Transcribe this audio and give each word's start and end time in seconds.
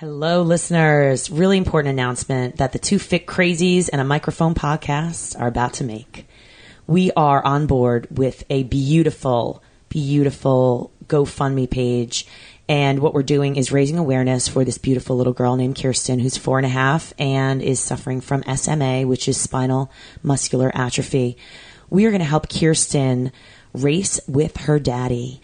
Hello, 0.00 0.42
listeners. 0.42 1.28
Really 1.28 1.58
important 1.58 1.90
announcement 1.90 2.58
that 2.58 2.70
the 2.70 2.78
two 2.78 3.00
Fit 3.00 3.26
Crazies 3.26 3.90
and 3.92 4.00
a 4.00 4.04
microphone 4.04 4.54
podcast 4.54 5.36
are 5.40 5.48
about 5.48 5.72
to 5.72 5.84
make. 5.84 6.28
We 6.86 7.10
are 7.16 7.44
on 7.44 7.66
board 7.66 8.06
with 8.16 8.44
a 8.48 8.62
beautiful, 8.62 9.60
beautiful 9.88 10.92
GoFundMe 11.08 11.68
page. 11.68 12.28
And 12.68 13.00
what 13.00 13.12
we're 13.12 13.24
doing 13.24 13.56
is 13.56 13.72
raising 13.72 13.98
awareness 13.98 14.46
for 14.46 14.64
this 14.64 14.78
beautiful 14.78 15.16
little 15.16 15.32
girl 15.32 15.56
named 15.56 15.74
Kirsten, 15.82 16.20
who's 16.20 16.36
four 16.36 16.60
and 16.60 16.66
a 16.66 16.68
half 16.68 17.12
and 17.18 17.60
is 17.60 17.80
suffering 17.80 18.20
from 18.20 18.44
SMA, 18.54 19.04
which 19.04 19.26
is 19.26 19.36
spinal 19.36 19.90
muscular 20.22 20.70
atrophy. 20.76 21.36
We 21.90 22.06
are 22.06 22.10
going 22.10 22.20
to 22.20 22.24
help 22.24 22.48
Kirsten 22.48 23.32
race 23.74 24.20
with 24.28 24.58
her 24.58 24.78
daddy. 24.78 25.40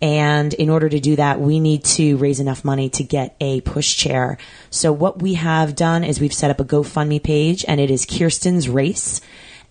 And 0.00 0.54
in 0.54 0.70
order 0.70 0.88
to 0.88 1.00
do 1.00 1.16
that, 1.16 1.40
we 1.40 1.58
need 1.58 1.84
to 1.84 2.16
raise 2.18 2.40
enough 2.40 2.64
money 2.64 2.88
to 2.90 3.02
get 3.02 3.36
a 3.40 3.60
push 3.62 3.96
chair. 3.96 4.38
So 4.70 4.92
what 4.92 5.20
we 5.20 5.34
have 5.34 5.74
done 5.74 6.04
is 6.04 6.20
we've 6.20 6.32
set 6.32 6.50
up 6.50 6.60
a 6.60 6.64
GoFundMe 6.64 7.22
page 7.22 7.64
and 7.66 7.80
it 7.80 7.90
is 7.90 8.06
Kirsten's 8.06 8.68
Race, 8.68 9.20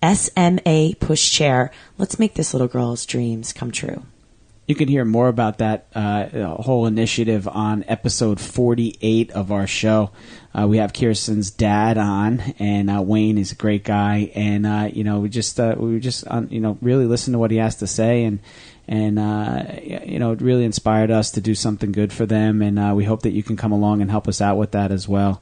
SMA 0.03 0.93
push 0.99 1.31
chair. 1.31 1.71
Let's 1.97 2.19
make 2.19 2.33
this 2.33 2.53
little 2.53 2.67
girl's 2.67 3.05
dreams 3.05 3.53
come 3.53 3.71
true. 3.71 4.03
You 4.67 4.75
can 4.75 4.89
hear 4.89 5.05
more 5.05 5.29
about 5.29 5.59
that 5.59 5.87
uh, 5.95 6.27
whole 6.55 6.87
initiative 6.87 7.47
on 7.47 7.85
episode 7.87 8.37
48 8.37 9.31
of 9.31 9.49
our 9.49 9.65
show. 9.65 10.11
Uh, 10.53 10.67
we 10.67 10.79
have 10.79 10.91
Kirsten's 10.91 11.51
dad 11.51 11.97
on, 11.97 12.41
and 12.59 12.89
uh, 12.89 13.01
Wayne 13.01 13.37
is 13.37 13.53
a 13.53 13.55
great 13.55 13.85
guy, 13.85 14.29
and 14.35 14.65
uh, 14.65 14.89
you 14.91 15.05
know 15.05 15.21
we 15.21 15.29
just 15.29 15.57
uh, 15.57 15.75
we 15.77 16.01
just 16.01 16.25
you 16.49 16.59
know 16.59 16.77
really 16.81 17.05
listen 17.05 17.31
to 17.31 17.39
what 17.39 17.51
he 17.51 17.57
has 17.57 17.77
to 17.77 17.87
say, 17.87 18.25
and 18.25 18.39
and 18.87 19.19
uh, 19.19 19.63
you 19.81 20.19
know 20.19 20.31
it 20.31 20.41
really 20.41 20.65
inspired 20.65 21.11
us 21.11 21.31
to 21.31 21.41
do 21.41 21.55
something 21.55 21.91
good 21.91 22.13
for 22.13 22.25
them, 22.25 22.61
and 22.61 22.95
we 22.95 23.03
hope 23.03 23.23
that 23.23 23.31
you 23.31 23.43
can 23.43 23.57
come 23.57 23.71
along 23.71 24.01
and 24.01 24.09
help 24.09 24.27
us 24.27 24.41
out 24.41 24.57
with 24.57 24.71
that 24.71 24.91
as 24.91 25.07
well. 25.07 25.41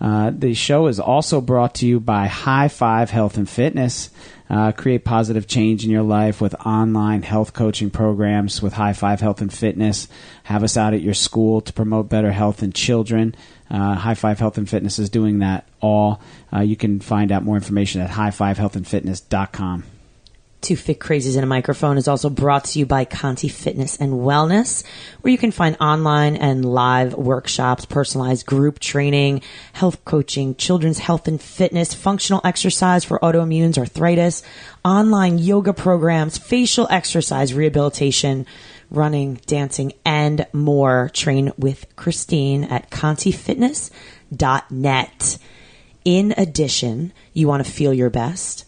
the 0.00 0.54
show 0.54 0.86
is 0.86 1.00
also 1.00 1.40
brought 1.40 1.74
to 1.76 1.86
you 1.86 2.00
by 2.00 2.26
High 2.26 2.68
Five 2.68 3.10
Health 3.10 3.36
and 3.36 3.48
Fitness. 3.48 4.10
Uh, 4.50 4.72
create 4.72 5.04
positive 5.04 5.46
change 5.46 5.84
in 5.84 5.90
your 5.90 6.02
life 6.02 6.40
with 6.40 6.54
online 6.64 7.22
health 7.22 7.52
coaching 7.52 7.90
programs 7.90 8.62
with 8.62 8.72
High 8.72 8.94
Five 8.94 9.20
Health 9.20 9.42
and 9.42 9.52
Fitness. 9.52 10.08
Have 10.44 10.64
us 10.64 10.76
out 10.76 10.94
at 10.94 11.02
your 11.02 11.12
school 11.12 11.60
to 11.60 11.72
promote 11.72 12.08
better 12.08 12.32
health 12.32 12.62
in 12.62 12.72
children. 12.72 13.34
Uh, 13.70 13.94
High 13.94 14.14
Five 14.14 14.38
Health 14.38 14.56
and 14.56 14.68
Fitness 14.68 14.98
is 14.98 15.10
doing 15.10 15.40
that 15.40 15.68
all. 15.82 16.22
Uh, 16.50 16.60
you 16.60 16.76
can 16.76 17.00
find 17.00 17.30
out 17.30 17.42
more 17.42 17.56
information 17.56 18.00
at 18.00 18.10
highfivehealthandfitness.com. 18.10 19.84
Two 20.60 20.74
Fit 20.74 20.98
Crazies 20.98 21.36
in 21.36 21.44
a 21.44 21.46
Microphone 21.46 21.98
is 21.98 22.08
also 22.08 22.28
brought 22.28 22.64
to 22.64 22.80
you 22.80 22.86
by 22.86 23.04
Conti 23.04 23.46
Fitness 23.46 23.96
and 23.96 24.14
Wellness, 24.14 24.82
where 25.20 25.30
you 25.30 25.38
can 25.38 25.52
find 25.52 25.76
online 25.80 26.34
and 26.34 26.64
live 26.64 27.14
workshops, 27.14 27.84
personalized 27.84 28.44
group 28.44 28.80
training, 28.80 29.42
health 29.72 30.04
coaching, 30.04 30.56
children's 30.56 30.98
health 30.98 31.28
and 31.28 31.40
fitness, 31.40 31.94
functional 31.94 32.40
exercise 32.44 33.04
for 33.04 33.20
autoimmunes, 33.20 33.78
arthritis, 33.78 34.42
online 34.84 35.38
yoga 35.38 35.72
programs, 35.72 36.38
facial 36.38 36.88
exercise 36.90 37.54
rehabilitation, 37.54 38.44
running, 38.90 39.34
dancing, 39.46 39.92
and 40.04 40.44
more. 40.52 41.08
Train 41.14 41.52
with 41.56 41.86
Christine 41.94 42.64
at 42.64 42.90
contifitness.net. 42.90 45.38
In 46.04 46.34
addition, 46.36 47.12
you 47.32 47.46
want 47.46 47.64
to 47.64 47.70
feel 47.70 47.94
your 47.94 48.10
best 48.10 48.64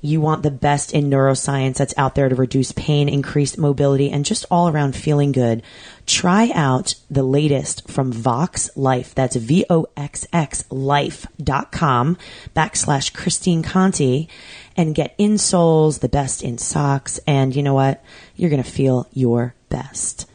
you 0.00 0.20
want 0.20 0.42
the 0.42 0.50
best 0.50 0.92
in 0.92 1.10
neuroscience 1.10 1.76
that's 1.76 1.94
out 1.96 2.14
there 2.14 2.28
to 2.28 2.34
reduce 2.34 2.72
pain, 2.72 3.08
increase 3.08 3.58
mobility, 3.58 4.10
and 4.10 4.24
just 4.24 4.46
all 4.50 4.68
around 4.68 4.96
feeling 4.96 5.32
good. 5.32 5.62
Try 6.06 6.50
out 6.54 6.94
the 7.10 7.22
latest 7.22 7.88
from 7.88 8.12
Voxx 8.12 8.70
Life. 8.76 9.14
That's 9.14 9.36
V-O-X-X 9.36 10.64
life.com 10.70 12.16
backslash 12.56 13.12
Christine 13.12 13.62
Conti 13.62 14.28
and 14.76 14.94
get 14.94 15.16
insoles, 15.18 16.00
the 16.00 16.08
best 16.08 16.42
in 16.42 16.58
socks. 16.58 17.20
And 17.26 17.54
you 17.54 17.62
know 17.62 17.74
what? 17.74 18.02
You're 18.36 18.50
going 18.50 18.62
to 18.62 18.70
feel 18.70 19.06
your 19.12 19.54
best. 19.68 20.28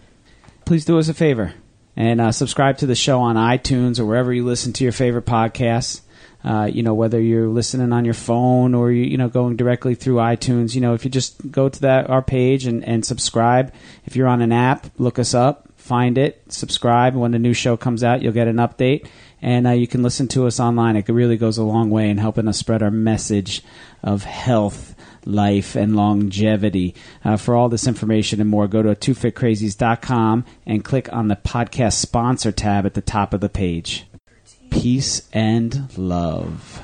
Please 0.66 0.86
do 0.86 1.00
us 1.00 1.10
a 1.10 1.14
favor 1.14 1.54
and 1.96 2.22
uh, 2.22 2.32
subscribe 2.32 2.78
to 2.80 2.86
the 2.86 2.96
show 2.96 3.22
on 3.22 3.36
iTunes 3.36 4.00
or 4.00 4.06
wherever 4.06 4.34
you 4.34 4.46
listen 4.46 4.74
to 4.74 4.84
your 4.84 4.94
favorite 4.94 5.26
podcasts. 5.26 6.02
Uh, 6.46 6.66
you 6.66 6.84
know, 6.84 6.94
whether 6.94 7.20
you're 7.20 7.48
listening 7.48 7.92
on 7.92 8.06
your 8.06 8.14
phone 8.14 8.76
or 8.76 8.92
you, 8.92 9.04
you 9.04 9.18
know 9.18 9.28
going 9.28 9.56
directly 9.56 9.96
through 9.96 10.18
iTunes, 10.18 10.76
you 10.76 10.82
know, 10.82 10.94
if 10.94 11.04
you 11.04 11.10
just 11.10 11.52
go 11.52 11.68
to 11.68 11.82
that 11.82 12.08
our 12.08 12.22
page 12.22 12.68
and, 12.68 12.86
and 12.86 13.04
subscribe. 13.04 13.74
If 14.06 14.16
you're 14.16 14.28
on 14.28 14.44
an 14.44 14.52
app, 14.52 14.86
look 15.00 15.18
us 15.18 15.34
up, 15.34 15.68
find 15.76 16.20
it, 16.20 16.44
subscribe. 16.50 17.16
When 17.16 17.34
a 17.34 17.40
new 17.40 17.54
show 17.54 17.78
comes 17.78 18.04
out, 18.04 18.22
you'll 18.22 18.32
get 18.32 18.48
an 18.48 18.58
update, 18.58 19.08
and 19.42 19.66
uh, 19.66 19.72
you 19.72 19.88
can 19.88 20.04
listen 20.04 20.28
to 20.30 20.46
us 20.46 20.60
online. 20.60 20.96
It 20.96 21.10
really 21.10 21.38
goes 21.38 21.58
a 21.58 21.64
long 21.64 21.90
way 21.90 22.12
in 22.12 22.20
helping 22.20 22.48
us 22.48 22.60
spread 22.60 22.84
our 22.84 22.92
message 22.92 23.64
of 24.04 24.24
health 24.24 24.94
life 25.26 25.76
and 25.76 25.96
longevity. 25.96 26.94
Uh, 27.24 27.38
for 27.38 27.56
all 27.56 27.70
this 27.70 27.88
information 27.88 28.40
and 28.40 28.52
more, 28.52 28.68
go 28.68 28.84
to 28.84 28.90
twofitcrazies.com 28.90 30.46
and 30.68 30.86
click 30.86 31.12
on 31.12 31.28
the 31.28 31.36
podcast 31.36 31.94
sponsor 31.94 32.52
tab 32.52 32.86
at 32.86 32.94
the 32.94 33.02
top 33.02 33.34
of 33.34 33.42
the 33.42 33.50
page 33.50 34.06
peace 34.70 35.28
and 35.34 35.98
love. 35.98 36.82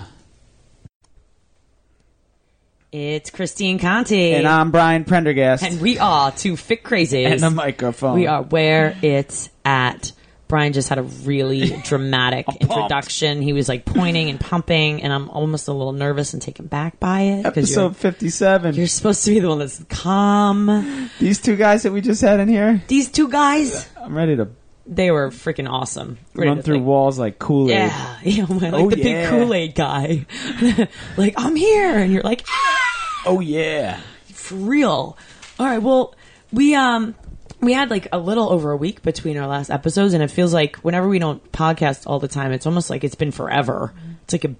It's 2.91 3.29
Christine 3.29 3.79
Conti. 3.79 4.33
And 4.33 4.45
I'm 4.45 4.71
Brian 4.71 5.05
Prendergast. 5.05 5.63
And 5.63 5.79
we 5.79 5.97
are 5.97 6.29
two 6.31 6.57
fit 6.57 6.83
crazies. 6.83 7.25
And 7.25 7.41
a 7.41 7.49
microphone. 7.49 8.15
We 8.15 8.27
are 8.27 8.43
where 8.43 8.97
it's 9.01 9.49
at. 9.63 10.11
Brian 10.49 10.73
just 10.73 10.89
had 10.89 10.97
a 10.97 11.03
really 11.03 11.69
dramatic 11.85 12.45
introduction. 12.59 13.41
He 13.41 13.53
was 13.53 13.69
like 13.69 13.85
pointing 13.85 14.29
and 14.29 14.37
pumping, 14.37 15.01
and 15.01 15.13
I'm 15.13 15.29
almost 15.29 15.69
a 15.69 15.71
little 15.71 15.93
nervous 15.93 16.33
and 16.33 16.41
taken 16.41 16.65
back 16.67 16.99
by 16.99 17.21
it. 17.21 17.45
Episode 17.45 17.81
you're, 17.81 17.93
57. 17.93 18.75
You're 18.75 18.87
supposed 18.87 19.23
to 19.23 19.31
be 19.31 19.39
the 19.39 19.47
one 19.47 19.59
that's 19.59 19.81
calm. 19.85 21.09
These 21.19 21.39
two 21.39 21.55
guys 21.55 21.83
that 21.83 21.93
we 21.93 22.01
just 22.01 22.21
had 22.21 22.41
in 22.41 22.49
here. 22.49 22.83
These 22.89 23.11
two 23.11 23.29
guys. 23.29 23.87
I'm 23.95 24.13
ready 24.17 24.35
to 24.35 24.49
they 24.91 25.09
were 25.09 25.29
freaking 25.29 25.69
awesome. 25.69 26.17
Run 26.35 26.61
through 26.61 26.79
walls 26.79 27.17
like 27.17 27.39
Kool 27.39 27.71
Aid. 27.71 27.77
Yeah, 27.77 28.17
yeah, 28.23 28.45
like 28.47 28.73
oh, 28.73 28.89
the 28.89 28.97
yeah. 28.97 29.03
big 29.03 29.29
Kool 29.29 29.53
Aid 29.53 29.73
guy. 29.73 30.25
like 31.17 31.33
I'm 31.37 31.55
here, 31.55 31.97
and 31.97 32.11
you're 32.11 32.23
like, 32.23 32.43
ah! 32.47 33.23
oh 33.25 33.39
yeah, 33.39 34.01
for 34.33 34.55
real. 34.55 35.17
All 35.57 35.65
right, 35.65 35.81
well, 35.81 36.13
we 36.51 36.75
um 36.75 37.15
we 37.61 37.71
had 37.71 37.89
like 37.89 38.09
a 38.11 38.19
little 38.19 38.49
over 38.49 38.71
a 38.71 38.77
week 38.77 39.01
between 39.01 39.37
our 39.37 39.47
last 39.47 39.69
episodes, 39.69 40.13
and 40.13 40.21
it 40.21 40.29
feels 40.29 40.53
like 40.53 40.75
whenever 40.77 41.07
we 41.07 41.19
don't 41.19 41.51
podcast 41.53 42.03
all 42.05 42.19
the 42.19 42.27
time, 42.27 42.51
it's 42.51 42.65
almost 42.65 42.89
like 42.89 43.05
it's 43.05 43.15
been 43.15 43.31
forever. 43.31 43.93
It's 44.23 44.33
like 44.33 44.45
a 44.45 44.55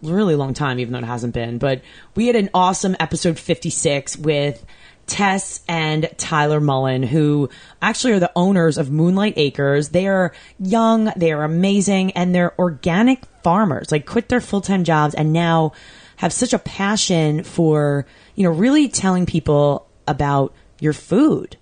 really 0.00 0.36
long 0.36 0.54
time, 0.54 0.78
even 0.78 0.92
though 0.92 1.00
it 1.00 1.04
hasn't 1.04 1.34
been. 1.34 1.58
But 1.58 1.82
we 2.14 2.28
had 2.28 2.36
an 2.36 2.50
awesome 2.54 2.94
episode 3.00 3.38
56 3.38 4.16
with 4.18 4.64
Tess 5.06 5.60
and 5.68 6.10
Tyler 6.16 6.60
Mullen, 6.60 7.02
who 7.02 7.48
actually 7.80 8.12
are 8.12 8.20
the 8.20 8.32
owners 8.34 8.76
of 8.76 8.90
Moonlight 8.90 9.34
Acres. 9.36 9.90
They 9.90 10.08
are 10.08 10.32
young, 10.58 11.12
they 11.16 11.32
are 11.32 11.44
amazing, 11.44 12.12
and 12.12 12.34
they're 12.34 12.58
organic 12.58 13.24
farmers, 13.42 13.92
like 13.92 14.06
quit 14.06 14.28
their 14.28 14.40
full 14.40 14.60
time 14.60 14.84
jobs 14.84 15.14
and 15.14 15.32
now 15.32 15.72
have 16.16 16.32
such 16.32 16.52
a 16.52 16.58
passion 16.58 17.44
for, 17.44 18.06
you 18.34 18.44
know, 18.44 18.50
really 18.50 18.88
telling 18.88 19.26
people 19.26 19.86
about 20.08 20.52
your 20.80 20.92
food, 20.92 21.56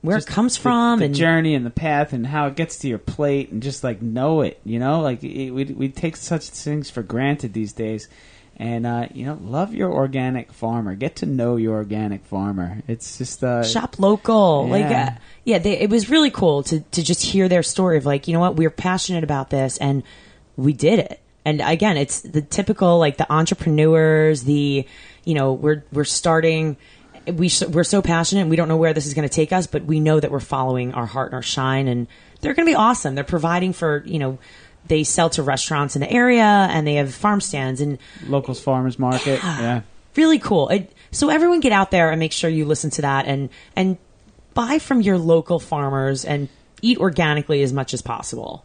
where 0.00 0.16
just 0.16 0.28
it 0.28 0.32
comes 0.32 0.56
the, 0.56 0.62
from, 0.62 0.98
the 0.98 1.04
and 1.06 1.14
journey 1.14 1.54
and 1.54 1.64
the 1.64 1.70
path 1.70 2.12
and 2.12 2.26
how 2.26 2.46
it 2.46 2.56
gets 2.56 2.78
to 2.78 2.88
your 2.88 2.98
plate, 2.98 3.50
and 3.50 3.62
just 3.62 3.84
like 3.84 4.02
know 4.02 4.40
it, 4.40 4.60
you 4.64 4.78
know, 4.78 5.00
like 5.00 5.22
it, 5.22 5.50
we 5.50 5.64
we 5.66 5.88
take 5.88 6.16
such 6.16 6.48
things 6.48 6.90
for 6.90 7.02
granted 7.02 7.52
these 7.52 7.72
days 7.72 8.08
and 8.56 8.86
uh, 8.86 9.06
you 9.12 9.26
know 9.26 9.38
love 9.42 9.74
your 9.74 9.92
organic 9.92 10.52
farmer. 10.52 10.94
Get 10.94 11.16
to 11.16 11.26
know 11.26 11.56
your 11.56 11.76
organic 11.76 12.24
farmer. 12.24 12.82
It's 12.86 13.18
just 13.18 13.42
uh, 13.42 13.64
shop 13.64 13.98
local. 13.98 14.66
Yeah. 14.66 14.72
like 14.72 14.84
uh, 14.84 15.10
yeah 15.44 15.58
they, 15.58 15.78
it 15.78 15.90
was 15.90 16.10
really 16.10 16.30
cool 16.30 16.62
to, 16.64 16.80
to 16.80 17.02
just 17.02 17.22
hear 17.22 17.48
their 17.48 17.62
story 17.62 17.96
of 17.96 18.06
like 18.06 18.28
you 18.28 18.34
know 18.34 18.40
what? 18.40 18.56
We 18.56 18.66
are 18.66 18.70
passionate 18.70 19.24
about 19.24 19.50
this 19.50 19.78
and 19.78 20.02
we 20.56 20.72
did 20.72 20.98
it. 20.98 21.20
And 21.44 21.60
again 21.60 21.96
it's 21.96 22.20
the 22.20 22.42
typical 22.42 22.98
like 22.98 23.16
the 23.16 23.30
entrepreneurs 23.32 24.44
the 24.44 24.86
you 25.24 25.34
know 25.34 25.52
we're 25.52 25.84
we're 25.92 26.04
starting 26.04 26.76
we 27.26 27.50
we're 27.68 27.84
so 27.84 28.00
passionate 28.00 28.46
we 28.46 28.56
don't 28.56 28.68
know 28.68 28.76
where 28.76 28.94
this 28.94 29.06
is 29.06 29.14
going 29.14 29.28
to 29.28 29.34
take 29.34 29.52
us 29.52 29.66
but 29.66 29.84
we 29.84 29.98
know 29.98 30.20
that 30.20 30.30
we're 30.30 30.40
following 30.40 30.94
our 30.94 31.06
heart 31.06 31.28
and 31.28 31.34
our 31.34 31.42
shine 31.42 31.88
and 31.88 32.06
they're 32.42 32.54
going 32.54 32.66
to 32.66 32.70
be 32.70 32.76
awesome. 32.76 33.14
They're 33.14 33.24
providing 33.24 33.72
for 33.72 34.02
you 34.04 34.18
know 34.18 34.38
they 34.86 35.04
sell 35.04 35.30
to 35.30 35.42
restaurants 35.42 35.96
in 35.96 36.00
the 36.00 36.10
area 36.10 36.42
and 36.42 36.86
they 36.86 36.94
have 36.94 37.14
farm 37.14 37.40
stands 37.40 37.80
and 37.80 37.98
locals 38.26 38.60
farmers 38.60 38.98
market. 38.98 39.40
Yeah, 39.42 39.60
yeah. 39.60 39.80
really 40.16 40.38
cool. 40.38 40.68
It, 40.68 40.92
so 41.10 41.28
everyone 41.28 41.60
get 41.60 41.72
out 41.72 41.90
there 41.90 42.10
and 42.10 42.18
make 42.18 42.32
sure 42.32 42.50
you 42.50 42.64
listen 42.64 42.90
to 42.90 43.02
that 43.02 43.26
and 43.26 43.48
and 43.76 43.98
buy 44.54 44.78
from 44.78 45.00
your 45.00 45.18
local 45.18 45.58
farmers 45.58 46.24
and 46.24 46.48
eat 46.82 46.98
organically 46.98 47.62
as 47.62 47.72
much 47.72 47.94
as 47.94 48.02
possible. 48.02 48.64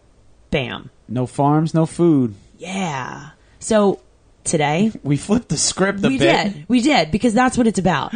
Bam. 0.49 0.89
No 1.07 1.25
farms, 1.25 1.73
no 1.73 1.85
food. 1.85 2.35
Yeah. 2.57 3.29
So 3.59 3.99
today 4.43 4.91
we 5.03 5.17
flipped 5.17 5.49
the 5.49 5.57
script 5.57 6.03
a 6.03 6.07
we 6.07 6.17
bit. 6.17 6.53
did. 6.53 6.65
We 6.67 6.81
did 6.81 7.11
because 7.11 7.33
that's 7.33 7.57
what 7.57 7.67
it's 7.67 7.79
about. 7.79 8.13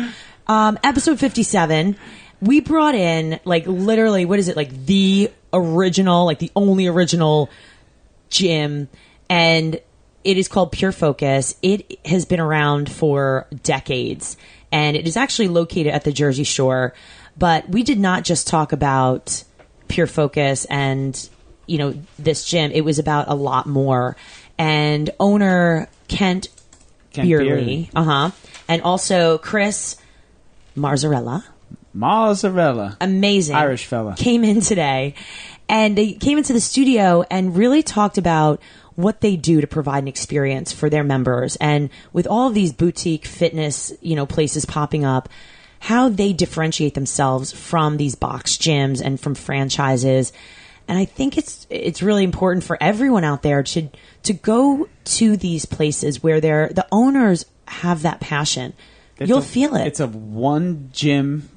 Um, 0.47 0.79
episode 0.83 1.19
fifty-seven. 1.19 1.95
We 2.41 2.59
brought 2.59 2.95
in 2.95 3.39
like 3.45 3.67
literally 3.67 4.25
what 4.25 4.39
is 4.39 4.47
it 4.47 4.55
like 4.57 4.85
the 4.85 5.29
original, 5.53 6.25
like 6.25 6.39
the 6.39 6.51
only 6.55 6.87
original 6.87 7.49
gym, 8.31 8.89
and 9.29 9.79
it 10.23 10.37
is 10.37 10.47
called 10.47 10.71
Pure 10.71 10.93
Focus. 10.93 11.55
It 11.61 11.99
has 12.05 12.25
been 12.25 12.39
around 12.39 12.91
for 12.91 13.47
decades, 13.63 14.37
and 14.71 14.97
it 14.97 15.07
is 15.07 15.17
actually 15.17 15.49
located 15.49 15.93
at 15.93 16.03
the 16.03 16.11
Jersey 16.11 16.43
Shore. 16.43 16.93
But 17.37 17.69
we 17.69 17.83
did 17.83 17.99
not 17.99 18.23
just 18.23 18.47
talk 18.47 18.71
about 18.71 19.43
Pure 19.87 20.07
Focus 20.07 20.65
and 20.65 21.29
you 21.67 21.77
know 21.77 21.93
this 22.17 22.45
gym. 22.45 22.71
It 22.71 22.81
was 22.81 22.99
about 22.99 23.27
a 23.27 23.35
lot 23.35 23.67
more. 23.67 24.15
And 24.57 25.09
owner 25.19 25.89
Kent, 26.07 26.49
Kent 27.13 27.27
Beerley, 27.27 27.89
uh 27.95 28.03
huh, 28.03 28.31
and 28.67 28.81
also 28.81 29.37
Chris 29.37 29.97
Marzarella 30.75 31.43
Mozzarella. 31.93 32.97
amazing 33.01 33.55
Irish 33.55 33.85
fella. 33.85 34.15
came 34.15 34.43
in 34.43 34.61
today 34.61 35.13
and 35.71 35.97
they 35.97 36.13
came 36.13 36.37
into 36.37 36.53
the 36.53 36.59
studio 36.61 37.23
and 37.31 37.55
really 37.57 37.81
talked 37.81 38.19
about 38.19 38.61
what 38.95 39.21
they 39.21 39.35
do 39.37 39.61
to 39.61 39.67
provide 39.67 40.03
an 40.03 40.07
experience 40.07 40.71
for 40.71 40.89
their 40.89 41.03
members 41.03 41.55
and 41.55 41.89
with 42.13 42.27
all 42.27 42.47
of 42.49 42.53
these 42.53 42.73
boutique 42.73 43.25
fitness 43.25 43.91
you 44.01 44.15
know 44.15 44.25
places 44.27 44.65
popping 44.65 45.03
up 45.05 45.29
how 45.79 46.09
they 46.09 46.33
differentiate 46.33 46.93
themselves 46.93 47.51
from 47.51 47.97
these 47.97 48.13
box 48.13 48.57
gyms 48.57 49.01
and 49.01 49.19
from 49.19 49.33
franchises 49.33 50.31
and 50.87 50.97
I 50.99 51.05
think 51.05 51.37
it's 51.37 51.65
it's 51.69 52.03
really 52.03 52.23
important 52.25 52.65
for 52.65 52.77
everyone 52.81 53.23
out 53.23 53.43
there 53.43 53.63
to 53.63 53.87
to 54.23 54.33
go 54.33 54.89
to 55.05 55.37
these 55.37 55.65
places 55.65 56.21
where 56.21 56.41
they're 56.41 56.67
the 56.69 56.85
owners 56.91 57.45
have 57.67 58.01
that 58.01 58.19
passion. 58.19 58.73
It's 59.17 59.29
You'll 59.29 59.37
a- 59.37 59.41
feel 59.43 59.75
it. 59.75 59.87
It's 59.87 60.01
a 60.01 60.07
one 60.07 60.89
gym, 60.91 61.47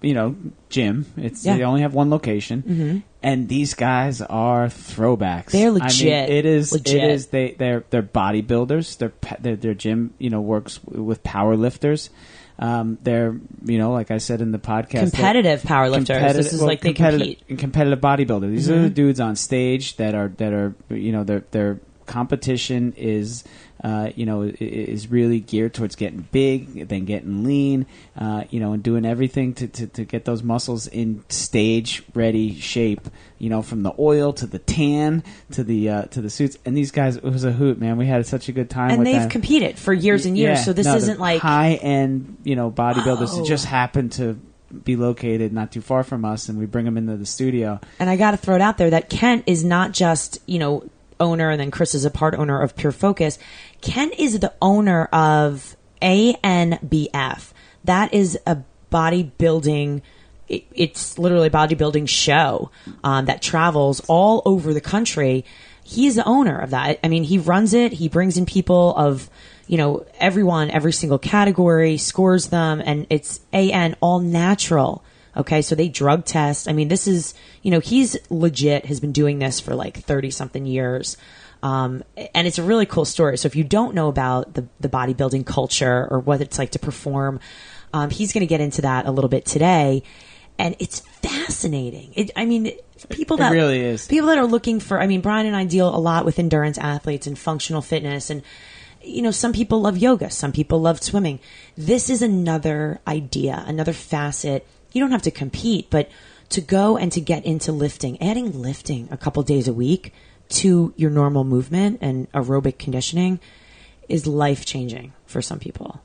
you 0.00 0.14
know, 0.14 0.34
gym. 0.70 1.06
It's 1.16 1.44
Yeah. 1.46 1.56
they 1.58 1.62
only 1.62 1.82
have 1.82 1.94
one 1.94 2.10
location, 2.10 2.62
mm-hmm. 2.66 2.98
And 3.22 3.48
these 3.48 3.74
guys 3.74 4.20
are 4.22 4.66
throwbacks. 4.68 5.50
They're 5.50 5.68
I 5.68 5.72
mean, 5.72 5.82
legit. 5.82 6.30
it 6.30 6.46
is. 6.46 6.72
Legit. 6.72 6.94
It 6.96 7.10
is. 7.10 7.26
They 7.26 7.52
they're 7.52 7.84
they're 7.90 8.02
bodybuilders. 8.02 8.98
Their 8.98 9.12
their 9.40 9.56
their 9.56 9.74
gym, 9.74 10.14
you 10.18 10.30
know, 10.30 10.40
works 10.40 10.80
with 10.84 11.22
power 11.22 11.56
lifters. 11.56 12.10
Um, 12.58 12.98
they're 13.02 13.34
you 13.64 13.78
know, 13.78 13.92
like 13.92 14.10
I 14.10 14.18
said 14.18 14.40
in 14.42 14.52
the 14.52 14.58
podcast, 14.58 14.90
they're- 14.92 15.10
competitive 15.10 15.62
powerlifters. 15.62 16.34
this 16.34 16.52
is 16.52 16.60
well, 16.60 16.68
like 16.68 16.80
they 16.82 16.92
competitive, 16.92 17.26
compete. 17.26 17.44
Mm-hmm. 17.46 17.56
competitive 17.56 18.00
bodybuilder. 18.00 18.50
These 18.50 18.70
are 18.70 18.82
the 18.82 18.90
dudes 18.90 19.18
on 19.20 19.36
stage 19.36 19.96
that 19.96 20.14
are 20.14 20.28
that 20.36 20.52
are 20.52 20.74
you 20.90 21.12
know 21.12 21.24
their 21.24 21.40
their 21.52 21.80
competition 22.10 22.92
is 22.96 23.44
uh, 23.82 24.10
you 24.14 24.26
know 24.26 24.42
is 24.42 25.08
really 25.08 25.40
geared 25.40 25.72
towards 25.72 25.94
getting 25.96 26.28
big, 26.32 26.88
then 26.88 27.04
getting 27.04 27.44
lean, 27.44 27.86
uh, 28.18 28.44
you 28.50 28.60
know, 28.60 28.72
and 28.72 28.82
doing 28.82 29.06
everything 29.06 29.54
to, 29.54 29.68
to, 29.68 29.86
to 29.86 30.04
get 30.04 30.24
those 30.24 30.42
muscles 30.42 30.86
in 30.88 31.24
stage 31.28 32.02
ready 32.12 32.58
shape. 32.58 33.08
You 33.38 33.48
know, 33.48 33.62
from 33.62 33.82
the 33.82 33.94
oil 33.98 34.34
to 34.34 34.46
the 34.46 34.58
tan 34.58 35.24
to 35.52 35.64
the 35.64 35.88
uh, 35.88 36.02
to 36.06 36.20
the 36.20 36.28
suits. 36.28 36.58
And 36.66 36.76
these 36.76 36.90
guys, 36.90 37.16
it 37.16 37.24
was 37.24 37.44
a 37.44 37.52
hoot, 37.52 37.80
man. 37.80 37.96
We 37.96 38.06
had 38.06 38.26
such 38.26 38.48
a 38.48 38.52
good 38.52 38.68
time. 38.68 38.90
and 38.90 39.06
they've 39.06 39.20
them. 39.20 39.30
competed 39.30 39.78
for 39.78 39.94
years 39.94 40.26
and 40.26 40.36
years. 40.36 40.58
Yeah, 40.58 40.64
so 40.64 40.72
this 40.74 40.86
no, 40.86 40.96
isn't 40.96 41.20
like 41.20 41.40
high 41.40 41.74
end, 41.74 42.38
you 42.44 42.56
know, 42.56 42.70
bodybuilders 42.70 43.30
Whoa. 43.30 43.38
that 43.38 43.46
just 43.46 43.64
happen 43.64 44.10
to 44.10 44.38
be 44.84 44.96
located 44.96 45.52
not 45.52 45.72
too 45.72 45.80
far 45.80 46.02
from 46.02 46.24
us, 46.24 46.48
and 46.48 46.58
we 46.58 46.66
bring 46.66 46.84
them 46.84 46.98
into 46.98 47.16
the 47.16 47.26
studio. 47.26 47.80
and 47.98 48.10
I 48.10 48.16
got 48.16 48.32
to 48.32 48.36
throw 48.36 48.56
it 48.56 48.60
out 48.60 48.78
there 48.78 48.90
that 48.90 49.08
Kent 49.08 49.44
is 49.46 49.64
not 49.64 49.92
just 49.92 50.38
you 50.46 50.58
know 50.58 50.84
owner, 51.20 51.50
and 51.50 51.60
then 51.60 51.70
Chris 51.70 51.94
is 51.94 52.04
a 52.04 52.10
part 52.10 52.34
owner 52.34 52.60
of 52.60 52.76
Pure 52.76 52.92
Focus. 52.92 53.38
Ken 53.80 54.10
is 54.18 54.40
the 54.40 54.52
owner 54.60 55.04
of 55.06 55.76
ANBF. 56.02 57.52
That 57.84 58.12
is 58.12 58.38
a 58.46 58.58
bodybuilding. 58.90 60.02
It, 60.48 60.64
it's 60.74 61.18
literally 61.18 61.48
a 61.48 61.50
bodybuilding 61.50 62.08
show 62.08 62.70
um, 63.04 63.26
that 63.26 63.42
travels 63.42 64.00
all 64.08 64.42
over 64.44 64.74
the 64.74 64.80
country. 64.80 65.44
He 65.84 66.06
is 66.06 66.16
the 66.16 66.24
owner 66.24 66.58
of 66.58 66.70
that. 66.70 67.00
I 67.02 67.08
mean, 67.08 67.24
he 67.24 67.38
runs 67.38 67.74
it. 67.74 67.92
He 67.92 68.08
brings 68.08 68.36
in 68.36 68.46
people 68.46 68.94
of 68.96 69.30
you 69.66 69.76
know 69.76 70.04
everyone, 70.18 70.70
every 70.70 70.92
single 70.92 71.18
category, 71.18 71.96
scores 71.96 72.48
them, 72.48 72.82
and 72.84 73.06
it's 73.10 73.40
AN 73.52 73.96
all 74.00 74.18
natural. 74.18 75.04
Okay, 75.40 75.62
so 75.62 75.74
they 75.74 75.88
drug 75.88 76.24
test. 76.24 76.68
I 76.68 76.72
mean, 76.72 76.88
this 76.88 77.06
is, 77.06 77.34
you 77.62 77.70
know, 77.70 77.80
he's 77.80 78.16
legit, 78.30 78.86
has 78.86 79.00
been 79.00 79.12
doing 79.12 79.38
this 79.38 79.58
for 79.60 79.74
like 79.74 79.98
30 79.98 80.30
something 80.30 80.66
years. 80.66 81.16
Um, 81.62 82.04
and 82.34 82.46
it's 82.46 82.58
a 82.58 82.62
really 82.62 82.86
cool 82.86 83.04
story. 83.04 83.36
So 83.38 83.46
if 83.46 83.56
you 83.56 83.64
don't 83.64 83.94
know 83.94 84.08
about 84.08 84.54
the, 84.54 84.66
the 84.80 84.88
bodybuilding 84.88 85.46
culture 85.46 86.06
or 86.10 86.20
what 86.20 86.40
it's 86.40 86.58
like 86.58 86.70
to 86.72 86.78
perform, 86.78 87.40
um, 87.92 88.10
he's 88.10 88.32
going 88.32 88.42
to 88.42 88.46
get 88.46 88.60
into 88.60 88.82
that 88.82 89.06
a 89.06 89.10
little 89.10 89.28
bit 89.28 89.44
today. 89.44 90.02
And 90.58 90.76
it's 90.78 91.00
fascinating. 91.00 92.12
It, 92.14 92.30
I 92.36 92.44
mean, 92.44 92.72
people 93.08 93.36
It 93.36 93.40
that 93.40 93.52
really 93.52 93.80
is. 93.80 94.06
people 94.06 94.28
that 94.28 94.38
are 94.38 94.46
looking 94.46 94.78
for. 94.78 95.00
I 95.00 95.06
mean, 95.06 95.22
Brian 95.22 95.46
and 95.46 95.56
I 95.56 95.64
deal 95.64 95.88
a 95.88 95.96
lot 95.98 96.24
with 96.24 96.38
endurance 96.38 96.76
athletes 96.76 97.26
and 97.26 97.38
functional 97.38 97.80
fitness, 97.80 98.28
and 98.28 98.42
you 99.02 99.22
know, 99.22 99.30
some 99.30 99.54
people 99.54 99.80
love 99.80 99.96
yoga, 99.96 100.30
some 100.30 100.52
people 100.52 100.78
love 100.78 101.02
swimming. 101.02 101.40
This 101.76 102.10
is 102.10 102.20
another 102.20 103.00
idea, 103.06 103.64
another 103.66 103.94
facet. 103.94 104.66
You 104.92 105.00
don't 105.00 105.10
have 105.12 105.22
to 105.22 105.30
compete, 105.30 105.88
but 105.90 106.10
to 106.50 106.60
go 106.60 106.96
and 106.96 107.12
to 107.12 107.20
get 107.20 107.44
into 107.46 107.70
lifting, 107.72 108.20
adding 108.22 108.60
lifting 108.60 109.08
a 109.10 109.16
couple 109.16 109.42
days 109.42 109.68
a 109.68 109.72
week 109.72 110.12
to 110.50 110.92
your 110.96 111.10
normal 111.10 111.44
movement 111.44 111.98
and 112.00 112.30
aerobic 112.32 112.78
conditioning 112.78 113.38
is 114.08 114.26
life 114.26 114.64
changing 114.66 115.12
for 115.26 115.40
some 115.40 115.60
people. 115.60 116.00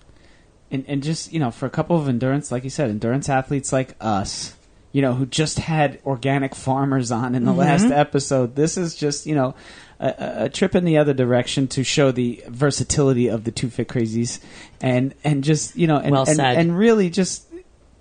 and, 0.69 0.85
and 0.87 1.01
just 1.01 1.33
you 1.33 1.39
know 1.39 1.49
for 1.51 1.65
a 1.65 1.69
couple 1.69 1.97
of 1.97 2.07
endurance 2.07 2.51
like 2.51 2.63
you 2.63 2.69
said 2.69 2.89
endurance 2.91 3.27
athletes 3.29 3.73
like 3.73 3.95
us 3.99 4.55
you 4.91 5.01
know 5.01 5.13
who 5.13 5.25
just 5.25 5.57
had 5.57 5.99
organic 6.05 6.53
farmers 6.53 7.11
on 7.11 7.33
in 7.33 7.43
the 7.45 7.51
Mm-hmm. 7.51 7.59
last 7.61 7.85
episode 7.91 8.55
this 8.55 8.77
is 8.77 8.93
just 8.95 9.25
you 9.25 9.33
know 9.33 9.55
a, 9.99 10.13
a- 10.45 10.49
trip 10.49 10.75
in 10.75 10.85
the 10.85 10.97
other 10.99 11.13
direction 11.13 11.67
to 11.69 11.83
show 11.83 12.11
the 12.11 12.43
versatility 12.47 13.27
of 13.29 13.43
the 13.45 13.51
two 13.51 13.69
fit 13.71 13.87
crazies 13.87 14.39
and 14.81 15.15
and 15.23 15.43
just 15.43 15.75
you 15.75 15.87
know 15.87 15.97
and, 15.97 16.11
Well 16.11 16.25
and, 16.29 16.39
and 16.39 16.77
really 16.77 17.09
just 17.09 17.45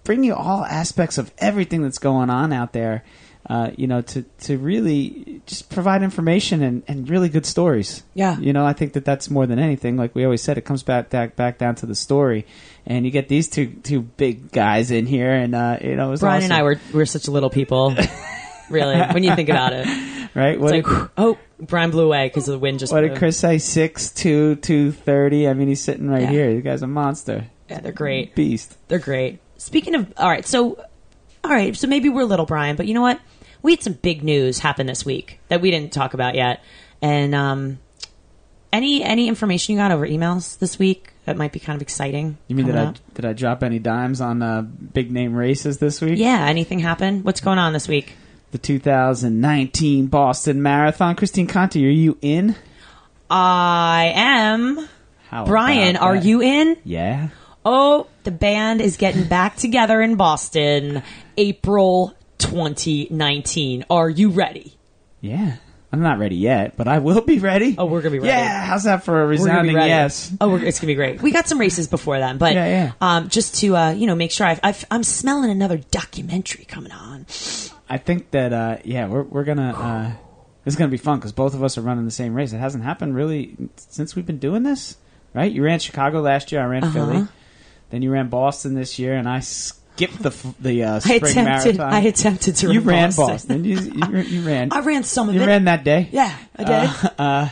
bring 0.05 0.23
you 0.25 0.35
all 0.35 0.65
aspects 0.65 1.19
of 1.19 1.33
everything 1.39 1.83
that's 1.83 1.99
going 1.99 2.31
on 2.31 2.53
out 2.53 2.73
there 2.73 3.03
uh, 3.51 3.71
you 3.77 3.87
know 3.87 4.01
to 4.01 4.23
to 4.39 4.56
really 4.56 5.43
just 5.45 5.69
provide 5.69 6.03
information 6.03 6.62
and, 6.62 6.83
and 6.89 7.11
really 7.11 7.29
good 7.29 7.45
stories 7.45 8.03
Yeah. 8.15 8.39
you 8.39 8.53
know, 8.55 8.65
I 8.65 8.73
think 8.73 8.95
that 8.95 9.05
that's 9.05 9.29
more 9.29 9.47
than 9.47 9.59
anything. 9.59 9.99
Like 9.99 10.15
we 10.15 10.25
always 10.25 10.41
said, 10.43 10.56
it 10.56 10.62
comes 10.65 10.83
back 10.83 11.11
back, 11.11 11.37
back 11.37 11.59
down 11.59 11.75
to 11.77 11.87
the 11.87 11.95
story, 11.95 12.47
and 12.87 13.05
you 13.05 13.11
get 13.11 13.29
these 13.29 13.49
two 13.49 13.67
two 13.83 14.01
big 14.01 14.51
guys 14.51 14.91
in 14.91 15.05
here, 15.05 15.31
and 15.31 15.55
uh, 15.55 15.77
you 15.83 15.95
know, 15.95 16.09
it 16.09 16.11
was 16.12 16.21
Brian 16.21 16.43
and 16.45 16.53
I 16.55 16.62
were 16.62 16.81
we're 16.95 17.05
such 17.05 17.29
little 17.29 17.51
people, 17.51 17.95
really. 18.71 18.99
When 19.12 19.23
you 19.23 19.35
think 19.37 19.51
about 19.51 19.75
it, 19.75 19.87
right. 20.35 20.59
What 20.59 20.75
it's 20.75 20.89
did, 20.89 20.97
like, 20.99 21.11
oh, 21.19 21.37
Brian 21.61 21.91
blew 21.91 22.06
away 22.06 22.29
because 22.29 22.46
the 22.46 22.58
wind 22.58 22.79
just. 22.79 22.94
what 22.94 23.03
did. 23.03 23.17
Chris 23.19 23.37
say? 23.37 23.58
Six 23.58 24.11
two 24.11 24.56
two 24.56 24.91
thirty. 24.93 25.46
I 25.49 25.53
mean, 25.53 25.69
he's 25.69 25.82
sitting 25.82 26.08
right 26.08 26.23
Yeah. 26.23 26.31
here. 26.31 26.55
The 26.55 26.63
guy's 26.63 26.81
a 26.81 26.87
monster, 26.87 27.44
Yeah, 27.69 27.81
they're 27.81 27.93
great. 27.93 28.34
beast. 28.34 28.75
They're 28.89 28.99
great. 28.99 29.41
Speaking 29.56 29.94
of, 29.94 30.13
all 30.17 30.29
right, 30.29 30.46
so, 30.46 30.84
all 31.43 31.51
right, 31.51 31.77
so 31.77 31.87
maybe 31.87 32.08
we're 32.08 32.25
little 32.25 32.46
Brian, 32.46 32.77
but 32.77 32.87
you 32.87 32.94
know 32.94 33.03
what? 33.03 33.20
We 33.63 33.73
had 33.73 33.82
some 33.82 33.94
big 33.94 34.23
news 34.23 34.58
happen 34.58 34.87
this 34.87 35.05
week 35.05 35.41
that 35.49 35.61
we 35.61 35.70
didn't 35.70 35.93
talk 35.93 36.13
about 36.15 36.34
yet, 36.34 36.63
and 37.01 37.34
um, 37.34 37.79
any 38.75 39.03
any 39.03 39.29
information 39.29 39.75
you 39.75 39.81
got 39.81 39.93
over 39.93 40.06
emails 40.06 40.58
this 40.58 40.79
week 40.79 41.13
that 41.25 41.37
might 41.37 41.53
be 41.53 41.61
kind 41.61 41.77
of 41.77 41.82
exciting? 41.82 42.37
You 42.49 42.56
mean 42.56 42.67
did 42.67 42.77
I 42.77 42.84
up? 42.87 42.96
did 43.15 43.25
I 43.25 43.32
drop 43.32 43.63
any 43.63 43.79
dimes 43.79 44.20
on 44.20 44.43
uh, 44.43 44.63
big 44.63 45.11
name 45.11 45.34
races 45.34 45.79
this 45.79 46.01
week? 46.01 46.19
Yeah, 46.19 46.44
anything 46.46 46.81
happen? 46.81 47.23
What's 47.23 47.41
going 47.41 47.58
on 47.58 47.73
this 47.73 47.89
week? 47.89 48.15
The 48.51 48.58
2019 48.58 50.06
Boston 50.08 50.63
Marathon. 50.63 51.17
Christine 51.17 51.46
Conti, 51.46 51.87
are 51.87 51.91
you 51.91 52.19
in? 52.20 52.55
I 53.31 54.13
am. 54.15 54.89
How 55.29 55.46
Brian, 55.46 55.96
are 55.96 56.15
you 56.15 56.41
in? 56.41 56.77
Yeah. 56.84 57.29
Oh, 57.65 58.06
the 58.24 58.31
band 58.31 58.81
is 58.81 58.96
getting 58.96 59.24
back 59.24 59.56
together 59.56 60.00
in 60.02 60.16
Boston, 60.16 61.02
April 61.36 62.14
2019. 62.38 63.84
Are 63.90 64.08
you 64.08 64.31
ready? 64.31 64.76
Yeah. 65.20 65.56
I'm 65.93 66.00
not 66.00 66.19
ready 66.19 66.34
yet, 66.34 66.76
but 66.76 66.88
I 66.88 66.98
will 66.98 67.20
be 67.20 67.38
ready. 67.38 67.76
Oh, 67.78 67.84
we're 67.84 68.00
gonna 68.02 68.10
be 68.10 68.19
ready. 68.19 68.31
Yeah, 68.32 68.64
how's 68.64 68.82
that 68.82 69.04
for 69.04 69.22
a 69.22 69.26
resounding 69.26 69.76
yes? 69.76 70.32
Oh, 70.40 70.48
we're, 70.48 70.64
it's 70.64 70.81
gonna 70.81 70.88
be 70.88 70.96
great. 70.96 71.22
We 71.22 71.31
got 71.31 71.46
some 71.46 71.60
races 71.60 71.86
before 71.86 72.19
then, 72.19 72.36
but 72.36 72.52
Yeah, 72.54 72.66
yeah. 72.66 72.93
Um, 73.00 73.28
just 73.28 73.54
to 73.60 73.76
uh, 73.76 73.90
you 73.93 74.08
know 74.08 74.16
make 74.16 74.32
sure 74.32 74.44
I've, 74.44 74.58
I've, 74.64 74.84
I'm 74.90 75.04
smelling 75.04 75.50
another 75.52 75.78
documentary 75.93 76.64
coming 76.64 76.90
on. 76.90 77.26
I 77.88 77.98
think 77.98 78.32
that 78.32 78.52
uh, 78.52 78.78
yeah, 78.84 79.06
we're 79.06 79.22
we're 79.22 79.44
gonna 79.44 79.70
uh, 79.72 80.12
this 80.64 80.74
is 80.74 80.78
gonna 80.78 80.90
be 80.90 80.96
fun 80.96 81.20
because 81.20 81.31
both 81.31 81.54
of 81.54 81.62
us 81.62 81.78
are 81.78 81.82
running 81.82 82.06
the 82.06 82.10
same 82.10 82.34
race. 82.34 82.52
It 82.52 82.58
hasn't 82.58 82.82
happened 82.82 83.14
really 83.14 83.56
since 83.76 84.16
we've 84.16 84.26
been 84.26 84.38
doing 84.38 84.64
this, 84.64 84.96
right? 85.32 85.52
You 85.52 85.62
ran 85.62 85.78
Chicago 85.78 86.20
last 86.20 86.50
year. 86.50 86.60
I 86.60 86.64
ran 86.64 86.82
Uh-huh. 86.82 86.93
Philly. 86.93 87.28
Then 87.91 88.03
you 88.03 88.10
ran 88.10 88.29
Boston 88.29 88.74
this 88.74 88.98
year, 88.98 89.14
and 89.14 89.29
I 89.29 89.41
skipped 89.41 90.22
the 90.22 90.31
the 90.60 90.84
uh, 90.84 90.94
I 90.96 90.98
spring 90.98 91.22
attempted. 91.22 91.76
marathon. 91.79 91.93
I 91.94 92.00
attempted 92.00 92.56
to. 92.56 92.72
you 92.72 92.81
run 92.81 92.86
ran 92.96 93.08
Boston. 93.10 93.62
Boston. 93.62 93.64
You, 93.64 93.76
you, 93.79 94.19
you 94.41 94.46
ran. 94.46 94.72
I 94.72 94.81
ran 94.81 95.05
some 95.05 95.29
of 95.29 95.34
you 95.34 95.43
it. 95.43 95.46
ran 95.46 95.64
that 95.67 95.84
day. 95.84 96.08
Yeah, 96.10 96.36
I 96.56 96.64
did. 96.64 96.70
Uh, 96.72 97.08
uh, 97.22 97.48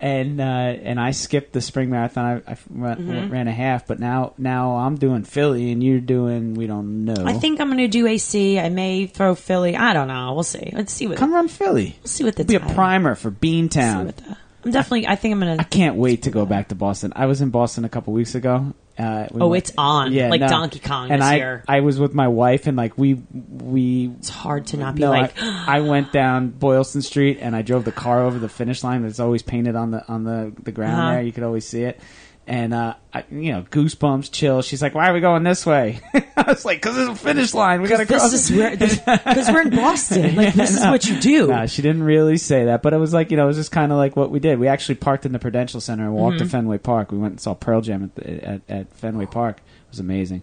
and 0.00 0.40
uh, 0.40 0.44
and 0.44 1.00
I 1.00 1.12
skipped 1.12 1.52
the 1.52 1.60
spring 1.60 1.88
marathon. 1.90 2.42
I, 2.46 2.52
I 2.52 2.56
ran, 2.68 2.96
Mm-hmm. 2.98 3.30
ran 3.32 3.48
a 3.48 3.52
half, 3.52 3.86
but 3.86 4.00
now 4.00 4.34
now 4.36 4.76
I'm 4.76 4.96
doing 4.96 5.22
Philly, 5.24 5.70
and 5.70 5.82
you're 5.82 6.00
doing 6.00 6.54
we 6.54 6.66
don't 6.66 7.04
know. 7.04 7.24
I 7.24 7.34
think 7.34 7.60
I'm 7.60 7.68
going 7.68 7.78
to 7.78 7.88
do 7.88 8.06
AC. 8.06 8.58
I 8.58 8.68
may 8.70 9.06
throw 9.06 9.34
Philly. 9.34 9.76
I 9.76 9.92
don't 9.92 10.08
know. 10.08 10.34
We'll 10.34 10.42
see. 10.42 10.70
Let's 10.74 10.92
see 10.92 11.06
what. 11.06 11.16
come 11.16 11.32
run 11.32 11.48
Philly. 11.48 11.96
We'll 12.02 12.08
see 12.08 12.24
what 12.24 12.36
the 12.36 12.44
Be 12.44 12.56
a 12.56 12.60
primer 12.60 13.14
for 13.14 13.30
Beantown. 13.30 14.14
the- 14.16 14.36
I'm 14.64 14.72
definitely. 14.72 15.06
I 15.06 15.14
think 15.16 15.32
I'm 15.32 15.40
going 15.40 15.56
to 15.58 15.60
I 15.62 15.64
can't 15.64 15.96
wait 15.96 16.22
to 16.22 16.30
go 16.30 16.44
back 16.46 16.68
to 16.68 16.74
Boston. 16.74 17.12
I 17.14 17.26
was 17.26 17.40
in 17.40 17.50
Boston 17.50 17.84
a 17.84 17.88
couple 17.88 18.12
weeks 18.14 18.34
ago. 18.34 18.74
Uh, 18.96 19.26
we 19.32 19.40
Oh, 19.40 19.48
went- 19.48 19.64
it's 19.64 19.72
on, 19.76 20.12
Yeah, 20.12 20.28
like 20.28 20.40
Donkey 20.40 20.78
Kong 20.78 21.10
and 21.10 21.22
I, 21.22 21.36
year. 21.36 21.64
I 21.66 21.80
was 21.80 21.98
with 21.98 22.14
my 22.14 22.28
wife, 22.28 22.66
and 22.68 22.76
like 22.76 22.96
we 22.96 23.14
we 23.14 24.12
It's 24.18 24.28
hard 24.28 24.66
to 24.68 24.76
not 24.76 24.94
be 24.94 25.00
no, 25.02 25.10
like. 25.10 25.32
I, 25.42 25.64
I 25.78 25.80
went 25.80 26.12
down 26.12 26.50
Boylston 26.50 27.02
Street 27.02 27.38
and 27.40 27.56
I 27.56 27.62
drove 27.62 27.84
the 27.84 27.92
car 27.92 28.22
over 28.22 28.38
the 28.38 28.48
finish 28.48 28.84
line. 28.84 29.02
That's 29.02 29.18
always 29.18 29.42
painted 29.42 29.74
on 29.74 29.90
the 29.90 30.06
on 30.08 30.22
the, 30.24 30.52
the 30.62 30.70
ground 30.72 30.92
Uh-huh. 30.94 31.10
there. 31.14 31.22
You 31.22 31.32
could 31.32 31.42
always 31.42 31.66
see 31.66 31.82
it. 31.82 31.98
And 32.46 32.74
uh, 32.74 32.94
I, 33.14 33.24
you 33.30 33.52
know, 33.52 33.62
goosebumps, 33.62 34.30
chill. 34.30 34.60
She's 34.60 34.82
like, 34.82 34.94
"Why 34.94 35.08
are 35.08 35.14
we 35.14 35.20
going 35.20 35.44
this 35.44 35.64
way?" 35.64 36.00
I 36.36 36.42
was 36.46 36.64
like, 36.66 36.82
"Cause 36.82 36.94
there's 36.94 37.08
a 37.08 37.14
finish 37.14 37.54
line. 37.54 37.80
We 37.80 37.88
gotta 37.88 38.04
cross." 38.04 38.30
this 38.30 38.50
is 38.50 38.56
where 38.58 38.70
because 38.76 39.48
we're 39.50 39.62
in 39.62 39.70
Boston. 39.70 40.36
Like 40.36 40.52
this 40.52 40.76
is 40.76 40.80
what 40.84 41.06
you 41.06 41.18
do. 41.20 41.46
Nah, 41.46 41.64
she 41.64 41.80
didn't 41.80 42.02
really 42.02 42.36
say 42.36 42.66
that, 42.66 42.82
but 42.82 42.92
it 42.92 42.98
was 42.98 43.14
like 43.14 43.30
you 43.30 43.38
know, 43.38 43.44
it 43.44 43.46
was 43.46 43.56
just 43.56 43.72
kind 43.72 43.92
of 43.92 43.96
like 43.96 44.14
what 44.14 44.30
we 44.30 44.40
did. 44.40 44.58
We 44.58 44.68
actually 44.68 44.96
parked 44.96 45.24
in 45.24 45.32
the 45.32 45.38
Prudential 45.38 45.80
Center 45.80 46.04
and 46.04 46.12
walked 46.14 46.36
Mm-hmm. 46.36 46.44
to 46.44 46.50
Fenway 46.50 46.78
Park. 46.78 47.12
We 47.12 47.18
went 47.18 47.32
and 47.32 47.40
saw 47.40 47.54
Pearl 47.54 47.80
Jam 47.80 48.10
at, 48.18 48.26
at, 48.26 48.60
at 48.68 48.92
Fenway 48.94 49.24
Park. 49.26 49.56
It 49.58 49.90
was 49.90 50.00
amazing. 50.00 50.42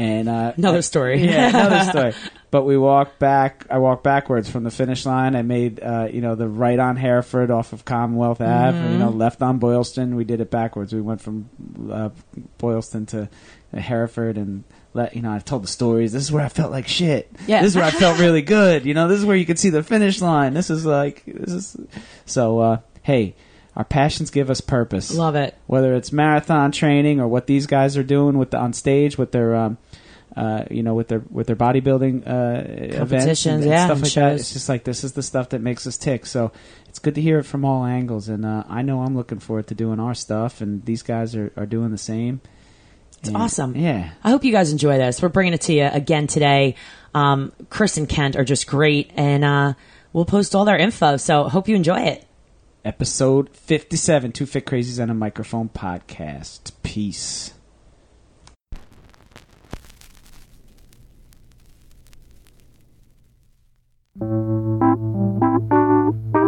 And 0.00 0.28
uh, 0.28 0.52
Another 0.56 0.80
story. 0.82 1.22
yeah, 1.24 1.48
another 1.50 1.90
story. 1.90 2.14
But 2.50 2.64
we 2.64 2.78
walked 2.78 3.18
back. 3.18 3.66
I 3.70 3.78
walked 3.78 4.02
backwards 4.02 4.48
from 4.48 4.64
the 4.64 4.70
finish 4.70 5.04
line. 5.04 5.36
I 5.36 5.42
made 5.42 5.78
uh, 5.82 6.08
you 6.10 6.20
know 6.22 6.34
the 6.36 6.48
right 6.48 6.78
on 6.78 6.96
Hereford 6.96 7.50
off 7.50 7.72
of 7.72 7.84
Commonwealth 7.84 8.40
Ave. 8.40 8.78
You 8.92 8.98
know, 8.98 9.08
Mm-hmm. 9.10 9.18
left 9.18 9.42
on 9.42 9.58
Boylston. 9.58 10.16
We 10.16 10.24
did 10.24 10.40
it 10.40 10.50
backwards. 10.50 10.94
We 10.94 11.00
went 11.02 11.20
from 11.20 11.50
uh, 11.92 12.10
Boylston 12.58 13.06
to 13.06 13.28
Hereford 13.76 14.36
and. 14.36 14.64
Let, 14.92 15.14
you 15.14 15.22
know, 15.22 15.30
I've 15.30 15.44
told 15.44 15.62
the 15.62 15.68
stories. 15.68 16.12
This 16.12 16.24
is 16.24 16.32
where 16.32 16.44
I 16.44 16.48
felt 16.48 16.72
like 16.72 16.88
shit. 16.88 17.30
Yeah. 17.46 17.62
This 17.62 17.70
is 17.70 17.76
where 17.76 17.84
I 17.84 17.92
felt 17.92 18.18
really 18.26 18.42
good. 18.42 18.84
You 18.84 18.92
know, 18.92 19.06
this 19.06 19.20
is 19.20 19.24
where 19.24 19.36
you 19.36 19.46
could 19.46 19.56
see 19.60 19.70
the 19.70 19.84
finish 19.84 20.20
line. 20.20 20.52
This 20.52 20.68
is 20.68 20.84
like 20.84 21.22
this 21.26 21.52
is 21.52 21.76
so. 22.26 22.58
uh 22.58 22.78
Hey, 23.02 23.36
our 23.76 23.84
passions 23.84 24.30
give 24.32 24.50
us 24.50 24.60
purpose 24.60 25.14
Love 25.14 25.36
it. 25.36 25.56
whether 25.68 25.94
it's 25.94 26.10
marathon 26.10 26.72
training 26.72 27.20
or 27.20 27.28
what 27.28 27.46
these 27.46 27.68
guys 27.68 27.96
are 27.96 28.02
doing 28.02 28.36
with 28.36 28.50
the, 28.50 28.58
on 28.58 28.72
stage 28.72 29.16
with 29.16 29.30
their 29.30 29.54
um, 29.54 29.78
uh, 30.36 30.64
you 30.70 30.82
know 30.82 30.94
with 30.94 31.08
their 31.08 31.22
with 31.30 31.46
their 31.46 31.56
bodybuilding 31.56 32.26
uh, 32.26 32.62
events 32.64 32.76
and, 32.80 32.98
Competitions, 32.98 33.62
and 33.62 33.70
yeah, 33.70 33.84
stuff 33.86 33.96
and 33.96 34.02
like 34.04 34.12
that. 34.14 34.32
It's 34.34 34.52
just 34.52 34.68
like 34.68 34.84
this 34.84 35.04
is 35.04 35.12
the 35.12 35.22
stuff 35.22 35.50
that 35.50 35.60
makes 35.60 35.86
us 35.86 35.96
tick. 35.96 36.26
So 36.26 36.52
it's 36.88 36.98
good 36.98 37.14
to 37.16 37.20
hear 37.20 37.38
it 37.38 37.44
from 37.44 37.64
all 37.64 37.84
angles, 37.84 38.28
and 38.28 38.44
uh, 38.46 38.64
I 38.68 38.82
know 38.82 39.02
I'm 39.02 39.16
looking 39.16 39.38
forward 39.38 39.66
to 39.68 39.74
doing 39.74 39.98
our 40.00 40.14
stuff, 40.14 40.60
and 40.60 40.84
these 40.84 41.02
guys 41.02 41.34
are, 41.36 41.52
are 41.56 41.66
doing 41.66 41.90
the 41.90 41.98
same. 41.98 42.40
It's 43.18 43.28
And- 43.28 43.36
awesome. 43.36 43.76
Yeah. 43.76 44.12
I 44.24 44.30
hope 44.30 44.44
you 44.44 44.52
guys 44.52 44.72
enjoy 44.72 44.96
this. 44.96 45.20
We're 45.20 45.28
bringing 45.28 45.52
it 45.52 45.60
to 45.62 45.72
you 45.74 45.84
again 45.84 46.26
today. 46.26 46.74
Um, 47.14 47.52
Chris 47.68 47.96
and 47.98 48.08
Kent 48.08 48.34
are 48.36 48.44
just 48.44 48.66
great, 48.66 49.10
and 49.14 49.44
uh, 49.44 49.74
we'll 50.12 50.24
post 50.24 50.54
all 50.54 50.64
their 50.64 50.78
info. 50.78 51.16
So 51.18 51.44
hope 51.48 51.68
you 51.68 51.76
enjoy 51.76 52.00
it. 52.00 52.26
Episode 52.82 53.50
57, 53.54 54.32
Two 54.32 54.46
Fit 54.46 54.64
Crazies 54.64 54.98
and 54.98 55.10
a 55.10 55.14
Microphone 55.14 55.68
podcast. 55.68 56.72
Peace. 56.82 57.52
Thank 64.20 64.32
you. 66.34 66.39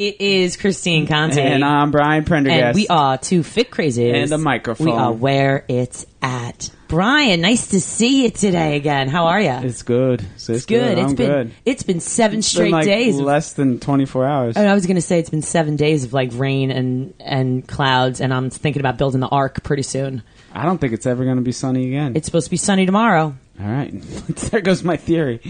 It 0.00 0.18
is 0.22 0.56
Christine 0.56 1.06
Conti. 1.06 1.42
And 1.42 1.62
I'm 1.62 1.90
Brian 1.90 2.24
Prendergast. 2.24 2.62
And 2.68 2.74
we 2.74 2.88
are 2.88 3.18
two 3.18 3.42
fit 3.42 3.70
crazies. 3.70 4.14
And 4.22 4.32
a 4.32 4.38
microphone. 4.38 4.86
We 4.86 4.92
are 4.94 5.12
where 5.12 5.66
it's 5.68 6.06
at. 6.22 6.70
Brian, 6.88 7.42
nice 7.42 7.66
to 7.72 7.82
see 7.82 8.22
you 8.22 8.30
today 8.30 8.76
again. 8.76 9.08
How 9.10 9.26
are 9.26 9.38
you? 9.42 9.50
It's 9.50 9.82
good. 9.82 10.24
It's, 10.36 10.48
It's 10.48 10.64
good. 10.64 10.98
I'm 10.98 11.04
It's 11.04 11.12
been 11.12 11.30
good. 11.30 11.52
it's 11.66 11.82
been 11.82 12.00
seven 12.00 12.38
It's 12.38 12.48
straight 12.48 12.64
been 12.68 12.72
like 12.72 12.86
days. 12.86 13.20
less 13.20 13.52
than 13.52 13.78
24 13.78 14.24
hours. 14.26 14.56
and 14.56 14.66
I 14.66 14.72
was 14.72 14.86
going 14.86 14.96
to 14.96 15.02
say 15.02 15.18
it's 15.18 15.28
been 15.28 15.42
seven 15.42 15.76
days 15.76 16.04
of 16.04 16.14
like 16.14 16.30
rain 16.32 16.70
and 16.70 17.12
and 17.20 17.68
clouds, 17.68 18.22
and 18.22 18.32
I'm 18.32 18.48
thinking 18.48 18.80
about 18.80 18.96
building 18.96 19.20
the 19.20 19.28
ark 19.28 19.62
pretty 19.64 19.82
soon. 19.82 20.22
I 20.54 20.64
don't 20.64 20.78
think 20.78 20.94
it's 20.94 21.04
ever 21.04 21.24
going 21.24 21.36
to 21.36 21.42
be 21.42 21.52
sunny 21.52 21.88
again. 21.88 22.16
It's 22.16 22.24
supposed 22.24 22.46
to 22.46 22.50
be 22.50 22.56
sunny 22.56 22.86
tomorrow. 22.86 23.34
All 23.60 23.66
right, 23.70 23.92
there 24.00 24.62
goes 24.62 24.82
my 24.82 24.96
theory. 24.96 25.40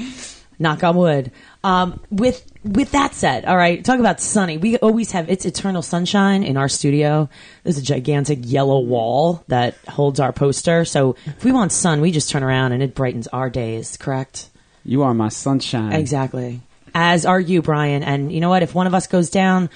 Knock 0.58 0.82
on 0.84 0.96
wood. 0.96 1.30
Um, 1.62 2.00
with 2.10 2.50
with 2.64 2.92
that 2.92 3.14
said, 3.14 3.44
all 3.44 3.56
right, 3.56 3.84
talk 3.84 4.00
about 4.00 4.20
sunny. 4.20 4.56
We 4.56 4.78
always 4.78 5.12
have 5.12 5.28
it's 5.28 5.44
eternal 5.44 5.82
sunshine 5.82 6.42
in 6.42 6.56
our 6.56 6.68
studio. 6.68 7.28
There's 7.64 7.78
a 7.78 7.82
gigantic 7.82 8.38
yellow 8.42 8.80
wall 8.80 9.44
that 9.48 9.76
holds 9.88 10.20
our 10.20 10.32
poster. 10.32 10.84
So 10.84 11.16
if 11.26 11.44
we 11.44 11.52
want 11.52 11.72
sun, 11.72 12.00
we 12.00 12.12
just 12.12 12.30
turn 12.30 12.42
around 12.42 12.72
and 12.72 12.82
it 12.82 12.94
brightens 12.94 13.26
our 13.28 13.50
days. 13.50 13.96
Correct? 13.96 14.48
You 14.84 15.02
are 15.02 15.12
my 15.12 15.28
sunshine. 15.28 15.92
Exactly. 15.92 16.60
As 16.94 17.26
are 17.26 17.40
you, 17.40 17.62
Brian. 17.62 18.02
And 18.02 18.32
you 18.32 18.40
know 18.40 18.48
what? 18.48 18.62
If 18.62 18.74
one 18.74 18.86
of 18.86 18.94
us 18.94 19.06
goes 19.06 19.30
down, 19.30 19.70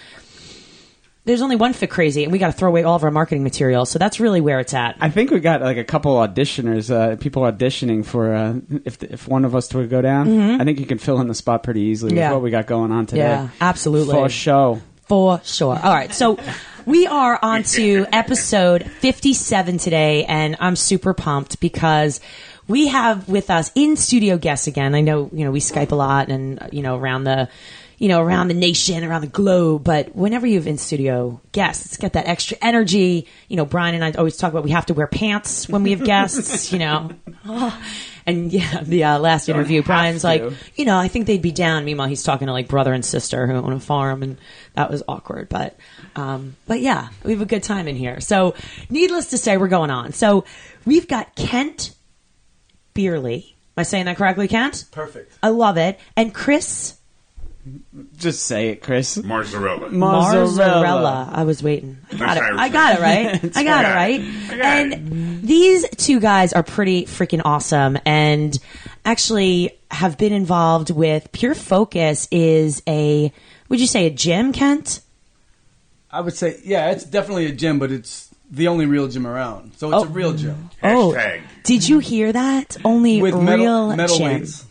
there's 1.26 1.40
only 1.42 1.56
one 1.56 1.72
fit 1.72 1.88
crazy, 1.90 2.22
and 2.24 2.32
we 2.32 2.38
got 2.38 2.48
to 2.48 2.52
throw 2.52 2.68
away 2.68 2.82
all 2.82 2.96
of 2.96 3.04
our 3.04 3.10
marketing 3.10 3.42
material. 3.44 3.86
So 3.86 3.98
that's 3.98 4.20
really 4.20 4.40
where 4.42 4.60
it's 4.60 4.74
at. 4.74 4.96
I 5.00 5.08
think 5.10 5.30
we 5.30 5.40
got 5.40 5.62
like 5.62 5.78
a 5.78 5.84
couple 5.84 6.14
auditioners, 6.16 6.90
uh, 6.94 7.16
people 7.16 7.42
auditioning 7.42 8.04
for 8.04 8.34
uh, 8.34 8.54
if 8.84 9.02
if 9.02 9.26
one 9.28 9.44
of 9.44 9.54
us 9.54 9.68
to 9.68 9.86
go 9.86 10.02
down. 10.02 10.60
I 10.60 10.64
think 10.64 10.80
you 10.80 10.86
can 10.86 10.98
fill 10.98 11.20
in 11.20 11.28
the 11.28 11.34
spot 11.34 11.62
pretty 11.62 11.80
easily 11.80 12.10
Mm-hmm. 12.12 12.18
Yeah. 12.18 12.28
with 12.30 12.36
what 12.36 12.42
we 12.42 12.50
got 12.50 12.66
going 12.66 12.92
on 12.92 13.06
today. 13.06 13.22
Yeah, 13.22 13.48
absolutely. 13.60 14.14
For 14.14 14.28
show. 14.28 14.80
For 15.08 15.40
sure. 15.44 15.78
All 15.82 15.92
right. 15.94 16.12
So 16.14 16.38
we 16.86 17.06
are 17.06 17.38
on 17.42 17.62
to 17.64 18.06
episode 18.12 18.90
57 18.90 19.78
today, 19.78 20.24
and 20.24 20.56
I'm 20.60 20.76
super 20.76 21.12
pumped 21.14 21.60
because 21.60 22.20
we 22.68 22.88
have 22.88 23.28
with 23.28 23.50
us 23.50 23.70
in 23.74 23.96
studio 23.96 24.38
guests 24.38 24.66
again. 24.66 24.94
I 24.94 25.02
know, 25.02 25.28
you 25.32 25.44
know, 25.44 25.50
we 25.50 25.60
Skype 25.60 25.92
a 25.92 25.94
lot 25.94 26.28
and, 26.30 26.58
you 26.72 26.80
know, 26.82 26.96
around 26.96 27.24
the, 27.24 27.48
you 27.98 28.08
know, 28.08 28.20
around 28.20 28.48
the 28.48 28.54
nation, 28.54 29.04
around 29.04 29.20
the 29.20 29.26
globe. 29.26 29.84
But 29.84 30.14
whenever 30.14 30.46
you 30.46 30.56
have 30.56 30.66
in 30.66 30.78
studio 30.78 31.40
guests, 31.52 31.86
it's 31.86 31.96
got 31.96 32.14
that 32.14 32.26
extra 32.26 32.56
energy. 32.60 33.26
You 33.48 33.56
know, 33.56 33.64
Brian 33.64 33.94
and 33.94 34.04
I 34.04 34.12
always 34.12 34.36
talk 34.36 34.52
about 34.52 34.64
we 34.64 34.70
have 34.70 34.86
to 34.86 34.94
wear 34.94 35.06
pants 35.06 35.68
when 35.68 35.82
we 35.82 35.90
have 35.90 36.04
guests, 36.04 36.72
you 36.72 36.78
know. 36.78 37.10
And 38.26 38.52
yeah, 38.52 38.82
the 38.82 39.04
uh, 39.04 39.18
last 39.18 39.48
interview, 39.48 39.82
Brian's 39.82 40.22
to. 40.22 40.26
like, 40.26 40.42
you 40.76 40.86
know, 40.86 40.96
I 40.96 41.08
think 41.08 41.26
they'd 41.26 41.42
be 41.42 41.52
down. 41.52 41.84
Meanwhile, 41.84 42.08
he's 42.08 42.22
talking 42.22 42.46
to 42.46 42.52
like 42.52 42.68
brother 42.68 42.92
and 42.92 43.04
sister 43.04 43.46
who 43.46 43.52
own 43.52 43.74
a 43.74 43.80
farm, 43.80 44.22
and 44.22 44.38
that 44.74 44.90
was 44.90 45.02
awkward. 45.06 45.48
But, 45.50 45.76
um, 46.16 46.56
but 46.66 46.80
yeah, 46.80 47.08
we 47.22 47.32
have 47.32 47.42
a 47.42 47.46
good 47.46 47.62
time 47.62 47.86
in 47.86 47.96
here. 47.96 48.20
So, 48.20 48.54
needless 48.88 49.30
to 49.30 49.38
say, 49.38 49.58
we're 49.58 49.68
going 49.68 49.90
on. 49.90 50.12
So, 50.12 50.44
we've 50.86 51.06
got 51.06 51.34
Kent 51.34 51.94
Beerley. 52.94 53.54
Am 53.76 53.80
I 53.80 53.82
saying 53.82 54.06
that 54.06 54.16
correctly, 54.16 54.48
Kent? 54.48 54.86
Perfect. 54.90 55.36
I 55.42 55.48
love 55.50 55.76
it. 55.76 56.00
And 56.16 56.32
Chris 56.32 56.96
Just 58.16 58.44
say 58.44 58.68
it, 58.68 58.82
Chris. 58.82 59.16
Mozzarella. 59.16 59.88
Marzarella. 59.88 61.28
I 61.32 61.44
was 61.44 61.62
waiting. 61.62 61.98
I 62.12 62.16
got 62.16 62.36
it. 62.36 62.42
I 62.58 62.68
got 62.68 62.98
it 62.98 63.00
right. 63.00 63.56
I 63.56 63.64
got 63.64 63.84
it 63.84 63.88
right. 63.88 64.20
I 64.50 64.56
got 64.56 64.86
it. 64.86 64.92
And 64.94 65.42
these 65.42 65.88
two 65.96 66.20
guys 66.20 66.52
are 66.52 66.62
pretty 66.62 67.04
freaking 67.06 67.42
awesome, 67.44 67.98
and 68.04 68.58
actually 69.04 69.78
have 69.90 70.18
been 70.18 70.32
involved 70.32 70.90
with 70.90 71.30
Pure 71.32 71.54
Focus. 71.54 72.28
Is 72.30 72.82
a 72.86 73.32
would 73.68 73.80
you 73.80 73.86
say 73.86 74.06
a 74.06 74.10
gym, 74.10 74.52
Kent? 74.52 75.00
I 76.10 76.20
would 76.20 76.34
say, 76.36 76.60
yeah, 76.64 76.90
it's 76.92 77.04
definitely 77.04 77.46
a 77.46 77.52
gym, 77.52 77.78
but 77.80 77.90
it's 77.90 78.28
the 78.50 78.68
only 78.68 78.86
real 78.86 79.08
gym 79.08 79.26
around. 79.26 79.72
So 79.78 79.88
it's 79.88 79.96
Oh. 79.96 80.04
a 80.04 80.06
real 80.08 80.32
gym 80.32 80.70
oh. 80.82 81.12
Hashtag 81.16 81.42
Did 81.64 81.88
you 81.88 81.98
hear 81.98 82.32
that? 82.32 82.76
Only 82.84 83.20
with 83.20 83.34
real 83.34 83.42
metal, 83.42 83.96
metal 83.96 84.18
gym. 84.18 84.26
weights. 84.26 84.64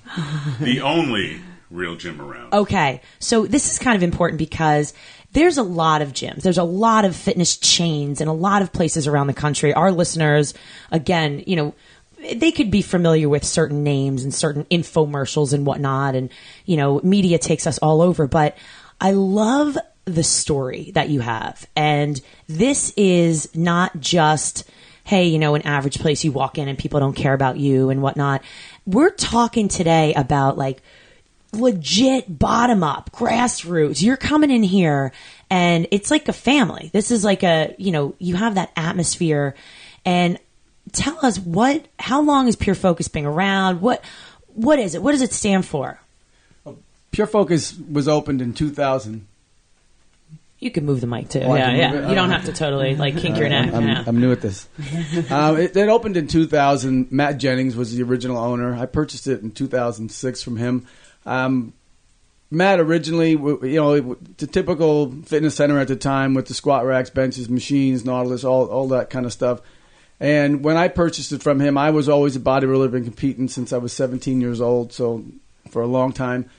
the 0.62 0.80
only 0.82 1.42
real 1.74 1.96
gym 1.96 2.22
around. 2.22 2.53
Okay, 2.53 3.01
so 3.20 3.46
this 3.46 3.72
is 3.72 3.80
kind 3.80 3.96
of 3.96 4.03
important 4.03 4.38
because 4.38 4.94
there's 5.34 5.58
a 5.58 5.63
lot 5.63 6.01
of 6.01 6.13
gyms. 6.13 6.44
There's 6.44 6.58
a 6.58 6.63
lot 6.63 7.06
of 7.06 7.15
fitness 7.15 7.58
chains 7.58 8.22
and 8.22 8.30
a 8.30 8.34
lot 8.34 8.62
of 8.62 8.72
places 8.72 9.08
around 9.08 9.27
the 9.27 9.34
country. 9.34 9.74
Our 9.74 9.92
listeners, 9.92 10.53
again, 10.92 11.44
you 11.48 11.56
know, 11.56 11.74
they 12.36 12.51
could 12.51 12.72
be 12.72 12.82
familiar 12.82 13.27
with 13.27 13.44
certain 13.44 13.84
names 13.84 14.24
and 14.24 14.34
certain 14.34 14.63
infomercials 14.65 15.51
and 15.51 15.65
whatnot. 15.65 16.15
And, 16.15 16.30
you 16.65 16.77
know, 16.77 17.01
media 17.03 17.38
takes 17.38 17.68
us 17.68 17.80
all 17.80 18.01
over. 18.01 18.27
But 18.27 18.56
I 19.01 19.12
love 19.12 19.77
the 20.06 20.24
story 20.24 20.92
that 20.94 21.10
you 21.10 21.22
have. 21.22 21.68
And 21.75 22.22
this 22.48 22.94
is 22.96 23.53
not 23.56 24.00
just, 24.00 24.70
hey, 25.03 25.25
you 25.25 25.39
know, 25.39 25.56
an 25.56 25.63
average 25.63 26.00
place 26.00 26.24
you 26.24 26.32
walk 26.32 26.58
in 26.58 26.68
and 26.68 26.77
people 26.77 27.00
don't 27.00 27.15
care 27.15 27.34
about 27.34 27.58
you 27.58 27.89
and 27.89 28.01
whatnot. 28.01 28.44
We're 28.86 29.10
talking 29.10 29.68
today 29.68 30.13
about 30.13 30.58
like 30.58 30.82
legit 31.56 32.40
bottom 32.40 32.84
up, 32.84 33.12
grassroots. 33.12 34.02
You're 34.02 34.18
coming 34.18 34.52
in 34.52 34.64
here 34.64 35.12
and 35.50 35.88
it's 35.92 36.12
like 36.12 36.28
a 36.28 36.34
family. 36.34 36.90
This 36.94 37.12
is 37.12 37.24
like 37.24 37.44
a, 37.44 37.76
you 37.78 37.92
know, 37.92 38.16
you 38.20 38.36
have 38.36 38.56
that 38.56 38.72
atmosphere 38.76 39.56
and 40.06 40.40
tell 40.92 41.18
us 41.26 41.40
what 41.40 41.88
how 42.00 42.22
long 42.22 42.46
has 42.48 42.56
Pure 42.56 42.76
Focus 42.76 43.08
been 43.08 43.26
around? 43.26 43.82
What 43.82 44.04
what 44.48 44.80
is 44.80 44.96
it? 44.96 45.02
What 45.02 45.12
does 45.12 45.22
it 45.22 45.32
stand 45.32 45.66
for? 45.66 46.00
Pure 47.12 47.28
Focus 47.28 47.78
was 47.78 48.08
opened 48.08 48.42
in 48.42 48.54
2000. 48.54 49.28
You 50.60 50.72
can 50.72 50.86
move 50.86 51.02
the 51.02 51.08
mic 51.08 51.28
too. 51.28 51.42
Oh, 51.42 51.56
yeah, 51.56 51.72
yeah. 51.76 51.94
it? 51.94 52.10
You 52.10 52.16
don't 52.16 52.32
have 52.32 52.46
to 52.46 52.54
totally 52.54 52.96
like 53.04 53.18
kink 53.18 53.38
your 53.38 53.50
neck. 53.50 53.74
I'm, 53.74 53.86
yeah. 53.86 54.04
I'm 54.08 54.20
new 54.20 54.32
at 54.32 54.42
this. 54.42 54.68
um, 55.30 55.58
it, 55.58 55.76
it 55.76 55.90
opened 55.90 56.16
in 56.16 56.28
2000. 56.28 57.12
Matt 57.12 57.38
Jennings 57.38 57.76
was 57.76 57.94
the 57.94 58.02
original 58.04 58.38
owner. 58.38 58.74
I 58.74 58.86
purchased 58.86 59.28
it 59.28 59.42
in 59.42 59.52
2006 59.52 60.42
from 60.42 60.58
him. 60.58 60.88
Um, 61.25 61.74
Matt 62.51 62.80
originally, 62.80 63.32
you 63.32 63.75
know, 63.75 64.15
the 64.38 64.46
typical 64.46 65.12
fitness 65.24 65.56
center 65.56 65.80
at 65.80 65.88
the 65.88 65.96
time 65.96 66.36
with 66.36 66.46
the 66.46 66.53
squat 66.53 66.86
racks, 66.86 67.10
benches, 67.10 67.50
machines, 67.50 68.06
Nautilus, 68.06 68.44
all 68.44 68.68
all 68.68 68.88
that 68.89 69.10
kind 69.10 69.25
of 69.25 69.34
stuff. 69.34 69.62
And 70.20 70.63
when 70.63 70.77
I 70.77 70.88
purchased 70.88 71.32
it 71.32 71.42
from 71.42 71.60
him, 71.60 71.77
I 71.77 71.89
was 71.89 72.08
always 72.08 72.36
a 72.36 72.39
bodybuilder, 72.39 72.92
been 72.92 73.03
competing 73.03 73.48
since 73.48 73.74
I 73.74 73.77
was 73.77 73.92
17 73.94 74.39
years 74.39 74.62
old, 74.62 74.94
so 74.94 75.25
for 75.70 75.82
a 75.82 75.88
long 75.88 76.13
time. 76.13 76.50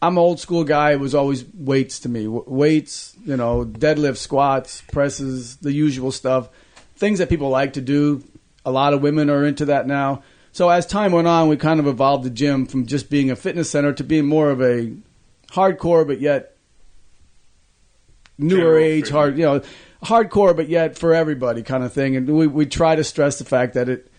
I'm 0.00 0.14
an 0.14 0.22
old 0.22 0.38
school 0.38 0.62
guy. 0.62 0.92
It 0.92 1.00
was 1.00 1.14
always 1.14 1.44
weights 1.52 2.00
to 2.00 2.08
me. 2.08 2.28
Weights, 2.28 3.16
you 3.24 3.36
know, 3.36 3.64
deadlifts, 3.64 4.18
squats, 4.18 4.82
presses, 4.92 5.56
the 5.56 5.72
usual 5.72 6.12
stuff. 6.12 6.48
Things 6.96 7.18
that 7.18 7.28
people 7.28 7.48
like 7.48 7.72
to 7.72 7.80
do. 7.80 8.22
A 8.64 8.70
lot 8.70 8.94
of 8.94 9.02
women 9.02 9.28
are 9.30 9.44
into 9.44 9.64
that 9.66 9.86
now. 9.86 10.22
So 10.56 10.70
as 10.70 10.86
time 10.86 11.12
went 11.12 11.28
on, 11.28 11.48
we 11.48 11.58
kind 11.58 11.80
of 11.80 11.86
evolved 11.86 12.24
the 12.24 12.30
gym 12.30 12.64
from 12.64 12.86
just 12.86 13.10
being 13.10 13.30
a 13.30 13.36
fitness 13.36 13.68
center 13.68 13.92
to 13.92 14.02
being 14.02 14.24
more 14.24 14.48
of 14.48 14.62
a 14.62 14.90
hardcore, 15.48 16.06
but 16.06 16.18
yet 16.18 16.56
newer 18.38 18.60
General 18.60 18.78
age, 18.78 18.94
fitness. 18.94 19.10
hard, 19.10 19.36
you 19.36 19.44
know, 19.44 19.62
hardcore, 20.02 20.56
but 20.56 20.70
yet 20.70 20.96
for 20.96 21.12
everybody 21.12 21.62
kind 21.62 21.84
of 21.84 21.92
thing. 21.92 22.16
And 22.16 22.26
we, 22.26 22.46
we 22.46 22.64
try 22.64 22.96
to 22.96 23.04
stress 23.04 23.38
the 23.38 23.44
fact 23.44 23.74
that 23.74 23.90
it, 23.90 24.10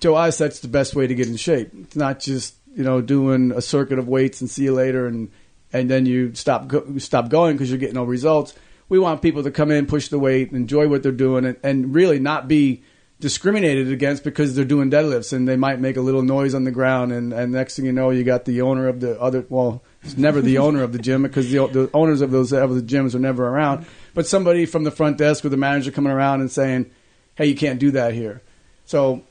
to 0.00 0.14
us, 0.14 0.38
that's 0.38 0.60
the 0.60 0.68
best 0.68 0.94
way 0.94 1.06
to 1.06 1.14
get 1.14 1.28
in 1.28 1.36
shape. 1.36 1.68
It's 1.74 1.94
not 1.94 2.20
just 2.20 2.54
you 2.74 2.82
know 2.82 3.02
doing 3.02 3.52
a 3.52 3.60
circuit 3.60 3.98
of 3.98 4.08
weights 4.08 4.40
and 4.40 4.48
see 4.48 4.64
you 4.64 4.72
later, 4.72 5.06
and 5.06 5.30
and 5.74 5.90
then 5.90 6.06
you 6.06 6.34
stop 6.34 6.68
go, 6.68 6.96
stop 6.96 7.28
going 7.28 7.54
because 7.54 7.68
you're 7.68 7.78
getting 7.78 7.96
no 7.96 8.04
results. 8.04 8.54
We 8.88 8.98
want 8.98 9.20
people 9.20 9.42
to 9.42 9.50
come 9.50 9.70
in, 9.70 9.84
push 9.84 10.08
the 10.08 10.18
weight, 10.18 10.52
enjoy 10.52 10.88
what 10.88 11.02
they're 11.02 11.12
doing, 11.12 11.44
and, 11.44 11.58
and 11.62 11.94
really 11.94 12.18
not 12.18 12.48
be 12.48 12.82
discriminated 13.18 13.90
against 13.90 14.24
because 14.24 14.54
they're 14.54 14.64
doing 14.64 14.90
deadlifts 14.90 15.32
and 15.32 15.48
they 15.48 15.56
might 15.56 15.80
make 15.80 15.96
a 15.96 16.00
little 16.00 16.22
noise 16.22 16.54
on 16.54 16.64
the 16.64 16.70
ground. 16.70 17.12
And, 17.12 17.32
and 17.32 17.52
next 17.52 17.76
thing 17.76 17.86
you 17.86 17.92
know, 17.92 18.10
you 18.10 18.24
got 18.24 18.44
the 18.44 18.60
owner 18.60 18.88
of 18.88 19.00
the 19.00 19.20
other. 19.20 19.46
Well, 19.48 19.82
it's 20.02 20.16
never 20.16 20.40
the 20.40 20.58
owner 20.58 20.82
of 20.82 20.92
the 20.92 20.98
gym 20.98 21.22
because 21.22 21.50
the, 21.50 21.66
the 21.66 21.90
owners 21.94 22.20
of 22.20 22.30
those 22.30 22.52
of 22.52 22.74
the 22.74 22.82
gyms 22.82 23.14
are 23.14 23.18
never 23.18 23.46
around. 23.48 23.86
But 24.14 24.26
somebody 24.26 24.66
from 24.66 24.84
the 24.84 24.90
front 24.90 25.18
desk 25.18 25.44
or 25.44 25.48
the 25.48 25.56
manager 25.56 25.90
coming 25.90 26.12
around 26.12 26.40
and 26.40 26.50
saying, 26.50 26.90
"Hey, 27.34 27.46
you 27.46 27.56
can't 27.56 27.80
do 27.80 27.90
that 27.92 28.12
here." 28.12 28.42
So 28.84 29.24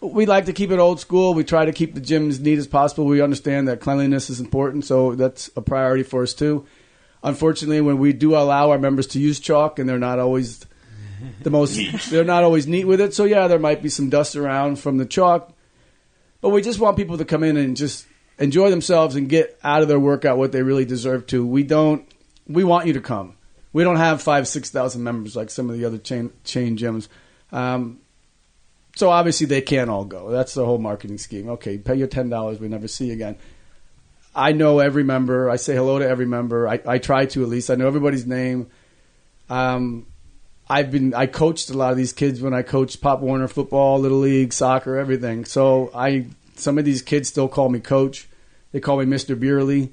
we 0.00 0.26
like 0.26 0.46
to 0.46 0.52
keep 0.52 0.70
it 0.70 0.78
old 0.78 0.98
school. 0.98 1.34
We 1.34 1.44
try 1.44 1.64
to 1.64 1.72
keep 1.72 1.94
the 1.94 2.00
gym 2.00 2.28
as 2.30 2.40
neat 2.40 2.58
as 2.58 2.66
possible. 2.66 3.04
We 3.04 3.20
understand 3.20 3.68
that 3.68 3.80
cleanliness 3.80 4.30
is 4.30 4.40
important, 4.40 4.84
so 4.84 5.14
that's 5.14 5.50
a 5.56 5.60
priority 5.60 6.02
for 6.02 6.22
us 6.22 6.34
too. 6.34 6.66
Unfortunately, 7.22 7.80
when 7.80 7.98
we 7.98 8.12
do 8.12 8.34
allow 8.36 8.70
our 8.70 8.78
members 8.78 9.06
to 9.08 9.20
use 9.20 9.40
chalk, 9.40 9.78
and 9.78 9.88
they're 9.88 9.98
not 9.98 10.18
always 10.18 10.64
the 11.42 11.50
most, 11.50 11.78
they're 12.10 12.24
not 12.24 12.44
always 12.44 12.66
neat 12.66 12.84
with 12.84 13.00
it. 13.00 13.14
So 13.14 13.24
yeah, 13.24 13.48
there 13.48 13.58
might 13.58 13.82
be 13.82 13.88
some 13.88 14.08
dust 14.08 14.36
around 14.36 14.78
from 14.78 14.98
the 14.98 15.06
chalk, 15.06 15.52
but 16.40 16.50
we 16.50 16.62
just 16.62 16.78
want 16.78 16.96
people 16.96 17.18
to 17.18 17.24
come 17.24 17.42
in 17.42 17.56
and 17.56 17.76
just 17.76 18.06
enjoy 18.38 18.70
themselves 18.70 19.16
and 19.16 19.28
get 19.28 19.58
out 19.64 19.82
of 19.82 19.88
their 19.88 19.98
workout 19.98 20.38
what 20.38 20.52
they 20.52 20.62
really 20.62 20.84
deserve 20.84 21.26
to. 21.28 21.46
We 21.46 21.62
don't. 21.62 22.06
We 22.46 22.64
want 22.64 22.86
you 22.86 22.94
to 22.94 23.00
come. 23.00 23.36
We 23.72 23.84
don't 23.84 23.96
have 23.96 24.22
five, 24.22 24.48
six 24.48 24.70
thousand 24.70 25.02
members 25.02 25.36
like 25.36 25.50
some 25.50 25.68
of 25.68 25.76
the 25.76 25.84
other 25.84 25.98
chain 25.98 26.32
chain 26.44 26.76
gyms. 26.76 27.08
Um, 27.52 28.00
so 28.96 29.10
obviously 29.10 29.46
they 29.46 29.60
can't 29.60 29.90
all 29.90 30.04
go. 30.04 30.30
That's 30.30 30.54
the 30.54 30.64
whole 30.64 30.78
marketing 30.78 31.18
scheme. 31.18 31.48
Okay, 31.50 31.78
pay 31.78 31.94
your 31.94 32.08
ten 32.08 32.28
dollars, 32.28 32.58
we 32.58 32.68
never 32.68 32.88
see 32.88 33.06
you 33.06 33.12
again. 33.12 33.36
I 34.34 34.52
know 34.52 34.78
every 34.78 35.02
member. 35.02 35.50
I 35.50 35.56
say 35.56 35.74
hello 35.74 35.98
to 35.98 36.08
every 36.08 36.26
member. 36.26 36.68
I, 36.68 36.80
I 36.86 36.98
try 36.98 37.26
to 37.26 37.42
at 37.42 37.48
least. 37.48 37.70
I 37.70 37.74
know 37.74 37.86
everybody's 37.86 38.26
name. 38.26 38.68
Um, 39.50 40.06
I've 40.70 40.90
been 40.90 41.14
I 41.14 41.26
coached 41.26 41.70
a 41.70 41.74
lot 41.74 41.92
of 41.92 41.96
these 41.96 42.12
kids 42.12 42.40
when 42.40 42.52
I 42.52 42.62
coached 42.62 43.00
Pop 43.00 43.20
Warner 43.20 43.48
football, 43.48 43.98
little 43.98 44.18
league, 44.18 44.52
soccer, 44.52 44.96
everything. 44.96 45.44
So 45.44 45.90
I 45.94 46.26
some 46.56 46.78
of 46.78 46.84
these 46.84 47.02
kids 47.02 47.28
still 47.28 47.48
call 47.48 47.68
me 47.68 47.80
coach. 47.80 48.28
They 48.72 48.80
call 48.80 48.98
me 48.98 49.06
Mr. 49.06 49.38
Beerley. 49.38 49.92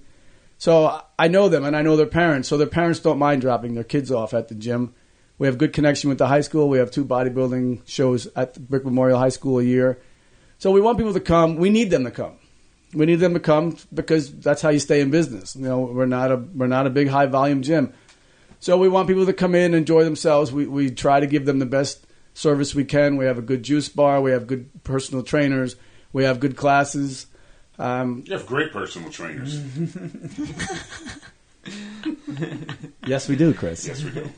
So 0.58 1.02
I 1.18 1.28
know 1.28 1.48
them 1.48 1.64
and 1.64 1.76
I 1.76 1.82
know 1.82 1.96
their 1.96 2.06
parents. 2.06 2.48
So 2.48 2.58
their 2.58 2.68
parents 2.68 3.00
don't 3.00 3.20
mind 3.20 3.42
dropping 3.42 3.76
their 3.76 3.84
kids 3.84 4.12
off 4.12 4.34
at 4.34 4.48
the 4.48 4.56
gym. 4.56 4.94
We 5.38 5.48
have 5.48 5.58
good 5.58 5.74
connection 5.74 6.10
with 6.10 6.18
the 6.18 6.28
high 6.28 6.42
school. 6.42 6.70
We 6.70 6.78
have 6.78 6.92
two 6.92 7.06
bodybuilding 7.06 7.88
shows 7.88 8.28
at 8.36 8.54
the 8.54 8.62
Brick 8.62 8.86
Memorial 8.86 9.20
High 9.20 9.30
School 9.30 9.60
a 9.60 9.64
year. 9.64 10.00
So 10.58 10.72
we 10.72 10.80
want 10.80 10.98
people 10.98 11.14
to 11.14 11.20
come. 11.20 11.58
We 11.58 11.70
need 11.70 11.90
them 11.90 12.06
to 12.06 12.12
come. 12.12 12.38
We 12.94 13.06
need 13.06 13.16
them 13.16 13.34
to 13.34 13.42
come 13.42 13.78
because 13.94 14.34
that's 14.34 14.62
how 14.62 14.70
you 14.70 14.80
stay 14.80 15.02
in 15.02 15.12
business. 15.12 15.56
You 15.56 15.64
know, 15.64 15.82
we're 15.82 16.06
not 16.06 16.32
a 16.32 16.38
we're 16.38 16.68
not 16.68 16.88
a 16.88 16.90
big 16.90 17.10
high 17.10 17.26
volume 17.26 17.62
gym. 17.62 17.94
So 18.66 18.80
we 18.80 18.90
want 18.90 19.08
people 19.08 19.28
to 19.28 19.34
come 19.34 19.54
in, 19.54 19.76
enjoy 19.76 20.04
themselves. 20.06 20.52
We 20.52 20.66
we 20.66 20.90
try 20.90 21.20
to 21.20 21.28
give 21.28 21.46
them 21.46 21.60
the 21.60 21.68
best 21.68 22.08
service 22.34 22.74
we 22.74 22.84
can. 22.84 23.16
We 23.16 23.26
have 23.26 23.38
a 23.38 23.42
good 23.44 23.62
juice 23.62 23.90
bar. 23.90 24.20
We 24.22 24.32
have 24.32 24.48
good 24.48 24.84
personal 24.84 25.22
trainers. 25.22 25.76
We 26.14 26.24
have 26.24 26.40
good 26.40 26.58
classes. 26.58 27.28
Um, 27.78 28.24
You 28.26 28.34
have 28.34 28.48
great 28.48 28.72
personal 28.72 29.12
trainers. 29.12 29.62
yes, 33.06 33.30
we 33.30 33.36
do, 33.36 33.54
Chris. 33.54 33.86
Yes, 33.86 34.04
we 34.04 34.10
do. 34.10 34.30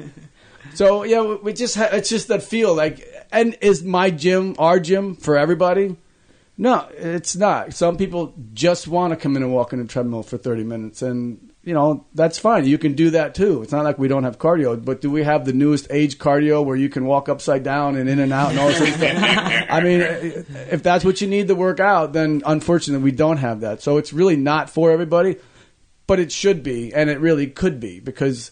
So 0.73 1.03
yeah, 1.03 1.21
we- 1.21 1.35
we 1.37 1.53
just 1.53 1.77
ha- 1.77 1.91
it's 1.93 2.09
just 2.09 2.27
that 2.27 2.43
feel 2.43 2.75
like, 2.75 3.07
and 3.31 3.55
is 3.61 3.81
my 3.81 4.09
gym 4.09 4.55
our 4.59 4.77
gym 4.77 5.15
for 5.15 5.37
everybody? 5.37 5.95
No, 6.57 6.85
it's 6.97 7.37
not. 7.37 7.73
Some 7.73 7.95
people 7.95 8.33
just 8.53 8.89
want 8.89 9.11
to 9.13 9.15
come 9.15 9.37
in 9.37 9.43
and 9.43 9.53
walk 9.53 9.71
in 9.71 9.79
a 9.79 9.85
treadmill 9.85 10.23
for 10.23 10.37
thirty 10.37 10.65
minutes, 10.65 11.01
and 11.01 11.46
you 11.67 11.73
know 11.73 12.05
that's 12.15 12.39
fine. 12.39 12.65
You 12.65 12.77
can 12.77 12.93
do 12.93 13.09
that 13.09 13.35
too. 13.35 13.61
It's 13.61 13.73
not 13.73 13.83
like 13.83 13.99
we 13.99 14.07
don't 14.07 14.23
have 14.23 14.39
cardio, 14.39 14.83
but 14.83 15.01
do 15.01 15.11
we 15.11 15.23
have 15.23 15.43
the 15.43 15.51
newest 15.51 15.87
age 15.91 16.17
cardio 16.17 16.63
where 16.63 16.77
you 16.77 16.87
can 16.87 17.03
walk 17.03 17.27
upside 17.27 17.63
down 17.63 17.97
and 17.97 18.07
in 18.07 18.19
and 18.19 18.31
out 18.31 18.51
and 18.51 18.59
all 18.59 18.69
this 18.69 18.77
stuff? 18.77 19.01
I 19.69 19.81
mean, 19.81 19.99
if 19.99 20.81
that's 20.81 21.03
what 21.03 21.19
you 21.19 21.27
need 21.27 21.49
to 21.49 21.55
work 21.55 21.81
out, 21.81 22.13
then 22.13 22.41
unfortunately 22.45 23.03
we 23.03 23.11
don't 23.11 23.35
have 23.35 23.59
that. 23.61 23.81
So 23.81 23.97
it's 23.97 24.13
really 24.13 24.37
not 24.37 24.69
for 24.69 24.91
everybody, 24.91 25.35
but 26.07 26.21
it 26.21 26.31
should 26.31 26.63
be, 26.63 26.93
and 26.93 27.09
it 27.09 27.19
really 27.19 27.47
could 27.47 27.81
be 27.81 27.99
because 27.99 28.51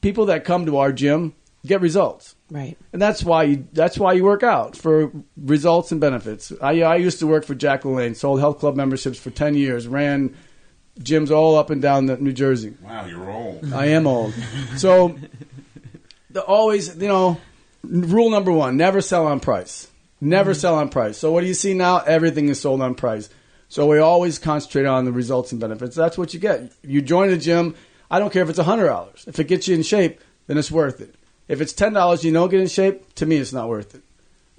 people 0.00 0.26
that 0.26 0.44
come 0.44 0.66
to 0.66 0.78
our 0.78 0.92
gym 0.92 1.32
get 1.64 1.80
results, 1.80 2.34
Right. 2.50 2.76
and 2.92 3.00
that's 3.00 3.22
why 3.22 3.44
you, 3.44 3.68
that's 3.72 3.98
why 3.98 4.14
you 4.14 4.24
work 4.24 4.42
out 4.42 4.76
for 4.76 5.12
results 5.36 5.92
and 5.92 6.00
benefits. 6.00 6.52
I, 6.60 6.82
I 6.82 6.96
used 6.96 7.20
to 7.20 7.28
work 7.28 7.44
for 7.44 7.54
Jack 7.54 7.82
LaLanne, 7.82 8.16
sold 8.16 8.40
health 8.40 8.58
club 8.58 8.74
memberships 8.74 9.18
for 9.18 9.30
ten 9.30 9.54
years, 9.54 9.86
ran 9.86 10.34
gyms 10.98 11.30
all 11.30 11.56
up 11.56 11.70
and 11.70 11.80
down 11.80 12.06
the 12.06 12.16
New 12.16 12.32
Jersey. 12.32 12.74
Wow, 12.82 13.06
you're 13.06 13.30
old. 13.30 13.72
I 13.72 13.86
am 13.86 14.06
old, 14.06 14.34
so 14.76 15.16
the 16.30 16.42
always 16.42 16.96
you 16.96 17.08
know 17.08 17.40
rule 17.82 18.30
number 18.30 18.52
one: 18.52 18.76
never 18.76 19.00
sell 19.00 19.26
on 19.26 19.40
price. 19.40 19.88
Never 20.20 20.52
mm-hmm. 20.52 20.60
sell 20.60 20.74
on 20.76 20.88
price. 20.88 21.16
So 21.16 21.30
what 21.30 21.42
do 21.42 21.46
you 21.46 21.54
see 21.54 21.74
now? 21.74 21.98
Everything 21.98 22.48
is 22.48 22.60
sold 22.60 22.82
on 22.82 22.94
price. 22.94 23.28
So 23.68 23.86
we 23.86 23.98
always 23.98 24.38
concentrate 24.38 24.86
on 24.86 25.04
the 25.04 25.12
results 25.12 25.52
and 25.52 25.60
benefits. 25.60 25.94
That's 25.94 26.16
what 26.16 26.32
you 26.32 26.40
get. 26.40 26.72
You 26.82 27.02
join 27.02 27.28
the 27.28 27.36
gym. 27.36 27.74
I 28.10 28.18
don't 28.18 28.32
care 28.32 28.42
if 28.42 28.48
it's 28.48 28.58
hundred 28.58 28.86
dollars. 28.86 29.24
If 29.26 29.38
it 29.38 29.44
gets 29.44 29.68
you 29.68 29.74
in 29.74 29.82
shape, 29.82 30.20
then 30.46 30.58
it's 30.58 30.70
worth 30.70 31.00
it. 31.00 31.14
If 31.46 31.60
it's 31.60 31.72
ten 31.72 31.92
dollars, 31.92 32.24
you 32.24 32.32
don't 32.32 32.50
get 32.50 32.60
in 32.60 32.66
shape. 32.66 33.14
To 33.16 33.26
me, 33.26 33.36
it's 33.36 33.52
not 33.52 33.68
worth 33.68 33.94
it. 33.94 34.02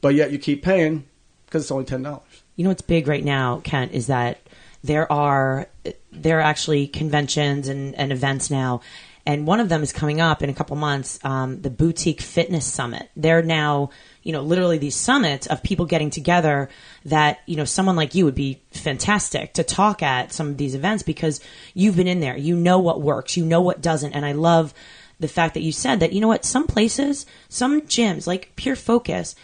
But 0.01 0.15
yet 0.15 0.31
you 0.31 0.39
keep 0.39 0.63
paying 0.63 1.05
because 1.45 1.63
it's 1.63 1.71
only 1.71 1.85
ten 1.85 2.03
dollars. 2.03 2.23
You 2.55 2.63
know 2.63 2.69
what's 2.69 2.81
big 2.81 3.07
right 3.07 3.23
now, 3.23 3.61
Kent, 3.63 3.93
is 3.93 4.07
that 4.07 4.39
there 4.83 5.11
are 5.11 5.67
there 6.11 6.39
are 6.39 6.43
actually 6.43 6.87
conventions 6.87 7.67
and, 7.67 7.95
and 7.95 8.11
events 8.11 8.49
now, 8.49 8.81
and 9.25 9.45
one 9.45 9.59
of 9.59 9.69
them 9.69 9.83
is 9.83 9.93
coming 9.93 10.21
up 10.21 10.41
in 10.41 10.49
a 10.49 10.53
couple 10.53 10.75
months. 10.75 11.19
Um, 11.23 11.61
the 11.61 11.69
Boutique 11.69 12.21
Fitness 12.21 12.65
Summit. 12.65 13.09
They're 13.15 13.43
now 13.43 13.91
you 14.23 14.31
know 14.31 14.41
literally 14.41 14.77
these 14.77 14.95
summits 14.95 15.47
of 15.47 15.63
people 15.63 15.85
getting 15.85 16.09
together 16.09 16.69
that 17.05 17.39
you 17.45 17.55
know 17.55 17.65
someone 17.65 17.95
like 17.95 18.15
you 18.15 18.25
would 18.25 18.35
be 18.35 18.61
fantastic 18.71 19.53
to 19.53 19.63
talk 19.63 20.01
at 20.01 20.31
some 20.31 20.49
of 20.49 20.57
these 20.57 20.75
events 20.75 21.03
because 21.03 21.41
you've 21.73 21.95
been 21.95 22.07
in 22.07 22.19
there. 22.19 22.37
You 22.37 22.55
know 22.55 22.79
what 22.79 23.01
works. 23.01 23.37
You 23.37 23.45
know 23.45 23.61
what 23.61 23.81
doesn't. 23.81 24.13
And 24.13 24.25
I 24.25 24.31
love 24.31 24.73
the 25.19 25.27
fact 25.27 25.53
that 25.53 25.61
you 25.61 25.71
said 25.71 25.99
that 25.99 26.13
you 26.13 26.21
know 26.21 26.27
what 26.27 26.45
some 26.45 26.67
places, 26.67 27.25
some 27.49 27.81
gyms 27.81 28.25
like 28.25 28.55
Pure 28.55 28.77
Focus 28.77 29.35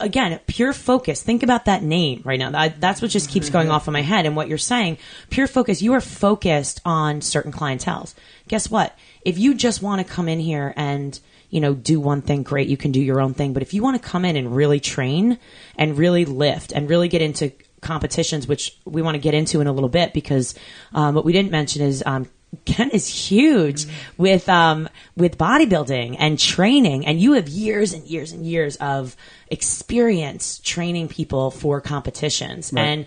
again, 0.00 0.38
pure 0.46 0.72
focus. 0.72 1.22
Think 1.22 1.42
about 1.42 1.64
that 1.64 1.82
name 1.82 2.22
right 2.24 2.38
now. 2.38 2.50
That, 2.50 2.80
that's 2.80 3.02
what 3.02 3.10
just 3.10 3.30
keeps 3.30 3.50
going 3.50 3.70
off 3.70 3.88
in 3.88 3.92
my 3.92 4.02
head. 4.02 4.26
And 4.26 4.36
what 4.36 4.48
you're 4.48 4.58
saying, 4.58 4.98
pure 5.30 5.46
focus, 5.46 5.82
you 5.82 5.92
are 5.94 6.00
focused 6.00 6.80
on 6.84 7.20
certain 7.20 7.52
clientels. 7.52 8.14
Guess 8.46 8.70
what? 8.70 8.96
If 9.24 9.38
you 9.38 9.54
just 9.54 9.82
want 9.82 10.06
to 10.06 10.12
come 10.12 10.28
in 10.28 10.38
here 10.38 10.72
and, 10.76 11.18
you 11.50 11.60
know, 11.60 11.74
do 11.74 11.98
one 12.00 12.22
thing, 12.22 12.42
great, 12.42 12.68
you 12.68 12.76
can 12.76 12.92
do 12.92 13.00
your 13.00 13.20
own 13.20 13.34
thing. 13.34 13.52
But 13.52 13.62
if 13.62 13.74
you 13.74 13.82
want 13.82 14.00
to 14.00 14.08
come 14.08 14.24
in 14.24 14.36
and 14.36 14.54
really 14.54 14.80
train 14.80 15.38
and 15.76 15.98
really 15.98 16.24
lift 16.24 16.72
and 16.72 16.88
really 16.88 17.08
get 17.08 17.22
into 17.22 17.52
competitions, 17.80 18.46
which 18.46 18.76
we 18.84 19.02
want 19.02 19.16
to 19.16 19.20
get 19.20 19.34
into 19.34 19.60
in 19.60 19.66
a 19.66 19.72
little 19.72 19.88
bit 19.88 20.12
because 20.12 20.54
um, 20.92 21.14
what 21.14 21.24
we 21.24 21.32
didn't 21.32 21.50
mention 21.50 21.82
is 21.82 22.02
um, 22.06 22.28
Ken 22.64 22.90
is 22.90 23.06
huge 23.06 23.86
with 24.16 24.48
um, 24.48 24.88
with 25.16 25.36
bodybuilding 25.38 26.16
and 26.18 26.38
training, 26.38 27.06
and 27.06 27.20
you 27.20 27.32
have 27.34 27.48
years 27.48 27.92
and 27.92 28.06
years 28.06 28.32
and 28.32 28.44
years 28.46 28.76
of 28.76 29.16
experience 29.50 30.58
training 30.60 31.08
people 31.08 31.50
for 31.50 31.80
competitions, 31.80 32.72
and 32.74 33.04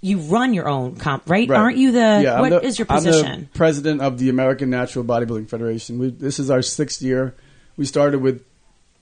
you 0.00 0.18
run 0.18 0.54
your 0.54 0.68
own 0.68 0.96
comp, 0.96 1.28
right? 1.30 1.48
Right. 1.48 1.56
Aren't 1.58 1.76
you 1.76 1.92
the? 1.92 2.20
Yeah, 2.24 2.40
what 2.40 2.52
I'm 2.52 2.60
is 2.64 2.76
the- 2.76 2.80
your 2.80 2.86
I'm 2.90 3.04
the 3.04 3.10
position? 3.10 3.48
president 3.54 4.00
of 4.00 4.18
the 4.18 4.28
American 4.28 4.70
Natural 4.70 5.04
Bodybuilding 5.04 5.48
Federation. 5.48 5.98
We, 5.98 6.10
this 6.10 6.38
is 6.38 6.50
our 6.50 6.62
sixth 6.62 7.00
year. 7.02 7.34
We 7.76 7.84
started 7.86 8.20
with 8.20 8.44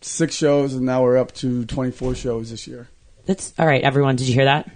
six 0.00 0.34
shows, 0.34 0.74
and 0.74 0.84
now 0.84 1.02
we're 1.02 1.16
up 1.16 1.32
to 1.36 1.64
24 1.64 2.14
shows 2.14 2.50
this 2.50 2.66
year. 2.66 2.88
That's 3.26 3.52
all 3.58 3.66
right, 3.66 3.82
everyone. 3.82 4.16
Did 4.16 4.28
you 4.28 4.34
hear 4.34 4.44
that? 4.46 4.70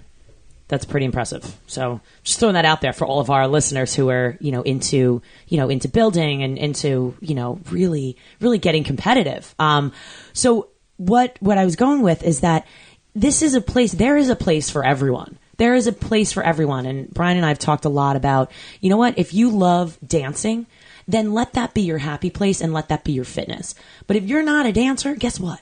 That's 0.73 0.87
pretty 0.87 1.05
impressive. 1.05 1.45
So 1.67 2.01
just 2.25 2.41
throwing 2.41 2.55
that 2.55 2.65
out 2.65 2.81
there 2.81 2.95
for 2.95 3.07
all 3.07 3.21
of 3.21 3.29
our 3.29 3.47
listeners 3.47 3.95
who 3.95 4.09
are, 4.09 4.39
you 4.41 4.53
know, 4.53 4.63
into, 4.63 5.21
you 5.47 5.59
know, 5.59 5.69
into 5.69 5.87
building 5.87 6.43
and 6.43 6.57
into, 6.57 7.15
you 7.21 7.35
know, 7.35 7.61
really, 7.71 8.17
really 8.41 8.57
getting 8.57 8.83
competitive. 8.83 9.55
Um, 9.59 9.93
so 10.33 10.71
what, 10.97 11.37
what 11.41 11.59
I 11.59 11.67
was 11.67 11.77
going 11.77 12.01
with 12.01 12.23
is 12.23 12.41
that 12.41 12.67
this 13.15 13.43
is 13.43 13.53
a 13.53 13.61
place, 13.61 13.93
there 13.93 14.17
is 14.17 14.31
a 14.31 14.35
place 14.35 14.71
for 14.71 14.83
everyone. 14.83 15.39
There 15.59 15.75
is 15.75 15.89
a 15.89 15.93
place 15.93 16.33
for 16.33 16.43
everyone. 16.43 16.87
And 16.87 17.11
Brian 17.11 17.37
and 17.37 17.45
I 17.45 17.51
have 17.51 17.59
talked 17.59 17.85
a 17.85 17.91
lot 17.91 18.17
about, 18.17 18.51
you 18.81 18.89
know 18.89 18.97
what, 18.97 19.19
if 19.19 19.35
you 19.35 19.51
love 19.51 19.99
dancing, 20.03 20.67
then 21.07 21.35
let 21.35 21.53
that 21.53 21.75
be 21.75 21.83
your 21.83 21.99
happy 21.99 22.31
place 22.31 22.63
and 22.63 22.73
let 22.73 22.89
that 22.89 23.05
be 23.05 23.13
your 23.13 23.27
fitness. 23.27 23.75
But 24.07 24.17
if 24.17 24.25
you're 24.25 24.43
not 24.43 24.65
a 24.65 24.73
dancer, 24.73 25.17
guess 25.17 25.39
what? 25.39 25.61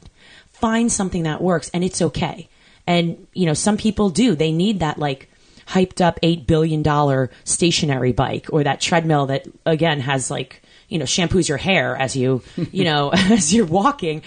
Find 0.51 0.93
something 0.93 1.25
that 1.25 1.43
works 1.43 1.69
and 1.75 1.83
it's 1.83 2.01
okay. 2.01 2.49
And, 2.87 3.27
you 3.33 3.47
know, 3.47 3.55
some 3.55 3.77
people 3.77 4.11
do. 4.11 4.35
They 4.35 4.53
need 4.53 4.81
that 4.81 4.99
like 4.99 5.29
hyped 5.67 6.01
up 6.01 6.21
$8 6.23 6.47
billion 6.47 7.29
stationary 7.45 8.13
bike 8.13 8.47
or 8.53 8.65
that 8.65 8.81
treadmill 8.81 9.27
that 9.27 9.47
again 9.65 10.01
has 10.01 10.31
like, 10.31 10.63
you 10.89 10.99
know, 10.99 11.05
shampoos 11.05 11.49
your 11.49 11.59
hair 11.59 11.97
as 11.97 12.17
you, 12.17 12.43
you 12.73 12.85
know, 12.85 13.11
as 13.15 13.55
you're 13.55 13.67
walking. 13.67 14.23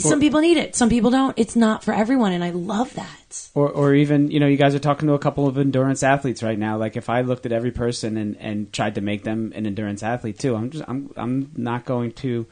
Some 0.00 0.20
people 0.20 0.40
need 0.40 0.56
it. 0.56 0.76
Some 0.76 0.88
people 0.88 1.10
don't. 1.10 1.36
It's 1.36 1.56
not 1.56 1.82
for 1.82 1.92
everyone. 1.92 2.32
And 2.32 2.44
I 2.44 2.50
love 2.50 2.94
that. 2.94 3.48
or, 3.54 3.68
or 3.68 3.94
even 3.94 4.30
you 4.30 4.40
know 4.40 4.46
you 4.46 4.56
guys 4.56 4.74
are 4.74 4.78
talking 4.78 5.06
to 5.08 5.14
a 5.14 5.18
couple 5.18 5.46
of 5.46 5.58
endurance 5.58 6.02
athletes 6.02 6.42
right 6.42 6.58
now 6.58 6.78
like 6.78 6.96
if 6.96 7.10
i 7.10 7.20
looked 7.20 7.44
at 7.44 7.52
every 7.52 7.70
person 7.70 8.16
and, 8.16 8.38
and 8.38 8.72
tried 8.72 8.94
to 8.94 9.02
make 9.02 9.22
them 9.22 9.52
an 9.54 9.66
endurance 9.66 10.02
athlete 10.02 10.38
too 10.38 10.56
i'm 10.56 10.70
just 10.70 10.82
i'm 10.88 11.10
i'm 11.14 11.50
not 11.54 11.84
going 11.84 12.12
to 12.12 12.46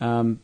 um, 0.00 0.38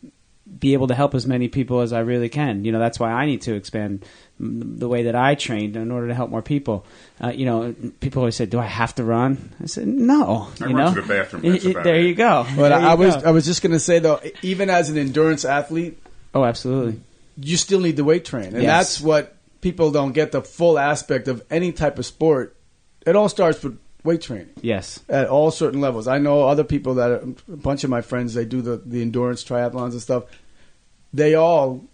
be 0.59 0.73
able 0.75 0.87
to 0.87 0.95
help 0.95 1.15
as 1.15 1.27
many 1.27 1.49
people 1.49 1.81
as 1.81 1.93
i 1.93 1.99
really 2.01 2.29
can 2.29 2.65
you 2.65 2.73
know 2.73 2.79
that's 2.79 2.99
why 3.01 3.11
i 3.13 3.27
need 3.27 3.43
to 3.43 3.55
expand 3.55 4.05
the 4.39 4.89
way 4.89 5.03
that 5.05 5.15
i 5.17 5.35
trained 5.35 5.77
in 5.77 5.91
order 5.91 6.09
to 6.09 6.15
help 6.15 6.31
more 6.31 6.41
people 6.43 6.85
uh, 7.23 7.29
you 7.29 7.45
know 7.45 7.75
people 8.01 8.21
always 8.21 8.37
say 8.37 8.47
do 8.47 8.59
i 8.59 8.65
have 8.65 8.95
to 8.95 9.03
run 9.05 9.53
i 9.63 9.67
said 9.67 9.87
no 9.89 10.49
I 10.61 10.67
you 10.69 10.77
run 10.77 10.85
know 10.87 10.95
to 10.95 11.01
the 11.03 11.09
bathroom, 11.09 11.43
that's 11.43 11.65
Y- 11.65 11.69
y- 11.69 11.71
about 11.73 11.85
there 11.85 11.97
it. 11.97 12.07
you 12.07 12.15
go 12.15 12.47
But 12.57 12.69
There 12.69 12.79
I, 12.79 12.93
I 12.93 12.95
was 12.95 13.17
go. 13.17 13.23
I 13.29 13.31
was 13.33 13.45
just 13.45 13.61
going 13.63 13.73
to 13.73 13.81
say 13.81 13.99
though, 13.99 14.21
even 14.43 14.71
as 14.71 14.89
an 14.89 14.97
endurance 14.99 15.45
athlete, 15.45 15.99
oh 16.35 16.45
absolutely 16.45 17.01
you 17.37 17.57
still 17.59 17.81
need 17.81 17.97
the 17.97 18.05
weight 18.05 18.25
train, 18.25 18.55
and 18.55 18.63
Yes. 18.63 18.67
that's 18.97 19.01
what 19.01 19.35
people 19.61 19.91
don't 19.91 20.13
get 20.13 20.33
the 20.33 20.41
full 20.43 20.79
aspect 20.79 21.29
of 21.29 21.43
any 21.51 21.71
type 21.73 21.99
of 21.99 22.07
sport. 22.07 22.57
It 23.07 23.15
all 23.17 23.29
starts 23.29 23.63
with 23.63 23.79
weight 24.07 24.23
training 24.23 24.49
yes 24.62 25.01
at 25.09 25.29
all 25.29 25.51
certain 25.51 25.81
levels. 25.81 26.07
I 26.09 26.19
know 26.19 26.49
other 26.49 26.64
people 26.64 26.95
that 26.95 27.11
are, 27.11 27.16
a 27.53 27.57
bunch 27.57 27.85
of 27.85 27.90
my 27.90 28.01
friends 28.01 28.33
they 28.35 28.45
do 28.47 28.62
the 28.62 28.77
the 28.79 29.03
endurance 29.03 29.45
triathlons 29.45 29.92
and 29.92 30.01
stuff. 30.01 30.25
They 31.12 31.35
all, 31.35 31.85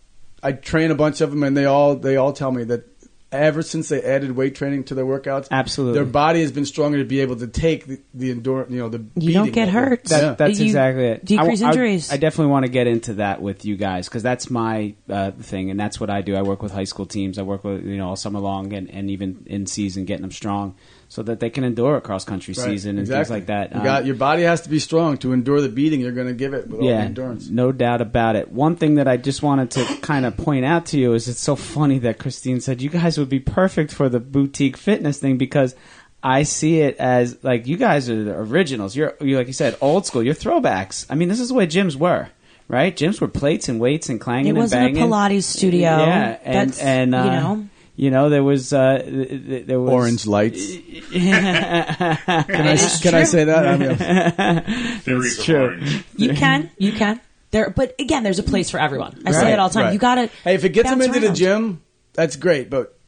I 0.42 0.52
train 0.52 0.90
a 0.90 0.94
bunch 0.94 1.20
of 1.20 1.30
them, 1.30 1.42
and 1.42 1.56
they 1.56 1.64
all 1.64 1.94
they 1.96 2.16
all 2.16 2.32
tell 2.32 2.50
me 2.50 2.64
that 2.64 2.88
ever 3.30 3.62
since 3.62 3.88
they 3.88 4.02
added 4.02 4.32
weight 4.36 4.54
training 4.54 4.84
to 4.84 4.94
their 4.94 5.04
workouts, 5.06 5.48
Absolutely. 5.50 5.94
their 5.94 6.04
body 6.04 6.42
has 6.42 6.52
been 6.52 6.66
stronger 6.66 6.98
to 6.98 7.04
be 7.04 7.20
able 7.20 7.34
to 7.36 7.46
take 7.46 7.86
the, 7.86 7.98
the 8.12 8.30
endurance. 8.30 8.70
You 8.70 8.78
know, 8.80 8.88
the 8.90 9.04
You 9.14 9.32
don't 9.32 9.52
get 9.52 9.68
of 9.68 9.74
hurt. 9.74 10.04
That, 10.04 10.22
Yeah. 10.22 10.34
That's 10.34 10.58
You 10.58 10.66
exactly 10.66 11.04
it. 11.06 11.24
decrease 11.24 11.62
I- 11.62 11.66
I- 11.66 11.68
injuries. 11.70 12.12
I, 12.12 12.16
definitely 12.18 12.50
want 12.50 12.66
to 12.66 12.70
get 12.72 12.86
into 12.88 13.14
that 13.14 13.40
with 13.40 13.64
you 13.64 13.76
guys 13.76 14.08
because 14.08 14.22
that's 14.22 14.50
my 14.50 14.94
uh, 15.08 15.30
thing, 15.30 15.70
and 15.70 15.78
that's 15.80 15.98
what 16.00 16.10
I 16.10 16.20
do. 16.22 16.34
I 16.34 16.42
work 16.42 16.62
with 16.62 16.72
high 16.72 16.84
school 16.84 17.06
teams. 17.06 17.38
I 17.38 17.42
work 17.42 17.64
with 17.64 17.84
you 17.84 17.96
know 17.96 18.08
all 18.08 18.16
summer 18.16 18.40
long 18.40 18.72
and, 18.72 18.90
and 18.90 19.10
even 19.10 19.44
in 19.46 19.66
season, 19.66 20.04
getting 20.04 20.22
them 20.22 20.32
strong 20.32 20.74
so 21.12 21.22
that 21.22 21.40
they 21.40 21.50
can 21.50 21.62
endure 21.62 21.96
a 21.96 22.00
cross 22.00 22.24
country 22.24 22.54
Right, 22.56 22.70
season 22.70 22.90
and 22.92 23.00
exactly. 23.00 23.18
things 23.18 23.30
like 23.30 23.46
that. 23.48 23.72
You 23.72 23.78
Um, 23.80 23.84
got 23.84 24.06
your 24.06 24.14
body 24.14 24.44
has 24.44 24.62
to 24.62 24.70
be 24.70 24.78
strong 24.78 25.18
to 25.18 25.34
endure 25.34 25.60
the 25.60 25.68
beating 25.68 26.00
you're 26.00 26.10
going 26.20 26.26
to 26.28 26.32
give 26.32 26.54
it 26.54 26.68
with 26.68 26.80
all 26.80 26.86
the 26.86 26.92
yeah, 26.92 27.00
endurance. 27.02 27.50
no 27.50 27.70
doubt 27.70 28.00
about 28.00 28.34
it. 28.34 28.50
One 28.50 28.76
thing 28.76 28.94
that 28.94 29.06
I 29.06 29.18
just 29.18 29.42
wanted 29.42 29.70
to 29.72 29.84
kind 30.00 30.24
of 30.24 30.38
point 30.38 30.64
out 30.64 30.86
to 30.86 30.98
you 30.98 31.12
is 31.12 31.28
it's 31.28 31.38
so 31.40 31.54
funny 31.54 31.98
that 31.98 32.18
Christine 32.18 32.60
said 32.62 32.80
you 32.80 32.88
guys 32.88 33.18
would 33.18 33.28
be 33.28 33.40
perfect 33.40 33.92
for 33.92 34.08
the 34.08 34.20
boutique 34.20 34.78
fitness 34.78 35.18
thing 35.18 35.36
because 35.36 35.74
I 36.22 36.44
see 36.44 36.80
it 36.80 36.96
as 36.96 37.36
like 37.44 37.66
you 37.66 37.76
guys 37.76 38.08
are 38.08 38.24
the 38.24 38.34
originals. 38.34 38.96
You're, 38.96 39.14
you 39.20 39.36
like 39.36 39.48
you 39.48 39.52
said, 39.52 39.76
old 39.82 40.06
school. 40.06 40.22
You're 40.22 40.34
throwbacks. 40.34 41.04
I 41.10 41.14
mean, 41.14 41.28
this 41.28 41.40
is 41.40 41.48
the 41.48 41.54
way 41.54 41.66
gyms 41.66 41.94
were, 41.96 42.28
right? 42.68 42.96
Gyms 42.96 43.20
were 43.20 43.28
plates 43.28 43.68
and 43.68 43.78
weights 43.78 44.08
and 44.08 44.18
clanging 44.18 44.56
It 44.56 44.58
wasn't 44.58 44.82
and 44.86 44.96
a 44.96 45.00
banging. 45.00 45.10
Pilates 45.10 45.42
studio. 45.44 45.80
Yeah, 45.90 46.38
and 46.42 46.70
That's, 46.70 46.80
and 46.80 47.14
uh, 47.14 47.24
you 47.24 47.30
know. 47.32 47.68
You 47.94 48.10
know, 48.10 48.28
there 48.30 48.42
was 48.42 48.72
uh, 48.72 49.02
th- 49.04 49.28
th- 49.28 49.66
there 49.66 49.78
was 49.80 49.90
Orange 49.92 50.26
lights. 50.26 50.66
can 51.12 51.34
I 51.34 52.72
It's 52.72 53.00
can 53.00 53.14
I 53.14 53.24
say 53.24 53.44
that? 53.44 53.66
I 53.68 53.76
mean, 53.76 54.98
Theories 55.00 55.42
true. 55.44 55.56
orange. 55.62 56.04
You 56.16 56.32
can, 56.34 56.70
you 56.78 56.92
can. 56.92 57.20
There, 57.50 57.68
but 57.70 57.94
again, 57.98 58.22
there's 58.22 58.38
a 58.38 58.42
place 58.42 58.70
for 58.70 58.80
everyone. 58.80 59.22
I 59.26 59.32
say 59.32 59.42
Right, 59.42 59.52
it 59.52 59.58
all 59.58 59.68
the 59.68 59.74
time. 59.74 59.84
right. 59.84 59.92
You 59.92 59.98
gotta. 59.98 60.30
hey, 60.44 60.54
if 60.54 60.64
it 60.64 60.70
gets 60.70 60.88
them 60.88 61.00
bounce 61.00 61.14
into 61.14 61.28
the 61.28 61.34
gym, 61.34 61.82
that's 62.14 62.36
great. 62.36 62.70
But 62.70 62.98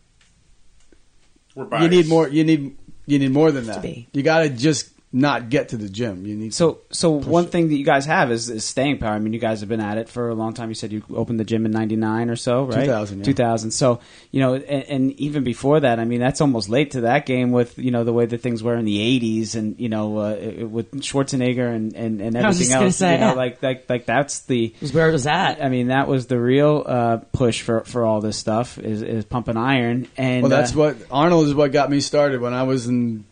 We're 1.55 1.81
you 1.83 1.89
need 1.89 2.09
more. 2.09 2.29
You 2.29 2.45
need 2.45 2.77
you 3.07 3.19
need 3.19 3.31
more 3.33 3.51
than 3.53 3.67
that. 3.67 3.81
be. 3.81 4.07
You 4.13 4.23
got 4.23 4.41
to 4.41 4.49
just 4.51 4.91
not 5.15 5.49
get 5.49 5.69
to 5.69 5.77
the 5.77 5.89
gym. 5.89 6.27
You 6.27 6.35
need 6.35 6.53
So, 6.53 6.81
so 6.91 7.11
one 7.13 7.47
thing 7.47 7.69
that 7.69 7.77
you 7.77 7.85
guys 7.85 8.05
have 8.07 8.33
is, 8.33 8.51
is 8.51 8.65
staying 8.65 8.99
power. 8.99 9.13
I 9.13 9.21
mean, 9.21 9.33
you 9.33 9.39
guys 9.39 9.61
have 9.61 9.69
been 9.69 9.81
at 9.81 9.97
it 9.97 10.09
for 10.09 10.29
a 10.29 10.35
long 10.35 10.55
time. 10.55 10.71
You 10.71 10.75
said 10.75 10.93
you 10.93 11.05
opened 11.15 11.39
the 11.39 11.45
gym 11.45 11.65
in 11.65 11.71
'99 11.71 12.31
or 12.31 12.35
so, 12.37 12.65
right? 12.65 12.81
2000, 12.81 13.19
yeah. 13.19 13.25
2000. 13.25 13.71
So, 13.71 14.01
you 14.33 14.41
know, 14.41 14.55
and, 14.55 14.85
and 14.85 15.13
even 15.13 15.45
before 15.45 15.79
that, 15.79 16.01
I 16.01 16.05
mean, 16.05 16.19
that's 16.19 16.41
almost 16.41 16.69
late 16.69 16.91
to 16.91 17.03
that 17.03 17.27
game 17.27 17.53
with 17.53 17.79
you 17.79 17.93
know 17.93 18.03
the 18.03 18.13
way 18.13 18.27
that 18.27 18.41
things 18.41 18.61
were 18.65 18.75
in 18.75 18.85
the 18.85 18.99
'80s, 19.21 19.55
and 19.55 19.79
you 19.79 19.89
know, 19.89 20.19
uh, 20.19 20.31
it- 20.31 20.69
with 20.69 20.91
Schwarzenegger 21.01 21.73
and 21.73 21.95
and, 21.95 22.21
and 22.21 22.37
I 22.37 22.49
was 22.49 22.57
everything 22.57 22.59
just 22.59 22.73
gonna 22.73 22.85
else. 22.87 22.97
say, 22.97 23.15
you 23.15 23.21
know, 23.21 23.27
yeah. 23.29 23.33
like 23.35 23.63
like 23.63 23.89
like 23.89 24.07
that's 24.07 24.41
the. 24.41 24.75
Was 24.81 24.93
where 24.93 25.09
it 25.09 25.13
was 25.13 25.29
at. 25.29 25.63
I 25.65 25.69
mean, 25.69 25.89
that 25.89 26.09
was 26.09 26.27
the 26.27 26.41
real 26.41 26.83
uh, 26.85 27.19
push 27.33 27.63
for, 27.63 27.85
for 27.85 28.05
all 28.05 28.21
this 28.21 28.37
stuff 28.37 28.79
is, 28.79 29.01
is 29.03 29.25
pumping 29.25 29.57
iron, 29.57 30.09
and 30.17 30.43
Well, 30.43 30.51
that's 30.51 30.73
uh, 30.73 30.79
what 30.79 30.97
Arnold 31.09 31.47
is 31.47 31.55
what 31.55 31.71
got 31.71 31.89
me 31.89 32.01
started 32.01 32.41
when 32.41 32.53
I 32.53 32.65
was 32.65 32.89
in 32.89 33.25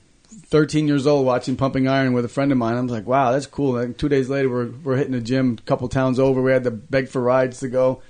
13 0.53 0.87
years 0.87 1.07
old 1.07 1.25
watching 1.25 1.57
Pumping 1.57 1.89
Iron 1.89 2.13
with 2.13 2.27
a 2.27 2.29
friend 2.29 2.53
of 2.53 2.59
mine. 2.59 2.77
I 2.77 2.81
was 2.83 2.93
like, 2.93 3.07
wow, 3.07 3.33
that's 3.33 3.47
cool. 3.47 3.79
And 3.79 3.97
two 3.99 4.11
days 4.11 4.29
later, 4.29 4.51
we're, 4.51 4.71
we're 4.71 4.97
hitting 4.97 5.15
the 5.15 5.21
gym 5.23 5.57
a 5.59 5.63
couple 5.63 5.89
towns 5.89 6.19
over. 6.19 6.43
We 6.43 6.53
had 6.53 6.65
to 6.65 6.71
beg 6.71 7.09
for 7.09 7.23
rides 7.23 7.61
to 7.61 7.69
go. 7.69 8.03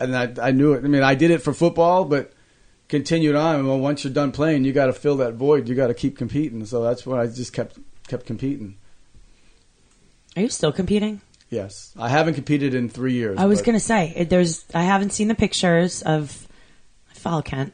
And 0.00 0.16
I, 0.16 0.34
I 0.42 0.50
knew 0.50 0.72
it. 0.72 0.84
I 0.84 0.88
mean, 0.88 1.04
I 1.04 1.14
did 1.14 1.30
it 1.30 1.38
for 1.38 1.54
football, 1.54 2.04
but 2.04 2.32
continued 2.88 3.36
on. 3.36 3.64
Well, 3.64 3.78
once 3.78 4.02
you're 4.02 4.12
done 4.12 4.32
playing, 4.32 4.64
you 4.64 4.72
got 4.72 4.86
to 4.86 4.92
fill 4.92 5.18
that 5.18 5.34
void. 5.34 5.68
You 5.68 5.76
got 5.76 5.86
to 5.86 5.94
keep 5.94 6.18
competing. 6.18 6.66
So 6.66 6.82
that's 6.82 7.06
why 7.06 7.22
I 7.22 7.28
just 7.28 7.52
kept 7.52 7.78
kept 8.08 8.26
competing. 8.26 8.76
Are 10.36 10.42
you 10.42 10.48
still 10.48 10.72
competing? 10.72 11.20
Yes. 11.48 11.94
I 11.96 12.08
haven't 12.08 12.34
competed 12.34 12.74
in 12.74 12.88
three 12.88 13.12
years. 13.12 13.38
I 13.38 13.44
was 13.44 13.60
but- 13.60 13.66
gonna 13.66 13.80
say 13.80 14.26
there's. 14.28 14.64
I 14.74 14.82
haven't 14.82 15.10
seen 15.10 15.28
the 15.28 15.36
pictures 15.36 16.02
of. 16.02 16.48
I 17.08 17.14
follow 17.14 17.40
Kent. 17.42 17.72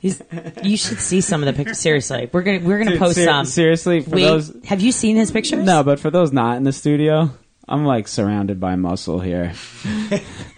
He's. 0.00 0.22
You 0.62 0.76
should 0.76 0.98
see 1.00 1.20
some 1.20 1.42
of 1.42 1.46
the 1.46 1.52
pictures. 1.52 1.78
Seriously, 1.78 2.28
we're 2.32 2.42
gonna 2.42 2.60
we're 2.60 2.78
gonna 2.78 2.92
Ser- 2.92 2.98
post 2.98 3.14
ser- 3.16 3.24
some. 3.24 3.44
seriously 3.46 4.00
for 4.00 4.10
Wait, 4.10 4.24
those. 4.24 4.52
have 4.64 4.80
you 4.80 4.92
seen 4.92 5.16
his 5.16 5.30
pictures? 5.30 5.64
No, 5.64 5.82
but 5.82 6.00
for 6.00 6.10
those 6.10 6.32
not 6.32 6.56
in 6.56 6.64
the 6.64 6.72
studio, 6.72 7.30
I'm 7.68 7.84
like 7.84 8.08
surrounded 8.08 8.60
by 8.60 8.76
muscle 8.76 9.20
here. 9.20 9.52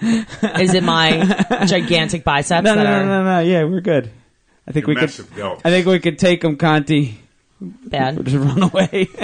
Is 0.00 0.74
it 0.74 0.82
my 0.82 1.44
gigantic 1.66 2.24
biceps? 2.24 2.64
No, 2.64 2.74
no, 2.74 2.82
that 2.82 2.90
no, 2.90 2.98
are 2.98 3.04
no, 3.06 3.24
no. 3.24 3.40
Yeah, 3.40 3.64
we're 3.64 3.80
good. 3.80 4.10
I 4.66 4.72
think 4.72 4.86
Your 4.86 4.88
we 4.88 4.94
could. 4.96 5.02
massive 5.08 5.34
belt. 5.36 5.60
I 5.64 5.70
think 5.70 5.86
we 5.86 5.98
could 6.00 6.18
take 6.18 6.42
him, 6.44 6.56
Conti. 6.56 7.18
bad? 7.60 8.16
Just 8.24 8.36
run 8.36 8.62
away. 8.62 9.08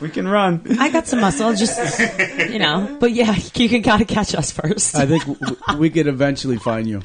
we 0.00 0.08
can 0.10 0.28
run. 0.28 0.62
I 0.78 0.90
got 0.90 1.06
some 1.06 1.20
muscle, 1.20 1.54
just 1.54 1.78
you 2.50 2.58
know. 2.58 2.96
But 3.00 3.12
yeah, 3.12 3.34
you 3.54 3.68
can 3.68 3.82
gotta 3.82 4.04
catch 4.04 4.34
us 4.34 4.50
first. 4.50 4.94
I 4.96 5.06
think 5.06 5.24
w- 5.26 5.38
w- 5.56 5.78
we 5.78 5.90
could 5.90 6.06
eventually 6.06 6.56
find 6.58 6.86
you. 6.86 7.00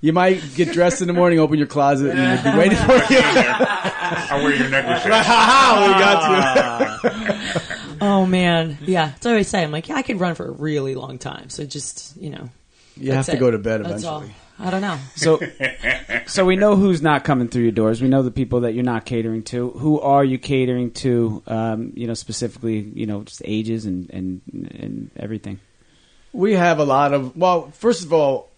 You 0.00 0.12
might 0.12 0.42
get 0.54 0.72
dressed 0.72 1.00
in 1.00 1.08
the 1.08 1.14
morning, 1.14 1.38
open 1.38 1.58
your 1.58 1.66
closet, 1.66 2.14
and 2.16 2.44
we'll 2.44 2.52
be 2.52 2.58
waiting 2.58 2.78
for 2.78 2.92
you. 2.92 3.20
I 3.22 4.40
wear 4.42 4.54
your 4.54 4.68
negligee. 4.68 5.08
Ha 5.10 5.22
ha! 5.22 7.02
we 7.02 7.10
got 7.10 7.50
you. 7.56 7.62
Oh 7.98 8.26
man, 8.26 8.76
yeah. 8.82 9.06
That's 9.06 9.24
what 9.24 9.30
I 9.30 9.34
always 9.34 9.48
say. 9.48 9.62
I'm 9.64 9.70
like, 9.72 9.88
yeah, 9.88 9.96
I 9.96 10.02
could 10.02 10.20
run 10.20 10.34
for 10.34 10.46
a 10.46 10.50
really 10.50 10.94
long 10.94 11.18
time. 11.18 11.48
So 11.48 11.64
just 11.64 12.14
you 12.18 12.28
know, 12.28 12.50
You 12.98 13.12
have 13.12 13.24
to 13.26 13.32
it. 13.32 13.40
go 13.40 13.50
to 13.50 13.56
bed 13.58 13.84
That's 13.84 14.04
all. 14.04 14.18
eventually. 14.18 14.36
I 14.58 14.70
don't 14.70 14.80
know. 14.82 14.98
So, 15.16 15.40
so 16.26 16.44
we 16.44 16.56
know 16.56 16.76
who's 16.76 17.00
not 17.02 17.24
coming 17.24 17.48
through 17.48 17.62
your 17.64 17.72
doors. 17.72 18.00
We 18.02 18.08
know 18.08 18.22
the 18.22 18.30
people 18.30 18.60
that 18.60 18.72
you're 18.74 18.84
not 18.84 19.04
catering 19.06 19.42
to. 19.44 19.70
Who 19.70 19.98
are 20.00 20.24
you 20.24 20.38
catering 20.38 20.90
to? 20.92 21.42
Um, 21.46 21.92
you 21.94 22.06
know, 22.06 22.14
specifically, 22.14 22.78
you 22.94 23.06
know, 23.06 23.22
just 23.22 23.40
ages 23.46 23.86
and 23.86 24.10
and 24.10 24.40
and 24.52 25.10
everything. 25.16 25.58
We 26.34 26.52
have 26.52 26.78
a 26.78 26.84
lot 26.84 27.14
of 27.14 27.34
well, 27.36 27.70
first 27.70 28.04
of 28.04 28.12
all, 28.12 28.50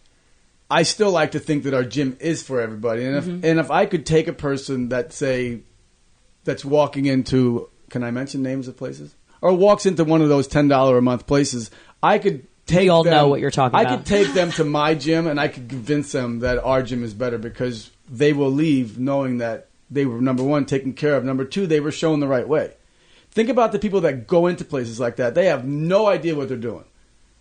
I 0.71 0.83
still 0.83 1.11
like 1.11 1.33
to 1.33 1.39
think 1.39 1.65
that 1.65 1.75
our 1.75 1.85
gym 1.85 2.17
is 2.21 2.43
for 2.43 2.61
everybody. 2.61 3.05
And 3.05 3.17
if 3.17 3.25
mm-hmm. 3.25 3.45
and 3.45 3.59
if 3.59 3.71
I 3.71 3.87
could 3.87 4.05
take 4.05 4.29
a 4.29 4.33
person 4.33 4.91
that 4.91 5.13
say 5.13 5.61
that's 6.45 6.65
walking 6.65 7.07
into 7.07 7.69
can 7.91 8.05
I 8.05 8.11
mention 8.11 8.43
names 8.43 8.69
of 8.69 8.77
places? 8.77 9.15
Or 9.41 9.55
walks 9.55 9.87
into 9.87 10.05
one 10.05 10.21
of 10.21 10.29
those 10.29 10.47
ten 10.47 10.69
dollar 10.69 10.99
a 10.99 11.03
month 11.03 11.27
places, 11.27 11.71
I 12.03 12.19
could 12.19 12.47
take 12.67 12.83
We 12.83 12.89
all 12.91 13.05
them- 13.05 13.15
know 13.15 13.29
what 13.29 13.41
you're 13.41 13.51
talking 13.51 13.79
I 13.79 13.83
about. 13.83 13.99
could 13.99 14.07
take 14.07 14.35
them 14.35 14.53
to 14.53 14.65
my 14.81 14.95
gym 14.95 15.27
and 15.27 15.41
I 15.41 15.49
could 15.49 15.69
convince 15.69 16.13
them 16.13 16.41
that 16.41 16.59
our 16.59 16.83
gym 16.83 17.03
is 17.03 17.15
better 17.15 17.39
because 17.39 17.91
they 18.11 18.33
will 18.33 18.51
leave 18.51 18.99
knowing 18.99 19.39
that 19.39 19.69
they 19.91 20.05
were 20.05 20.21
number 20.21 20.43
one 20.43 20.67
taken 20.67 20.93
care 20.93 21.17
of. 21.17 21.25
Number 21.25 21.45
two, 21.45 21.67
they 21.67 21.81
were 21.81 21.93
shown 21.93 22.21
the 22.21 22.29
right 22.29 22.47
way. 22.47 22.75
Think 23.31 23.49
about 23.49 23.73
the 23.73 23.79
people 23.79 24.03
that 24.03 24.27
go 24.27 24.47
into 24.47 24.65
places 24.65 25.01
like 25.01 25.17
that. 25.17 25.35
They 25.35 25.47
have 25.47 25.65
no 25.65 26.07
idea 26.07 26.35
what 26.35 26.49
they're 26.49 26.57
doing. 26.57 26.85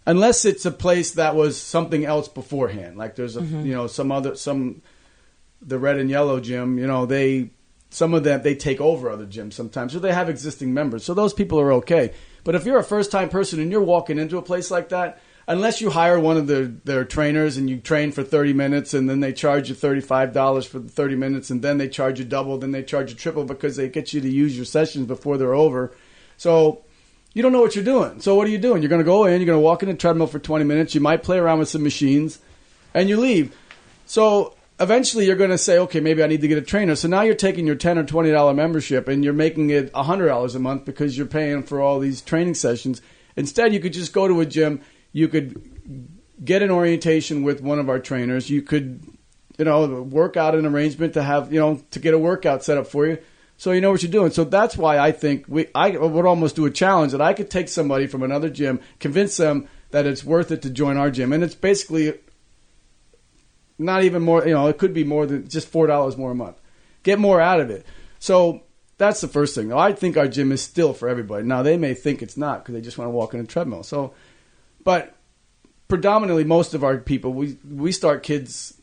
Unless 0.07 0.45
it's 0.45 0.65
a 0.65 0.71
place 0.71 1.11
that 1.11 1.35
was 1.35 1.61
something 1.61 2.05
else 2.05 2.27
beforehand. 2.27 2.97
Like 2.97 3.15
there's 3.15 3.37
a 3.37 3.41
Mm-hmm. 3.41 3.65
you 3.65 3.75
know, 3.75 3.85
some 3.87 4.11
other 4.11 4.35
some 4.35 4.81
the 5.61 5.77
red 5.77 5.97
and 5.97 6.09
yellow 6.09 6.39
gym, 6.39 6.79
you 6.79 6.87
know, 6.87 7.05
they 7.05 7.51
some 7.89 8.13
of 8.13 8.23
them 8.23 8.41
they 8.41 8.55
take 8.55 8.81
over 8.81 9.09
other 9.09 9.25
gyms 9.25 9.53
sometimes, 9.53 9.95
or 9.95 9.99
they 9.99 10.13
have 10.13 10.29
existing 10.29 10.73
members. 10.73 11.03
So 11.03 11.13
those 11.13 11.33
people 11.33 11.59
are 11.59 11.73
okay. 11.73 12.13
But 12.43 12.55
if 12.55 12.65
you're 12.65 12.79
a 12.79 12.83
first 12.83 13.11
time 13.11 13.29
person 13.29 13.59
and 13.59 13.71
you're 13.71 13.83
walking 13.83 14.17
into 14.17 14.37
a 14.37 14.41
place 14.41 14.71
like 14.71 14.89
that, 14.89 15.21
unless 15.47 15.81
you 15.81 15.89
hire 15.89 16.19
one 16.19 16.37
of 16.37 16.47
their, 16.47 16.65
their 16.65 17.05
trainers 17.05 17.57
and 17.57 17.69
you 17.69 17.77
train 17.77 18.11
for 18.11 18.23
30 18.23 18.53
minutes 18.53 18.93
and 18.93 19.09
then 19.09 19.19
they 19.21 19.33
charge 19.33 19.69
you 19.69 19.75
$35 19.75 20.67
for 20.67 20.79
the 20.79 20.89
30 20.89 21.15
minutes 21.15 21.49
and 21.49 21.61
then 21.61 21.77
they 21.77 21.87
charge 21.87 22.19
you 22.19 22.25
double, 22.25 22.57
then 22.57 22.71
they 22.71 22.83
charge 22.83 23.09
you 23.09 23.15
triple 23.15 23.45
because 23.45 23.75
they 23.75 23.87
get 23.89 24.13
you 24.13 24.21
to 24.21 24.29
use 24.29 24.55
your 24.55 24.65
sessions 24.65 25.07
before 25.07 25.37
they're 25.37 25.53
over. 25.53 25.93
So 26.37 26.83
you 27.38 27.43
don't 27.43 27.52
know 27.52 27.62
what 27.62 27.76
you're 27.76 27.86
doing. 27.86 28.19
So 28.19 28.34
what 28.34 28.47
are 28.47 28.50
you 28.50 28.58
doing? 28.58 28.82
You're 28.82 28.89
going 28.89 28.97
to 28.97 29.06
go 29.06 29.26
in, 29.26 29.39
you're 29.39 29.45
going 29.45 29.60
to 29.60 29.63
walk 29.63 29.84
in 29.84 29.89
a 29.89 29.93
treadmill 29.93 30.26
for 30.26 30.39
20 30.39 30.65
minutes, 30.65 30.95
you 30.95 31.02
might 31.02 31.21
play 31.21 31.38
around 31.38 31.60
with 31.60 31.69
some 31.69 31.84
machines, 31.84 32.39
and 32.95 33.08
you 33.08 33.19
leave. 33.19 33.56
So 34.08 34.56
eventually 34.80 35.28
you're 35.28 35.36
going 35.36 35.52
to 35.52 35.58
say, 35.60 35.78
okay, 35.78 36.00
maybe 36.00 36.23
I 36.23 36.28
need 36.28 36.41
to 36.41 36.47
get 36.47 36.58
a 36.58 36.63
trainer. 36.63 36.95
So 36.95 37.08
now 37.08 37.21
you're 37.21 37.36
taking 37.36 37.67
your 37.67 37.76
10 37.76 38.00
or 38.00 38.04
$20 38.04 38.56
membership 38.56 39.08
and 39.08 39.23
you're 39.23 39.34
making 39.34 39.69
it 39.69 39.93
$100 39.93 40.56
a 40.56 40.60
month 40.60 40.84
because 40.84 41.15
you're 41.15 41.28
paying 41.28 41.62
for 41.62 41.80
all 41.80 42.00
these 42.00 42.21
training 42.21 42.56
sessions. 42.56 43.04
Instead, 43.36 43.71
you 43.71 43.80
could 43.80 43.93
just 43.93 44.13
go 44.13 44.28
to 44.28 44.41
a 44.41 44.45
gym, 44.45 44.82
you 45.12 45.28
could 45.28 46.10
get 46.43 46.63
an 46.63 46.71
orientation 46.71 47.43
with 47.43 47.62
one 47.62 47.78
of 47.78 47.88
our 47.88 48.00
trainers, 48.00 48.50
you 48.50 48.63
could 48.63 49.00
you 49.60 49.65
know, 49.65 50.02
work 50.02 50.38
out 50.38 50.56
an 50.56 50.65
arrangement 50.65 51.13
to 51.13 51.21
have, 51.21 51.54
you 51.54 51.60
know, 51.60 51.84
to 51.91 52.00
get 52.00 52.15
a 52.15 52.19
workout 52.19 52.63
set 52.63 52.80
up 52.80 52.88
for 52.88 53.06
you. 53.06 53.19
So 53.57 53.71
you 53.71 53.81
know 53.81 53.91
what 53.91 54.03
you're 54.03 54.11
doing. 54.11 54.31
So 54.31 54.43
that's 54.43 54.77
why 54.77 54.99
I 54.99 55.11
think 55.11 55.45
we 55.47 55.67
I 55.73 55.97
would 55.97 56.25
almost 56.25 56.55
do 56.55 56.65
a 56.65 56.71
challenge 56.71 57.11
that 57.11 57.21
I 57.21 57.33
could 57.33 57.49
take 57.49 57.67
somebody 57.69 58.07
from 58.07 58.23
another 58.23 58.49
gym, 58.49 58.79
convince 58.99 59.35
them 59.37 59.67
that 59.89 60.05
it's 60.05 60.23
worth 60.23 60.51
it 60.51 60.61
to 60.61 60.69
join 60.69 60.97
our 60.97 61.09
gym. 61.09 61.33
And 61.33 61.43
it's 61.43 61.55
basically 61.55 62.13
not 63.79 64.03
even 64.03 64.21
more, 64.21 64.45
you 64.45 64.53
know, 64.53 64.67
it 64.67 64.77
could 64.77 64.93
be 64.93 65.03
more 65.03 65.25
than 65.25 65.47
just 65.47 65.71
$4 65.71 66.17
more 66.17 66.31
a 66.31 66.35
month. 66.35 66.59
Get 67.03 67.19
more 67.19 67.41
out 67.41 67.59
of 67.59 67.69
it. 67.69 67.85
So 68.19 68.63
that's 68.97 69.21
the 69.21 69.27
first 69.27 69.55
thing. 69.55 69.71
I 69.71 69.91
think 69.91 70.17
our 70.17 70.27
gym 70.27 70.51
is 70.51 70.61
still 70.61 70.93
for 70.93 71.07
everybody. 71.07 71.45
Now 71.45 71.63
they 71.63 71.77
may 71.77 71.93
think 71.93 72.21
it's 72.21 72.37
not 72.37 72.63
because 72.63 72.73
they 72.73 72.81
just 72.81 72.97
want 72.97 73.07
to 73.07 73.11
walk 73.11 73.33
in 73.33 73.39
a 73.39 73.45
treadmill. 73.45 73.83
So, 73.83 74.13
but 74.83 75.15
predominantly 75.87 76.43
most 76.43 76.73
of 76.73 76.83
our 76.83 76.97
people, 76.97 77.33
we 77.33 77.57
we 77.69 77.91
start 77.91 78.23
kids. 78.23 78.79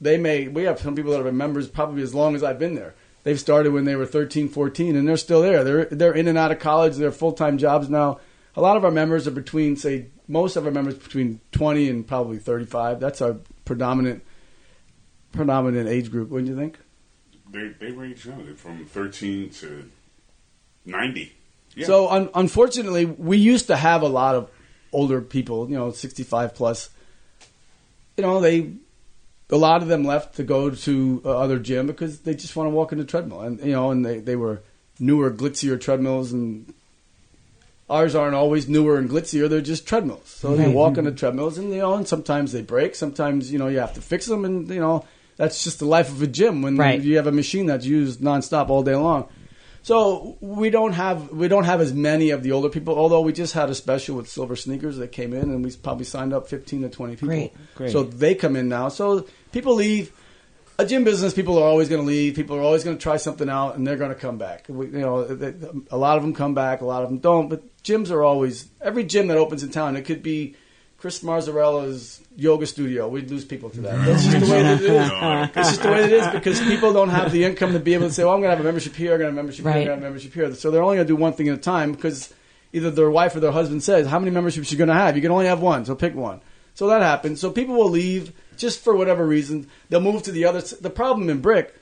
They 0.00 0.16
may 0.16 0.48
we 0.48 0.62
have 0.64 0.80
some 0.80 0.94
people 0.94 1.10
that 1.10 1.18
have 1.18 1.26
been 1.26 1.36
members 1.36 1.68
probably 1.68 2.02
as 2.02 2.14
long 2.14 2.34
as 2.36 2.42
I've 2.42 2.58
been 2.58 2.74
there. 2.74 2.94
They've 3.28 3.38
started 3.38 3.74
when 3.74 3.84
they 3.84 3.94
were 3.94 4.06
13, 4.06 4.48
14, 4.48 4.96
and 4.96 5.06
they're 5.06 5.18
still 5.18 5.42
there. 5.42 5.62
They're 5.62 5.84
they're 5.84 6.14
in 6.14 6.28
and 6.28 6.38
out 6.38 6.50
of 6.50 6.60
college. 6.60 6.96
They're 6.96 7.12
full 7.12 7.32
time 7.32 7.58
jobs 7.58 7.90
now. 7.90 8.20
A 8.56 8.62
lot 8.62 8.78
of 8.78 8.86
our 8.86 8.90
members 8.90 9.28
are 9.28 9.32
between 9.32 9.76
say 9.76 10.06
most 10.28 10.56
of 10.56 10.64
our 10.64 10.72
members 10.72 10.94
between 10.94 11.38
20 11.52 11.90
and 11.90 12.06
probably 12.08 12.38
35. 12.38 13.00
That's 13.00 13.20
our 13.20 13.36
predominant 13.66 14.24
predominant 15.32 15.90
age 15.90 16.10
group. 16.10 16.30
Wouldn't 16.30 16.48
you 16.48 16.56
think? 16.56 16.78
They 17.52 17.68
they 17.78 17.92
range 17.92 18.20
from 18.56 18.86
thirteen 18.86 19.50
to 19.50 19.90
ninety. 20.86 21.34
Yeah. 21.74 21.84
So 21.84 22.08
un- 22.08 22.30
unfortunately, 22.34 23.04
we 23.04 23.36
used 23.36 23.66
to 23.66 23.76
have 23.76 24.00
a 24.00 24.08
lot 24.08 24.36
of 24.36 24.50
older 24.90 25.20
people, 25.20 25.68
you 25.68 25.76
know, 25.76 25.92
65 25.92 26.54
plus. 26.54 26.88
You 28.16 28.22
know, 28.22 28.40
they 28.40 28.72
a 29.50 29.56
lot 29.56 29.82
of 29.82 29.88
them 29.88 30.04
left 30.04 30.36
to 30.36 30.42
go 30.44 30.70
to 30.70 31.22
uh, 31.24 31.36
other 31.38 31.58
gym 31.58 31.86
because 31.86 32.20
they 32.20 32.34
just 32.34 32.54
want 32.56 32.66
to 32.66 32.70
walk 32.70 32.92
in 32.92 32.98
the 32.98 33.04
treadmill, 33.04 33.40
and 33.40 33.58
you 33.60 33.72
know, 33.72 33.90
and 33.90 34.04
they 34.04 34.18
they 34.18 34.36
were 34.36 34.60
newer, 35.00 35.30
glitzier 35.30 35.80
treadmills, 35.80 36.32
and 36.32 36.72
ours 37.88 38.14
aren't 38.14 38.34
always 38.34 38.68
newer 38.68 38.98
and 38.98 39.08
glitzier. 39.08 39.48
They're 39.48 39.60
just 39.60 39.86
treadmills. 39.86 40.28
So 40.28 40.56
they 40.56 40.68
walk 40.68 40.98
on 40.98 41.04
the 41.04 41.12
treadmills, 41.22 41.58
and 41.58 41.70
you 41.70 41.78
know, 41.78 41.94
and 41.94 42.06
sometimes 42.06 42.52
they 42.52 42.62
break. 42.62 42.94
Sometimes 42.94 43.50
you 43.52 43.58
know 43.58 43.68
you 43.68 43.78
have 43.78 43.94
to 43.94 44.00
fix 44.02 44.26
them, 44.26 44.44
and 44.44 44.68
you 44.68 44.80
know 44.80 45.04
that's 45.36 45.64
just 45.64 45.78
the 45.78 45.86
life 45.86 46.10
of 46.10 46.20
a 46.22 46.26
gym 46.26 46.62
when 46.62 46.76
Right. 46.76 47.00
you 47.00 47.16
have 47.16 47.26
a 47.26 47.32
machine 47.32 47.66
that's 47.66 47.86
used 47.86 48.20
nonstop 48.20 48.68
all 48.68 48.82
day 48.82 48.96
long. 48.96 49.28
So 49.82 50.36
we 50.40 50.68
don't 50.68 50.92
have 50.92 51.30
we 51.30 51.48
don't 51.48 51.64
have 51.64 51.80
as 51.80 51.94
many 51.94 52.30
of 52.30 52.42
the 52.42 52.52
older 52.52 52.68
people. 52.68 52.98
Although 52.98 53.22
we 53.22 53.32
just 53.32 53.54
had 53.54 53.70
a 53.70 53.74
special 53.74 54.16
with 54.16 54.28
Silver 54.28 54.56
Sneakers 54.56 54.98
that 54.98 55.12
came 55.12 55.32
in, 55.32 55.44
and 55.44 55.64
we 55.64 55.70
probably 55.76 56.04
signed 56.04 56.34
up 56.34 56.48
fifteen 56.48 56.82
to 56.82 56.90
twenty 56.90 57.14
people. 57.14 57.28
Great. 57.28 57.52
Great. 57.76 57.92
So 57.92 58.02
they 58.02 58.34
come 58.34 58.56
in 58.56 58.68
now. 58.68 58.88
So 58.90 59.26
people 59.52 59.74
leave. 59.74 60.12
A 60.80 60.86
gym 60.86 61.02
business, 61.02 61.34
people 61.34 61.58
are 61.58 61.64
always 61.66 61.88
going 61.88 62.00
to 62.02 62.06
leave. 62.06 62.36
People 62.36 62.54
are 62.56 62.60
always 62.62 62.84
going 62.84 62.96
to 62.96 63.02
try 63.02 63.16
something 63.16 63.48
out, 63.48 63.74
and 63.74 63.84
they're 63.84 63.96
going 63.96 64.10
to 64.14 64.20
come 64.20 64.38
back. 64.38 64.66
We, 64.68 64.86
you 64.86 65.00
know, 65.00 65.24
they- 65.24 65.54
a 65.90 65.96
lot 65.96 66.16
of 66.18 66.22
them 66.22 66.32
come 66.34 66.54
back, 66.54 66.82
a 66.82 66.84
lot 66.84 67.02
of 67.02 67.08
them 67.08 67.18
don't. 67.18 67.48
But 67.48 67.62
gyms 67.82 68.12
are 68.12 68.22
always 68.22 68.68
every 68.80 69.02
gym 69.02 69.26
that 69.28 69.36
opens 69.38 69.64
in 69.64 69.70
town. 69.70 69.96
It 69.96 70.02
could 70.02 70.22
be 70.22 70.54
Chris 70.98 71.20
Marzarella's 71.24 72.20
yoga 72.36 72.64
studio. 72.64 73.08
We'd 73.08 73.28
lose 73.28 73.44
people 73.44 73.70
to 73.70 73.80
that. 73.80 74.04
That's 74.06 74.24
just 74.24 74.46
the 74.46 74.52
way 74.52 74.62
that 74.62 74.80
it 74.80 74.90
is. 74.90 75.10
It's 75.56 75.68
just 75.70 75.82
the 75.82 75.88
way 75.90 76.04
it 76.04 76.12
is 76.12 76.26
because 76.28 76.60
people 76.60 76.92
don't 76.92 77.08
have 77.10 77.32
the 77.32 77.44
income 77.44 77.72
to 77.72 77.80
be 77.80 77.94
able 77.94 78.06
to 78.06 78.12
say, 78.12 78.22
"Well, 78.22 78.34
I'm 78.34 78.40
going 78.40 78.50
to 78.50 78.56
have 78.56 78.64
a 78.64 78.68
membership 78.68 78.94
here, 78.94 79.14
I'm 79.14 79.18
going 79.18 79.30
to 79.34 79.36
have 79.36 79.38
a 79.38 79.42
membership 79.42 79.64
here, 79.64 79.72
I'm 79.72 79.74
going 79.74 79.86
to 79.86 79.92
have 79.94 79.98
a 79.98 80.06
membership 80.06 80.32
here." 80.32 80.54
So 80.54 80.70
they're 80.70 80.82
only 80.84 80.96
going 80.98 81.06
to 81.08 81.12
do 81.12 81.16
one 81.16 81.32
thing 81.32 81.48
at 81.48 81.54
a 81.54 81.60
time 81.60 81.90
because 81.90 82.32
either 82.72 82.92
their 82.92 83.10
wife 83.10 83.34
or 83.34 83.40
their 83.40 83.50
husband 83.50 83.82
says, 83.82 84.06
"How 84.06 84.20
many 84.20 84.30
memberships 84.30 84.70
are 84.70 84.74
you 84.74 84.78
going 84.78 84.88
to 84.88 84.94
have? 84.94 85.16
You 85.16 85.22
can 85.22 85.32
only 85.32 85.46
have 85.46 85.60
one, 85.60 85.84
so 85.84 85.96
pick 85.96 86.14
one." 86.14 86.40
So 86.74 86.86
that 86.86 87.02
happens. 87.02 87.40
So 87.40 87.50
people 87.50 87.74
will 87.74 87.90
leave 87.90 88.32
just 88.58 88.80
for 88.84 88.94
whatever 88.94 89.26
reason. 89.26 89.68
They'll 89.88 90.00
move 90.00 90.22
to 90.24 90.32
the 90.32 90.44
other. 90.44 90.58
s- 90.58 90.72
The 90.72 90.90
problem 90.90 91.30
in 91.30 91.40
Brick 91.40 91.74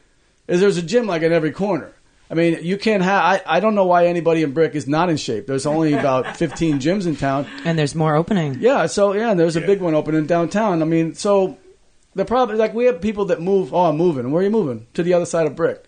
is 0.46 0.60
there's 0.60 0.76
a 0.76 0.82
gym 0.82 1.06
like 1.06 1.22
in 1.22 1.32
every 1.32 1.50
corner. 1.52 1.92
I 2.30 2.34
mean, 2.34 2.58
you 2.62 2.76
can't 2.76 3.02
have. 3.04 3.22
I, 3.22 3.42
I 3.46 3.60
don't 3.60 3.74
know 3.76 3.84
why 3.86 4.06
anybody 4.06 4.42
in 4.42 4.52
Brick 4.52 4.74
is 4.74 4.86
not 4.88 5.10
in 5.10 5.16
shape. 5.16 5.46
There's 5.46 5.66
only 5.66 5.92
about 6.02 6.36
15 6.36 6.78
gyms 6.80 7.06
in 7.06 7.16
town. 7.16 7.46
And 7.64 7.78
there's 7.78 7.94
more 7.94 8.16
opening. 8.16 8.56
Yeah, 8.60 8.86
so 8.86 9.12
yeah, 9.14 9.34
there's 9.34 9.56
a 9.56 9.60
big 9.60 9.80
one 9.80 9.94
opening 9.94 10.26
downtown. 10.26 10.82
I 10.82 10.84
mean, 10.86 11.14
so 11.14 11.56
the 12.14 12.24
problem 12.24 12.54
is 12.56 12.58
like 12.60 12.74
we 12.74 12.86
have 12.86 13.00
people 13.00 13.26
that 13.26 13.40
move. 13.40 13.72
Oh, 13.72 13.84
I'm 13.86 13.96
moving. 13.96 14.30
Where 14.32 14.40
are 14.40 14.44
you 14.44 14.50
moving? 14.50 14.86
To 14.94 15.02
the 15.02 15.14
other 15.14 15.26
side 15.26 15.46
of 15.46 15.54
Brick. 15.54 15.84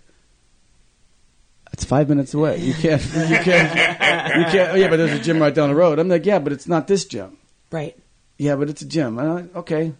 It's 1.73 1.85
five 1.85 2.09
minutes 2.09 2.35
away. 2.35 2.59
You 2.59 2.75
can't. 2.75 3.03
You 3.15 3.37
can't. 3.39 4.37
You 4.39 4.45
can't. 4.45 4.73
Oh, 4.73 4.75
yeah, 4.77 4.89
but 4.89 4.97
there's 4.97 5.13
a 5.13 5.19
gym 5.23 5.39
right 5.41 5.55
down 5.55 5.69
the 5.69 5.75
road. 5.75 5.99
I'm 5.99 6.09
like, 6.09 6.25
yeah, 6.27 6.39
but 6.39 6.53
it's 6.53 6.67
not 6.69 6.87
this 6.89 7.05
gym. 7.05 7.37
Right. 7.71 7.97
Yeah, 8.39 8.57
but 8.57 8.69
it's 8.71 8.83
a 8.83 8.87
gym. 8.87 9.19
I'm 9.19 9.35
like, 9.35 9.57
okay. 9.57 9.93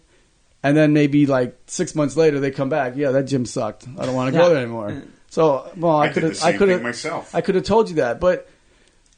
And 0.61 0.75
then 0.75 0.91
maybe 0.93 1.25
like 1.25 1.57
six 1.67 1.95
months 1.95 2.17
later, 2.17 2.39
they 2.39 2.51
come 2.51 2.69
back. 2.69 2.95
Yeah, 2.95 3.11
that 3.11 3.23
gym 3.23 3.45
sucked. 3.45 3.87
I 3.97 4.05
don't 4.05 4.15
want 4.15 4.33
to 4.33 4.39
go 4.39 4.49
there 4.49 4.57
anymore. 4.57 5.03
So, 5.29 5.71
well, 5.77 5.95
I, 5.95 6.07
I 6.07 6.09
could 6.09 6.23
have. 6.23 6.43
I 6.43 6.51
could 6.51 6.59
thing 6.59 6.69
have 6.69 6.81
myself. 6.81 7.33
I 7.33 7.41
could 7.41 7.55
have 7.55 7.63
told 7.63 7.89
you 7.89 7.95
that, 7.95 8.19
but 8.19 8.49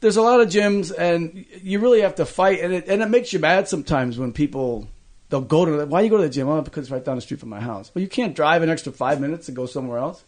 there's 0.00 0.16
a 0.16 0.22
lot 0.22 0.40
of 0.40 0.48
gyms, 0.48 0.92
and 0.96 1.44
you 1.62 1.78
really 1.78 2.02
have 2.02 2.16
to 2.16 2.26
fight, 2.26 2.60
and 2.60 2.72
it 2.72 2.86
and 2.86 3.02
it 3.02 3.08
makes 3.08 3.32
you 3.32 3.38
mad 3.38 3.66
sometimes 3.68 4.18
when 4.18 4.32
people 4.32 4.88
they'll 5.30 5.40
go 5.40 5.64
to. 5.64 5.86
Why 5.86 6.02
you 6.02 6.10
go 6.10 6.18
to 6.18 6.24
the 6.24 6.28
gym? 6.28 6.48
Oh, 6.48 6.60
because 6.60 6.84
it's 6.84 6.90
right 6.90 7.04
down 7.04 7.16
the 7.16 7.22
street 7.22 7.40
from 7.40 7.48
my 7.48 7.60
house. 7.60 7.90
Well, 7.94 8.02
you 8.02 8.08
can't 8.08 8.36
drive 8.36 8.62
an 8.62 8.68
extra 8.68 8.92
five 8.92 9.20
minutes 9.20 9.46
to 9.46 9.52
go 9.52 9.66
somewhere 9.66 9.98
else. 9.98 10.22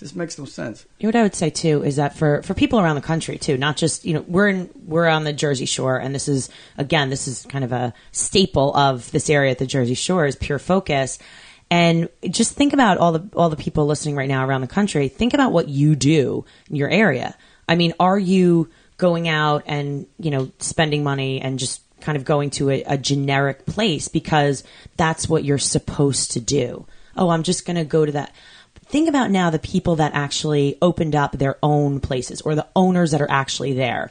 Just 0.00 0.16
makes 0.16 0.38
no 0.38 0.46
sense. 0.46 0.86
You 0.98 1.04
know 1.04 1.08
what 1.08 1.16
I 1.16 1.22
would 1.24 1.34
say 1.34 1.50
too 1.50 1.84
is 1.84 1.96
that 1.96 2.16
for, 2.16 2.42
for 2.42 2.54
people 2.54 2.80
around 2.80 2.94
the 2.94 3.02
country 3.02 3.36
too, 3.36 3.58
not 3.58 3.76
just 3.76 4.06
you 4.06 4.14
know 4.14 4.24
we're 4.26 4.48
in 4.48 4.70
we're 4.86 5.06
on 5.06 5.24
the 5.24 5.32
Jersey 5.34 5.66
Shore, 5.66 5.98
and 5.98 6.14
this 6.14 6.26
is 6.26 6.48
again 6.78 7.10
this 7.10 7.28
is 7.28 7.44
kind 7.50 7.64
of 7.64 7.72
a 7.72 7.92
staple 8.10 8.74
of 8.74 9.10
this 9.10 9.28
area 9.28 9.50
at 9.50 9.58
the 9.58 9.66
Jersey 9.66 9.92
Shore 9.92 10.24
is 10.24 10.36
Pure 10.36 10.60
Focus, 10.60 11.18
and 11.70 12.08
just 12.30 12.54
think 12.54 12.72
about 12.72 12.96
all 12.96 13.12
the 13.12 13.28
all 13.36 13.50
the 13.50 13.56
people 13.56 13.84
listening 13.84 14.16
right 14.16 14.28
now 14.28 14.46
around 14.46 14.62
the 14.62 14.68
country. 14.68 15.08
Think 15.08 15.34
about 15.34 15.52
what 15.52 15.68
you 15.68 15.94
do 15.94 16.46
in 16.70 16.76
your 16.76 16.88
area. 16.88 17.36
I 17.68 17.74
mean, 17.74 17.92
are 18.00 18.18
you 18.18 18.70
going 18.96 19.28
out 19.28 19.64
and 19.66 20.06
you 20.18 20.30
know 20.30 20.50
spending 20.60 21.04
money 21.04 21.42
and 21.42 21.58
just 21.58 21.82
kind 22.00 22.16
of 22.16 22.24
going 22.24 22.48
to 22.48 22.70
a, 22.70 22.82
a 22.84 22.96
generic 22.96 23.66
place 23.66 24.08
because 24.08 24.64
that's 24.96 25.28
what 25.28 25.44
you're 25.44 25.58
supposed 25.58 26.30
to 26.30 26.40
do? 26.40 26.86
Oh, 27.18 27.28
I'm 27.28 27.42
just 27.42 27.66
going 27.66 27.76
to 27.76 27.84
go 27.84 28.06
to 28.06 28.12
that 28.12 28.32
think 28.90 29.08
about 29.08 29.30
now 29.30 29.50
the 29.50 29.58
people 29.58 29.96
that 29.96 30.14
actually 30.14 30.76
opened 30.82 31.14
up 31.14 31.32
their 31.32 31.56
own 31.62 32.00
places 32.00 32.40
or 32.42 32.54
the 32.54 32.66
owners 32.74 33.12
that 33.12 33.22
are 33.22 33.30
actually 33.30 33.72
there. 33.72 34.10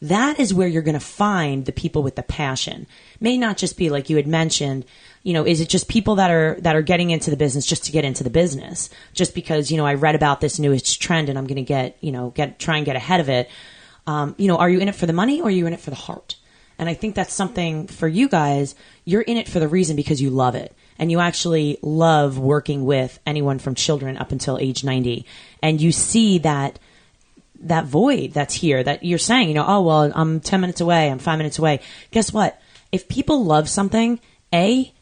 that 0.00 0.38
is 0.38 0.54
where 0.54 0.68
you're 0.68 0.82
going 0.82 0.94
to 0.94 1.00
find 1.00 1.64
the 1.64 1.72
people 1.72 2.02
with 2.02 2.14
the 2.14 2.22
passion. 2.22 2.86
May 3.20 3.36
not 3.36 3.56
just 3.56 3.76
be 3.76 3.90
like 3.90 4.08
you 4.08 4.16
had 4.16 4.28
mentioned, 4.28 4.84
you 5.24 5.32
know, 5.32 5.44
is 5.44 5.60
it 5.60 5.68
just 5.68 5.88
people 5.88 6.16
that 6.16 6.30
are 6.30 6.56
that 6.60 6.76
are 6.76 6.82
getting 6.82 7.10
into 7.10 7.30
the 7.30 7.36
business 7.36 7.66
just 7.66 7.84
to 7.86 7.92
get 7.92 8.04
into 8.04 8.22
the 8.22 8.30
business, 8.30 8.90
just 9.12 9.34
because 9.34 9.70
you 9.70 9.76
know 9.76 9.86
I 9.86 9.94
read 9.94 10.14
about 10.14 10.40
this 10.40 10.58
newest 10.58 11.02
trend 11.02 11.28
and 11.28 11.36
I'm 11.36 11.46
going 11.46 11.56
to 11.56 11.62
get 11.62 11.96
you 12.00 12.12
know 12.12 12.30
get 12.30 12.58
try 12.58 12.76
and 12.76 12.86
get 12.86 12.96
ahead 12.96 13.20
of 13.20 13.28
it. 13.28 13.50
Um, 14.06 14.34
you 14.38 14.46
know, 14.48 14.56
are 14.56 14.70
you 14.70 14.78
in 14.78 14.88
it 14.88 14.94
for 14.94 15.06
the 15.06 15.12
money 15.12 15.40
or 15.40 15.48
are 15.48 15.50
you 15.50 15.66
in 15.66 15.72
it 15.72 15.80
for 15.80 15.90
the 15.90 15.96
heart? 15.96 16.36
And 16.78 16.88
I 16.88 16.94
think 16.94 17.14
that's 17.16 17.34
something 17.34 17.88
for 17.88 18.06
you 18.06 18.28
guys. 18.28 18.76
You're 19.04 19.22
in 19.22 19.36
it 19.36 19.48
for 19.48 19.58
the 19.58 19.68
reason 19.68 19.96
because 19.96 20.22
you 20.22 20.30
love 20.30 20.54
it. 20.54 20.74
And 20.98 21.10
you 21.10 21.20
actually 21.20 21.78
love 21.82 22.38
working 22.38 22.84
with 22.84 23.18
anyone 23.24 23.58
from 23.58 23.74
children 23.74 24.16
up 24.16 24.32
until 24.32 24.58
age 24.58 24.82
90. 24.82 25.24
And 25.62 25.80
you 25.80 25.92
see 25.92 26.38
that 26.38 26.78
that 27.60 27.86
void 27.86 28.32
that's 28.32 28.54
here 28.54 28.82
that 28.82 29.04
you're 29.04 29.18
saying, 29.18 29.48
you 29.48 29.54
know, 29.54 29.64
oh, 29.66 29.82
well, 29.82 30.12
I'm 30.14 30.40
10 30.40 30.60
minutes 30.60 30.80
away, 30.80 31.10
I'm 31.10 31.18
five 31.18 31.38
minutes 31.38 31.58
away. 31.58 31.80
Guess 32.10 32.32
what? 32.32 32.60
If 32.92 33.08
people 33.08 33.44
love 33.44 33.68
something, 33.68 34.20
A, 34.52 34.92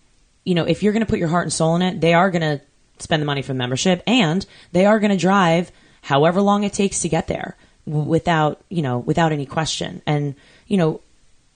you 0.44 0.54
know, 0.54 0.64
if 0.64 0.82
you're 0.82 0.92
going 0.92 1.04
to 1.04 1.11
put 1.11 1.18
your 1.18 1.28
heart 1.28 1.44
and 1.44 1.52
soul 1.52 1.76
in 1.76 1.82
it, 1.82 2.00
they 2.00 2.14
are 2.14 2.30
going 2.30 2.42
to 2.42 2.61
spend 2.98 3.20
the 3.20 3.26
money 3.26 3.42
for 3.42 3.48
the 3.48 3.59
membership 3.59 4.02
and 4.06 4.46
they 4.72 4.87
are 4.87 4.98
going 4.98 5.11
to 5.11 5.16
drive 5.16 5.70
however 6.02 6.40
long 6.40 6.64
it 6.64 6.72
takes 6.72 7.00
to 7.00 7.09
get 7.09 7.26
there 7.26 7.56
without, 7.85 8.61
you 8.68 8.82
know, 8.82 8.98
without 8.98 9.32
any 9.32 9.46
question. 9.46 10.02
And, 10.06 10.35
you 10.66 10.76
know, 10.76 11.00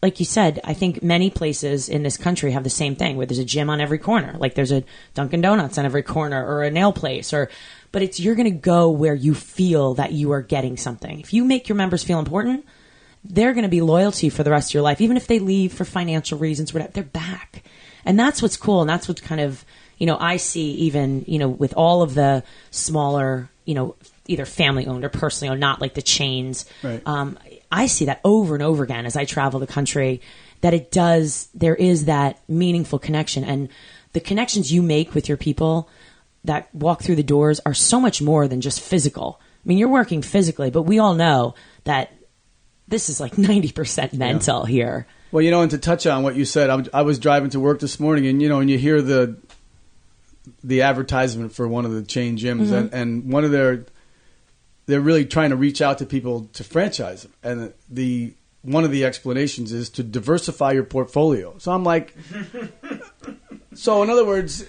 like 0.02 0.18
you 0.18 0.24
said, 0.24 0.60
I 0.64 0.72
think 0.72 1.02
many 1.02 1.30
places 1.30 1.88
in 1.88 2.02
this 2.02 2.16
country 2.16 2.52
have 2.52 2.64
the 2.64 2.70
same 2.70 2.96
thing 2.96 3.16
where 3.16 3.26
there's 3.26 3.38
a 3.38 3.44
gym 3.44 3.68
on 3.68 3.80
every 3.80 3.98
corner. 3.98 4.34
Like 4.38 4.54
there's 4.54 4.72
a 4.72 4.82
Dunkin' 5.14 5.42
Donuts 5.42 5.76
on 5.76 5.84
every 5.84 6.02
corner 6.02 6.44
or 6.44 6.62
a 6.62 6.70
nail 6.70 6.92
place 6.92 7.32
or 7.32 7.50
but 7.92 8.02
it's 8.02 8.20
you're 8.20 8.36
going 8.36 8.50
to 8.50 8.58
go 8.58 8.90
where 8.90 9.14
you 9.14 9.34
feel 9.34 9.94
that 9.94 10.12
you 10.12 10.32
are 10.32 10.42
getting 10.42 10.76
something. 10.76 11.20
If 11.20 11.34
you 11.34 11.44
make 11.44 11.68
your 11.68 11.76
members 11.76 12.04
feel 12.04 12.18
important, 12.18 12.64
they're 13.24 13.52
going 13.52 13.64
to 13.64 13.68
be 13.68 13.82
loyal 13.82 14.12
to 14.12 14.26
you 14.26 14.30
for 14.30 14.42
the 14.42 14.50
rest 14.50 14.70
of 14.70 14.74
your 14.74 14.82
life 14.82 15.00
even 15.00 15.16
if 15.16 15.26
they 15.26 15.38
leave 15.38 15.74
for 15.74 15.84
financial 15.84 16.38
reasons 16.38 16.72
whatever. 16.72 16.92
They're 16.92 17.04
back. 17.04 17.64
And 18.04 18.18
that's 18.18 18.40
what's 18.40 18.56
cool 18.56 18.80
and 18.80 18.88
that's 18.88 19.06
what's 19.06 19.20
kind 19.20 19.42
of, 19.42 19.64
you 19.98 20.06
know, 20.06 20.16
I 20.18 20.38
see 20.38 20.70
even, 20.72 21.24
you 21.28 21.38
know, 21.38 21.48
with 21.48 21.74
all 21.74 22.00
of 22.00 22.14
the 22.14 22.42
smaller, 22.70 23.50
you 23.66 23.74
know, 23.74 23.96
either 24.26 24.46
family 24.46 24.86
owned 24.86 25.04
or 25.04 25.10
personally 25.10 25.50
owned, 25.50 25.60
not 25.60 25.80
like 25.80 25.92
the 25.92 26.02
chains. 26.02 26.64
Right. 26.82 27.02
Um, 27.04 27.38
I 27.70 27.86
see 27.86 28.06
that 28.06 28.20
over 28.24 28.54
and 28.54 28.62
over 28.62 28.82
again 28.82 29.06
as 29.06 29.16
I 29.16 29.24
travel 29.24 29.60
the 29.60 29.66
country 29.66 30.20
that 30.60 30.74
it 30.74 30.90
does, 30.90 31.48
there 31.54 31.74
is 31.74 32.06
that 32.06 32.38
meaningful 32.48 32.98
connection. 32.98 33.44
And 33.44 33.68
the 34.12 34.20
connections 34.20 34.72
you 34.72 34.82
make 34.82 35.14
with 35.14 35.28
your 35.28 35.38
people 35.38 35.88
that 36.44 36.74
walk 36.74 37.02
through 37.02 37.16
the 37.16 37.22
doors 37.22 37.60
are 37.64 37.74
so 37.74 38.00
much 38.00 38.20
more 38.20 38.48
than 38.48 38.60
just 38.60 38.80
physical. 38.80 39.40
I 39.40 39.68
mean, 39.68 39.78
you're 39.78 39.88
working 39.88 40.22
physically, 40.22 40.70
but 40.70 40.82
we 40.82 40.98
all 40.98 41.14
know 41.14 41.54
that 41.84 42.12
this 42.88 43.08
is 43.08 43.20
like 43.20 43.32
90% 43.32 44.14
mental 44.14 44.64
here. 44.64 45.06
Well, 45.32 45.42
you 45.42 45.50
know, 45.50 45.62
and 45.62 45.70
to 45.70 45.78
touch 45.78 46.06
on 46.06 46.22
what 46.22 46.34
you 46.34 46.44
said, 46.44 46.70
I 46.70 46.74
was- 46.74 46.88
I 46.92 47.02
was 47.02 47.18
driving 47.18 47.50
to 47.50 47.60
work 47.60 47.78
this 47.78 48.00
morning, 48.00 48.26
and 48.26 48.42
you 48.42 48.48
know, 48.48 48.60
and 48.60 48.68
you 48.68 48.78
hear 48.78 49.00
the 49.00 49.36
the 50.64 50.82
advertisement 50.82 51.52
for 51.52 51.68
one 51.68 51.84
of 51.84 51.92
the 51.92 52.02
chain 52.02 52.36
gyms, 52.36 52.64
mm-hmm. 52.64 52.74
and, 52.74 52.94
and 52.94 53.32
one 53.32 53.44
of 53.44 53.52
their 53.52 53.84
they're 54.90 55.00
really 55.00 55.24
trying 55.24 55.50
to 55.50 55.56
reach 55.56 55.80
out 55.80 55.98
to 55.98 56.06
people 56.06 56.48
to 56.52 56.64
franchise 56.64 57.22
them, 57.22 57.32
and 57.42 57.72
the 57.88 58.34
one 58.62 58.84
of 58.84 58.90
the 58.90 59.04
explanations 59.04 59.72
is 59.72 59.88
to 59.88 60.02
diversify 60.02 60.72
your 60.72 60.84
portfolio. 60.84 61.56
So 61.58 61.72
I'm 61.72 61.84
like, 61.84 62.14
so 63.74 64.02
in 64.02 64.10
other 64.10 64.24
words. 64.24 64.64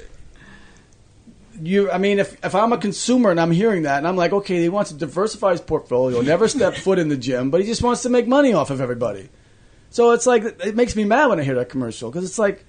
You, 1.64 1.92
I 1.92 2.00
mean, 2.00 2.18
if, 2.18 2.44
if 2.44 2.56
I'm 2.56 2.74
a 2.74 2.78
consumer 2.78 3.30
and 3.30 3.40
I'm 3.40 3.52
hearing 3.52 3.84
that, 3.84 4.00
and 4.00 4.08
I'm 4.08 4.16
like, 4.16 4.34
okay, 4.34 4.60
he 4.60 4.70
wants 4.70 4.90
to 4.90 4.98
diversify 4.98 5.52
his 5.52 5.62
portfolio, 5.62 6.22
never 6.22 6.48
step 6.48 6.74
foot 6.74 6.98
in 6.98 7.08
the 7.08 7.18
gym, 7.18 7.52
but 7.52 7.62
he 7.62 7.68
just 7.68 7.84
wants 7.84 8.02
to 8.02 8.10
make 8.10 8.28
money 8.28 8.52
off 8.52 8.72
of 8.72 8.82
everybody. 8.82 9.30
So 9.92 10.12
it's 10.12 10.26
like 10.26 10.44
it 10.44 10.76
makes 10.76 10.96
me 10.96 11.04
mad 11.04 11.28
when 11.28 11.40
I 11.40 11.44
hear 11.44 11.56
that 11.56 11.70
commercial 11.70 12.10
because 12.10 12.26
it's 12.26 12.40
like, 12.40 12.66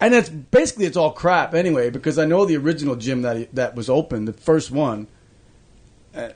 and 0.00 0.14
it's 0.14 0.28
basically 0.28 0.86
it's 0.86 0.96
all 0.96 1.10
crap 1.10 1.54
anyway. 1.54 1.90
Because 1.90 2.18
I 2.18 2.24
know 2.24 2.46
the 2.46 2.56
original 2.56 2.94
gym 2.94 3.22
that 3.22 3.36
he, 3.36 3.44
that 3.52 3.74
was 3.74 3.90
open, 3.90 4.24
the 4.24 4.32
first 4.32 4.70
one, 4.70 5.08
uh, 6.14 6.28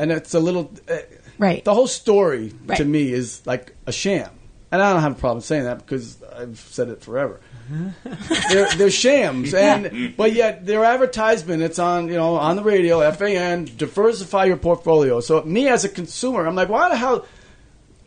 and 0.00 0.10
it's 0.10 0.34
a 0.34 0.40
little 0.40 0.72
uh, 0.88 0.96
Right. 1.38 1.64
The 1.64 1.72
whole 1.74 1.86
story 1.86 2.52
Right. 2.66 2.76
to 2.78 2.84
me 2.84 3.12
is 3.12 3.42
like 3.46 3.74
a 3.86 3.92
sham, 3.92 4.30
and 4.72 4.82
I 4.82 4.92
don't 4.92 5.02
have 5.02 5.12
a 5.12 5.20
problem 5.20 5.40
saying 5.40 5.64
that 5.64 5.78
because 5.78 6.16
I've 6.36 6.58
said 6.58 6.88
it 6.88 7.02
forever. 7.02 7.40
they're, 8.50 8.68
they're 8.76 8.90
shams, 8.90 9.54
and 9.54 10.16
but 10.16 10.32
yet 10.32 10.66
their 10.66 10.84
advertisement 10.84 11.62
it's 11.62 11.78
on 11.78 12.08
you 12.08 12.14
know 12.14 12.34
on 12.36 12.56
the 12.56 12.62
radio, 12.64 13.08
FAN, 13.12 13.68
diversify 13.76 14.46
your 14.46 14.56
portfolio. 14.56 15.20
So 15.20 15.42
me 15.42 15.68
as 15.68 15.84
a 15.84 15.88
consumer, 15.88 16.46
I'm 16.46 16.54
like, 16.56 16.68
why 16.68 16.88
the 16.88 16.96
hell? 16.96 17.24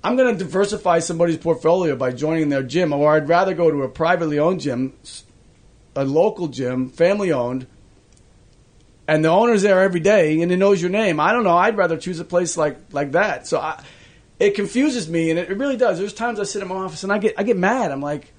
I'm 0.03 0.17
going 0.17 0.37
to 0.37 0.43
diversify 0.43 0.99
somebody's 0.99 1.37
portfolio 1.37 1.95
by 1.95 2.11
joining 2.11 2.49
their 2.49 2.61
gym, 2.63 2.91
or 2.91 3.13
I'd 3.15 3.29
rather 3.29 3.53
go 3.53 3.71
to 3.71 3.83
a 3.83 3.87
privately 3.89 4.37
owned 4.37 4.59
gym, 4.59 4.93
a 5.95 6.03
local 6.03 6.47
gym, 6.49 6.89
family 6.89 7.31
owned, 7.31 7.67
and 9.07 9.23
the 9.23 9.29
owner's 9.29 9.61
there 9.61 9.81
every 9.81 9.99
day 9.99 10.41
and 10.41 10.51
he 10.51 10.57
knows 10.57 10.81
your 10.81 10.91
name. 10.91 11.19
I 11.19 11.31
don't 11.31 11.43
know. 11.43 11.57
I'd 11.57 11.77
rather 11.77 11.97
choose 11.97 12.19
a 12.19 12.25
place 12.25 12.57
like 12.57 12.77
like 12.91 13.11
that. 13.13 13.47
So 13.47 13.59
I, 13.59 13.83
it 14.39 14.55
confuses 14.55 15.07
me, 15.09 15.29
and 15.29 15.39
it, 15.39 15.49
it 15.49 15.57
really 15.57 15.77
does. 15.77 15.99
There's 15.99 16.13
times 16.13 16.39
I 16.39 16.43
sit 16.43 16.61
in 16.61 16.67
my 16.67 16.75
office 16.75 17.03
and 17.03 17.11
I 17.11 17.17
get 17.17 17.35
I 17.37 17.43
get 17.43 17.57
mad. 17.57 17.91
I'm 17.91 18.01
like, 18.01 18.33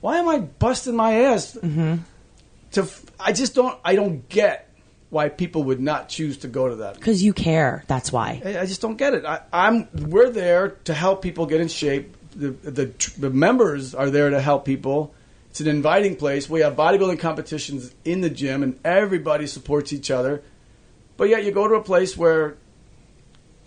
why 0.00 0.18
am 0.18 0.28
I 0.28 0.38
busting 0.38 0.96
my 0.96 1.24
ass? 1.24 1.56
Mm-hmm. 1.56 1.96
To 2.72 2.82
f- 2.82 3.04
I 3.20 3.32
just 3.32 3.54
don't 3.54 3.78
I 3.84 3.94
don't 3.94 4.28
get 4.28 4.68
why 5.10 5.28
people 5.28 5.64
would 5.64 5.80
not 5.80 6.08
choose 6.08 6.38
to 6.38 6.48
go 6.48 6.68
to 6.68 6.76
that. 6.76 6.94
Because 6.94 7.22
you 7.22 7.34
care. 7.34 7.84
That's 7.86 8.10
why. 8.10 8.40
I 8.44 8.60
I 8.60 8.66
just 8.66 8.80
don't 8.80 8.96
get 8.96 9.14
it. 9.14 9.24
I, 9.24 9.40
I'm 9.52 9.88
we're 10.08 10.30
there 10.30 10.70
to 10.84 10.94
help 10.94 11.22
people 11.22 11.46
get 11.46 11.60
in 11.60 11.68
shape. 11.68 12.16
The, 12.34 12.48
the 12.50 13.12
the 13.18 13.28
members 13.28 13.94
are 13.94 14.08
there 14.08 14.30
to 14.30 14.40
help 14.40 14.64
people. 14.64 15.14
It's 15.52 15.60
an 15.60 15.68
inviting 15.68 16.16
place. 16.16 16.48
We 16.48 16.60
have 16.60 16.76
bodybuilding 16.76 17.18
competitions 17.18 17.94
in 18.06 18.22
the 18.22 18.30
gym, 18.30 18.62
and 18.62 18.80
everybody 18.86 19.46
supports 19.46 19.92
each 19.92 20.10
other. 20.10 20.42
But 21.18 21.28
yet, 21.28 21.44
you 21.44 21.52
go 21.52 21.68
to 21.68 21.74
a 21.74 21.82
place 21.82 22.16
where 22.16 22.56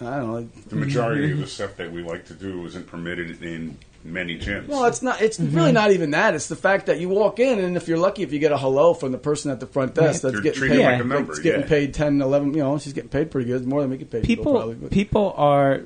I 0.02 0.18
don't 0.18 0.32
know. 0.32 0.50
The 0.68 0.78
majority 0.78 1.32
of 1.32 1.38
the 1.42 1.46
stuff 1.46 1.78
that 1.78 1.92
we 1.92 2.02
like 2.02 2.26
to 2.26 2.34
do 2.34 2.66
isn't 2.66 2.88
permitted 2.88 3.44
in 3.44 3.78
many 4.04 4.36
gyms. 4.40 4.68
Well, 4.68 4.86
it's 4.86 5.04
not. 5.04 5.22
It's 5.22 5.40
really 5.40 5.68
mm-hmm. 5.68 5.74
not 5.76 5.92
even 5.92 6.10
that. 6.10 6.34
It's 6.34 6.48
the 6.48 6.56
fact 6.56 6.88
that 6.88 7.00
you 7.00 7.08
walk 7.08 7.38
in, 7.38 7.60
and 7.60 7.78
if 7.78 7.88
you're 7.88 8.00
lucky, 8.00 8.24
if 8.24 8.34
you 8.34 8.40
get 8.40 8.52
a 8.52 8.58
hello 8.58 8.96
from 8.96 9.12
the 9.12 9.20
person 9.20 9.52
at 9.52 9.60
the 9.60 9.68
front 9.68 9.94
desk, 9.94 10.24
that's 10.24 10.34
You're 10.34 10.42
getting 10.42 10.70
paid, 10.70 10.84
like 10.84 11.02
a 11.02 11.04
member, 11.04 11.28
that's 11.28 11.40
getting 11.44 11.62
yeah. 11.62 11.68
paid 11.68 11.94
10, 11.94 12.20
11, 12.20 12.56
You 12.56 12.64
know, 12.64 12.80
she's 12.80 12.94
getting 12.94 13.12
paid 13.12 13.30
pretty 13.30 13.48
good, 13.48 13.68
more 13.68 13.82
than 13.82 13.92
we 13.92 13.98
get 13.98 14.10
paid. 14.10 14.24
people 14.24 14.54
probably, 14.54 14.90
people 14.90 15.36
are 15.38 15.84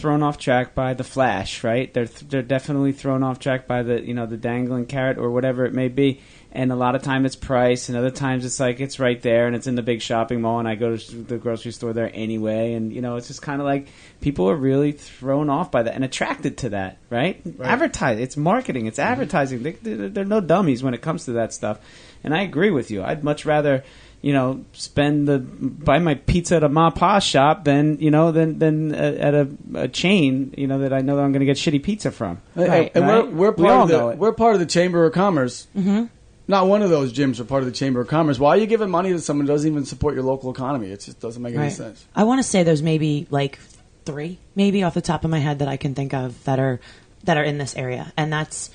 thrown 0.00 0.22
off 0.22 0.38
track 0.38 0.74
by 0.74 0.94
the 0.94 1.04
flash, 1.04 1.62
right? 1.62 1.92
They're 1.92 2.06
they're 2.06 2.42
definitely 2.42 2.92
thrown 2.92 3.22
off 3.22 3.38
track 3.38 3.66
by 3.66 3.82
the 3.82 4.00
you 4.00 4.14
know 4.14 4.26
the 4.26 4.36
dangling 4.36 4.86
carrot 4.86 5.18
or 5.18 5.30
whatever 5.30 5.64
it 5.66 5.74
may 5.74 5.88
be. 5.88 6.20
And 6.52 6.72
a 6.72 6.74
lot 6.74 6.96
of 6.96 7.02
time 7.02 7.26
it's 7.26 7.36
price, 7.36 7.88
and 7.88 7.96
other 7.96 8.10
times 8.10 8.44
it's 8.44 8.58
like 8.58 8.80
it's 8.80 8.98
right 8.98 9.20
there 9.22 9.46
and 9.46 9.54
it's 9.54 9.68
in 9.68 9.76
the 9.76 9.82
big 9.82 10.02
shopping 10.02 10.40
mall, 10.40 10.58
and 10.58 10.66
I 10.66 10.74
go 10.74 10.96
to 10.96 11.16
the 11.16 11.38
grocery 11.38 11.70
store 11.70 11.92
there 11.92 12.10
anyway. 12.12 12.72
And 12.72 12.92
you 12.92 13.02
know, 13.02 13.16
it's 13.16 13.28
just 13.28 13.42
kind 13.42 13.60
of 13.60 13.66
like 13.66 13.86
people 14.20 14.50
are 14.50 14.56
really 14.56 14.92
thrown 14.92 15.48
off 15.48 15.70
by 15.70 15.84
that 15.84 15.94
and 15.94 16.02
attracted 16.02 16.58
to 16.58 16.70
that, 16.70 16.98
right? 17.08 17.40
Advertise, 17.62 18.18
it's 18.18 18.36
marketing, 18.36 18.86
it's 18.86 18.98
mm-hmm. 18.98 19.12
advertising. 19.12 19.62
They, 19.62 19.72
they're, 19.72 20.08
they're 20.08 20.24
no 20.24 20.40
dummies 20.40 20.82
when 20.82 20.94
it 20.94 21.02
comes 21.02 21.26
to 21.26 21.32
that 21.32 21.52
stuff. 21.54 21.78
And 22.24 22.34
I 22.34 22.42
agree 22.42 22.70
with 22.70 22.90
you. 22.90 23.02
I'd 23.02 23.22
much 23.22 23.46
rather 23.46 23.84
you 24.22 24.32
know, 24.32 24.64
spend 24.72 25.26
the 25.26 25.38
buy 25.38 25.98
my 25.98 26.14
pizza 26.14 26.56
at 26.56 26.64
a 26.64 26.68
ma 26.68 26.90
pa 26.90 27.18
shop 27.18 27.64
than 27.64 27.98
you 28.00 28.10
know 28.10 28.32
than 28.32 28.58
than 28.58 28.94
uh, 28.94 28.98
at 28.98 29.34
a, 29.34 29.48
a 29.74 29.88
chain 29.88 30.54
you 30.56 30.66
know 30.66 30.80
that 30.80 30.92
I 30.92 31.00
know 31.00 31.16
that 31.16 31.22
I'm 31.22 31.32
going 31.32 31.40
to 31.40 31.46
get 31.46 31.56
shitty 31.56 31.82
pizza 31.82 32.10
from. 32.10 32.40
Right. 32.54 32.92
and 32.94 33.06
Right? 33.06 33.26
we're 33.26 33.50
we're 33.50 33.52
part 33.52 33.70
all 33.70 33.82
of 33.82 33.88
the 33.88 34.16
we're 34.16 34.32
part 34.32 34.54
of 34.54 34.60
the 34.60 34.66
Chamber 34.66 35.04
of 35.06 35.12
Commerce. 35.12 35.66
Mm-hmm. 35.76 36.06
Not 36.48 36.66
one 36.66 36.82
of 36.82 36.90
those 36.90 37.12
gyms 37.12 37.38
are 37.38 37.44
part 37.44 37.62
of 37.62 37.66
the 37.66 37.72
Chamber 37.72 38.00
of 38.00 38.08
Commerce. 38.08 38.38
Why 38.38 38.50
are 38.50 38.56
you 38.56 38.66
giving 38.66 38.90
money 38.90 39.10
to 39.12 39.20
someone 39.20 39.46
who 39.46 39.52
doesn't 39.52 39.70
even 39.70 39.84
support 39.84 40.14
your 40.14 40.24
local 40.24 40.50
economy? 40.50 40.90
It 40.90 41.00
just 41.00 41.20
doesn't 41.20 41.40
make 41.40 41.54
any 41.54 41.70
sense. 41.70 42.04
I 42.14 42.24
want 42.24 42.40
to 42.40 42.42
say 42.42 42.64
there's 42.64 42.82
maybe 42.82 43.28
like 43.30 43.60
three, 44.04 44.38
maybe 44.56 44.82
off 44.82 44.94
the 44.94 45.00
top 45.00 45.24
of 45.24 45.30
my 45.30 45.38
head 45.38 45.60
that 45.60 45.68
I 45.68 45.76
can 45.76 45.94
think 45.94 46.12
of 46.12 46.42
that 46.44 46.58
are 46.58 46.80
that 47.24 47.36
are 47.36 47.44
in 47.44 47.58
this 47.58 47.76
area, 47.76 48.12
and 48.16 48.32
that's 48.32 48.70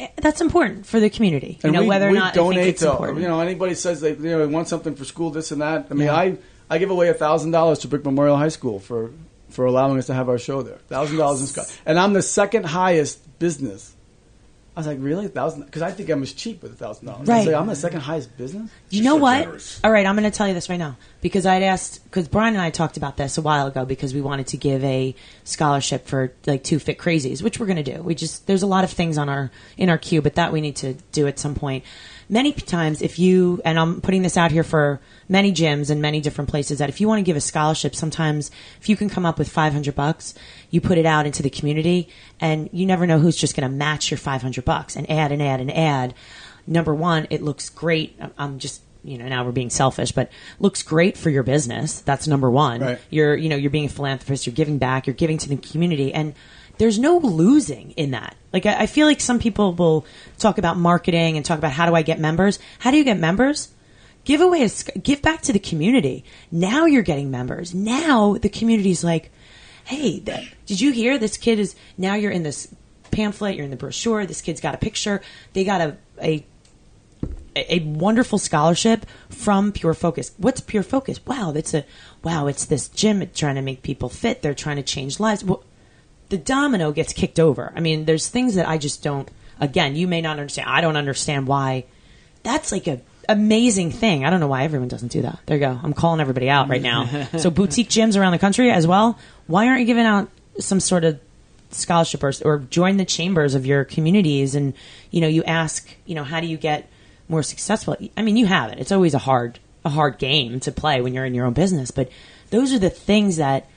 Eh, 0.00 0.08
that's 0.16 0.40
important 0.40 0.86
for 0.86 0.98
the 1.00 1.08
community. 1.10 1.52
You 1.62 1.68
And 1.68 1.72
know, 1.72 1.80
we, 1.82 1.88
whether 1.88 2.08
or 2.08 2.12
not 2.12 2.34
donate 2.34 2.66
it's 2.66 2.82
to 2.82 2.90
important. 2.90 3.20
you 3.20 3.28
know 3.28 3.40
anybody 3.40 3.74
says 3.74 4.00
they 4.00 4.10
you 4.14 4.18
know 4.30 4.38
they 4.40 4.46
want 4.52 4.68
something 4.68 4.94
for 4.94 5.04
school 5.04 5.30
this 5.30 5.52
and 5.52 5.60
that. 5.62 5.86
I 5.90 5.94
mean 5.94 6.06
Yeah. 6.06 6.14
I 6.16 6.36
I 6.68 6.78
give 6.78 6.90
away 6.90 7.08
a 7.08 7.14
thousand 7.14 7.52
dollars 7.52 7.78
to 7.80 7.88
Brick 7.88 8.04
Memorial 8.04 8.36
High 8.36 8.48
School 8.48 8.80
for 8.80 9.10
for 9.50 9.66
allowing 9.66 9.96
us 9.98 10.06
to 10.06 10.14
have 10.14 10.28
our 10.28 10.38
show 10.38 10.62
there. 10.62 10.78
Thousand 10.88 11.16
dollars 11.16 11.40
in 11.40 11.46
Scott, 11.46 11.66
and 11.86 11.98
I'm 11.98 12.12
the 12.12 12.22
second 12.22 12.66
highest 12.66 13.38
business. 13.38 13.93
I 14.76 14.80
was 14.80 14.88
like, 14.88 14.98
really, 15.00 15.26
a 15.26 15.28
thousand? 15.28 15.66
Because 15.66 15.82
I 15.82 15.92
think 15.92 16.08
I'm 16.10 16.20
as 16.24 16.32
cheap 16.32 16.60
with 16.60 16.72
a 16.72 16.74
thousand 16.74 17.06
dollars. 17.06 17.28
I 17.28 17.32
Right. 17.32 17.44
say 17.46 17.54
I'm 17.54 17.68
the 17.68 17.76
second 17.76 18.00
highest 18.00 18.36
business. 18.36 18.70
You 18.90 18.98
Just 18.98 19.04
know 19.04 19.16
so 19.18 19.22
what? 19.22 19.38
generous. 19.42 19.80
All 19.84 19.92
right, 19.92 20.04
I'm 20.04 20.16
going 20.16 20.28
to 20.28 20.36
tell 20.36 20.48
you 20.48 20.54
this 20.54 20.68
right 20.68 20.78
now 20.78 20.96
because 21.20 21.46
I'd 21.46 21.62
asked 21.62 22.02
because 22.04 22.26
Brian 22.26 22.54
and 22.54 22.60
I 22.62 22.70
talked 22.70 22.96
about 22.96 23.16
this 23.16 23.38
a 23.38 23.42
while 23.42 23.68
ago 23.68 23.84
because 23.84 24.12
we 24.12 24.20
wanted 24.20 24.48
to 24.48 24.56
give 24.56 24.82
a 24.82 25.14
scholarship 25.44 26.06
for 26.08 26.32
like 26.46 26.64
two 26.64 26.80
fit 26.80 26.98
crazies, 26.98 27.40
which 27.40 27.60
we're 27.60 27.66
going 27.66 27.84
to 27.84 27.94
do. 27.96 28.02
We 28.02 28.16
just 28.16 28.48
there's 28.48 28.62
a 28.62 28.66
lot 28.66 28.82
of 28.82 28.90
things 28.90 29.16
on 29.16 29.28
our 29.28 29.52
in 29.76 29.90
our 29.90 29.98
queue, 29.98 30.20
but 30.20 30.34
that 30.34 30.52
we 30.52 30.60
need 30.60 30.74
to 30.76 30.94
do 31.12 31.28
at 31.28 31.38
some 31.38 31.54
point. 31.54 31.84
Many 32.28 32.52
times 32.52 33.02
if 33.02 33.18
you 33.18 33.60
and 33.64 33.78
I'm 33.78 34.00
putting 34.00 34.22
this 34.22 34.36
out 34.36 34.50
here 34.50 34.64
for 34.64 35.00
many 35.28 35.52
gyms 35.52 35.90
and 35.90 36.00
many 36.02 36.20
different 36.20 36.50
places 36.50 36.78
that 36.78 36.88
if 36.88 37.00
you 37.00 37.08
want 37.08 37.18
to 37.18 37.22
give 37.22 37.36
a 37.36 37.40
scholarship, 37.40 37.94
sometimes 37.94 38.50
if 38.80 38.88
you 38.88 38.96
can 38.96 39.08
come 39.08 39.24
up 39.26 39.38
with 39.38 39.48
500 39.48 39.94
bucks, 39.94 40.34
you 40.70 40.80
put 40.80 40.98
it 40.98 41.06
out 41.06 41.26
into 41.26 41.42
the 41.42 41.50
community, 41.50 42.08
and 42.40 42.68
you 42.72 42.86
never 42.86 43.06
know 43.06 43.18
who's 43.18 43.36
just 43.36 43.56
going 43.56 43.68
to 43.68 43.74
match 43.74 44.10
your 44.10 44.18
500 44.18 44.64
bucks 44.64 44.96
and 44.96 45.10
add 45.10 45.32
and 45.32 45.42
add 45.42 45.60
and 45.60 45.72
add. 45.72 46.14
Number 46.66 46.94
one, 46.94 47.26
it 47.30 47.42
looks 47.42 47.68
great. 47.68 48.18
I'm- 48.38 48.58
just 48.58 48.80
you 49.06 49.18
know 49.18 49.28
now 49.28 49.44
we're 49.44 49.52
being 49.52 49.68
selfish, 49.70 50.12
but 50.12 50.30
looks 50.58 50.82
great 50.82 51.18
for 51.18 51.28
your 51.28 51.42
business. 51.42 52.00
That's 52.00 52.26
number 52.26 52.50
one. 52.50 52.80
Right. 52.80 52.98
You're 53.10 53.36
you 53.36 53.50
know 53.50 53.56
you're 53.56 53.70
being 53.70 53.84
a 53.84 53.90
philanthropist. 53.90 54.46
You're 54.46 54.54
giving 54.54 54.78
back. 54.78 55.06
You're 55.06 55.14
giving 55.14 55.36
to 55.38 55.48
the 55.50 55.56
community, 55.58 56.12
and 56.14 56.34
there's 56.78 56.98
no 56.98 57.18
losing 57.18 57.92
in 57.92 58.12
that. 58.12 58.36
Like 58.52 58.66
I, 58.66 58.82
I 58.82 58.86
feel 58.86 59.06
like 59.06 59.20
some 59.20 59.38
people 59.38 59.72
will 59.72 60.06
talk 60.38 60.58
about 60.58 60.76
marketing 60.76 61.36
and 61.36 61.44
talk 61.44 61.58
about 61.58 61.72
how 61.72 61.86
do 61.86 61.94
I 61.94 62.02
get 62.02 62.18
members. 62.18 62.58
How 62.78 62.90
do 62.90 62.96
you 62.96 63.04
get 63.04 63.18
members? 63.18 63.72
Give 64.24 64.40
away 64.40 64.64
a 64.64 64.98
give 64.98 65.22
back 65.22 65.42
to 65.42 65.52
the 65.52 65.58
community. 65.58 66.24
Now 66.50 66.86
you're 66.86 67.02
getting 67.02 67.30
members. 67.30 67.74
Now 67.74 68.38
the 68.38 68.48
community's 68.48 69.04
like, 69.04 69.30
hey, 69.84 70.20
th- 70.20 70.54
did 70.66 70.80
you 70.80 70.92
hear 70.92 71.18
this 71.18 71.36
kid 71.36 71.58
is 71.58 71.76
now 71.98 72.14
you're 72.14 72.30
in 72.30 72.42
this 72.42 72.68
pamphlet. 73.10 73.56
You're 73.56 73.64
in 73.64 73.70
the 73.70 73.76
brochure. 73.76 74.26
This 74.26 74.40
kid's 74.40 74.60
got 74.60 74.74
a 74.74 74.78
picture. 74.78 75.20
They 75.52 75.64
got 75.64 75.80
a 75.80 75.96
a 76.22 76.44
a 77.56 77.80
wonderful 77.80 78.38
scholarship 78.38 79.06
from 79.28 79.72
Pure 79.72 79.94
Focus. 79.94 80.32
What's 80.38 80.60
Pure 80.60 80.82
Focus? 80.82 81.24
Wow, 81.24 81.52
that's 81.52 81.74
a 81.74 81.84
wow. 82.22 82.46
It's 82.46 82.64
this 82.64 82.88
gym 82.88 83.28
trying 83.34 83.54
to 83.54 83.62
make 83.62 83.82
people 83.82 84.08
fit. 84.08 84.42
They're 84.42 84.54
trying 84.54 84.76
to 84.76 84.82
change 84.82 85.20
lives. 85.20 85.44
Well, 85.44 85.62
the 86.28 86.38
domino 86.38 86.92
gets 86.92 87.12
kicked 87.12 87.38
over. 87.38 87.72
I 87.74 87.80
mean, 87.80 88.04
there's 88.04 88.28
things 88.28 88.54
that 88.54 88.68
I 88.68 88.78
just 88.78 89.02
don't. 89.02 89.30
Again, 89.60 89.96
you 89.96 90.08
may 90.08 90.20
not 90.20 90.38
understand. 90.38 90.68
I 90.68 90.80
don't 90.80 90.96
understand 90.96 91.46
why. 91.46 91.84
That's 92.42 92.72
like 92.72 92.86
a 92.86 93.00
amazing 93.28 93.90
thing. 93.90 94.24
I 94.24 94.30
don't 94.30 94.40
know 94.40 94.48
why 94.48 94.64
everyone 94.64 94.88
doesn't 94.88 95.12
do 95.12 95.22
that. 95.22 95.38
There 95.46 95.56
you 95.56 95.60
go. 95.60 95.78
I'm 95.82 95.92
calling 95.94 96.20
everybody 96.20 96.50
out 96.50 96.68
right 96.68 96.82
now. 96.82 97.28
so 97.38 97.50
boutique 97.50 97.88
gyms 97.88 98.18
around 98.18 98.32
the 98.32 98.38
country 98.38 98.70
as 98.70 98.86
well. 98.86 99.18
Why 99.46 99.68
aren't 99.68 99.80
you 99.80 99.86
giving 99.86 100.04
out 100.04 100.28
some 100.58 100.80
sort 100.80 101.04
of 101.04 101.20
scholarship 101.70 102.22
or, 102.22 102.32
or 102.44 102.58
join 102.58 102.96
the 102.96 103.04
chambers 103.04 103.54
of 103.54 103.66
your 103.66 103.84
communities 103.84 104.54
and 104.54 104.74
you 105.10 105.20
know 105.20 105.26
you 105.26 105.42
ask 105.44 105.96
you 106.06 106.14
know 106.14 106.22
how 106.22 106.40
do 106.40 106.46
you 106.46 106.56
get 106.56 106.88
more 107.28 107.42
successful 107.42 107.96
i 108.16 108.22
mean 108.22 108.36
you 108.36 108.46
have 108.46 108.70
it 108.70 108.78
it's 108.78 108.92
always 108.92 109.12
a 109.12 109.18
hard 109.18 109.58
a 109.84 109.88
hard 109.88 110.16
game 110.18 110.60
to 110.60 110.70
play 110.70 111.00
when 111.00 111.12
you're 111.12 111.24
in 111.24 111.34
your 111.34 111.46
own 111.46 111.52
business 111.52 111.90
but 111.90 112.08
those 112.50 112.72
are 112.72 112.78
the 112.78 112.90
things 112.90 113.36
that 113.36 113.68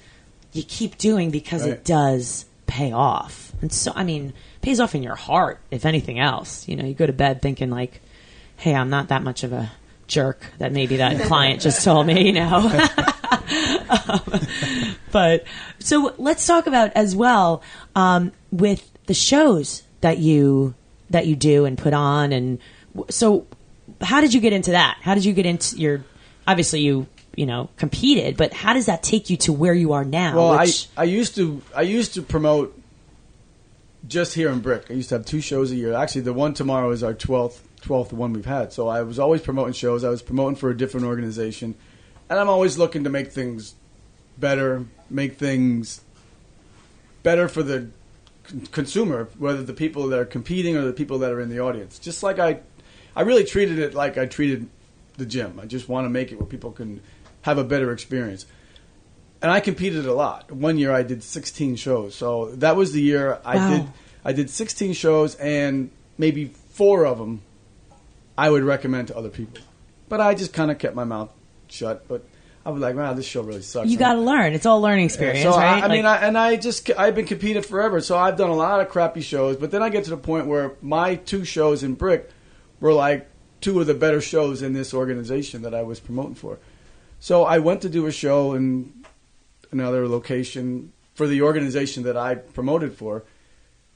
you 0.58 0.64
keep 0.64 0.97
doing 0.97 1.30
because 1.32 1.62
Right. 1.64 1.72
it 1.74 1.86
does 1.86 2.45
pay 2.66 2.91
off. 2.91 3.51
And 3.62 3.72
so 3.72 3.91
i 3.95 4.03
mean 4.03 4.34
pays 4.62 4.80
off 4.80 4.93
in 4.95 5.01
your 5.03 5.16
heart 5.16 5.60
if 5.72 5.86
anything 5.86 6.20
else. 6.20 6.68
You 6.68 6.76
know 6.76 6.86
you 6.86 6.93
go 6.93 7.05
to 7.05 7.14
bed 7.14 7.41
thinking 7.41 7.70
like 7.70 8.01
hey 8.58 8.74
i'm 8.76 8.89
not 8.89 9.08
that 9.10 9.24
much 9.24 9.43
of 9.43 9.53
a 9.53 9.72
jerk 10.08 10.45
that 10.58 10.72
maybe 10.72 10.97
that 10.97 11.22
client 11.28 11.62
just 11.62 11.84
told 11.84 12.08
me 12.08 12.28
you 12.28 12.34
know? 12.34 12.70
But 15.12 15.45
so 15.80 16.14
let's 16.18 16.45
talk 16.45 16.68
about 16.68 16.91
as 16.95 17.16
well 17.16 17.64
um, 17.95 18.32
with 18.51 18.89
the 19.05 19.14
shows 19.14 19.84
that 20.01 20.18
you 20.20 20.76
that 21.10 21.26
you 21.26 21.36
do 21.36 21.66
and 21.66 21.78
put 21.78 21.93
on 21.93 22.34
and 22.34 22.60
w- 22.93 23.10
so 23.10 23.47
how 24.01 24.20
did 24.22 24.34
you 24.34 24.41
get 24.41 24.51
into 24.53 24.72
that? 24.72 24.97
How 25.01 25.16
did 25.16 25.24
you 25.26 25.34
get 25.34 25.45
into 25.45 25.78
your 25.78 26.03
obviously 26.45 26.82
you 26.82 27.08
you 27.38 27.45
know 27.45 27.69
competed 27.77 28.35
but 28.35 28.51
how 28.51 28.73
does 28.73 28.88
that 28.88 29.01
take 29.01 29.29
you 29.29 29.38
to 29.38 29.53
where 29.53 29.73
you 29.73 29.93
are 29.93 30.03
now 30.03 30.35
Well, 30.35 30.59
which, 30.59 30.89
I 30.97 31.03
I 31.03 31.05
used 31.05 31.35
to 31.35 31.61
I 31.73 31.83
used 31.83 32.15
to 32.15 32.21
promote 32.21 32.77
just 34.07 34.33
here 34.33 34.49
in 34.49 34.59
Brick. 34.59 34.85
I 34.89 34.93
used 34.93 35.09
to 35.09 35.15
have 35.15 35.25
two 35.25 35.41
shows 35.41 35.71
a 35.71 35.75
year. 35.75 35.93
Actually, 35.93 36.21
the 36.21 36.33
one 36.33 36.53
tomorrow 36.53 36.91
is 36.91 37.03
our 37.03 37.13
twelfth 37.13 37.63
twelfth 37.81 38.13
one 38.13 38.33
we've 38.33 38.45
had. 38.45 38.73
So 38.73 38.88
I 38.88 39.01
was 39.01 39.19
always 39.19 39.41
promoting 39.41 39.73
shows. 39.73 40.03
I 40.03 40.09
was 40.09 40.21
promoting 40.21 40.55
for 40.55 40.69
a 40.69 40.77
different 40.77 41.05
organization, 41.05 41.75
and 42.29 42.39
I'm 42.39 42.49
always 42.49 42.77
looking 42.77 43.03
to 43.03 43.09
make 43.09 43.31
things 43.31 43.75
better, 44.38 44.85
make 45.09 45.38
things 45.38 46.01
better 47.23 47.47
for 47.47 47.63
the 47.63 47.89
consumer, 48.71 49.29
whether 49.38 49.63
the 49.63 49.73
people 49.73 50.07
that 50.07 50.19
are 50.19 50.25
competing 50.25 50.77
or 50.77 50.85
the 50.85 50.93
people 50.93 51.19
that 51.19 51.31
are 51.31 51.41
in 51.41 51.49
the 51.49 51.59
audience. 51.59 51.99
Just 51.99 52.23
like 52.23 52.39
I, 52.39 52.61
I 53.15 53.21
really 53.21 53.43
treated 53.43 53.79
it 53.79 53.93
like 53.93 54.17
I 54.17 54.25
treated 54.25 54.69
the 55.17 55.25
gym. 55.25 55.59
I 55.61 55.65
just 55.65 55.89
want 55.89 56.05
to 56.05 56.09
make 56.09 56.31
it 56.31 56.39
where 56.39 56.47
people 56.47 56.71
can 56.71 57.01
have 57.47 57.57
a 57.57 57.63
better 57.63 57.91
experience 57.91 58.45
and 59.41 59.51
I 59.51 59.59
competed 59.59 60.05
a 60.05 60.13
lot. 60.13 60.51
One 60.51 60.77
year 60.77 60.91
I 60.91 61.03
did 61.03 61.23
16 61.23 61.75
shows, 61.75 62.15
so 62.15 62.51
that 62.55 62.75
was 62.75 62.91
the 62.91 63.01
year 63.01 63.39
I 63.45 63.55
Wow. 63.55 63.69
did. 63.69 63.87
I 64.25 64.33
did 64.33 64.49
16 64.49 64.93
shows, 64.93 65.35
and 65.35 65.89
maybe 66.17 66.51
four 66.71 67.05
of 67.05 67.17
them 67.19 67.41
I 68.37 68.49
would 68.49 68.63
recommend 68.63 69.07
to 69.09 69.17
other 69.17 69.29
people. 69.29 69.61
But 70.09 70.21
I 70.21 70.33
just 70.33 70.53
kind 70.53 70.71
of 70.71 70.79
kept 70.79 70.95
my 70.95 71.03
mouth 71.03 71.31
shut. 71.67 72.07
But 72.07 72.23
I 72.65 72.71
was 72.71 72.81
like, 72.81 72.95
wow, 72.95 73.13
this 73.13 73.25
show 73.25 73.41
really 73.43 73.61
sucks. 73.61 73.89
you 73.89 73.97
got 73.97 74.13
to 74.13 74.19
learn 74.19 74.53
it's 74.53 74.65
all 74.65 74.81
learning 74.81 75.05
experience 75.05 75.43
So 75.43 75.51
right 75.51 75.83
I, 75.83 75.85
I 75.85 75.87
mean, 75.87 76.05
I, 76.05 76.17
and 76.17 76.37
I 76.37 76.55
just 76.57 76.89
I've 76.97 77.15
been 77.15 77.25
competing 77.27 77.61
forever, 77.61 78.01
so 78.01 78.17
I've 78.17 78.37
done 78.37 78.49
a 78.49 78.55
lot 78.55 78.81
of 78.81 78.89
crappy 78.89 79.21
shows. 79.21 79.55
But 79.55 79.71
then 79.71 79.81
I 79.83 79.89
get 79.89 80.03
to 80.05 80.09
the 80.09 80.17
point 80.17 80.47
where 80.47 80.73
my 80.81 81.15
two 81.15 81.45
shows 81.45 81.83
in 81.83 81.93
Brick 81.93 82.29
were 82.79 82.93
like 82.93 83.29
two 83.61 83.79
of 83.79 83.87
the 83.87 83.93
better 83.93 84.19
shows 84.19 84.61
in 84.61 84.73
this 84.73 84.93
organization 84.93 85.61
that 85.61 85.73
I 85.75 85.83
was 85.83 85.99
promoting 85.99 86.35
for. 86.35 86.57
So 87.20 87.43
I 87.43 87.59
went 87.59 87.82
to 87.82 87.89
do 87.89 88.05
a 88.05 88.11
show 88.11 88.53
in 88.53 88.93
another 89.72 90.07
location 90.07 90.91
for 91.15 91.28
the 91.28 91.41
organization 91.41 92.03
that 92.03 92.15
I 92.15 92.36
promoted 92.36 92.93
for, 92.93 93.24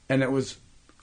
and 0.08 0.22
it 0.22 0.30
was 0.32 0.56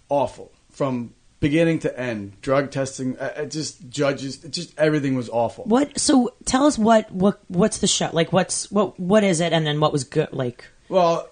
awful 0.10 0.52
from 0.70 1.14
beginning 1.40 1.80
to 1.80 2.00
end. 2.00 2.34
Drug 2.42 2.70
testing, 2.72 3.18
uh, 3.18 3.46
just 3.46 3.90
judges, 3.90 4.38
just 4.38 4.78
everything 4.78 5.16
was 5.16 5.30
awful. 5.30 5.64
what 5.66 5.98
so 5.98 6.34
tell 6.46 6.66
us 6.66 6.78
what 6.78 7.10
what 7.12 7.40
what's 7.48 7.78
the 7.78 7.88
show 7.88 8.10
like 8.12 8.34
what's 8.34 8.70
what 8.70 9.00
what 9.00 9.24
is 9.24 9.40
it 9.40 9.54
and 9.54 9.66
then 9.66 9.80
what 9.80 9.94
was 9.94 10.04
good 10.04 10.28
like 10.34 10.66
Well, 10.90 11.30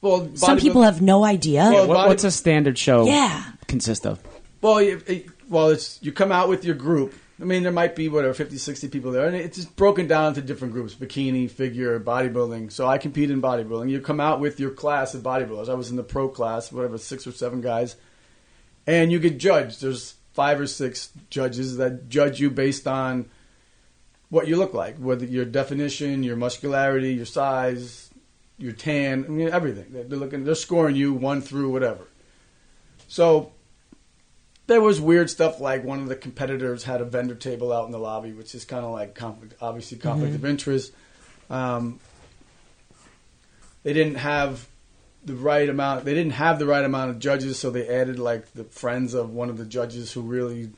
well, 0.00 0.30
some 0.36 0.58
people 0.58 0.82
have 0.82 1.02
no 1.02 1.24
idea 1.24 1.62
Well, 1.62 1.88
What, 1.88 1.94
body- 1.94 2.08
what's 2.10 2.22
a 2.24 2.30
standard 2.30 2.78
show 2.78 3.06
Yeah. 3.06 3.42
consist 3.66 4.06
of? 4.06 4.20
Well, 4.62 4.80
you, 4.80 5.02
it, 5.08 5.26
well, 5.48 5.70
it's 5.70 5.98
you 6.02 6.12
come 6.12 6.30
out 6.30 6.48
with 6.48 6.64
your 6.64 6.76
group. 6.76 7.12
I 7.40 7.44
mean, 7.44 7.62
there 7.62 7.72
might 7.72 7.94
be 7.94 8.08
whatever 8.08 8.32
50, 8.32 8.56
60 8.56 8.88
people 8.88 9.12
there, 9.12 9.26
and 9.26 9.36
it's 9.36 9.56
just 9.56 9.76
broken 9.76 10.06
down 10.06 10.28
into 10.28 10.40
different 10.40 10.72
groups: 10.72 10.94
bikini, 10.94 11.50
figure, 11.50 12.00
bodybuilding. 12.00 12.72
So 12.72 12.86
I 12.86 12.96
compete 12.98 13.30
in 13.30 13.42
bodybuilding. 13.42 13.90
You 13.90 14.00
come 14.00 14.20
out 14.20 14.40
with 14.40 14.58
your 14.58 14.70
class 14.70 15.14
of 15.14 15.22
bodybuilders. 15.22 15.68
I 15.68 15.74
was 15.74 15.90
in 15.90 15.96
the 15.96 16.02
pro 16.02 16.28
class, 16.28 16.72
whatever, 16.72 16.96
six 16.96 17.26
or 17.26 17.32
seven 17.32 17.60
guys, 17.60 17.96
and 18.86 19.12
you 19.12 19.18
get 19.18 19.38
judged. 19.38 19.82
There's 19.82 20.14
five 20.32 20.60
or 20.60 20.66
six 20.66 21.10
judges 21.28 21.76
that 21.76 22.08
judge 22.08 22.40
you 22.40 22.50
based 22.50 22.86
on 22.86 23.28
what 24.28 24.48
you 24.48 24.56
look 24.56 24.74
like, 24.74 24.96
whether 24.96 25.24
your 25.24 25.44
definition, 25.44 26.22
your 26.22 26.36
muscularity, 26.36 27.14
your 27.14 27.26
size, 27.26 28.10
your 28.58 28.72
tan, 28.72 29.24
I 29.24 29.28
mean, 29.28 29.48
everything. 29.48 29.86
They're 29.90 30.18
looking, 30.18 30.44
they're 30.44 30.54
scoring 30.54 30.96
you 30.96 31.12
one 31.12 31.40
through 31.42 31.70
whatever. 31.70 32.06
So 33.08 33.52
there 34.66 34.80
was 34.80 35.00
weird 35.00 35.30
stuff 35.30 35.60
like 35.60 35.84
one 35.84 36.00
of 36.00 36.08
the 36.08 36.16
competitors 36.16 36.84
had 36.84 37.00
a 37.00 37.04
vendor 37.04 37.34
table 37.34 37.72
out 37.72 37.86
in 37.86 37.92
the 37.92 37.98
lobby, 37.98 38.32
which 38.32 38.54
is 38.54 38.64
kind 38.64 38.84
of 38.84 38.90
like 38.92 39.14
conflict, 39.14 39.54
obviously 39.60 39.98
conflict 39.98 40.34
of 40.34 40.44
interest. 40.44 40.92
Um, 41.50 42.00
they 43.82 43.92
didn't 43.92 44.16
have 44.16 44.66
the 45.24 45.34
right 45.34 45.68
amount. 45.68 46.04
They 46.04 46.14
didn't 46.14 46.32
have 46.32 46.58
the 46.58 46.66
right 46.66 46.84
amount 46.84 47.10
of 47.10 47.18
judges, 47.18 47.58
so 47.58 47.70
they 47.70 47.86
added 47.88 48.18
like 48.18 48.52
the 48.52 48.64
friends 48.64 49.14
of 49.14 49.30
one 49.30 49.48
of 49.50 49.58
the 49.58 49.64
judges 49.64 50.12
who 50.12 50.20
really, 50.22 50.70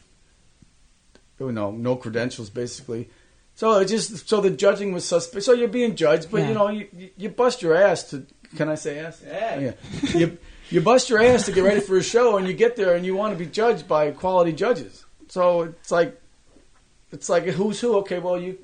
you 1.40 1.52
know, 1.52 1.70
no 1.70 1.96
credentials 1.96 2.50
basically. 2.50 3.08
So 3.54 3.78
it 3.80 3.86
just 3.86 4.28
so 4.28 4.40
the 4.40 4.50
judging 4.50 4.92
was 4.92 5.04
suspect. 5.04 5.44
So 5.44 5.52
you're 5.52 5.68
being 5.68 5.96
judged, 5.96 6.30
but 6.30 6.42
Yeah. 6.42 6.48
you 6.48 6.54
know 6.54 6.68
you 6.68 6.88
you- 6.96 7.10
you 7.16 7.28
bust 7.30 7.62
your 7.62 7.74
ass 7.74 8.04
to. 8.10 8.24
Can 8.56 8.68
I 8.68 8.76
say 8.76 8.98
ass? 8.98 9.20
Yeah. 9.26 9.72
you 10.14 10.38
you 10.70 10.80
bust 10.80 11.08
your 11.08 11.22
ass 11.22 11.46
to 11.46 11.52
get 11.52 11.64
ready 11.64 11.80
for 11.80 11.96
a 11.96 12.02
show, 12.02 12.36
and 12.36 12.46
you 12.46 12.52
get 12.52 12.76
there 12.76 12.94
and 12.94 13.04
you 13.04 13.14
want 13.14 13.36
to 13.36 13.38
be 13.38 13.50
judged 13.50 13.88
by 13.88 14.10
quality 14.10 14.52
judges. 14.52 15.04
So 15.28 15.62
it's 15.62 15.90
like 15.90 16.20
it's 17.12 17.28
like 17.28 17.44
who's 17.44 17.80
who. 17.80 17.96
Okay, 17.98 18.18
well 18.18 18.40
you 18.40 18.58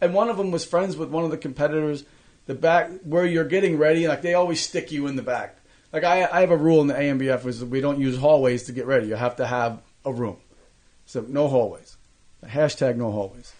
and 0.00 0.14
one 0.14 0.28
of 0.28 0.36
them 0.36 0.50
was 0.50 0.64
friends 0.64 0.96
with 0.96 1.10
one 1.10 1.24
of 1.24 1.30
the 1.30 1.38
competitors. 1.38 2.04
The 2.46 2.54
back 2.54 2.90
where 3.04 3.24
you're 3.24 3.44
getting 3.44 3.78
ready, 3.78 4.06
like 4.06 4.22
they 4.22 4.34
always 4.34 4.60
stick 4.60 4.92
you 4.92 5.06
in 5.06 5.16
the 5.16 5.22
back. 5.22 5.58
Like 5.92 6.04
I, 6.04 6.28
I 6.30 6.40
have 6.40 6.50
a 6.50 6.56
rule 6.56 6.80
in 6.80 6.88
the 6.88 6.94
ANBF 6.94 7.46
is 7.46 7.64
we 7.64 7.80
don't 7.80 7.98
use 7.98 8.18
hallways 8.18 8.64
to 8.64 8.72
get 8.72 8.86
ready. 8.86 9.06
You 9.06 9.14
have 9.14 9.36
to 9.36 9.46
have 9.46 9.80
a 10.04 10.12
room, 10.12 10.36
so 11.06 11.24
no 11.26 11.48
hallways. 11.48 11.96
Hashtag 12.44 12.96
no 12.96 13.10
hallways. 13.10 13.54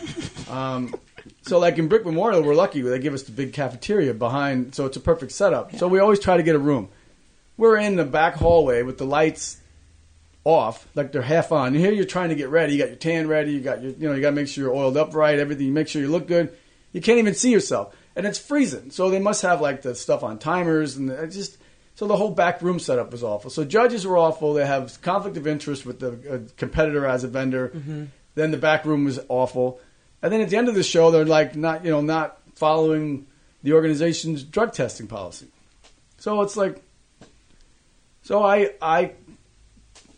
um, 0.48 0.94
so 1.42 1.58
like 1.58 1.78
in 1.78 1.88
Brick 1.88 2.06
Memorial, 2.06 2.42
we're 2.42 2.54
lucky 2.54 2.80
they 2.80 2.98
give 2.98 3.12
us 3.12 3.24
the 3.24 3.32
big 3.32 3.52
cafeteria 3.52 4.14
behind, 4.14 4.74
so 4.74 4.86
it's 4.86 4.96
a 4.96 5.00
perfect 5.00 5.32
setup. 5.32 5.76
So 5.76 5.86
we 5.86 5.98
always 5.98 6.20
try 6.20 6.36
to 6.36 6.42
get 6.42 6.54
a 6.54 6.58
room. 6.58 6.88
We're 7.60 7.76
in 7.76 7.96
the 7.96 8.06
back 8.06 8.36
hallway 8.36 8.82
with 8.82 8.96
the 8.96 9.04
lights 9.04 9.58
off, 10.44 10.88
like 10.94 11.12
they're 11.12 11.20
half 11.20 11.52
on. 11.52 11.74
Here 11.74 11.92
you're 11.92 12.06
trying 12.06 12.30
to 12.30 12.34
get 12.34 12.48
ready. 12.48 12.72
You 12.72 12.78
got 12.78 12.88
your 12.88 12.96
tan 12.96 13.28
ready. 13.28 13.52
You 13.52 13.60
got 13.60 13.82
your, 13.82 13.92
you 13.92 14.08
know, 14.08 14.14
you 14.14 14.22
got 14.22 14.30
to 14.30 14.36
make 14.36 14.48
sure 14.48 14.64
you're 14.64 14.74
oiled 14.74 14.96
up 14.96 15.14
right. 15.14 15.38
Everything. 15.38 15.66
You 15.66 15.72
make 15.72 15.86
sure 15.86 16.00
you 16.00 16.08
look 16.08 16.26
good. 16.26 16.56
You 16.92 17.02
can't 17.02 17.18
even 17.18 17.34
see 17.34 17.50
yourself, 17.52 17.94
and 18.16 18.26
it's 18.26 18.38
freezing. 18.38 18.90
So 18.90 19.10
they 19.10 19.18
must 19.18 19.42
have 19.42 19.60
like 19.60 19.82
the 19.82 19.94
stuff 19.94 20.22
on 20.22 20.38
timers, 20.38 20.96
and 20.96 21.10
just 21.30 21.58
So 21.96 22.06
the 22.06 22.16
whole 22.16 22.30
back 22.30 22.62
room 22.62 22.78
setup 22.78 23.12
was 23.12 23.22
awful. 23.22 23.50
So 23.50 23.62
judges 23.62 24.06
were 24.06 24.16
awful. 24.16 24.54
They 24.54 24.64
have 24.64 25.02
conflict 25.02 25.36
of 25.36 25.46
interest 25.46 25.84
with 25.84 26.00
the 26.00 26.34
uh, 26.34 26.38
competitor 26.56 27.04
as 27.04 27.24
a 27.24 27.28
vendor. 27.28 27.72
Then 28.36 28.50
the 28.52 28.56
back 28.56 28.86
room 28.86 29.04
was 29.04 29.20
awful. 29.28 29.80
And 30.22 30.32
then 30.32 30.40
at 30.40 30.48
the 30.48 30.56
end 30.56 30.70
of 30.70 30.74
the 30.74 30.82
show, 30.82 31.10
they're 31.10 31.26
like 31.26 31.56
not 31.56 31.84
you 31.84 31.90
know 31.90 32.00
not 32.00 32.38
following 32.54 33.26
the 33.62 33.74
organization's 33.74 34.42
drug 34.42 34.72
testing 34.72 35.08
policy. 35.08 35.48
So 36.16 36.40
it's 36.40 36.56
like, 36.56 36.82
so 38.30 38.44
I 38.44 38.70
I 38.80 39.14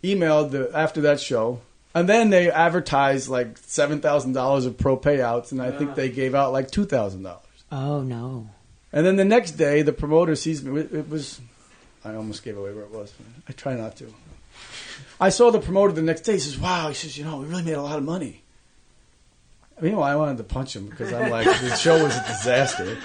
emailed 0.04 0.50
the, 0.50 0.70
after 0.74 1.00
that 1.00 1.18
show, 1.18 1.62
and 1.94 2.06
then 2.06 2.28
they 2.28 2.50
advertised 2.50 3.30
like 3.30 3.56
seven 3.56 4.02
thousand 4.02 4.34
dollars 4.34 4.66
of 4.66 4.76
pro 4.76 4.98
payouts, 4.98 5.50
and 5.50 5.62
I 5.62 5.70
think 5.70 5.92
ah. 5.92 5.94
they 5.94 6.10
gave 6.10 6.34
out 6.34 6.52
like 6.52 6.70
two 6.70 6.84
thousand 6.84 7.22
dollars. 7.22 7.46
Oh 7.72 8.02
no. 8.02 8.50
And 8.92 9.06
then 9.06 9.16
the 9.16 9.24
next 9.24 9.52
day, 9.52 9.80
the 9.80 9.94
promoter 9.94 10.36
sees 10.36 10.62
me. 10.62 10.78
It 10.82 11.08
was, 11.08 11.40
I 12.04 12.14
almost 12.14 12.44
gave 12.44 12.58
away 12.58 12.74
where 12.74 12.84
it 12.84 12.90
was. 12.90 13.14
I 13.48 13.52
try 13.52 13.76
not 13.76 13.96
to. 13.96 14.12
I 15.18 15.30
saw 15.30 15.50
the 15.50 15.60
promoter 15.60 15.94
the 15.94 16.02
next 16.02 16.20
day. 16.20 16.34
He 16.34 16.38
says, 16.38 16.58
"Wow," 16.58 16.88
he 16.88 16.94
says, 16.94 17.16
"You 17.16 17.24
know, 17.24 17.38
we 17.38 17.46
really 17.46 17.62
made 17.62 17.76
a 17.76 17.82
lot 17.82 17.96
of 17.96 18.04
money." 18.04 18.42
Meanwhile, 19.80 20.10
I 20.12 20.16
wanted 20.16 20.36
to 20.36 20.44
punch 20.44 20.76
him 20.76 20.86
because 20.86 21.14
I'm 21.14 21.30
like, 21.30 21.46
the 21.46 21.76
show 21.76 22.04
was 22.04 22.14
a 22.14 22.26
disaster. 22.26 22.98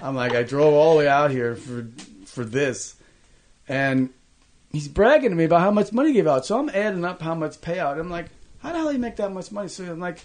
I'm 0.00 0.14
like, 0.14 0.32
I 0.32 0.44
drove 0.44 0.74
all 0.74 0.92
the 0.92 0.98
way 1.00 1.08
out 1.08 1.32
here 1.32 1.56
for 1.56 1.88
for 2.26 2.44
this, 2.44 2.94
and 3.66 4.10
he's 4.74 4.88
bragging 4.88 5.30
to 5.30 5.36
me 5.36 5.44
about 5.44 5.60
how 5.60 5.70
much 5.70 5.92
money 5.92 6.08
he 6.08 6.14
gave 6.14 6.26
out. 6.26 6.46
So 6.46 6.58
I'm 6.58 6.68
adding 6.68 7.04
up 7.04 7.22
how 7.22 7.34
much 7.34 7.60
payout. 7.60 7.98
I'm 7.98 8.10
like, 8.10 8.26
how 8.58 8.72
the 8.72 8.78
hell 8.78 8.86
did 8.86 8.94
he 8.94 8.98
make 8.98 9.16
that 9.16 9.32
much 9.32 9.52
money? 9.52 9.68
So 9.68 9.84
I'm 9.84 10.00
like, 10.00 10.18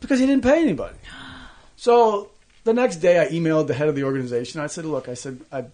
because 0.00 0.18
he 0.18 0.26
didn't 0.26 0.44
pay 0.44 0.60
anybody. 0.62 0.96
So 1.74 2.30
the 2.62 2.72
next 2.72 2.96
day, 2.96 3.18
I 3.18 3.26
emailed 3.30 3.66
the 3.66 3.74
head 3.74 3.88
of 3.88 3.96
the 3.96 4.04
organization. 4.04 4.60
I 4.60 4.68
said, 4.68 4.84
look, 4.84 5.08
I 5.08 5.14
said, 5.14 5.40
I, 5.50 5.64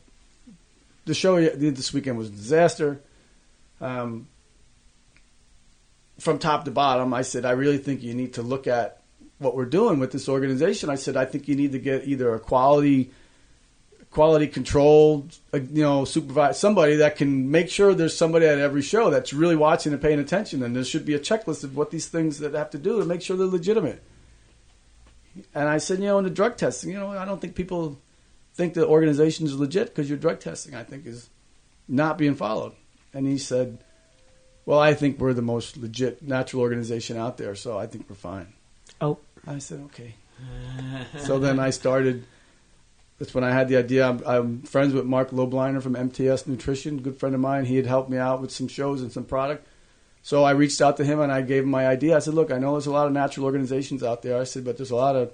the 1.05 1.12
show 1.12 1.39
this 1.39 1.93
weekend 1.93 2.16
was 2.16 2.29
a 2.29 2.33
disaster. 2.33 3.03
Um, 3.79 4.26
from 6.18 6.39
top 6.39 6.64
to 6.64 6.70
bottom, 6.70 7.12
I 7.12 7.20
said, 7.20 7.45
I 7.45 7.51
really 7.51 7.76
think 7.76 8.03
you 8.03 8.14
need 8.14 8.35
to 8.35 8.43
look 8.43 8.66
at 8.66 9.03
what 9.39 9.55
we're 9.55 9.66
doing 9.66 10.01
with 10.01 10.12
this 10.12 10.29
organization. 10.31 10.89
I 10.89 10.95
said, 10.95 11.14
I 11.14 11.26
think 11.26 11.47
you 11.47 11.55
need 11.55 11.72
to 11.72 11.79
get 11.79 12.09
either 12.09 12.35
a 12.35 12.41
quality 12.41 13.11
quality 14.11 14.47
control, 14.47 15.29
uh, 15.53 15.59
you 15.59 15.83
know, 15.83 16.05
supervise 16.05 16.59
somebody 16.59 16.97
that 16.97 17.17
can 17.17 17.51
make 17.51 17.69
sure 17.69 17.95
there's 17.95 18.17
somebody 18.17 18.47
at 18.47 18.59
every 18.59 18.83
show 18.83 19.11
that's 19.11 19.33
really 19.33 19.57
watching 19.57 19.93
and 19.93 20.01
paying 20.01 20.19
attention. 20.19 20.63
And 20.63 20.75
there 20.75 20.85
should 20.85 21.05
be 21.05 21.15
a 21.15 21.19
checklist 21.19 21.65
of 21.65 21.77
what 21.77 21.91
these 21.91 22.09
things 22.09 22.39
that 22.39 22.55
have 22.55 22.71
to 22.71 22.79
do 22.79 22.99
to 22.99 23.05
make 23.05 23.23
sure 23.23 23.37
they're 23.37 23.47
legitimate. 23.47 24.03
And 25.55 25.69
I 25.69 25.79
said, 25.79 25.99
you 26.01 26.07
know, 26.07 26.19
in 26.19 26.25
the 26.25 26.31
drug 26.31 26.57
testing, 26.57 26.91
you 26.91 26.99
know, 26.99 27.11
I 27.11 27.25
don't 27.25 27.41
think 27.41 27.55
people 27.55 27.99
think 28.55 28.75
the 28.75 28.87
organization 28.87 29.47
is 29.47 29.55
legit 29.55 29.89
because 29.89 30.09
your 30.09 30.19
drug 30.19 30.41
testing, 30.41 30.75
I 30.75 30.83
think, 30.83 31.07
is 31.07 31.31
not 31.87 32.19
being 32.19 32.35
followed. 32.35 32.73
And 33.15 33.27
he 33.27 33.39
said, 33.39 33.79
well, 34.67 34.81
I 34.81 34.95
think 34.95 35.19
we're 35.19 35.33
the 35.33 35.43
most 35.43 35.77
legit 35.77 36.23
natural 36.23 36.63
organization 36.63 37.17
out 37.17 37.39
there, 37.39 37.55
so 37.55 37.79
I 37.79 37.87
think 37.87 38.07
we're 38.09 38.17
fine. 38.17 38.53
Oh. 39.01 39.19
I 39.47 39.59
said, 39.59 39.81
okay. 39.87 40.15
so 41.19 41.39
then 41.39 41.59
I 41.59 41.71
started. 41.71 42.25
That's 43.19 43.35
when 43.35 43.45
I 43.45 43.51
had 43.51 43.69
the 43.69 43.77
idea. 43.77 44.09
I'm, 44.09 44.23
I'm 44.25 44.62
friends 44.62 44.95
with 44.95 45.05
Marc 45.05 45.31
Lobliner 45.31 45.83
from 45.83 45.97
MTS 45.97 46.47
Nutrition, 46.47 47.01
good 47.01 47.19
friend 47.19 47.35
of 47.35 47.41
mine. 47.41 47.64
He 47.64 47.77
had 47.77 47.87
helped 47.87 48.11
me 48.11 48.16
out 48.16 48.41
with 48.41 48.53
some 48.53 48.69
shows 48.69 49.03
and 49.03 49.11
some 49.11 49.25
product. 49.25 49.66
So 50.23 50.45
I 50.45 50.53
reached 50.53 50.81
out 50.81 50.97
to 50.99 51.05
him 51.05 51.21
and 51.21 51.33
I 51.33 51.43
gave 51.43 51.64
him 51.64 51.71
my 51.71 51.87
idea. 51.87 52.16
I 52.16 52.21
said, 52.21 52.35
"Look, 52.35 52.53
I 52.53 52.59
know 52.59 52.73
there's 52.73 52.87
a 52.87 52.93
lot 52.93 53.07
of 53.07 53.12
natural 53.12 53.47
organizations 53.47 54.03
out 54.03 54.23
there." 54.23 54.41
I 54.41 54.45
said, 54.45 54.64
"But 54.64 54.77
there's 54.77 54.91
a 54.91 54.97
lot 54.97 55.16
of 55.16 55.33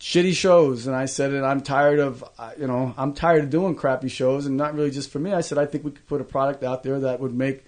shitty 0.00 0.34
shows." 0.34 0.86
And 0.86 0.96
I 0.96 1.06
said, 1.06 1.32
"And 1.32 1.44
I'm 1.44 1.60
tired 1.60 1.98
of, 1.98 2.24
uh, 2.38 2.52
you 2.58 2.66
know, 2.66 2.94
I'm 2.96 3.12
tired 3.12 3.44
of 3.44 3.50
doing 3.50 3.74
crappy 3.74 4.08
shows, 4.08 4.46
and 4.46 4.56
not 4.56 4.74
really 4.74 4.90
just 4.90 5.10
for 5.10 5.18
me." 5.18 5.32
I 5.32 5.40
said, 5.40 5.58
"I 5.58 5.66
think 5.66 5.84
we 5.84 5.92
could 5.92 6.06
put 6.06 6.20
a 6.20 6.24
product 6.24 6.64
out 6.64 6.82
there 6.82 6.98
that 7.00 7.20
would 7.20 7.34
make 7.34 7.64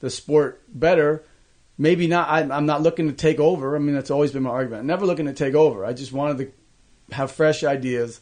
the 0.00 0.10
sport 0.10 0.62
better." 0.68 1.24
Maybe 1.78 2.06
not. 2.06 2.28
I'm, 2.28 2.52
I'm 2.52 2.66
not 2.66 2.82
looking 2.82 3.06
to 3.08 3.14
take 3.14 3.40
over. 3.40 3.74
I 3.74 3.78
mean, 3.78 3.94
that's 3.94 4.10
always 4.10 4.32
been 4.32 4.42
my 4.42 4.50
argument. 4.50 4.80
I'm 4.80 4.86
never 4.86 5.06
looking 5.06 5.26
to 5.26 5.32
take 5.32 5.54
over. 5.54 5.84
I 5.84 5.94
just 5.94 6.12
wanted 6.12 6.38
to 6.38 7.14
have 7.14 7.32
fresh 7.32 7.64
ideas 7.64 8.20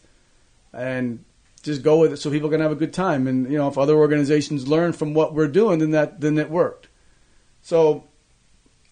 and 0.73 1.25
just 1.63 1.83
go 1.83 1.99
with 1.99 2.13
it 2.13 2.17
so 2.19 2.31
people 2.31 2.51
can 2.51 2.61
have 2.61 2.73
a 2.73 2.77
good 2.77 2.93
time. 2.93 3.27
And 3.27 3.51
you 3.51 3.59
know, 3.59 3.69
if 3.69 3.79
other 3.79 3.97
organizations 3.97 4.69
learn 4.69 4.93
from 4.93 5.15
what 5.15 5.35
we're 5.35 5.49
doing, 5.49 5.79
then 5.79 5.93
that 5.93 6.21
then 6.21 6.39
it 6.39 6.51
worked. 6.51 6.89
So 7.63 8.05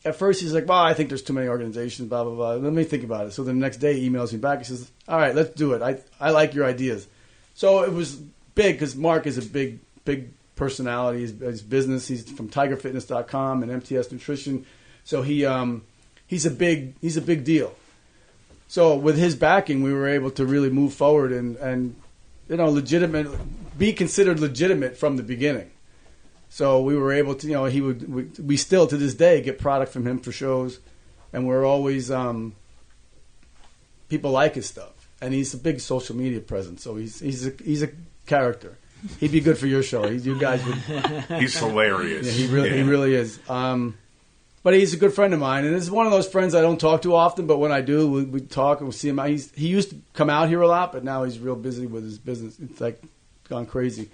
at 0.05 0.17
first 0.17 0.41
he's 0.41 0.53
like, 0.53 0.69
"Well, 0.69 0.79
I 0.79 0.95
think 0.95 1.09
there's 1.09 1.23
too 1.23 1.33
many 1.33 1.49
organizations." 1.49 2.09
Blah 2.09 2.25
blah 2.25 2.35
blah. 2.35 2.55
Let 2.55 2.73
me 2.73 2.85
think 2.85 3.05
about 3.05 3.27
it. 3.27 3.33
So 3.33 3.45
the 3.45 3.53
next 3.53 3.79
day 3.79 3.99
he 3.99 4.09
emails 4.09 4.33
me 4.33 4.39
back. 4.39 4.59
He 4.59 4.65
says, 4.65 4.91
"All 5.09 5.19
right, 5.19 5.35
let's 5.35 5.51
do 5.51 5.73
it. 5.73 5.83
I 5.83 5.99
I 6.21 6.31
like 6.31 6.55
your 6.55 6.65
ideas." 6.65 7.07
So 7.55 7.83
it 7.83 7.93
was 7.93 8.17
big 8.55 8.75
because 8.75 8.97
Marc 8.97 9.27
is 9.27 9.39
a 9.39 9.43
big 9.43 9.81
big 10.05 10.31
personality. 10.57 11.21
His, 11.21 11.39
his 11.39 11.63
business. 11.63 12.09
He's 12.09 12.29
from 12.29 12.49
TigerFitness.com 12.49 13.63
and 13.63 13.71
MTS 13.71 14.11
Nutrition. 14.11 14.67
So 15.05 15.23
he 15.23 15.45
um 15.45 15.83
he's 16.27 16.47
a 16.47 16.51
big 16.51 16.95
he's 17.01 17.17
a 17.17 17.23
big 17.23 17.45
deal. 17.45 17.75
So 18.69 18.97
with 18.97 19.17
his 19.17 19.37
backing, 19.37 19.83
we 19.83 19.93
were 19.93 20.09
able 20.09 20.31
to 20.33 20.45
really 20.45 20.71
move 20.71 20.93
forward 20.95 21.33
and 21.33 21.57
and 21.57 21.95
you 22.49 22.57
know 22.57 22.69
legitimate 22.69 23.29
be 23.79 23.93
considered 23.93 24.41
legitimate 24.41 24.97
from 24.97 25.17
the 25.17 25.23
beginning. 25.23 25.71
So 26.49 26.81
we 26.81 26.97
were 26.97 27.13
able 27.13 27.35
to 27.37 27.47
you 27.47 27.55
know 27.55 27.67
he 27.67 27.81
would 27.81 28.13
we, 28.13 28.23
we 28.43 28.57
still 28.57 28.87
to 28.87 28.97
this 28.97 29.15
day 29.15 29.41
get 29.41 29.59
product 29.59 29.93
from 29.93 30.07
him 30.07 30.19
for 30.19 30.33
shows, 30.33 30.81
and 31.33 31.47
we're 31.47 31.65
always 31.65 32.11
um 32.11 32.55
people 34.09 34.31
like 34.31 34.55
his 34.55 34.67
stuff, 34.67 35.09
and 35.21 35.35
he's 35.35 35.55
a 35.55 35.59
big 35.59 35.81
social 35.81 36.17
media 36.17 36.41
presence. 36.41 36.83
So 36.83 36.97
he's 36.97 37.21
he's 37.21 37.47
a 37.47 37.53
he's 37.63 37.83
a 37.83 37.91
character. 38.27 38.79
He'd 39.21 39.33
be 39.33 39.41
good 39.41 39.59
for 39.59 39.67
your 39.67 39.83
show. 39.83 40.09
He, 40.09 40.17
you 40.17 40.39
guys 40.39 40.65
would 40.65 40.75
He's 41.41 41.57
hilarious. 41.57 42.27
yeah, 42.27 42.33
he 42.33 42.53
really, 42.53 42.73
he 42.73 42.83
really 42.83 43.15
is. 43.15 43.39
Um, 43.49 43.97
but 44.67 44.75
he's 44.75 44.93
a 44.93 44.97
good 44.97 45.15
friend 45.15 45.33
of 45.33 45.39
mine, 45.39 45.65
and 45.65 45.73
this 45.73 45.85
is 45.85 45.93
one 45.93 46.07
of 46.07 46.13
those 46.13 46.27
friends 46.27 46.53
I 46.53 46.61
don't 46.61 46.81
talk 46.81 47.03
to 47.03 47.15
often. 47.15 47.47
But 47.47 47.59
when 47.59 47.71
I 47.71 47.83
do, 47.83 48.11
we, 48.11 48.25
we 48.25 48.41
talk 48.41 48.81
and 48.81 48.89
we 48.89 48.93
see 48.93 49.09
him. 49.09 49.19
He's, 49.19 49.55
he 49.55 49.69
used 49.69 49.91
to 49.91 49.97
come 50.13 50.29
out 50.29 50.49
here 50.49 50.61
a 50.61 50.67
lot, 50.67 50.91
but 50.91 51.05
now 51.05 51.23
he's 51.23 51.39
real 51.39 51.55
busy 51.55 51.87
with 51.87 52.03
his 52.03 52.19
business. 52.19 52.59
It's 52.59 52.81
like 52.81 53.01
gone 53.49 53.67
crazy. 53.67 54.11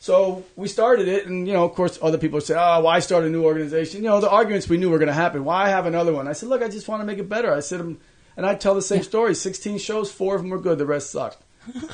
So 0.00 0.42
we 0.56 0.66
started 0.66 1.06
it, 1.06 1.26
and 1.26 1.46
you 1.46 1.52
know, 1.52 1.64
of 1.64 1.76
course, 1.76 1.96
other 2.02 2.18
people 2.18 2.40
say, 2.40 2.56
"Oh, 2.58 2.80
why 2.80 2.98
start 2.98 3.22
a 3.22 3.28
new 3.28 3.44
organization?" 3.44 4.02
You 4.02 4.08
know, 4.08 4.20
the 4.20 4.28
arguments 4.28 4.68
we 4.68 4.78
knew 4.78 4.90
were 4.90 4.98
going 4.98 5.06
to 5.06 5.14
happen. 5.14 5.44
Why 5.44 5.68
have 5.68 5.86
another 5.86 6.12
one? 6.12 6.26
I 6.26 6.32
said, 6.32 6.48
"Look, 6.48 6.60
I 6.60 6.66
just 6.66 6.88
want 6.88 7.00
to 7.02 7.06
make 7.06 7.20
it 7.20 7.28
better." 7.28 7.54
I 7.54 7.60
said, 7.60 7.80
um, 7.80 8.00
and 8.36 8.44
I 8.44 8.56
tell 8.56 8.74
the 8.74 8.82
same 8.82 9.04
story. 9.04 9.36
Sixteen 9.36 9.78
shows, 9.78 10.10
four 10.10 10.34
of 10.34 10.42
them 10.42 10.50
were 10.50 10.58
good, 10.58 10.78
the 10.78 10.86
rest 10.86 11.12
sucked. 11.12 11.40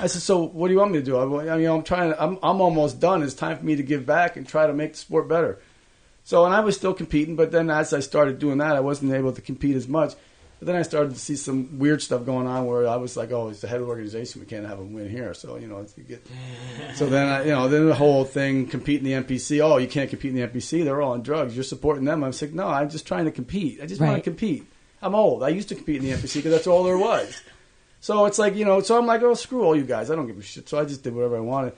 I 0.00 0.06
said, 0.06 0.22
"So 0.22 0.42
what 0.42 0.68
do 0.68 0.72
you 0.72 0.78
want 0.78 0.92
me 0.92 1.00
to 1.00 1.04
do?" 1.04 1.18
I, 1.18 1.52
I 1.52 1.58
mean, 1.58 1.68
I'm 1.68 1.82
trying. 1.82 2.14
I'm 2.18 2.38
I'm 2.42 2.62
almost 2.62 2.98
done. 2.98 3.22
It's 3.22 3.34
time 3.34 3.58
for 3.58 3.64
me 3.66 3.76
to 3.76 3.82
give 3.82 4.06
back 4.06 4.38
and 4.38 4.48
try 4.48 4.66
to 4.66 4.72
make 4.72 4.92
the 4.92 4.98
sport 4.98 5.28
better. 5.28 5.58
So, 6.30 6.44
and 6.44 6.54
I 6.54 6.60
was 6.60 6.76
still 6.76 6.94
competing, 6.94 7.34
but 7.34 7.50
then 7.50 7.70
as 7.70 7.92
I 7.92 7.98
started 7.98 8.38
doing 8.38 8.58
that, 8.58 8.76
I 8.76 8.78
wasn't 8.78 9.12
able 9.12 9.32
to 9.32 9.40
compete 9.40 9.74
as 9.74 9.88
much. 9.88 10.14
But 10.60 10.66
then 10.66 10.76
I 10.76 10.82
started 10.82 11.12
to 11.14 11.18
see 11.18 11.34
some 11.34 11.80
weird 11.80 12.02
stuff 12.02 12.24
going 12.24 12.46
on 12.46 12.66
where 12.66 12.86
I 12.86 12.94
was 12.94 13.16
like, 13.16 13.32
"Oh, 13.32 13.48
it's 13.48 13.62
the 13.62 13.66
head 13.66 13.80
of 13.80 13.86
the 13.86 13.88
organization. 13.88 14.40
We 14.40 14.46
can't 14.46 14.64
have 14.64 14.78
him 14.78 14.92
win 14.92 15.10
here." 15.10 15.34
So 15.34 15.56
you 15.56 15.66
know, 15.66 15.78
it's, 15.78 15.98
you 15.98 16.04
get. 16.04 16.24
So 16.94 17.06
then 17.06 17.26
I, 17.26 17.42
you 17.46 17.50
know, 17.50 17.66
then 17.66 17.88
the 17.88 17.96
whole 17.96 18.24
thing 18.24 18.68
compete 18.68 19.04
in 19.04 19.04
the 19.06 19.14
NPC. 19.14 19.60
Oh, 19.60 19.78
you 19.78 19.88
can't 19.88 20.08
compete 20.08 20.30
in 20.32 20.36
the 20.36 20.46
NPC. 20.46 20.84
They're 20.84 21.02
all 21.02 21.14
on 21.14 21.22
drugs. 21.22 21.56
You're 21.56 21.64
supporting 21.64 22.04
them. 22.04 22.22
I 22.22 22.28
was 22.28 22.40
like, 22.40 22.52
no, 22.52 22.68
I'm 22.68 22.90
just 22.90 23.08
trying 23.08 23.24
to 23.24 23.32
compete. 23.32 23.80
I 23.82 23.86
just 23.86 24.00
want 24.00 24.14
to 24.14 24.22
compete. 24.22 24.64
I'm 25.02 25.16
old. 25.16 25.42
I 25.42 25.48
used 25.48 25.68
to 25.70 25.74
compete 25.74 25.96
in 25.96 26.04
the 26.04 26.16
NPC 26.16 26.34
because 26.36 26.52
that's 26.52 26.68
all 26.68 26.84
there 26.84 26.98
was. 26.98 27.42
So 28.02 28.24
it's 28.24 28.38
like 28.38 28.54
you 28.54 28.64
know. 28.64 28.80
So 28.80 28.96
I'm 28.96 29.04
like, 29.04 29.20
oh, 29.22 29.34
screw 29.34 29.62
all 29.62 29.76
you 29.76 29.84
guys. 29.84 30.10
I 30.10 30.14
don't 30.14 30.26
give 30.26 30.38
a 30.38 30.42
shit. 30.42 30.68
So 30.70 30.78
I 30.78 30.86
just 30.86 31.02
did 31.02 31.12
whatever 31.12 31.36
I 31.36 31.40
wanted. 31.40 31.72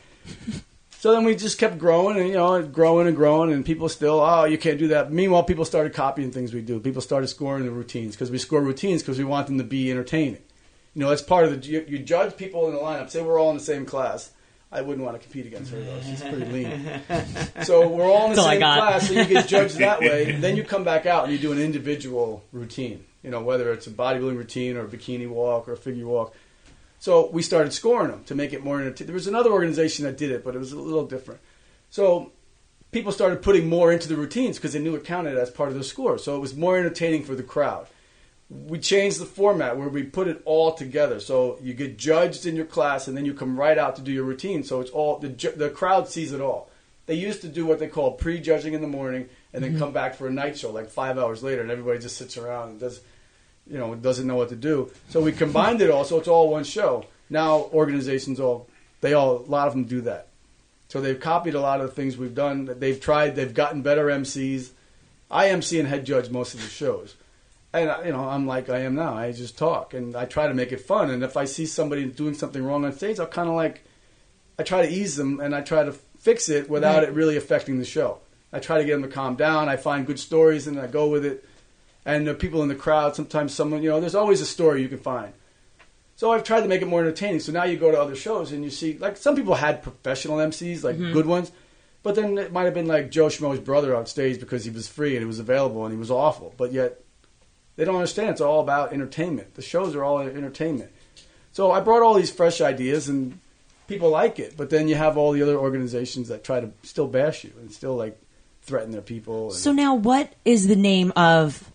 So 1.02 1.10
then 1.10 1.24
we 1.24 1.34
just 1.34 1.58
kept 1.58 1.78
growing 1.78 2.16
and 2.16 2.28
you 2.28 2.34
know 2.34 2.62
growing 2.62 3.08
and 3.08 3.16
growing 3.16 3.50
and 3.52 3.66
people 3.66 3.88
still 3.88 4.20
oh 4.20 4.44
you 4.44 4.56
can't 4.56 4.78
do 4.78 4.86
that. 4.88 5.10
Meanwhile, 5.10 5.42
people 5.42 5.64
started 5.64 5.94
copying 5.94 6.30
things 6.30 6.54
we 6.54 6.62
do. 6.62 6.78
People 6.78 7.02
started 7.02 7.26
scoring 7.26 7.64
the 7.64 7.72
routines 7.72 8.14
because 8.14 8.30
we 8.30 8.38
score 8.38 8.60
routines 8.60 9.02
because 9.02 9.18
we 9.18 9.24
want 9.24 9.48
them 9.48 9.58
to 9.58 9.64
be 9.64 9.90
entertaining. 9.90 10.38
You 10.94 11.02
know 11.02 11.08
that's 11.08 11.20
part 11.20 11.44
of 11.44 11.60
the 11.60 11.66
you, 11.66 11.84
you 11.88 11.98
judge 11.98 12.36
people 12.36 12.68
in 12.68 12.74
the 12.74 12.80
lineup. 12.80 13.10
Say 13.10 13.20
we're 13.20 13.40
all 13.40 13.50
in 13.50 13.56
the 13.56 13.64
same 13.64 13.84
class. 13.84 14.30
I 14.70 14.80
wouldn't 14.82 15.04
want 15.04 15.20
to 15.20 15.26
compete 15.26 15.44
against 15.44 15.72
her 15.72 15.82
though. 15.82 16.00
She's 16.02 16.20
pretty 16.20 16.44
lean. 16.44 17.00
So 17.64 17.88
we're 17.88 18.08
all 18.08 18.30
in 18.30 18.36
the 18.36 18.42
same 18.44 18.60
class. 18.60 19.08
So 19.08 19.14
you 19.14 19.24
get 19.24 19.48
judged 19.48 19.78
that 19.78 19.98
way. 20.08 20.36
Then 20.36 20.56
you 20.56 20.62
come 20.62 20.84
back 20.84 21.04
out 21.04 21.24
and 21.24 21.32
you 21.32 21.38
do 21.40 21.50
an 21.50 21.58
individual 21.58 22.44
routine. 22.52 23.04
You 23.24 23.30
know 23.30 23.42
whether 23.42 23.72
it's 23.72 23.88
a 23.88 23.90
bodybuilding 23.90 24.36
routine 24.36 24.76
or 24.76 24.84
a 24.84 24.88
bikini 24.88 25.28
walk 25.28 25.66
or 25.66 25.72
a 25.72 25.76
figure 25.76 26.06
walk. 26.06 26.32
So 27.02 27.28
we 27.30 27.42
started 27.42 27.72
scoring 27.72 28.12
them 28.12 28.22
to 28.26 28.36
make 28.36 28.52
it 28.52 28.62
more 28.62 28.80
entertaining. 28.80 29.08
There 29.08 29.14
was 29.14 29.26
another 29.26 29.50
organization 29.50 30.04
that 30.04 30.16
did 30.16 30.30
it, 30.30 30.44
but 30.44 30.54
it 30.54 30.60
was 30.60 30.70
a 30.70 30.78
little 30.78 31.04
different. 31.04 31.40
So 31.90 32.30
people 32.92 33.10
started 33.10 33.42
putting 33.42 33.68
more 33.68 33.90
into 33.90 34.06
the 34.06 34.14
routines 34.14 34.56
because 34.56 34.72
they 34.72 34.78
knew 34.78 34.94
it 34.94 35.02
counted 35.02 35.36
as 35.36 35.50
part 35.50 35.70
of 35.70 35.74
the 35.74 35.82
score. 35.82 36.16
So 36.16 36.36
it 36.36 36.38
was 36.38 36.54
more 36.54 36.78
entertaining 36.78 37.24
for 37.24 37.34
the 37.34 37.42
crowd. 37.42 37.88
We 38.48 38.78
changed 38.78 39.18
the 39.18 39.26
format 39.26 39.76
where 39.76 39.88
we 39.88 40.04
put 40.04 40.28
it 40.28 40.42
all 40.44 40.74
together. 40.74 41.18
So 41.18 41.58
you 41.60 41.74
get 41.74 41.98
judged 41.98 42.46
in 42.46 42.54
your 42.54 42.66
class, 42.66 43.08
and 43.08 43.16
then 43.16 43.24
you 43.24 43.34
come 43.34 43.58
right 43.58 43.78
out 43.78 43.96
to 43.96 44.02
do 44.02 44.12
your 44.12 44.22
routine. 44.22 44.62
So 44.62 44.80
it's 44.80 44.92
all 44.92 45.18
the 45.18 45.30
the 45.56 45.70
crowd 45.70 46.08
sees 46.08 46.30
it 46.30 46.40
all. 46.40 46.70
They 47.06 47.14
used 47.14 47.40
to 47.40 47.48
do 47.48 47.66
what 47.66 47.80
they 47.80 47.88
call 47.88 48.12
pre-judging 48.12 48.74
in 48.74 48.80
the 48.80 48.86
morning, 48.86 49.28
and 49.52 49.64
then 49.64 49.72
mm-hmm. 49.72 49.80
come 49.80 49.92
back 49.92 50.14
for 50.14 50.28
a 50.28 50.32
night 50.32 50.56
show 50.56 50.70
like 50.70 50.88
five 50.88 51.18
hours 51.18 51.42
later, 51.42 51.62
and 51.62 51.70
everybody 51.72 51.98
just 51.98 52.16
sits 52.16 52.36
around 52.36 52.68
and 52.68 52.78
does 52.78 53.00
you 53.66 53.78
know, 53.78 53.94
doesn't 53.94 54.26
know 54.26 54.36
what 54.36 54.48
to 54.50 54.56
do. 54.56 54.90
So 55.08 55.20
we 55.20 55.32
combined 55.32 55.80
it 55.80 55.90
all, 55.90 56.04
so 56.04 56.18
it's 56.18 56.28
all 56.28 56.50
one 56.50 56.64
show. 56.64 57.06
Now 57.30 57.70
organizations 57.72 58.40
all 58.40 58.68
they 59.00 59.14
all 59.14 59.38
a 59.38 59.50
lot 59.50 59.66
of 59.68 59.72
them 59.74 59.84
do 59.84 60.00
that. 60.02 60.28
So 60.88 61.00
they've 61.00 61.18
copied 61.18 61.54
a 61.54 61.60
lot 61.60 61.80
of 61.80 61.86
the 61.88 61.94
things 61.94 62.16
we've 62.18 62.34
done. 62.34 62.68
They've 62.78 63.00
tried. 63.00 63.34
They've 63.34 63.54
gotten 63.54 63.82
better 63.82 64.06
MCs. 64.06 64.70
I 65.30 65.48
MC 65.48 65.78
and 65.80 65.88
head 65.88 66.04
judge 66.04 66.28
most 66.28 66.52
of 66.52 66.60
the 66.62 66.68
shows, 66.68 67.14
and 67.72 67.88
uh, 67.88 68.02
you 68.04 68.12
know 68.12 68.28
I'm 68.28 68.46
like 68.46 68.68
I 68.68 68.80
am 68.80 68.94
now. 68.94 69.14
I 69.14 69.32
just 69.32 69.56
talk 69.56 69.94
and 69.94 70.14
I 70.14 70.26
try 70.26 70.46
to 70.46 70.54
make 70.54 70.72
it 70.72 70.80
fun. 70.82 71.10
And 71.10 71.22
if 71.22 71.36
I 71.36 71.46
see 71.46 71.64
somebody 71.64 72.04
doing 72.04 72.34
something 72.34 72.62
wrong 72.62 72.84
on 72.84 72.92
stage, 72.92 73.18
I'll 73.18 73.26
kind 73.26 73.48
of 73.48 73.54
like 73.54 73.82
I 74.58 74.62
try 74.64 74.84
to 74.84 74.92
ease 74.92 75.16
them 75.16 75.40
and 75.40 75.54
I 75.54 75.62
try 75.62 75.82
to 75.84 75.92
fix 75.92 76.48
it 76.50 76.68
without 76.68 76.96
Right. 76.98 77.08
it 77.08 77.12
really 77.14 77.36
affecting 77.38 77.78
the 77.78 77.84
show. 77.86 78.18
I 78.52 78.58
try 78.58 78.76
to 78.76 78.84
get 78.84 78.92
them 78.92 79.02
to 79.02 79.08
calm 79.08 79.34
down. 79.34 79.70
I 79.70 79.76
find 79.76 80.06
good 80.06 80.18
stories 80.18 80.66
and 80.66 80.78
I 80.78 80.86
go 80.86 81.08
with 81.08 81.24
it. 81.24 81.42
And 82.04 82.26
the 82.26 82.34
people 82.34 82.62
in 82.62 82.68
the 82.68 82.74
crowd, 82.74 83.14
sometimes 83.14 83.54
someone, 83.54 83.82
you 83.82 83.90
know, 83.90 84.00
there's 84.00 84.14
always 84.14 84.40
a 84.40 84.46
story 84.46 84.82
you 84.82 84.88
can 84.88 84.98
find. 84.98 85.32
So 86.16 86.32
I've 86.32 86.44
tried 86.44 86.62
to 86.62 86.68
make 86.68 86.82
it 86.82 86.86
more 86.86 87.00
entertaining. 87.00 87.40
So 87.40 87.52
now 87.52 87.64
you 87.64 87.76
go 87.76 87.90
to 87.90 88.00
other 88.00 88.16
shows 88.16 88.52
and 88.52 88.64
you 88.64 88.70
see, 88.70 88.98
like, 88.98 89.16
some 89.16 89.36
people 89.36 89.54
had 89.54 89.82
professional 89.82 90.38
MCs, 90.38 90.84
like 90.84 90.96
mm-hmm. 90.96 91.12
good 91.12 91.26
ones, 91.26 91.52
but 92.02 92.14
then 92.14 92.38
it 92.38 92.52
might 92.52 92.64
have 92.64 92.74
been 92.74 92.86
like 92.86 93.10
Joe 93.10 93.26
Schmo's 93.26 93.60
brother 93.60 93.94
on 93.94 94.06
stage 94.06 94.40
because 94.40 94.64
he 94.64 94.70
was 94.70 94.88
free 94.88 95.14
and 95.16 95.22
it 95.22 95.26
was 95.26 95.38
available 95.38 95.84
and 95.84 95.92
he 95.92 95.98
was 95.98 96.10
awful. 96.10 96.54
But 96.56 96.72
yet, 96.72 97.00
they 97.76 97.84
don't 97.84 97.96
understand. 97.96 98.30
It's 98.30 98.40
all 98.40 98.60
about 98.60 98.92
entertainment. 98.92 99.54
The 99.54 99.62
shows 99.62 99.94
are 99.94 100.04
all 100.04 100.18
entertainment. 100.20 100.90
So 101.52 101.70
I 101.70 101.80
brought 101.80 102.02
all 102.02 102.14
these 102.14 102.30
fresh 102.30 102.60
ideas 102.60 103.08
and 103.08 103.38
people 103.86 104.10
like 104.10 104.38
it. 104.38 104.56
But 104.56 104.70
then 104.70 104.88
you 104.88 104.94
have 104.94 105.16
all 105.16 105.32
the 105.32 105.42
other 105.42 105.56
organizations 105.56 106.28
that 106.28 106.44
try 106.44 106.60
to 106.60 106.70
still 106.82 107.06
bash 107.06 107.44
you 107.44 107.52
and 107.60 107.72
still 107.72 107.96
like 107.96 108.20
threaten 108.62 108.90
their 108.90 109.02
people. 109.02 109.46
And 109.46 109.54
So 109.54 109.72
now, 109.72 109.94
what 109.94 110.32
is 110.44 110.66
the 110.66 110.76
name 110.76 111.12
of 111.16 111.71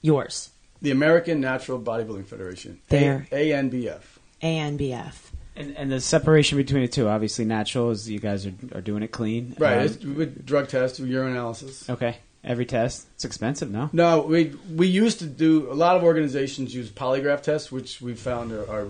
yours? 0.00 0.50
the 0.80 0.90
American 0.92 1.40
Natural 1.40 1.76
Bodybuilding 1.80 2.24
Federation, 2.26 2.78
There. 2.88 3.26
A- 3.32 3.50
ANBF. 3.50 4.00
ANBF. 4.42 5.14
And, 5.56 5.76
and 5.76 5.90
the 5.90 6.00
separation 6.00 6.56
between 6.56 6.82
the 6.82 6.88
two, 6.88 7.08
obviously, 7.08 7.44
natural 7.44 7.90
is 7.90 8.08
you 8.08 8.20
guys 8.20 8.46
are, 8.46 8.52
are 8.76 8.80
doing 8.80 9.02
it 9.02 9.08
clean. 9.10 9.56
Right, 9.58 9.78
Um, 9.78 9.84
it's 9.84 9.98
with 10.04 10.46
drug 10.46 10.68
tests, 10.68 11.00
with 11.00 11.08
urine 11.08 11.32
analysis. 11.32 11.90
okay. 11.90 12.18
Every 12.44 12.64
test. 12.64 13.08
It's 13.16 13.24
expensive, 13.24 13.68
no? 13.72 13.90
No, 13.92 14.20
we 14.20 14.54
we 14.72 14.86
used 14.86 15.18
to 15.18 15.26
do 15.26 15.68
a 15.70 15.74
lot 15.74 15.96
of 15.96 16.04
organizations 16.04 16.72
use 16.72 16.88
polygraph 16.88 17.42
tests, 17.42 17.72
which 17.72 18.00
we 18.00 18.14
found 18.14 18.52
are, 18.52 18.70
are 18.70 18.86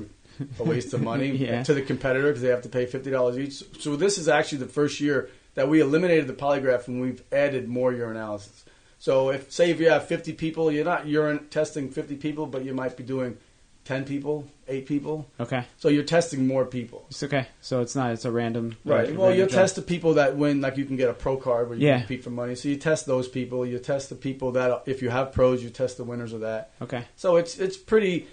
a 0.61 0.65
waste 0.65 0.93
of 0.93 1.01
money 1.01 1.31
Yeah. 1.35 1.63
to 1.63 1.73
the 1.73 1.81
competitor 1.81 2.27
because 2.27 2.43
they 2.43 2.51
have 2.51 2.61
to 2.63 2.69
pay 2.69 2.85
fifty 2.85 3.11
dollars 3.11 3.39
each. 3.39 3.63
So 3.81 3.97
this 3.97 4.19
is 4.19 4.29
actually 4.29 4.59
the 4.59 4.67
first 4.67 5.01
year 5.01 5.31
that 5.55 5.67
we 5.71 5.81
eliminated 5.81 6.27
the 6.27 6.35
polygraph 6.35 6.87
and 6.89 7.01
we've 7.01 7.23
added 7.33 7.67
more 7.69 7.91
urinalysis. 7.91 8.65
So 8.99 9.31
if 9.31 9.51
say 9.53 9.71
if 9.71 9.81
you 9.81 9.91
have 9.91 10.07
fifty 10.07 10.33
people, 10.33 10.71
you're 10.73 10.85
not 10.85 11.07
urine 11.07 11.47
testing 11.49 11.91
fifty 11.91 12.17
people, 12.17 12.47
but 12.47 12.65
you 12.65 12.75
might 12.75 12.97
be 12.97 13.05
doing 13.05 13.37
ten 13.85 14.05
people, 14.05 14.47
eight 14.67 14.87
people. 14.87 15.27
Okay. 15.41 15.65
So 15.79 15.89
you're 15.89 16.03
testing 16.05 16.47
more 16.47 16.67
people. 16.67 17.07
It's 17.09 17.23
okay. 17.23 17.47
So 17.63 17.81
it's 17.81 17.97
not, 17.97 18.13
it's 18.13 18.25
a 18.27 18.31
random. 18.31 18.77
Right. 18.85 19.05
random 19.05 19.17
Well, 19.17 19.35
you 19.35 19.47
test 19.47 19.77
the 19.77 19.83
people 19.83 20.15
that 20.15 20.37
win, 20.37 20.61
like 20.61 20.77
you 20.77 20.85
can 20.85 20.97
get 20.97 21.09
a 21.09 21.15
pro 21.15 21.37
card 21.37 21.69
where 21.69 21.79
you 21.79 21.87
Yeah. 21.87 22.01
compete 22.01 22.23
for 22.23 22.31
money. 22.31 22.55
So 22.55 22.69
you 22.69 22.77
test 22.77 23.07
those 23.07 23.29
people. 23.29 23.65
You 23.65 23.79
test 23.79 24.11
the 24.11 24.15
people 24.15 24.53
that, 24.53 24.83
if 24.87 25.01
you 25.01 25.09
have 25.11 25.33
pros, 25.33 25.63
you 25.63 25.71
test 25.71 25.97
the 25.97 26.05
winners 26.05 26.33
of 26.35 26.41
that. 26.41 26.73
Okay. 26.83 27.05
So 27.17 27.37
it's 27.37 27.59
it's 27.59 27.77
pretty. 27.77 28.27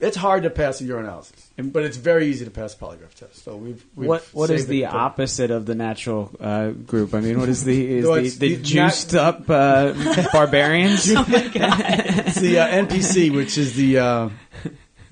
It's 0.00 0.16
hard 0.16 0.42
to 0.42 0.50
pass 0.50 0.80
a 0.80 0.84
urinalysis, 0.84 1.50
but 1.72 1.84
it's 1.84 1.96
very 1.96 2.26
easy 2.26 2.44
to 2.44 2.50
pass 2.50 2.74
a 2.74 2.76
polygraph 2.76 3.14
test. 3.14 3.44
So 3.44 3.56
we've, 3.56 3.84
we've 3.94 4.08
What 4.08 4.22
What 4.32 4.50
is 4.50 4.62
saved 4.62 4.70
the 4.70 4.82
it 4.84 4.92
opposite 4.92 5.52
of 5.52 5.66
the 5.66 5.76
natural 5.76 6.34
uh, 6.40 6.70
group? 6.70 7.14
I 7.14 7.20
mean, 7.20 7.38
what 7.38 7.48
is 7.48 7.62
the 7.62 7.98
is 7.98 8.04
No, 8.08 8.16
the, 8.16 8.28
the 8.28 8.54
the 8.56 8.62
juiced 8.62 9.14
up 9.14 9.48
uh, 9.48 9.92
barbarians? 10.32 11.04
It's 11.08 12.40
the 12.40 12.58
uh, 12.58 12.68
NPC, 12.68 13.34
which 13.34 13.56
is 13.56 13.76
the 13.76 13.98
uh, 13.98 14.30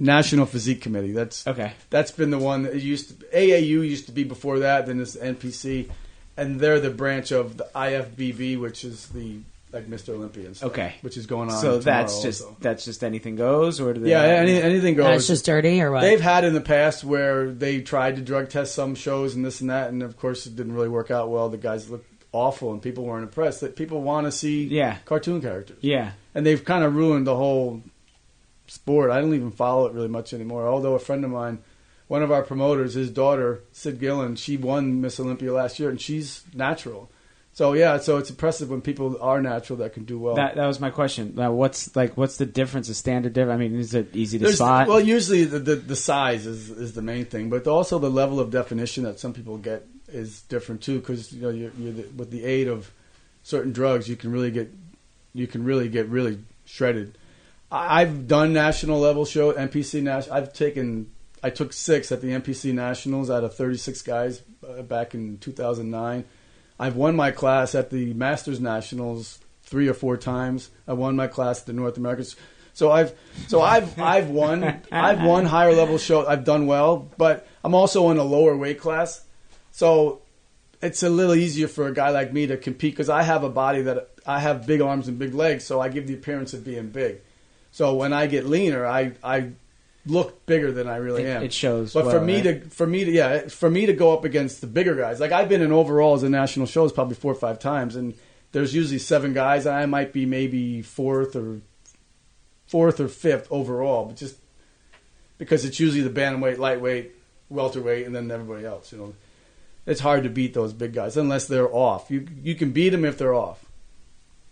National 0.00 0.46
Physique 0.46 0.82
Committee. 0.82 1.12
That's 1.12 1.46
okay. 1.46 1.74
that's 1.88 2.10
been 2.10 2.30
the 2.30 2.38
one 2.38 2.64
that 2.64 2.74
used 2.74 3.20
to 3.20 3.26
AAU 3.26 3.88
used 3.88 4.06
to 4.06 4.12
be 4.12 4.24
before 4.24 4.58
that. 4.60 4.86
Then 4.86 5.00
it's 5.00 5.14
NPC, 5.14 5.90
and 6.36 6.58
they're 6.58 6.80
the 6.80 6.90
branch 6.90 7.30
of 7.30 7.56
the 7.56 7.68
IFBB, 7.72 8.60
which 8.60 8.84
is 8.84 9.08
the 9.08 9.38
like 9.72 9.86
Mr. 9.88 10.10
Olympia 10.10 10.46
and 10.46 10.56
stuff, 10.56 10.70
Okay. 10.72 10.94
which 11.00 11.16
is 11.16 11.26
going 11.26 11.48
on. 11.50 11.56
So 11.56 11.78
tomorrow 11.80 11.80
that's 11.80 12.22
just 12.22 12.42
also. 12.42 12.56
that's 12.60 12.84
just 12.84 13.02
anything 13.02 13.36
goes, 13.36 13.80
or 13.80 13.94
do 13.94 14.00
they? 14.00 14.10
yeah, 14.10 14.22
any, 14.22 14.60
anything 14.60 14.94
goes. 14.96 15.06
And 15.06 15.14
it's 15.14 15.26
just 15.26 15.46
dirty, 15.46 15.80
or 15.80 15.90
what? 15.90 16.02
They've 16.02 16.20
had 16.20 16.44
in 16.44 16.52
the 16.52 16.60
past 16.60 17.04
where 17.04 17.50
they 17.50 17.80
tried 17.80 18.16
to 18.16 18.22
drug 18.22 18.50
test 18.50 18.74
some 18.74 18.94
shows 18.94 19.34
and 19.34 19.44
this 19.44 19.60
and 19.62 19.70
that, 19.70 19.88
and 19.90 20.02
of 20.02 20.16
course 20.18 20.46
it 20.46 20.56
didn't 20.56 20.74
really 20.74 20.88
work 20.90 21.10
out 21.10 21.30
well. 21.30 21.48
The 21.48 21.56
guys 21.56 21.88
looked 21.90 22.06
awful, 22.32 22.72
and 22.72 22.80
people 22.82 23.04
weren't 23.04 23.24
impressed. 23.24 23.60
That 23.62 23.76
people 23.76 24.02
want 24.02 24.26
to 24.26 24.32
see 24.32 24.64
Yeah. 24.64 24.98
cartoon 25.06 25.40
characters, 25.40 25.78
yeah. 25.80 26.12
and 26.34 26.44
they've 26.46 26.64
kind 26.64 26.84
of 26.84 26.94
ruined 26.94 27.26
the 27.26 27.36
whole 27.36 27.82
sport. 28.66 29.10
I 29.10 29.20
don't 29.20 29.34
even 29.34 29.50
follow 29.50 29.86
it 29.86 29.92
really 29.92 30.08
much 30.08 30.32
anymore. 30.32 30.66
Although 30.66 30.94
a 30.94 30.98
friend 30.98 31.24
of 31.24 31.30
mine, 31.30 31.58
one 32.08 32.22
of 32.22 32.30
our 32.32 32.42
promoters, 32.42 32.94
his 32.94 33.10
daughter 33.10 33.60
Sid 33.72 34.00
Gillon, 34.00 34.36
she 34.36 34.56
won 34.56 35.00
Miss 35.00 35.18
Olympia 35.20 35.52
last 35.52 35.78
year, 35.78 35.88
and 35.90 36.00
she's 36.00 36.42
natural. 36.54 37.10
So 37.54 37.74
yeah, 37.74 37.98
so 37.98 38.16
it's 38.16 38.30
impressive 38.30 38.70
when 38.70 38.80
people 38.80 39.18
are 39.20 39.42
natural 39.42 39.78
that 39.80 39.92
can 39.92 40.04
do 40.04 40.18
well. 40.18 40.36
That 40.36 40.54
that 40.54 40.66
was 40.66 40.80
my 40.80 40.88
question. 40.90 41.34
Now, 41.36 41.52
what's 41.52 41.94
like 41.94 42.16
what's 42.16 42.38
the 42.38 42.46
difference? 42.46 42.88
The 42.88 42.94
standard 42.94 43.34
difference? 43.34 43.54
I 43.54 43.58
mean, 43.58 43.78
is 43.78 43.94
it 43.94 44.16
easy 44.16 44.38
to 44.38 44.44
There's- 44.44 44.56
spot? 44.56 44.88
Well, 44.88 45.00
usually 45.00 45.44
the, 45.44 45.58
the, 45.58 45.76
the 45.76 45.96
size 45.96 46.46
is, 46.46 46.70
is 46.70 46.94
the 46.94 47.02
main 47.02 47.26
thing, 47.26 47.50
but 47.50 47.66
also 47.66 47.98
the 47.98 48.10
level 48.10 48.40
of 48.40 48.50
definition 48.50 49.04
that 49.04 49.20
some 49.20 49.34
people 49.34 49.58
get 49.58 49.86
is 50.08 50.40
different 50.42 50.80
too. 50.80 51.00
Because 51.00 51.30
you 51.32 51.42
know, 51.42 51.50
you're, 51.50 51.72
you're 51.78 51.92
the, 51.92 52.02
with 52.16 52.30
the 52.30 52.44
aid 52.44 52.68
of 52.68 52.90
certain 53.42 53.72
drugs, 53.72 54.08
you 54.08 54.16
can 54.16 54.32
really 54.32 54.50
get 54.50 54.72
you 55.34 55.46
can 55.46 55.62
really 55.62 55.90
get 55.90 56.08
really 56.08 56.38
shredded. 56.64 57.18
I, 57.70 58.00
I've 58.00 58.26
done 58.26 58.54
national 58.54 58.98
level 58.98 59.26
show 59.26 59.52
NPC 59.52 60.02
national. 60.02 60.36
I've 60.36 60.54
taken 60.54 61.10
I 61.42 61.50
took 61.50 61.74
six 61.74 62.10
at 62.12 62.22
the 62.22 62.28
NPC 62.28 62.72
nationals 62.72 63.28
out 63.28 63.44
of 63.44 63.54
36 63.54 64.00
guys 64.02 64.40
uh, 64.66 64.80
back 64.80 65.14
in 65.14 65.36
2009. 65.36 66.24
I've 66.82 66.96
won 66.96 67.14
my 67.14 67.30
class 67.30 67.76
at 67.76 67.90
the 67.90 68.12
Masters 68.12 68.58
Nationals 68.58 69.38
three 69.62 69.86
or 69.86 69.94
four 69.94 70.16
times. 70.16 70.68
I 70.88 70.94
won 70.94 71.14
my 71.14 71.28
class 71.28 71.60
at 71.60 71.66
the 71.66 71.72
North 71.72 71.96
Americans. 71.96 72.34
So 72.74 72.90
I've 72.90 73.14
so 73.46 73.62
I've 73.62 73.96
I've 74.00 74.30
won 74.30 74.82
I've 74.90 75.22
won 75.22 75.46
higher 75.46 75.74
level 75.74 75.96
show. 75.96 76.26
I've 76.26 76.42
done 76.42 76.66
well, 76.66 77.08
but 77.16 77.46
I'm 77.62 77.76
also 77.76 78.10
in 78.10 78.18
a 78.18 78.24
lower 78.24 78.56
weight 78.56 78.80
class. 78.80 79.24
So 79.70 80.22
it's 80.82 81.04
a 81.04 81.08
little 81.08 81.36
easier 81.36 81.68
for 81.68 81.86
a 81.86 81.94
guy 81.94 82.08
like 82.08 82.32
me 82.32 82.48
to 82.48 82.56
compete 82.56 82.94
because 82.94 83.08
I 83.08 83.22
have 83.22 83.44
a 83.44 83.48
body 83.48 83.82
that 83.82 84.10
I 84.26 84.40
have 84.40 84.66
big 84.66 84.80
arms 84.80 85.06
and 85.06 85.20
big 85.20 85.34
legs, 85.34 85.62
so 85.62 85.80
I 85.80 85.88
give 85.88 86.08
the 86.08 86.14
appearance 86.14 86.52
of 86.52 86.64
being 86.64 86.88
big. 86.88 87.20
So 87.70 87.94
when 87.94 88.12
I 88.12 88.26
get 88.26 88.44
leaner, 88.44 88.84
I 88.84 89.12
I 89.22 89.52
look 90.06 90.44
bigger 90.46 90.72
than 90.72 90.88
I 90.88 90.96
really 90.96 91.22
It- 91.22 91.28
am. 91.28 91.42
it 91.44 91.52
shows 91.52 91.92
But 91.92 92.10
for 92.10 92.20
me 92.20 92.42
right? 92.42 92.62
to 92.64 92.70
for 92.70 92.86
me 92.86 93.04
to 93.04 93.10
yeah 93.10 93.48
for 93.48 93.70
me 93.70 93.86
to 93.86 93.92
go 93.92 94.12
up 94.12 94.24
against 94.24 94.60
the 94.60 94.66
bigger 94.66 94.94
guys, 94.96 95.20
like 95.20 95.32
I've 95.32 95.48
been 95.48 95.62
in 95.62 95.70
overalls 95.72 96.22
in 96.24 96.32
national 96.32 96.66
shows 96.66 96.92
probably 96.92 97.14
four 97.14 97.32
or 97.32 97.36
five 97.36 97.58
times, 97.60 97.94
and 97.96 98.14
there's 98.52 98.74
usually 98.74 98.98
seven 98.98 99.32
guys, 99.32 99.66
I 99.66 99.86
might 99.86 100.12
be 100.12 100.26
maybe 100.26 100.82
fourth 100.82 101.36
or 101.36 101.60
fourth 102.66 103.00
or 103.00 103.08
fifth 103.08 103.46
overall, 103.50 104.06
but 104.06 104.16
just 104.16 104.36
because 105.38 105.64
it's 105.64 105.78
usually 105.80 106.02
the 106.02 106.10
bantamweight, 106.10 106.58
lightweight, 106.58 107.12
welterweight, 107.50 108.06
and 108.06 108.14
then 108.14 108.30
everybody 108.30 108.64
else. 108.64 108.92
You 108.92 108.98
know, 108.98 109.14
it's 109.86 110.00
hard 110.00 110.22
to 110.24 110.30
beat 110.30 110.54
those 110.54 110.72
big 110.72 110.92
guys 110.92 111.16
unless 111.16 111.46
they're 111.46 111.72
off. 111.72 112.10
You 112.10 112.26
you 112.42 112.54
can 112.54 112.72
beat 112.72 112.90
them 112.90 113.04
if 113.04 113.18
they're 113.18 113.34
off, 113.34 113.64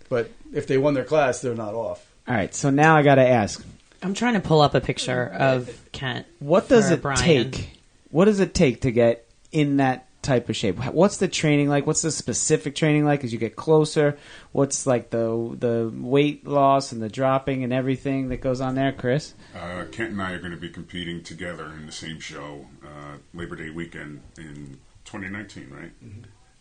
but 0.08 0.30
if 0.52 0.66
they 0.66 0.78
won 0.78 0.94
their 0.94 1.04
class, 1.04 1.40
they're 1.40 1.54
not 1.54 1.74
off. 1.74 2.06
All 2.28 2.34
right. 2.34 2.54
So 2.54 2.70
now 2.70 2.96
I 2.96 3.02
got 3.02 3.16
to 3.16 3.26
ask, 3.26 3.64
I'm 4.02 4.14
trying 4.14 4.34
to 4.34 4.40
pull 4.40 4.60
up 4.60 4.74
a 4.74 4.80
picture 4.80 5.26
of 5.26 5.70
Kent. 5.92 6.26
what 6.38 6.68
does 6.68 6.88
for 6.88 6.94
it 6.94 7.02
Brian. 7.02 7.18
take? 7.18 7.80
What 8.10 8.24
does 8.26 8.40
it 8.40 8.54
take 8.54 8.82
to 8.82 8.90
get 8.90 9.26
in 9.52 9.76
that 9.76 10.06
type 10.22 10.48
of 10.48 10.56
shape? 10.56 10.78
What's 10.92 11.18
the 11.18 11.28
training 11.28 11.68
like? 11.68 11.86
What's 11.86 12.02
the 12.02 12.10
specific 12.10 12.74
training 12.74 13.04
like 13.04 13.24
as 13.24 13.32
you 13.32 13.38
get 13.38 13.56
closer? 13.56 14.18
What's 14.52 14.86
like 14.86 15.10
the 15.10 15.54
the 15.58 15.92
weight 15.94 16.46
loss 16.46 16.92
and 16.92 17.02
the 17.02 17.08
dropping 17.08 17.62
and 17.64 17.72
everything 17.72 18.28
that 18.30 18.40
goes 18.40 18.60
on 18.60 18.74
there, 18.74 18.92
Chris? 18.92 19.34
Uh, 19.54 19.84
Kent 19.92 20.12
and 20.12 20.22
I 20.22 20.32
are 20.32 20.38
going 20.38 20.50
to 20.52 20.56
be 20.56 20.70
competing 20.70 21.22
together 21.22 21.66
in 21.66 21.86
the 21.86 21.92
same 21.92 22.20
show 22.20 22.66
uh, 22.84 23.16
Labor 23.34 23.56
Day 23.56 23.70
weekend 23.70 24.22
in 24.38 24.78
2019, 25.04 25.70
right? 25.70 25.92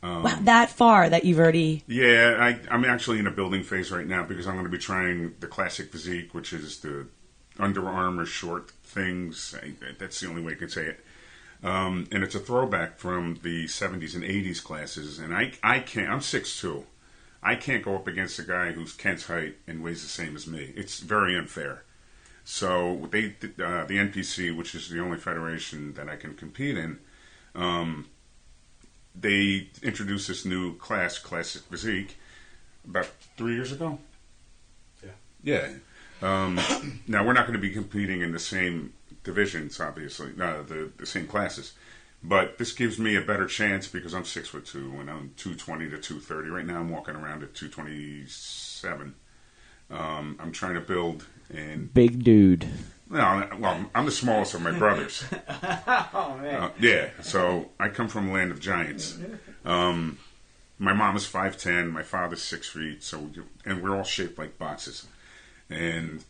Wow, 0.02 0.38
that 0.42 0.70
far 0.70 1.10
that 1.10 1.26
you've 1.26 1.40
already. 1.40 1.84
Yeah, 1.88 2.38
I, 2.40 2.60
I'm 2.74 2.86
actually 2.86 3.20
in 3.20 3.28
a 3.28 3.32
building 3.32 3.64
phase 3.64 3.92
right 3.92 4.08
now 4.08 4.24
because 4.24 4.48
I'm 4.48 4.54
going 4.54 4.66
to 4.66 4.72
be 4.72 4.78
trying 4.78 5.34
the 5.42 5.48
classic 5.48 5.92
physique, 5.92 6.34
which 6.34 6.54
is 6.54 6.80
the 6.80 7.08
Under 7.60 7.88
Armour 7.88 8.26
short 8.26 8.72
things. 8.72 9.56
I, 9.62 9.74
that's 9.98 10.20
the 10.20 10.30
only 10.30 10.42
way 10.42 10.54
I 10.54 10.56
could 10.56 10.72
say 10.72 10.86
it. 10.86 11.06
Um, 11.64 12.08
and 12.12 12.24
it's 12.24 12.36
a 12.36 12.40
throwback 12.40 12.98
from 12.98 13.40
the 13.44 13.66
70s 13.66 14.16
and 14.16 14.24
80s 14.24 14.64
classes. 14.64 15.20
And 15.20 15.36
I, 15.36 15.54
I 15.62 15.80
can't. 15.80 16.10
I'm 16.10 16.20
6'2". 16.20 16.84
I 17.42 17.56
can't 17.56 17.84
go 17.84 17.96
up 17.96 18.08
against 18.08 18.40
a 18.40 18.44
guy 18.44 18.72
who's 18.72 18.94
Kent's 18.94 19.28
height 19.28 19.58
and 19.68 19.82
weighs 19.82 20.02
the 20.02 20.10
same 20.10 20.36
as 20.36 20.46
me. 20.46 20.74
It's 20.76 21.00
very 21.00 21.38
unfair. 21.38 21.84
So 22.44 23.08
they, 23.12 23.36
uh, 23.44 23.86
the 23.86 23.98
NPC, 23.98 24.56
which 24.56 24.76
is 24.76 24.90
the 24.90 25.00
only 25.00 25.18
federation 25.18 25.94
that 25.94 26.10
I 26.10 26.16
can 26.16 26.34
compete 26.34 26.78
in, 26.78 27.00
um, 27.56 28.08
they 29.16 29.70
introduced 29.84 30.28
this 30.28 30.46
new 30.46 30.76
class, 30.78 31.20
classic 31.20 31.64
physique, 31.64 32.18
about 32.88 33.08
three 33.38 33.54
years 33.54 33.72
ago. 33.72 34.00
Yeah. 35.04 35.12
Yeah. 35.44 35.68
Um, 36.22 36.60
now 37.08 37.26
we're 37.26 37.34
not 37.34 37.48
going 37.48 37.60
to 37.60 37.68
be 37.68 37.72
competing 37.72 38.22
in 38.22 38.32
the 38.32 38.40
same 38.40 38.94
divisions, 39.24 39.80
obviously, 39.80 40.34
no, 40.36 40.64
the 40.64 40.92
the 40.98 41.06
same 41.06 41.28
classes, 41.28 41.74
But 42.24 42.58
this 42.58 42.72
gives 42.74 43.00
me 43.00 43.16
a 43.16 43.22
better 43.22 43.46
chance 43.46 43.88
because 43.88 44.14
I'm 44.14 44.26
six 44.26 44.50
foot 44.50 44.66
two 44.66 44.96
and 45.00 45.10
I'm 45.10 45.34
two 45.38 45.56
twenty 45.56 45.90
to 45.90 45.98
two 45.98 46.20
thirty. 46.20 46.50
Right 46.50 46.66
now, 46.66 46.80
I'm 46.80 46.90
walking 46.90 47.16
around 47.16 47.44
at 47.44 47.54
two 47.54 47.68
twenty 47.70 48.26
seven. 48.28 49.16
Um, 49.92 50.38
I'm 50.40 50.52
trying 50.52 50.76
to 50.76 50.82
build 50.82 51.26
and 51.52 51.92
Big 51.94 52.24
dude. 52.24 52.68
no, 53.10 53.48
well, 53.58 53.90
I'm 53.96 54.06
the 54.06 54.12
smallest 54.12 54.54
of 54.54 54.62
my 54.62 54.72
brothers. 54.72 55.24
Oh 56.14 56.38
man. 56.42 56.56
Uh, 56.64 56.72
yeah, 56.80 57.10
so 57.22 57.70
I 57.80 57.90
come 57.90 58.08
from 58.08 58.30
a 58.30 58.34
land 58.34 58.52
of 58.52 58.60
giants. 58.60 59.18
Um, 59.66 60.18
my 60.78 60.94
mom 60.94 61.16
is 61.16 61.26
five 61.26 61.58
ten, 61.58 61.90
my 61.90 62.04
father's 62.04 62.42
six 62.42 62.70
feet, 62.70 63.04
so 63.04 63.20
we, 63.20 63.32
and 63.66 63.82
we're 63.82 63.96
all 63.96 64.04
shaped 64.04 64.38
like 64.38 64.58
boxes, 64.60 65.08
and 65.70 66.24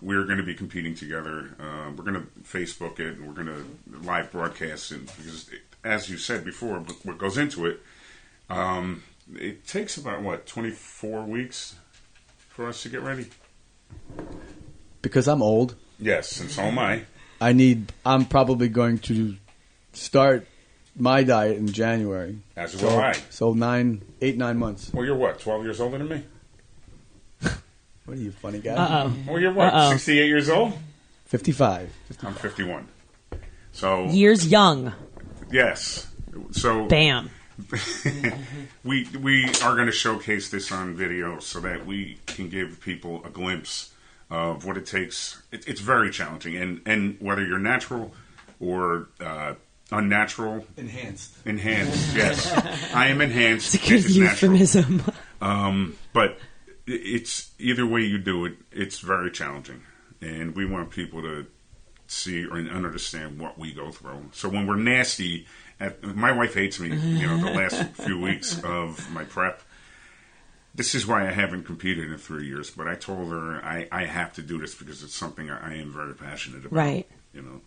we're 0.00 0.24
going 0.24 0.38
to 0.38 0.42
be 0.44 0.54
competing 0.54 0.94
together. 0.94 1.50
Uh, 1.60 1.90
we're 1.96 2.04
going 2.04 2.14
to 2.14 2.26
Facebook 2.42 2.98
it, 2.98 3.16
and 3.18 3.26
we're 3.26 3.34
going 3.34 3.46
to 3.46 3.64
live 4.06 4.30
broadcast 4.32 4.92
it 4.92 5.06
because, 5.16 5.48
it, 5.50 5.60
as 5.84 6.08
you 6.10 6.16
said 6.16 6.44
before, 6.44 6.78
what 7.04 7.18
goes 7.18 7.38
into 7.38 7.66
it, 7.66 7.80
um, 8.50 9.02
it 9.36 9.66
takes 9.66 9.96
about 9.96 10.22
what 10.22 10.46
twenty 10.46 10.70
four 10.70 11.22
weeks 11.22 11.76
for 12.48 12.66
us 12.68 12.82
to 12.82 12.88
get 12.88 13.02
ready. 13.02 13.26
Because 15.00 15.26
I'm 15.28 15.42
old, 15.42 15.74
Yes, 15.98 16.40
and 16.40 16.50
so 16.50 16.62
am 16.62 16.78
I. 16.78 17.04
I 17.40 17.52
need. 17.52 17.92
I'm 18.04 18.24
probably 18.24 18.68
going 18.68 18.98
to 19.00 19.36
start 19.92 20.46
my 20.96 21.22
diet 21.24 21.56
in 21.56 21.68
January. 21.68 22.38
As 22.56 22.72
So, 22.72 22.86
will 22.88 22.98
I. 22.98 23.12
so 23.30 23.52
nine, 23.52 24.02
eight, 24.20 24.36
nine 24.36 24.58
months. 24.58 24.92
Well, 24.92 25.04
you're 25.04 25.16
what, 25.16 25.40
twelve 25.40 25.64
years 25.64 25.80
older 25.80 25.98
than 25.98 26.08
me? 26.08 26.24
What 28.04 28.16
are 28.16 28.20
you, 28.20 28.32
funny 28.32 28.58
guy? 28.58 28.72
Uh 28.74 29.04
oh. 29.08 29.14
Well, 29.32 29.40
you're 29.40 29.52
what, 29.52 29.72
Uh-oh. 29.72 29.90
68 29.92 30.26
years 30.26 30.48
old? 30.48 30.72
Fifty-five. 31.26 31.90
I'm 32.22 32.34
51. 32.34 32.88
So, 33.72 34.04
Years 34.06 34.46
young. 34.48 34.92
yes. 35.50 36.06
So, 36.50 36.86
Bam. 36.86 37.30
we 38.84 39.06
we 39.20 39.44
are 39.62 39.74
going 39.74 39.86
to 39.86 39.92
showcase 39.92 40.48
this 40.50 40.72
on 40.72 40.94
video 40.94 41.38
so 41.38 41.60
that 41.60 41.86
we 41.86 42.18
can 42.26 42.48
give 42.48 42.80
people 42.80 43.22
a 43.24 43.30
glimpse 43.30 43.92
of 44.30 44.64
what 44.64 44.76
it 44.76 44.84
takes. 44.86 45.40
It, 45.52 45.66
it's 45.68 45.80
very 45.80 46.10
challenging, 46.10 46.56
and 46.56 46.80
and 46.86 47.16
whether 47.20 47.44
you're 47.44 47.58
natural 47.58 48.12
or 48.60 49.08
uh, 49.20 49.54
unnatural, 49.90 50.66
Enhanced. 50.76 51.34
enhanced. 51.44 52.14
Yes, 52.16 52.50
I 52.94 53.08
am 53.08 53.20
enhanced. 53.20 53.74
It's 53.74 53.84
a 53.84 53.88
good 53.88 54.04
It's 54.04 54.16
natural. 54.16 54.52
euphemism. 54.52 55.02
Um, 55.40 55.96
but 56.12 56.30
i- 56.32 56.36
it's 56.86 57.52
either 57.58 57.86
way 57.86 58.02
you 58.02 58.18
do 58.18 58.44
it, 58.44 58.54
it's 58.70 58.98
very 58.98 59.30
challenging, 59.30 59.82
and 60.20 60.54
we 60.54 60.66
want 60.66 60.90
people 60.90 61.22
to 61.22 61.46
see 62.06 62.42
and 62.42 62.70
understand 62.70 63.38
what 63.38 63.58
we 63.58 63.72
go 63.72 63.90
through. 63.90 64.28
So 64.32 64.48
when 64.48 64.66
we're 64.66 64.76
nasty, 64.76 65.46
at, 65.80 66.02
my 66.02 66.32
wife 66.32 66.54
hates 66.54 66.78
me. 66.78 66.96
You 66.96 67.26
know, 67.26 67.38
the 67.38 67.52
last 67.52 67.82
few 67.94 68.20
weeks 68.20 68.62
of 68.62 69.10
my 69.12 69.24
prep. 69.24 69.62
This 70.74 70.94
is 70.94 71.06
why 71.06 71.28
I 71.28 71.32
haven't 71.32 71.64
competed 71.64 72.10
in 72.10 72.16
three 72.18 72.46
years. 72.46 72.70
But 72.70 72.88
I 72.88 72.94
told 72.94 73.30
her 73.30 73.56
I, 73.62 73.88
I 73.92 74.04
have 74.04 74.32
to 74.34 74.42
do 74.42 74.58
this 74.58 74.74
because 74.74 75.02
it's 75.02 75.14
something 75.14 75.50
I, 75.50 75.72
I 75.72 75.74
am 75.76 75.92
very 75.92 76.14
passionate 76.14 76.64
about. 76.64 76.76
Right. 76.76 77.08
You 77.32 77.42
know. 77.42 77.60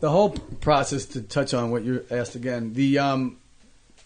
The 0.00 0.10
whole 0.10 0.30
process 0.30 1.06
to 1.06 1.22
touch 1.22 1.54
on 1.54 1.70
what 1.70 1.82
you 1.82 2.04
asked 2.10 2.34
again. 2.34 2.74
The 2.74 2.98
um, 2.98 3.38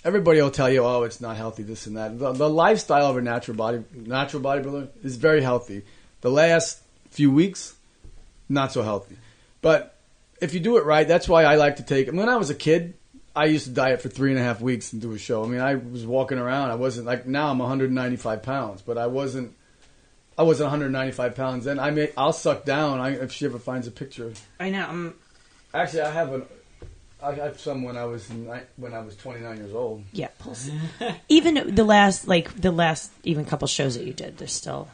everybody 0.08 0.40
will 0.40 0.50
tell 0.50 0.70
you, 0.70 0.82
oh, 0.84 1.02
it's 1.02 1.20
not 1.20 1.36
healthy, 1.36 1.62
this 1.62 1.86
and 1.86 1.98
that. 1.98 2.18
The, 2.18 2.32
the 2.32 2.48
lifestyle 2.48 3.06
of 3.06 3.18
a 3.18 3.20
natural 3.20 3.56
body, 3.56 3.84
natural 3.94 4.42
bodybuilder 4.42 4.88
is 5.04 5.16
very 5.16 5.42
healthy. 5.42 5.84
The 6.22 6.30
last 6.30 6.80
few 7.10 7.30
weeks, 7.30 7.76
not 8.48 8.72
so 8.72 8.82
healthy. 8.82 9.16
But 9.60 9.94
if 10.40 10.54
you 10.54 10.60
do 10.60 10.78
it 10.78 10.86
right, 10.86 11.06
that's 11.06 11.28
why 11.28 11.44
I 11.44 11.56
like 11.56 11.76
to 11.76 11.82
take. 11.82 12.10
When 12.10 12.28
I 12.28 12.36
was 12.36 12.48
a 12.48 12.54
kid, 12.54 12.94
I 13.36 13.44
used 13.44 13.66
to 13.66 13.70
diet 13.70 14.00
for 14.00 14.08
three 14.08 14.30
and 14.30 14.40
a 14.40 14.42
half 14.42 14.62
weeks 14.62 14.94
and 14.94 15.02
do 15.02 15.12
a 15.12 15.18
show. 15.18 15.44
I 15.44 15.46
mean, 15.46 15.60
I 15.60 15.74
was 15.74 16.06
walking 16.06 16.38
around. 16.38 16.70
I 16.70 16.76
wasn't 16.76 17.06
like 17.06 17.26
now. 17.26 17.50
I'm 17.50 17.58
195 17.58 18.42
pounds, 18.42 18.82
but 18.82 18.96
I 18.96 19.08
wasn't. 19.08 19.54
I 20.38 20.42
wasn't 20.44 20.66
195 20.66 21.34
pounds 21.34 21.64
then. 21.66 21.78
I 21.78 21.90
may. 21.90 22.10
I'll 22.16 22.32
suck 22.32 22.64
down. 22.64 22.98
I, 22.98 23.10
if 23.10 23.32
she 23.32 23.44
ever 23.44 23.58
finds 23.58 23.86
a 23.86 23.90
picture. 23.90 24.32
I 24.58 24.70
know. 24.70 24.86
I'm, 24.86 25.14
Actually, 25.74 26.02
I 26.02 26.10
have 26.10 26.32
an. 26.32 26.46
I 27.22 27.32
have 27.34 27.58
some 27.58 27.82
when 27.82 27.96
I 27.96 28.04
was 28.04 28.30
ni- 28.30 28.60
when 28.76 28.94
I 28.94 29.00
was 29.00 29.16
29 29.16 29.56
years 29.56 29.74
old. 29.74 30.04
yeah. 30.12 30.28
Pulse. 30.38 30.70
even 31.28 31.74
the 31.74 31.84
last, 31.84 32.28
like 32.28 32.54
the 32.60 32.70
last, 32.70 33.10
even 33.24 33.44
couple 33.44 33.66
shows 33.68 33.96
that 33.96 34.04
you 34.06 34.12
did, 34.12 34.38
there's 34.38 34.52
still. 34.52 34.88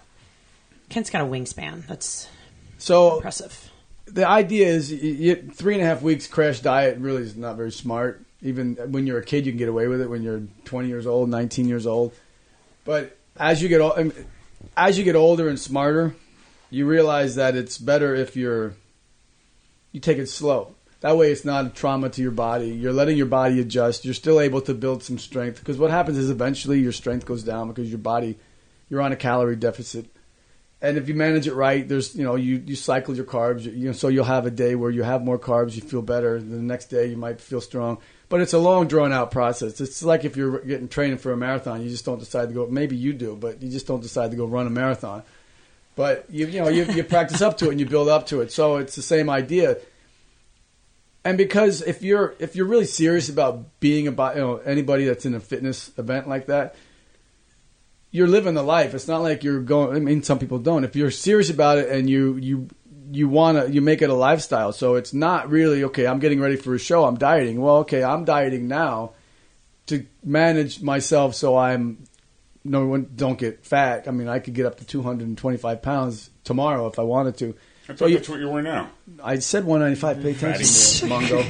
Kent's 0.88 1.10
got 1.10 1.22
a 1.22 1.24
wingspan. 1.26 1.86
That's 1.86 2.28
So 2.78 3.16
impressive. 3.16 3.70
the 4.06 4.26
idea 4.28 4.68
is, 4.68 4.90
y 4.90 5.16
y 5.20 5.42
three 5.52 5.74
and 5.74 5.82
a 5.82 5.86
half 5.86 6.02
weeks 6.02 6.26
crash 6.26 6.60
diet 6.60 6.98
really 6.98 7.22
is 7.22 7.36
not 7.36 7.56
very 7.56 7.72
smart. 7.72 8.22
Even 8.42 8.74
when 8.92 9.06
you're 9.06 9.18
a 9.18 9.24
kid, 9.24 9.46
you 9.46 9.52
can 9.52 9.58
get 9.58 9.68
away 9.70 9.88
with 9.88 10.00
it. 10.02 10.08
When 10.10 10.22
you're 10.22 10.42
20 10.66 10.88
years 10.88 11.06
old, 11.06 11.28
19 11.30 11.66
years 11.68 11.86
old, 11.86 12.12
but 12.84 13.16
as 13.38 13.62
you 13.62 13.68
get 13.68 13.80
ol- 13.80 13.94
um, 13.98 14.12
as 14.76 14.96
you 14.98 15.04
get 15.04 15.16
older 15.16 15.48
and 15.48 15.58
smarter, 15.58 16.14
you 16.70 16.86
realize 16.86 17.34
that 17.36 17.54
it's 17.56 17.76
better 17.78 18.14
if 18.14 18.36
you're 18.36 18.74
you 19.92 20.00
take 20.00 20.18
it 20.18 20.28
slow. 20.28 20.74
That 21.04 21.18
way, 21.18 21.30
it's 21.30 21.44
not 21.44 21.66
a 21.66 21.68
trauma 21.68 22.08
to 22.08 22.22
your 22.22 22.30
body. 22.30 22.68
You're 22.68 22.94
letting 22.94 23.18
your 23.18 23.26
body 23.26 23.60
adjust. 23.60 24.06
You're 24.06 24.14
still 24.14 24.40
able 24.40 24.62
to 24.62 24.72
build 24.72 25.02
some 25.02 25.18
strength 25.18 25.58
because 25.58 25.76
what 25.76 25.90
happens 25.90 26.16
is 26.16 26.30
eventually 26.30 26.80
your 26.80 26.92
strength 26.92 27.26
goes 27.26 27.42
down 27.42 27.68
because 27.68 27.90
your 27.90 27.98
body 27.98 28.38
you're 28.88 29.02
on 29.02 29.12
a 29.12 29.16
calorie 29.16 29.54
deficit. 29.54 30.06
And 30.80 30.96
if 30.96 31.06
you 31.06 31.14
manage 31.14 31.46
it 31.46 31.52
right, 31.52 31.86
there's 31.86 32.14
you 32.16 32.24
know 32.24 32.36
you, 32.36 32.62
you 32.64 32.74
cycle 32.74 33.14
your 33.14 33.26
carbs. 33.26 33.64
You 33.64 33.88
know, 33.88 33.92
so 33.92 34.08
you'll 34.08 34.24
have 34.24 34.46
a 34.46 34.50
day 34.50 34.76
where 34.76 34.90
you 34.90 35.02
have 35.02 35.22
more 35.22 35.38
carbs, 35.38 35.76
you 35.76 35.82
feel 35.82 36.00
better. 36.00 36.40
The 36.40 36.56
next 36.56 36.86
day 36.86 37.08
you 37.08 37.18
might 37.18 37.38
feel 37.38 37.60
strong, 37.60 37.98
but 38.30 38.40
it's 38.40 38.54
a 38.54 38.58
long 38.58 38.88
drawn 38.88 39.12
out 39.12 39.30
process. 39.30 39.82
It's 39.82 40.02
like 40.02 40.24
if 40.24 40.38
you're 40.38 40.60
getting 40.60 40.88
training 40.88 41.18
for 41.18 41.32
a 41.32 41.36
marathon, 41.36 41.82
you 41.82 41.90
just 41.90 42.06
don't 42.06 42.18
decide 42.18 42.48
to 42.48 42.54
go. 42.54 42.66
Maybe 42.66 42.96
you 42.96 43.12
do, 43.12 43.36
but 43.36 43.60
you 43.60 43.70
just 43.70 43.86
don't 43.86 44.00
decide 44.00 44.30
to 44.30 44.38
go 44.38 44.46
run 44.46 44.66
a 44.66 44.70
marathon. 44.70 45.22
But 45.96 46.24
you 46.30 46.46
you 46.46 46.62
know 46.62 46.68
you, 46.68 46.86
you 46.86 47.04
practice 47.04 47.42
up 47.42 47.58
to 47.58 47.66
it 47.66 47.72
and 47.72 47.80
you 47.80 47.84
build 47.84 48.08
up 48.08 48.28
to 48.28 48.40
it. 48.40 48.52
So 48.52 48.78
it's 48.78 48.96
the 48.96 49.02
same 49.02 49.28
idea. 49.28 49.76
And 51.24 51.38
because 51.38 51.80
if 51.80 52.02
you're 52.02 52.34
if 52.38 52.54
you're 52.54 52.66
really 52.66 52.84
serious 52.84 53.28
about 53.28 53.80
being 53.80 54.06
about 54.06 54.36
you 54.36 54.42
know 54.42 54.56
anybody 54.58 55.06
that's 55.06 55.24
in 55.24 55.34
a 55.34 55.40
fitness 55.40 55.90
event 55.96 56.28
like 56.28 56.46
that, 56.46 56.74
you're 58.10 58.28
living 58.28 58.54
the 58.54 58.62
life. 58.62 58.94
It's 58.94 59.08
not 59.08 59.22
like 59.22 59.42
you're 59.42 59.60
going. 59.60 59.96
I 59.96 60.00
mean, 60.00 60.22
some 60.22 60.38
people 60.38 60.58
don't. 60.58 60.84
If 60.84 60.96
you're 60.96 61.10
serious 61.10 61.48
about 61.48 61.78
it 61.78 61.88
and 61.88 62.10
you 62.10 62.36
you 62.36 62.68
you 63.10 63.28
want 63.28 63.58
to, 63.58 63.72
you 63.72 63.80
make 63.80 64.02
it 64.02 64.10
a 64.10 64.14
lifestyle. 64.14 64.72
So 64.72 64.96
it's 64.96 65.14
not 65.14 65.50
really 65.50 65.84
okay. 65.84 66.06
I'm 66.06 66.18
getting 66.18 66.40
ready 66.40 66.56
for 66.56 66.74
a 66.74 66.78
show. 66.78 67.04
I'm 67.04 67.16
dieting. 67.16 67.60
Well, 67.60 67.78
okay, 67.78 68.04
I'm 68.04 68.24
dieting 68.24 68.68
now 68.68 69.12
to 69.86 70.06
manage 70.22 70.82
myself 70.82 71.34
so 71.34 71.56
I'm 71.56 72.04
no 72.64 72.86
one 72.86 73.10
don't 73.14 73.38
get 73.38 73.64
fat. 73.64 74.08
I 74.08 74.10
mean, 74.10 74.28
I 74.28 74.38
could 74.38 74.54
get 74.54 74.66
up 74.66 74.78
to 74.78 74.84
225 74.84 75.82
pounds 75.82 76.30
tomorrow 76.44 76.86
if 76.86 76.98
I 76.98 77.02
wanted 77.02 77.36
to. 77.38 77.54
I 77.84 77.86
thought 77.88 77.98
So 77.98 78.06
you, 78.06 78.16
that's 78.16 78.28
what 78.28 78.40
you 78.40 78.48
were 78.48 78.62
now. 78.62 78.90
I 79.22 79.38
said 79.38 79.64
195. 79.64 80.22
Pay 80.22 80.30
attention, 80.30 80.64
to 80.64 81.04
me, 81.04 81.10
Mungo. 81.10 81.42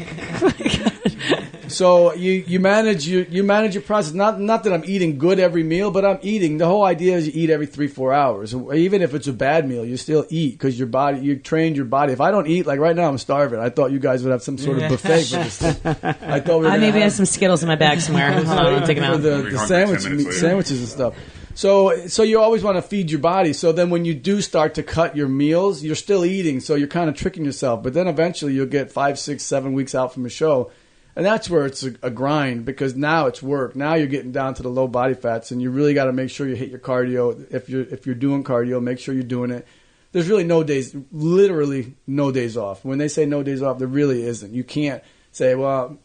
so 1.68 2.12
you 2.14 2.32
you 2.46 2.58
manage 2.58 3.06
you 3.06 3.24
you 3.30 3.44
manage 3.44 3.74
your 3.74 3.84
process. 3.84 4.12
Not 4.14 4.40
not 4.40 4.64
that 4.64 4.72
I'm 4.72 4.84
eating 4.84 5.16
good 5.18 5.38
every 5.38 5.62
meal, 5.62 5.92
but 5.92 6.04
I'm 6.04 6.18
eating. 6.22 6.58
The 6.58 6.66
whole 6.66 6.82
idea 6.84 7.16
is 7.16 7.28
you 7.28 7.32
eat 7.36 7.50
every 7.50 7.66
three 7.66 7.86
four 7.86 8.12
hours. 8.12 8.52
Even 8.52 9.00
if 9.00 9.14
it's 9.14 9.28
a 9.28 9.32
bad 9.32 9.68
meal, 9.68 9.84
you 9.84 9.96
still 9.96 10.26
eat 10.28 10.58
because 10.58 10.76
your 10.76 10.88
body 10.88 11.20
you 11.20 11.36
trained 11.36 11.76
your 11.76 11.84
body. 11.84 12.12
If 12.12 12.20
I 12.20 12.32
don't 12.32 12.48
eat, 12.48 12.66
like 12.66 12.80
right 12.80 12.96
now, 12.96 13.08
I'm 13.08 13.18
starving. 13.18 13.60
I 13.60 13.70
thought 13.70 13.92
you 13.92 14.00
guys 14.00 14.24
would 14.24 14.32
have 14.32 14.42
some 14.42 14.58
sort 14.58 14.78
of 14.82 14.88
buffet 14.88 15.22
for 15.24 15.36
this. 15.36 15.58
Thing. 15.58 15.76
I 16.20 16.40
thought 16.40 16.58
we 16.58 16.64
were 16.66 16.72
I 16.72 16.78
maybe 16.78 16.94
have 16.98 17.02
have 17.02 17.12
some 17.12 17.26
Skittles 17.26 17.62
in 17.62 17.68
my 17.68 17.76
bag 17.76 18.00
somewhere. 18.00 18.32
Hold 18.32 18.48
on, 18.48 18.58
I'll 18.74 18.84
take 18.86 18.98
them 18.98 19.04
out. 19.04 19.22
the, 19.22 19.48
the 19.52 19.58
sandwich 19.58 20.04
meat, 20.08 20.32
sandwiches 20.32 20.80
and 20.80 20.88
stuff. 20.88 21.14
So 21.54 22.06
so 22.08 22.22
you 22.22 22.40
always 22.40 22.62
want 22.62 22.76
to 22.76 22.82
feed 22.82 23.10
your 23.10 23.20
body. 23.20 23.52
So 23.52 23.72
then 23.72 23.90
when 23.90 24.04
you 24.04 24.14
do 24.14 24.40
start 24.40 24.74
to 24.74 24.82
cut 24.82 25.16
your 25.16 25.28
meals, 25.28 25.82
you're 25.82 25.94
still 25.94 26.24
eating. 26.24 26.60
So 26.60 26.74
you're 26.74 26.88
kind 26.88 27.08
of 27.08 27.16
tricking 27.16 27.44
yourself. 27.44 27.82
But 27.82 27.94
then 27.94 28.08
eventually 28.08 28.54
you'll 28.54 28.66
get 28.66 28.90
five, 28.90 29.18
six, 29.18 29.44
seven 29.44 29.72
weeks 29.72 29.94
out 29.94 30.12
from 30.12 30.26
a 30.26 30.30
show. 30.30 30.70
And 31.16 31.24
that's 31.24 31.48
where 31.48 31.64
it's 31.64 31.84
a, 31.84 31.94
a 32.02 32.10
grind 32.10 32.64
because 32.64 32.96
now 32.96 33.26
it's 33.26 33.40
work. 33.40 33.76
Now 33.76 33.94
you're 33.94 34.08
getting 34.08 34.32
down 34.32 34.54
to 34.54 34.64
the 34.64 34.68
low 34.68 34.88
body 34.88 35.14
fats, 35.14 35.52
and 35.52 35.62
you 35.62 35.70
really 35.70 35.94
got 35.94 36.06
to 36.06 36.12
make 36.12 36.28
sure 36.28 36.48
you 36.48 36.56
hit 36.56 36.70
your 36.70 36.80
cardio. 36.80 37.52
If 37.52 37.68
you're 37.68 37.82
if 37.82 38.04
you're 38.04 38.16
doing 38.16 38.42
cardio, 38.42 38.82
make 38.82 38.98
sure 38.98 39.14
you're 39.14 39.22
doing 39.22 39.52
it. 39.52 39.64
There's 40.10 40.28
really 40.28 40.44
no 40.44 40.64
days, 40.64 40.94
literally 41.12 41.94
no 42.06 42.32
days 42.32 42.56
off. 42.56 42.84
When 42.84 42.98
they 42.98 43.08
say 43.08 43.26
no 43.26 43.44
days 43.44 43.62
off, 43.62 43.78
there 43.78 43.88
really 43.88 44.24
isn't. 44.24 44.52
You 44.52 44.64
can't 44.64 45.02
say, 45.30 45.54
well, 45.54 45.98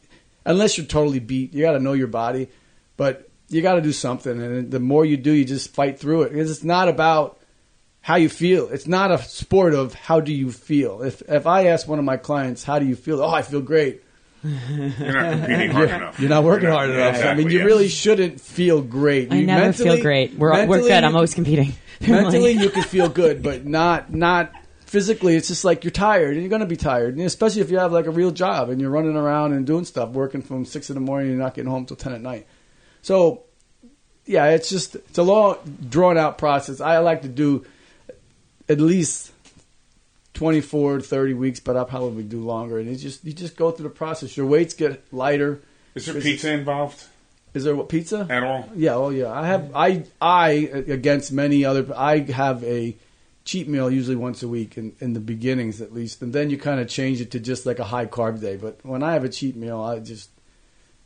unless 0.45 0.77
you're 0.77 0.87
totally 0.87 1.19
beat. 1.19 1.53
You 1.53 1.61
got 1.61 1.73
to 1.73 1.79
know 1.79 1.93
your 1.93 2.07
body, 2.07 2.49
but 2.97 3.28
you 3.49 3.61
got 3.61 3.75
to 3.75 3.81
do 3.81 3.91
something. 3.91 4.41
And 4.41 4.71
the 4.71 4.79
more 4.79 5.05
you 5.05 5.17
do, 5.17 5.31
you 5.31 5.45
just 5.45 5.73
fight 5.73 5.99
through 5.99 6.23
it 6.23 6.33
because 6.33 6.49
it's 6.51 6.63
not 6.63 6.87
about 6.87 7.39
how 8.01 8.15
you 8.15 8.29
feel. 8.29 8.69
It's 8.69 8.87
not 8.87 9.11
a 9.11 9.17
sport 9.17 9.73
of 9.73 9.93
how 9.93 10.19
do 10.19 10.33
you 10.33 10.51
feel. 10.51 11.01
If 11.01 11.21
if 11.27 11.45
I 11.47 11.67
ask 11.67 11.87
one 11.87 11.99
of 11.99 12.05
my 12.05 12.17
clients, 12.17 12.63
how 12.63 12.79
do 12.79 12.85
you 12.85 12.95
feel? 12.95 13.21
Oh, 13.21 13.29
I 13.29 13.41
feel 13.41 13.61
great. 13.61 14.03
You're 14.43 15.11
not 15.11 15.33
competing 15.39 15.71
hard 15.71 15.89
enough. 15.99 16.19
You're 16.19 16.29
not 16.29 16.43
working 16.45 16.63
You're 16.67 16.73
hard 16.73 16.89
enough. 16.91 17.05
I 17.05 17.09
Exactly, 17.17 17.43
mean, 17.43 17.51
you 17.51 17.59
yes. 17.59 17.65
really 17.65 17.87
shouldn't 17.89 18.39
feel 18.39 18.81
great. 18.81 19.31
I 19.33 19.35
You 19.35 19.45
never 19.45 19.73
feel 19.73 20.01
great. 20.01 20.35
We're 20.35 20.65
we're 20.65 20.79
good. 20.79 21.03
I'm 21.03 21.15
always 21.15 21.33
competing. 21.33 21.73
mentally 22.07 22.53
you 22.53 22.69
can 22.69 22.83
feel 22.83 23.09
good, 23.09 23.43
but 23.43 23.65
not 23.65 24.13
not 24.13 24.53
physically, 24.85 25.35
it's 25.35 25.49
just 25.49 25.65
like 25.65 25.83
you're 25.83 25.91
tired, 25.91 26.33
and 26.33 26.41
you're 26.41 26.49
going 26.49 26.61
to 26.61 26.65
be 26.65 26.77
tired, 26.77 27.15
and 27.15 27.25
especially 27.25 27.61
if 27.61 27.69
you 27.69 27.77
have 27.77 27.91
like 27.91 28.07
a 28.07 28.11
real 28.11 28.31
job 28.31 28.69
and 28.69 28.79
you're 28.81 28.89
running 28.89 29.15
around 29.15 29.53
and 29.53 29.65
doing 29.67 29.85
stuff, 29.85 30.09
working 30.09 30.41
from 30.41 30.65
six 30.65 30.89
in 30.89 30.95
the 30.95 30.99
morning, 31.01 31.27
and 31.27 31.35
you're 31.37 31.43
not 31.45 31.53
getting 31.53 31.69
home 31.69 31.85
till 31.85 31.97
ten 31.97 32.13
at 32.13 32.21
night. 32.21 32.47
So, 33.01 33.43
yeah, 34.25 34.49
it's 34.49 34.69
just 34.69 34.95
it's 34.95 35.17
a 35.17 35.23
long, 35.23 35.57
drawn 35.89 36.17
out 36.17 36.37
process. 36.37 36.81
I 36.81 36.97
like 36.99 37.23
to 37.23 37.27
do 37.27 37.65
at 38.67 38.79
least 38.79 39.31
24, 40.35 41.01
30 41.01 41.33
weeks, 41.33 41.59
but 41.59 41.75
I'll 41.75 41.85
probably 41.85 42.23
do 42.23 42.39
longer. 42.41 42.79
And 42.79 42.87
it's 42.87 43.01
just 43.01 43.25
you 43.25 43.33
just 43.33 43.57
go 43.57 43.71
through 43.71 43.89
the 43.89 43.95
process. 43.95 44.37
Your 44.37 44.45
weights 44.45 44.73
get 44.73 45.03
lighter. 45.11 45.61
Is 45.95 46.05
there 46.05 46.21
pizza 46.21 46.53
involved 46.53 47.03
Is 47.53 47.63
there 47.63 47.75
what 47.75 47.89
pizza? 47.89 48.27
at 48.29 48.43
all? 48.43 48.69
Yeah, 48.75 48.95
oh 48.95 49.09
yeah. 49.09 49.31
I 49.31 49.47
have 49.47 49.75
I 49.75 50.03
I 50.21 50.49
against 50.87 51.31
many 51.31 51.65
other 51.65 51.85
I 51.95 52.19
have 52.19 52.63
a 52.63 52.95
cheat 53.43 53.67
meal 53.67 53.89
usually 53.89 54.15
once 54.15 54.43
a 54.43 54.47
week 54.47 54.77
in, 54.77 54.95
in 54.99 55.13
the 55.13 55.19
beginnings 55.19 55.81
at 55.81 55.91
least, 55.91 56.21
and 56.21 56.31
then 56.31 56.51
you 56.51 56.57
kind 56.57 56.79
of 56.79 56.87
change 56.87 57.19
it 57.19 57.31
to 57.31 57.39
just 57.39 57.65
like 57.65 57.79
a 57.79 57.83
high 57.83 58.05
carb 58.05 58.39
day. 58.39 58.55
But 58.55 58.79
when 58.83 59.01
I 59.01 59.13
have 59.13 59.23
a 59.23 59.29
cheat 59.29 59.55
meal, 59.55 59.81
I 59.81 59.99
just 59.99 60.29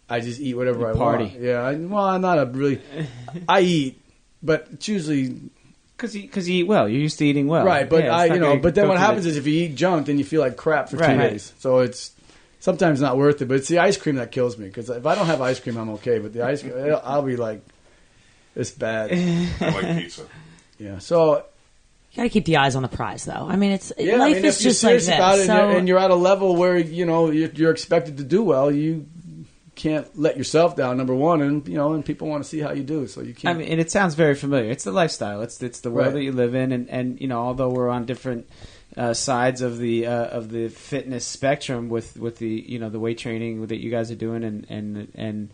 I 0.10 0.20
just 0.20 0.40
eat 0.40 0.54
whatever 0.56 0.80
You 0.80 0.88
I 0.88 0.94
party. 0.94 1.24
want. 1.26 1.40
Yeah, 1.40 1.62
I, 1.62 1.76
well, 1.76 2.04
I'm 2.04 2.22
not 2.22 2.38
a 2.40 2.46
really 2.46 2.82
I 3.48 3.62
eat, 3.62 4.02
but 4.44 4.68
it's 4.74 4.88
usually 4.88 5.40
Because 5.98 6.16
you, 6.16 6.28
cause 6.28 6.48
you 6.48 6.60
eat 6.64 6.68
well. 6.68 6.88
You're 6.90 7.02
used 7.02 7.18
to 7.20 7.26
eating 7.26 7.48
well. 7.48 7.66
right. 7.66 7.90
But 7.90 8.04
Yeah, 8.04 8.16
I 8.16 8.26
you 8.26 8.40
know, 8.40 8.58
but 8.58 8.76
then 8.76 8.88
what 8.88 8.98
happens 8.98 9.24
the- 9.24 9.32
is 9.32 9.38
if 9.38 9.48
you 9.48 9.54
eat 9.64 9.76
junk, 9.76 10.06
then 10.08 10.18
you 10.18 10.26
feel 10.26 10.42
like 10.42 10.58
crap 10.58 10.90
for 10.90 10.98
Right. 10.98 11.14
two 11.14 11.20
Right. 11.20 11.30
days. 11.32 11.54
So 11.60 11.80
it's 11.80 12.12
sometimes 12.60 13.00
not 13.02 13.18
worth 13.18 13.42
it. 13.42 13.46
But 13.48 13.56
it's 13.58 13.68
the 13.70 13.80
ice 13.80 13.98
cream 13.98 14.16
that 14.16 14.32
kills 14.32 14.58
me 14.58 14.68
because 14.68 14.90
if 14.90 15.06
I 15.06 15.16
don't 15.16 15.26
have 15.28 15.42
ice 15.42 15.60
cream, 15.60 15.78
I'm 15.78 15.90
okay. 15.92 16.20
But 16.20 16.34
the 16.34 16.44
ice 16.44 16.62
cream, 16.62 16.74
eh, 16.78 16.92
I'll 17.04 17.22
be 17.22 17.36
like, 17.38 17.62
it's 18.56 18.72
bad. 18.72 19.12
I 19.62 19.70
like 19.72 19.98
pizza. 20.04 20.24
Yeah. 20.78 21.00
So 21.00 21.46
You 22.12 22.18
got 22.18 22.24
to 22.24 22.30
keep 22.30 22.46
the 22.46 22.58
eyes 22.58 22.76
on 22.76 22.82
the 22.84 22.88
prize, 22.90 23.26
though. 23.26 23.48
I 23.50 23.56
mean, 23.56 23.72
it's 23.72 23.92
yeah, 23.98 24.18
life 24.18 24.32
I 24.32 24.34
mean, 24.36 24.46
is 24.46 24.58
if 24.58 24.62
you're 24.64 24.70
just 24.72 24.84
like 24.84 24.90
serious 24.90 25.06
this. 25.08 25.16
about 25.16 25.40
it, 25.40 25.46
so, 25.48 25.54
and, 25.54 25.70
you're, 25.70 25.78
and 25.80 25.88
you're 25.88 25.98
at 26.00 26.12
a 26.12 26.16
level 26.16 26.56
where 26.56 26.78
you 26.78 27.06
know 27.06 27.32
you're, 27.32 27.50
you're 27.50 27.72
expected 27.72 28.18
to 28.18 28.24
do 28.24 28.44
well, 28.44 28.70
you 28.72 29.06
can't 29.76 30.08
let 30.18 30.38
yourself 30.38 30.76
down. 30.76 30.98
Number 30.98 31.16
one, 31.16 31.42
and 31.42 31.68
you 31.68 31.76
know, 31.76 31.94
and 31.94 32.06
people 32.06 32.28
want 32.28 32.44
to 32.44 32.50
see 32.50 32.60
how 32.60 32.72
you 32.72 32.84
do, 32.84 33.08
so 33.08 33.22
you 33.22 33.34
can't. 33.34 33.56
I 33.56 33.60
mean, 33.60 33.70
and 33.70 33.82
it 33.82 33.92
sounds 33.92 34.16
very 34.16 34.36
familiar. 34.36 34.70
It's 34.70 34.84
the 34.84 34.92
lifestyle. 34.92 35.42
It's 35.42 35.62
it's 35.62 35.80
the 35.82 35.92
world 35.92 36.08
Right. 36.08 36.14
that 36.16 36.24
you 36.24 36.32
live 36.32 36.56
in, 36.56 36.72
and, 36.72 36.90
and 36.90 37.20
you 37.20 37.28
know, 37.28 37.40
although 37.40 37.70
we're 37.70 37.90
on 37.90 38.06
different 38.06 38.48
uh, 38.96 39.14
sides 39.14 39.62
of 39.62 39.80
the 39.80 40.06
uh, 40.06 40.26
of 40.28 40.50
the 40.50 40.70
fitness 40.70 41.26
spectrum 41.26 41.90
with, 41.90 42.18
with 42.18 42.38
the 42.38 42.48
you 42.68 42.78
know 42.80 42.90
the 42.90 43.00
weight 43.00 43.18
training 43.18 43.66
that 43.68 43.82
you 43.82 43.90
guys 43.90 44.12
are 44.12 44.16
doing, 44.16 44.44
and 44.44 44.66
and 44.70 45.12
and 45.16 45.50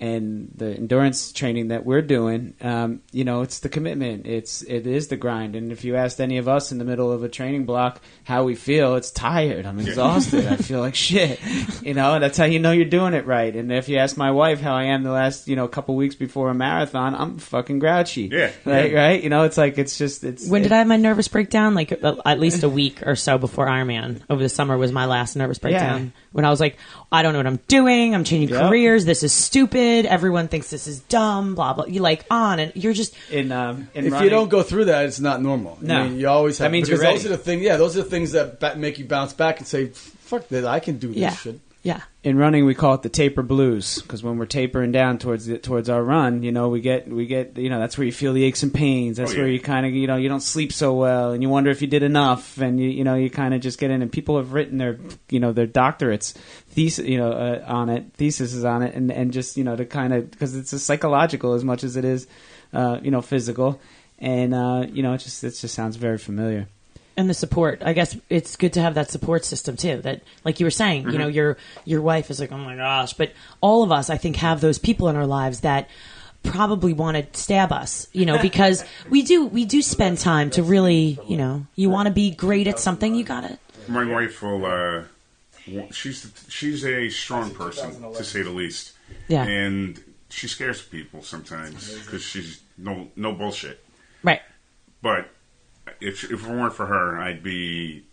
and 0.00 0.52
the 0.54 0.74
endurance 0.76 1.32
training 1.32 1.68
that 1.68 1.84
we're 1.84 2.02
doing, 2.02 2.54
um, 2.60 3.00
you 3.10 3.24
know, 3.24 3.42
it's 3.42 3.58
the 3.60 3.68
commitment. 3.68 4.26
It's 4.26 4.62
it 4.62 4.86
is 4.86 5.08
the 5.08 5.16
grind. 5.16 5.56
And 5.56 5.72
if 5.72 5.84
you 5.84 5.96
asked 5.96 6.20
any 6.20 6.38
of 6.38 6.46
us 6.48 6.70
in 6.70 6.78
the 6.78 6.84
middle 6.84 7.10
of 7.10 7.24
a 7.24 7.28
training 7.28 7.64
block 7.64 8.00
how 8.24 8.44
we 8.44 8.54
feel, 8.54 8.94
it's 8.96 9.10
tired. 9.10 9.66
I'm 9.66 9.80
exhausted. 9.80 10.46
I 10.46 10.56
feel 10.56 10.80
like 10.80 10.94
shit. 10.94 11.40
You 11.82 11.94
know, 11.94 12.14
and 12.14 12.22
that's 12.22 12.38
how 12.38 12.44
you 12.44 12.58
know 12.58 12.70
you're 12.72 12.84
doing 12.84 13.14
it 13.14 13.26
right. 13.26 13.54
And 13.54 13.72
if 13.72 13.88
you 13.88 13.96
ask 13.98 14.16
my 14.16 14.30
wife 14.30 14.60
how 14.60 14.74
I 14.74 14.84
am 14.84 15.02
the 15.02 15.10
last 15.10 15.48
you 15.48 15.56
know 15.56 15.66
couple 15.68 15.96
weeks 15.96 16.14
before 16.14 16.50
a 16.50 16.54
marathon, 16.54 17.14
I'm 17.14 17.38
fucking 17.38 17.78
grouchy. 17.80 18.28
Yeah, 18.32 18.50
Right. 18.64 18.92
yeah. 18.92 18.98
Right. 19.08 19.22
You 19.22 19.30
know, 19.30 19.42
it's 19.44 19.56
like 19.58 19.78
it's 19.78 19.98
just 19.98 20.22
it's. 20.24 20.48
when 20.48 20.62
did 20.62 20.70
it- 20.72 20.74
I 20.74 20.78
have 20.78 20.86
my 20.86 20.96
nervous 20.96 21.28
breakdown? 21.28 21.74
Like 21.74 21.92
uh, 22.02 22.16
at 22.24 22.38
least 22.38 22.62
a 22.62 22.68
week 22.68 23.02
or 23.06 23.16
so 23.16 23.38
before 23.38 23.66
Ironman. 23.66 24.20
Over 24.30 24.42
the 24.42 24.48
summer 24.48 24.76
was 24.78 24.92
my 24.92 25.06
last 25.06 25.34
nervous 25.36 25.58
breakdown. 25.58 26.04
Yeah. 26.04 26.10
When 26.38 26.44
I 26.44 26.50
was 26.50 26.60
like, 26.60 26.76
I 27.10 27.22
don't 27.22 27.32
know 27.32 27.40
what 27.40 27.48
I'm 27.48 27.58
doing. 27.66 28.14
I'm 28.14 28.22
changing 28.22 28.50
Yep. 28.50 28.68
careers. 28.68 29.04
This 29.04 29.24
is 29.24 29.32
stupid. 29.32 30.06
Everyone 30.06 30.46
thinks 30.46 30.70
this 30.70 30.86
is 30.86 31.00
dumb. 31.00 31.56
Blah 31.56 31.72
blah. 31.72 31.86
You 31.86 32.00
like 32.00 32.24
on 32.30 32.60
and 32.60 32.70
you're 32.76 32.92
just 32.92 33.12
in 33.28 33.50
um 33.50 33.88
in 33.92 34.06
if 34.06 34.12
running, 34.12 34.24
you 34.26 34.30
don't 34.30 34.48
go 34.48 34.62
through 34.62 34.84
that, 34.84 35.06
it's 35.06 35.18
not 35.18 35.42
normal. 35.42 35.78
No. 35.80 35.98
I 35.98 36.04
mean, 36.08 36.16
you 36.16 36.28
always 36.28 36.58
have. 36.58 36.66
That 36.66 36.70
means 36.70 36.88
because 36.88 37.02
you're 37.02 37.12
those 37.12 37.26
are 37.26 37.30
the 37.30 37.38
things. 37.38 37.62
Yeah, 37.62 37.76
those 37.76 37.96
are 37.96 38.04
the 38.04 38.08
things 38.08 38.30
that 38.32 38.78
make 38.78 39.00
you 39.00 39.04
bounce 39.04 39.32
back 39.32 39.58
and 39.58 39.66
say, 39.66 39.86
"Fuck 39.86 40.46
that! 40.50 40.64
I 40.64 40.78
can 40.78 40.98
do 40.98 41.08
this 41.08 41.16
yeah 41.16 41.34
shit." 41.34 41.58
yeah. 41.82 42.02
In 42.28 42.36
running 42.36 42.66
we 42.66 42.74
call 42.74 42.94
it 42.94 43.02
the 43.02 43.08
taper 43.08 43.42
blues 43.42 44.02
because 44.02 44.22
when 44.22 44.36
we're 44.38 44.44
tapering 44.46 44.92
down 44.92 45.18
towards 45.18 45.46
the, 45.46 45.56
towards 45.58 45.88
our 45.88 46.02
run, 46.02 46.42
you 46.42 46.52
know, 46.52 46.68
we 46.68 46.80
get 46.80 47.08
we 47.08 47.26
get 47.26 47.56
you 47.56 47.70
know 47.70 47.78
that's 47.80 47.96
where 47.96 48.04
you 48.04 48.12
feel 48.12 48.32
the 48.34 48.44
aches 48.44 48.62
and 48.62 48.72
pains. 48.74 49.16
That's 49.16 49.30
Oh, 49.32 49.34
yeah. 49.34 49.40
where 49.40 49.48
you 49.50 49.60
kind 49.60 49.86
of 49.86 49.92
you 49.92 50.06
know 50.06 50.16
you 50.16 50.28
don't 50.28 50.42
sleep 50.42 50.72
so 50.72 50.92
well, 50.94 51.32
and 51.32 51.42
you 51.42 51.48
wonder 51.48 51.70
if 51.70 51.80
you 51.80 51.88
did 51.88 52.02
enough, 52.02 52.58
and 52.60 52.78
you 52.78 52.88
you 52.88 53.02
know 53.04 53.14
you 53.14 53.30
kind 53.30 53.54
of 53.54 53.60
just 53.60 53.78
get 53.78 53.90
in. 53.90 54.02
And 54.02 54.12
people 54.12 54.36
have 54.36 54.52
written 54.52 54.78
their 54.78 54.98
you 55.30 55.40
know 55.40 55.52
their 55.52 55.66
doctorates 55.66 56.34
thesis 56.68 57.06
you 57.06 57.16
know 57.18 57.32
uh, 57.32 57.64
on 57.66 57.88
it, 57.88 58.12
theses 58.14 58.64
on 58.64 58.82
it, 58.82 58.94
and 58.94 59.10
and 59.10 59.32
just 59.32 59.56
you 59.56 59.64
know 59.64 59.74
to 59.76 59.86
kind 59.86 60.12
of 60.12 60.30
because 60.30 60.54
it's 60.54 60.72
a 60.72 60.78
psychological 60.78 61.54
as 61.54 61.64
much 61.64 61.82
as 61.82 61.96
it 61.96 62.04
is 62.04 62.26
uh, 62.72 62.98
you 63.02 63.10
know 63.10 63.22
physical, 63.22 63.80
and 64.18 64.54
uh, 64.54 64.84
you 64.92 65.02
know 65.02 65.14
it 65.14 65.18
just 65.18 65.42
it 65.44 65.52
just 65.52 65.74
sounds 65.74 65.96
very 65.96 66.18
familiar. 66.18 66.68
And 67.18 67.28
the 67.28 67.34
support. 67.34 67.82
I 67.84 67.92
guess 67.92 68.16
it's 68.30 68.56
good 68.56 68.72
to 68.74 68.80
have 68.80 68.94
that 68.94 69.10
support 69.10 69.44
system 69.44 69.76
too. 69.76 70.00
That, 70.02 70.22
like 70.44 70.58
you 70.60 70.64
were 70.66 70.70
saying, 70.70 71.10
you 71.10 71.18
know, 71.18 71.26
Mm-hmm. 71.26 71.34
your 71.34 71.56
your 71.84 72.00
wife 72.00 72.30
is 72.30 72.40
like, 72.40 72.50
oh 72.52 72.56
my 72.58 72.76
gosh, 72.76 73.12
but 73.12 73.32
all 73.60 73.82
of 73.82 73.92
us, 73.92 74.08
I 74.08 74.16
think, 74.16 74.36
have 74.36 74.60
those 74.62 74.78
people 74.78 75.08
in 75.08 75.16
our 75.16 75.26
lives 75.26 75.60
that 75.60 75.88
probably 76.44 76.92
want 76.94 77.16
to 77.16 77.38
stab 77.38 77.72
us, 77.72 78.08
you 78.12 78.24
know, 78.24 78.38
because 78.40 78.84
we 79.10 79.22
do 79.22 79.44
we 79.46 79.64
do 79.66 79.82
spend 79.82 80.18
time 80.18 80.48
to 80.50 80.62
really, 80.62 81.18
you 81.26 81.36
know, 81.36 81.66
you 81.74 81.90
want 81.90 82.06
to 82.06 82.12
be 82.14 82.30
great 82.30 82.66
at 82.68 82.78
something, 82.78 83.14
you 83.14 83.24
got 83.24 83.44
it. 83.44 83.58
My 83.88 84.04
wife 84.10 84.40
will. 84.42 84.64
Uh, 84.64 85.02
she's 85.90 86.32
she's 86.48 86.84
a 86.84 87.08
strong 87.10 87.50
person 87.54 88.00
to 88.14 88.24
say 88.24 88.42
the 88.42 88.50
least. 88.50 88.92
Yeah. 89.28 89.44
And 89.44 90.02
she 90.30 90.46
scares 90.48 90.80
people 90.80 91.22
sometimes 91.22 91.98
because 91.98 92.22
she's 92.22 92.60
no 92.78 93.08
no 93.16 93.32
bullshit. 93.32 93.84
right. 94.22 94.40
But 95.02 95.30
if 96.00 96.24
if 96.24 96.44
it 96.46 96.50
weren't 96.50 96.74
for 96.74 96.86
her, 96.86 97.18
I'd 97.18 97.42
be. 97.42 98.04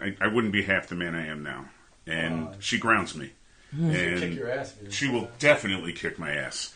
I, 0.00 0.16
I 0.20 0.26
wouldn't 0.28 0.52
be 0.52 0.62
half 0.62 0.86
the 0.88 0.94
man 0.94 1.14
I 1.14 1.26
am 1.26 1.42
now. 1.42 1.66
And 2.06 2.56
she 2.60 2.78
grounds 2.78 3.14
me. 3.14 3.32
And 3.72 4.18
Kick 4.20 4.34
your 4.34 4.50
ass. 4.50 4.74
she 4.90 5.08
will 5.08 5.28
definitely 5.38 5.92
kick 5.92 6.18
my 6.18 6.32
ass. 6.32 6.74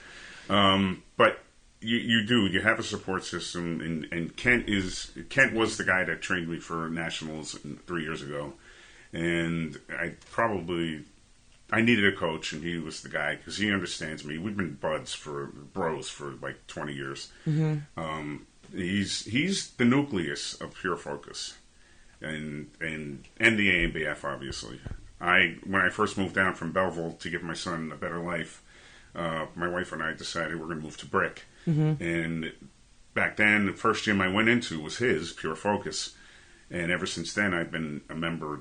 Um, 0.48 1.02
but 1.16 1.40
you, 1.80 1.96
you 1.98 2.26
do. 2.26 2.46
You 2.46 2.60
have 2.60 2.78
a 2.78 2.82
support 2.82 3.24
system, 3.24 3.80
and, 3.80 4.06
and 4.12 4.36
Kent 4.36 4.68
is 4.68 5.10
Kent 5.28 5.54
was 5.54 5.76
the 5.76 5.84
guy 5.84 6.04
that 6.04 6.22
trained 6.22 6.48
me 6.48 6.58
for 6.58 6.88
nationals 6.88 7.58
three 7.86 8.02
years 8.02 8.22
ago, 8.22 8.52
and 9.12 9.78
I 9.90 10.14
probably 10.30 11.04
I 11.70 11.80
needed 11.80 12.12
a 12.12 12.16
coach, 12.16 12.52
and 12.52 12.62
he 12.62 12.78
was 12.78 13.02
the 13.02 13.08
guy 13.08 13.36
because 13.36 13.56
he 13.56 13.72
understands 13.72 14.24
me. 14.24 14.38
We've 14.38 14.56
been 14.56 14.74
buds 14.74 15.12
for 15.14 15.46
bros 15.46 16.08
for 16.08 16.34
like 16.42 16.66
twenty 16.66 16.94
years. 16.94 17.30
Um, 17.96 18.46
he's 18.74 19.24
he's 19.24 19.70
the 19.70 19.84
nucleus 19.84 20.54
of 20.60 20.74
Pure 20.74 20.96
Focus, 20.96 21.56
and 22.20 22.70
and 22.80 23.24
and 23.38 23.58
the 23.58 23.68
ANBF 23.68 24.24
obviously. 24.24 24.80
I 25.20 25.56
when 25.64 25.80
I 25.80 25.88
first 25.90 26.18
moved 26.18 26.34
down 26.34 26.54
from 26.54 26.72
Belleville 26.72 27.12
to 27.12 27.30
give 27.30 27.42
my 27.42 27.54
son 27.54 27.90
a 27.92 27.96
better 27.96 28.18
life, 28.18 28.62
uh, 29.14 29.46
my 29.54 29.68
wife 29.68 29.92
and 29.92 30.02
I 30.02 30.12
decided 30.12 30.58
we're 30.58 30.66
going 30.66 30.78
to 30.78 30.84
move 30.84 30.96
to 30.98 31.06
Brick, 31.06 31.44
and 32.00 32.52
back 33.14 33.36
then 33.36 33.66
the 33.66 33.72
first 33.72 34.04
gym 34.04 34.20
I 34.20 34.28
went 34.28 34.48
into 34.48 34.80
was 34.80 34.98
his 34.98 35.32
Pure 35.32 35.56
Focus, 35.56 36.14
and 36.70 36.90
ever 36.90 37.06
since 37.06 37.32
then 37.32 37.54
I've 37.54 37.70
been 37.70 38.02
a 38.10 38.14
member, 38.14 38.60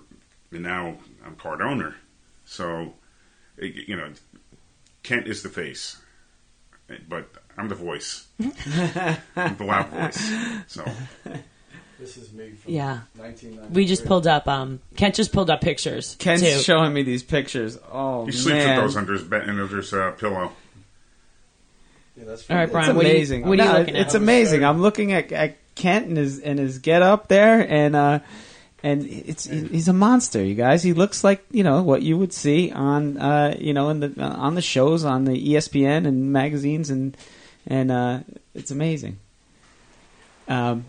and 0.51 0.63
now 0.63 0.97
I'm 1.25 1.35
part 1.35 1.61
owner. 1.61 1.95
So, 2.45 2.93
you 3.57 3.95
know, 3.95 4.11
Kent 5.01 5.27
is 5.27 5.43
the 5.43 5.49
face, 5.49 6.01
but 7.07 7.29
I'm 7.57 7.67
the 7.69 7.75
voice, 7.75 8.27
I'm 8.39 8.51
the 9.57 9.63
loud 9.65 9.87
voice. 9.89 10.31
So 10.67 10.83
This 11.99 12.17
is 12.17 12.33
me 12.33 12.49
from 12.51 12.73
Yeah. 12.73 12.99
1990. 13.17 13.73
We 13.73 13.85
just 13.85 14.05
pulled 14.05 14.25
up 14.27 14.47
um 14.47 14.79
Kent 14.97 15.15
just 15.15 15.31
pulled 15.31 15.49
up 15.49 15.61
pictures 15.61 16.15
Ken's 16.19 16.41
too. 16.41 16.59
showing 16.59 16.93
me 16.93 17.03
these 17.03 17.23
pictures. 17.23 17.77
Oh 17.91 18.25
he 18.25 18.31
sleeps 18.31 18.57
man. 18.57 18.77
with 18.77 18.85
those 18.85 18.97
under 18.97 19.13
his 19.13 19.23
bed 19.23 19.43
and 19.47 19.59
under 19.59 19.77
his 19.77 19.93
uh, 19.93 20.11
pillow. 20.11 20.51
Yeah, 22.17 22.25
that's 22.25 22.49
All 22.49 22.55
right, 22.57 22.63
It's 22.63 22.71
Brian, 22.71 22.95
what 22.95 23.05
are 23.05 23.09
you- 23.09 23.15
amazing. 23.15 23.47
what 23.47 23.59
are 23.59 23.63
you 23.65 23.71
No, 23.71 23.79
looking 23.79 23.95
at? 23.95 24.01
It's 24.05 24.13
amazing. 24.15 24.63
I'm 24.63 24.81
looking 24.81 25.13
at, 25.13 25.31
at 25.31 25.57
Kent 25.75 26.07
and 26.07 26.17
his 26.17 26.39
and 26.39 26.59
his 26.59 26.77
get 26.79 27.01
up 27.01 27.27
there, 27.27 27.59
and 27.67 27.95
uh, 27.95 28.19
and 28.83 29.03
it's 29.07 29.45
he's 29.45 29.87
a 29.87 29.93
monster, 29.93 30.43
you 30.43 30.53
guys. 30.55 30.83
He 30.83 30.93
looks 30.93 31.23
like 31.23 31.43
you 31.51 31.63
know 31.63 31.81
what 31.81 32.03
you 32.03 32.17
would 32.17 32.31
see 32.33 32.71
on 32.71 33.17
uh, 33.17 33.55
you 33.59 33.73
know 33.73 33.89
in 33.89 33.99
the 33.99 34.21
on 34.21 34.53
the 34.55 34.61
shows 34.61 35.03
on 35.05 35.25
the 35.25 35.31
ESPN 35.53 36.05
and 36.05 36.31
magazines, 36.31 36.91
and 36.91 37.17
and 37.67 37.91
uh, 37.91 38.19
it's 38.53 38.71
amazing. 38.71 39.19
Um, 40.47 40.85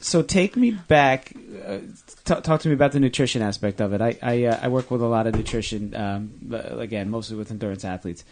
so 0.00 0.22
take 0.22 0.56
me 0.56 0.70
back. 0.70 1.32
Uh, 1.66 1.78
t- 2.24 2.40
talk 2.40 2.60
to 2.60 2.68
me 2.68 2.74
about 2.74 2.92
the 2.92 3.00
nutrition 3.00 3.42
aspect 3.42 3.80
of 3.80 3.92
it. 3.92 4.00
I 4.00 4.16
I, 4.22 4.44
uh, 4.44 4.58
I 4.62 4.68
work 4.68 4.90
with 4.90 5.02
a 5.02 5.06
lot 5.06 5.26
of 5.26 5.34
nutrition. 5.34 5.94
Um, 5.94 6.52
again, 6.52 7.10
mostly 7.10 7.36
with 7.36 7.50
endurance 7.50 7.84
athletes. 7.84 8.24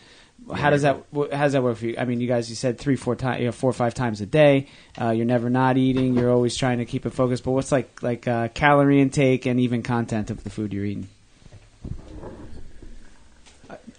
How 0.54 0.70
does 0.70 0.82
that 0.82 1.02
how 1.12 1.26
does 1.26 1.54
that 1.54 1.62
work 1.62 1.78
for 1.78 1.86
you? 1.86 1.96
I 1.98 2.04
mean, 2.04 2.20
you 2.20 2.28
guys, 2.28 2.48
you 2.50 2.57
said 2.57 2.78
three, 2.78 2.94
four 2.94 3.16
times, 3.16 3.40
you 3.40 3.46
know, 3.46 3.52
four 3.52 3.70
or 3.70 3.72
five 3.72 3.94
times 3.94 4.20
a 4.20 4.26
day. 4.26 4.68
Uh, 5.00 5.11
you're 5.11 5.26
never 5.26 5.50
not 5.50 5.76
eating. 5.76 6.14
You're 6.14 6.30
always 6.30 6.57
trying 6.57 6.78
to 6.78 6.84
keep 6.84 7.07
it 7.07 7.11
focused. 7.11 7.42
But 7.42 7.52
what's 7.52 7.72
like 7.72 8.02
like 8.02 8.28
uh, 8.28 8.48
calorie 8.48 9.00
intake 9.00 9.46
and 9.46 9.59
even 9.59 9.82
content 9.82 10.30
of 10.30 10.44
the 10.44 10.50
food 10.50 10.72
you're 10.72 10.84
eating? 10.84 11.09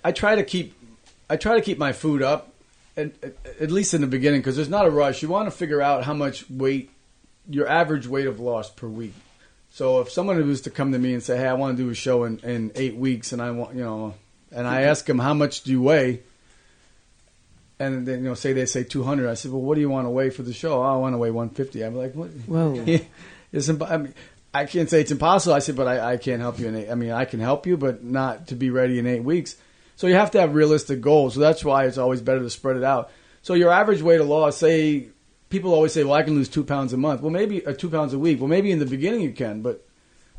I 0.03 0.13
try 0.13 0.35
to 0.35 0.43
keep 0.43 0.73
I 1.29 1.35
try 1.35 1.55
to 1.55 1.61
keep 1.61 1.77
my 1.77 1.91
food 1.91 2.21
up 2.21 2.53
at, 2.97 3.23
at, 3.23 3.35
at 3.61 3.71
least 3.71 3.93
in 3.93 4.01
the 4.01 4.07
beginning 4.07 4.41
because 4.41 4.55
there's 4.55 4.69
not 4.69 4.85
a 4.85 4.89
rush. 4.89 5.21
You 5.21 5.29
want 5.29 5.47
to 5.49 5.55
figure 5.55 5.81
out 5.81 6.03
how 6.03 6.13
much 6.13 6.49
weight 6.49 6.89
your 7.49 7.67
average 7.67 8.07
weight 8.07 8.27
of 8.27 8.39
loss 8.39 8.69
per 8.69 8.87
week. 8.87 9.13
So 9.69 10.01
if 10.01 10.09
someone 10.09 10.45
was 10.47 10.61
to 10.61 10.69
come 10.69 10.91
to 10.91 10.99
me 10.99 11.13
and 11.13 11.21
say, 11.21 11.37
"Hey, 11.37 11.47
I 11.47 11.53
want 11.53 11.77
to 11.77 11.83
do 11.83 11.89
a 11.89 11.95
show 11.95 12.23
in, 12.23 12.39
in 12.39 12.71
eight 12.75 12.95
weeks," 12.95 13.31
and 13.31 13.41
I 13.41 13.51
want 13.51 13.75
you 13.75 13.83
know, 13.83 14.15
and 14.51 14.67
I 14.67 14.81
mm-hmm. 14.81 14.89
ask 14.89 15.05
them 15.05 15.19
how 15.19 15.33
much 15.33 15.63
do 15.63 15.71
you 15.71 15.81
weigh, 15.81 16.21
and 17.79 18.07
then 18.07 18.19
you 18.19 18.29
know, 18.29 18.33
say 18.33 18.53
they 18.53 18.65
say 18.65 18.83
two 18.83 19.03
hundred, 19.03 19.29
I 19.29 19.35
said, 19.35 19.51
"Well, 19.51 19.61
what 19.61 19.75
do 19.75 19.81
you 19.81 19.89
want 19.89 20.05
to 20.05 20.09
weigh 20.09 20.29
for 20.29 20.41
the 20.41 20.53
show?" 20.53 20.81
Oh, 20.81 20.93
I 20.93 20.95
want 20.97 21.13
to 21.13 21.17
weigh 21.17 21.31
one 21.31 21.49
fifty. 21.49 21.83
I'm 21.83 21.95
like, 21.95 22.15
"What?" 22.15 22.29
Whoa. 22.29 22.99
it's 23.51 23.69
imp- 23.69 23.83
I, 23.83 23.97
mean, 23.97 24.13
I 24.53 24.65
can't 24.65 24.89
say 24.89 25.01
it's 25.01 25.11
impossible. 25.11 25.53
I 25.53 25.59
said, 25.59 25.75
but 25.75 25.87
I, 25.87 26.13
I 26.13 26.17
can't 26.17 26.41
help 26.41 26.59
you 26.59 26.67
in 26.67 26.75
eight. 26.75 26.89
I 26.89 26.95
mean, 26.95 27.11
I 27.11 27.25
can 27.25 27.39
help 27.39 27.67
you, 27.67 27.77
but 27.77 28.03
not 28.03 28.47
to 28.47 28.55
be 28.55 28.69
ready 28.69 28.97
in 28.97 29.05
eight 29.05 29.23
weeks. 29.23 29.57
So 29.97 30.07
you 30.07 30.13
have 30.13 30.31
to 30.31 30.39
have 30.39 30.55
realistic 30.55 31.01
goals. 31.01 31.33
So 31.33 31.39
that's 31.41 31.65
why 31.65 31.85
it's 31.85 31.97
always 31.97 32.21
better 32.21 32.39
to 32.39 32.49
spread 32.49 32.77
it 32.77 32.83
out. 32.83 33.11
So 33.41 33.55
your 33.55 33.71
average 33.71 34.01
weight 34.01 34.21
of 34.21 34.27
loss, 34.27 34.57
say, 34.57 35.07
people 35.49 35.73
always 35.73 35.91
say, 35.91 36.03
well, 36.03 36.13
I 36.13 36.23
can 36.23 36.35
lose 36.35 36.49
two 36.49 36.63
pounds 36.63 36.93
a 36.93 36.97
month. 36.97 37.21
Well, 37.21 37.31
maybe 37.31 37.65
uh, 37.65 37.73
two 37.73 37.89
pounds 37.89 38.13
a 38.13 38.19
week. 38.19 38.39
Well, 38.39 38.47
maybe 38.47 38.71
in 38.71 38.79
the 38.79 38.85
beginning 38.85 39.21
you 39.21 39.31
can, 39.31 39.61
but 39.61 39.83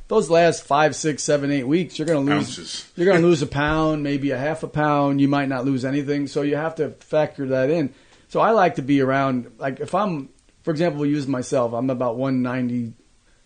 those 0.06 0.30
last 0.30 0.62
five, 0.62 0.94
six, 0.94 1.24
seven, 1.24 1.50
eight 1.50 1.66
weeks, 1.66 1.98
you're 1.98 2.06
going 2.06 2.24
to 2.24 2.34
lose. 2.34 2.58
Ounces. 2.58 2.90
You're 2.96 3.06
going 3.06 3.20
to 3.20 3.26
lose 3.26 3.42
a 3.42 3.46
pound, 3.46 4.02
maybe 4.02 4.30
a 4.30 4.38
half 4.38 4.62
a 4.62 4.68
pound. 4.68 5.20
You 5.20 5.28
might 5.28 5.48
not 5.48 5.64
lose 5.64 5.84
anything. 5.84 6.28
So 6.28 6.42
you 6.42 6.56
have 6.56 6.76
to 6.76 6.90
factor 6.90 7.46
that 7.48 7.68
in. 7.68 7.92
So 8.28 8.40
I 8.40 8.52
like 8.52 8.76
to 8.76 8.82
be 8.82 9.00
around, 9.00 9.50
like 9.58 9.80
if 9.80 9.94
I'm, 9.94 10.28
for 10.62 10.70
example, 10.70 11.00
we'll 11.00 11.10
use 11.10 11.26
myself. 11.26 11.72
I'm 11.72 11.90
about 11.90 12.16
190, 12.16 12.94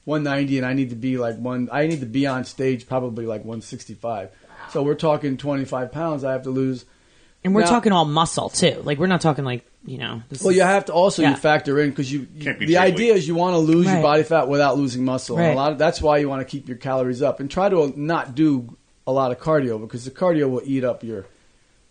190, 0.05 0.59
and 0.59 0.67
I 0.67 0.73
need 0.75 0.91
to 0.91 0.97
be 0.97 1.17
like 1.17 1.37
one. 1.39 1.69
I 1.73 1.87
need 1.87 2.01
to 2.01 2.07
be 2.07 2.27
on 2.27 2.45
stage 2.45 2.87
probably 2.87 3.25
like 3.25 3.41
165. 3.41 4.31
So 4.73 4.83
we're 4.83 4.95
talking 4.95 5.37
25 5.37 5.93
pounds. 5.93 6.25
I 6.25 6.33
have 6.33 6.43
to 6.45 6.51
lose. 6.51 6.85
And 7.45 7.55
we're 7.55 7.63
Now- 7.63 7.69
talking 7.71 7.93
all 7.93 8.05
muscle 8.05 8.49
too. 8.49 8.81
Like 8.85 8.99
we're 8.99 9.07
not 9.07 9.21
talking 9.21 9.45
like 9.45 9.67
you 9.85 9.99
know. 9.99 10.23
This 10.29 10.43
Well, 10.43 10.51
is- 10.51 10.57
you 10.57 10.63
have 10.63 10.85
to 10.87 10.93
also 10.93 11.23
Yeah. 11.23 11.31
you 11.31 11.37
factor 11.37 11.81
in 11.81 11.91
because 11.91 12.11
you, 12.13 12.27
you 12.37 12.45
Can't 12.45 12.59
be 12.59 12.67
the 12.67 12.79
idea 12.79 13.13
weight. 13.13 13.19
is 13.19 13.27
you 13.29 13.35
want 13.35 13.55
to 13.55 13.59
lose 13.59 13.87
Right. 13.87 13.95
your 13.95 14.03
body 14.03 14.23
fat 14.23 14.47
without 14.49 14.79
losing 14.79 15.05
muscle. 15.05 15.37
And 15.39 15.53
a 15.53 15.57
lot 15.57 15.73
of, 15.73 15.79
that's 15.79 16.01
why 16.01 16.19
you 16.19 16.29
want 16.29 16.41
to 16.41 16.45
keep 16.45 16.69
your 16.69 16.77
calories 16.77 17.21
up 17.21 17.41
and 17.41 17.51
try 17.51 17.69
to 17.69 17.93
not 17.97 18.37
do 18.37 18.77
a 19.09 19.13
lot 19.13 19.33
of 19.33 19.41
cardio 19.41 19.81
because 19.81 20.05
the 20.05 20.13
cardio 20.13 20.49
will 20.49 20.63
eat 20.65 20.85
up 20.85 21.03
your 21.03 21.27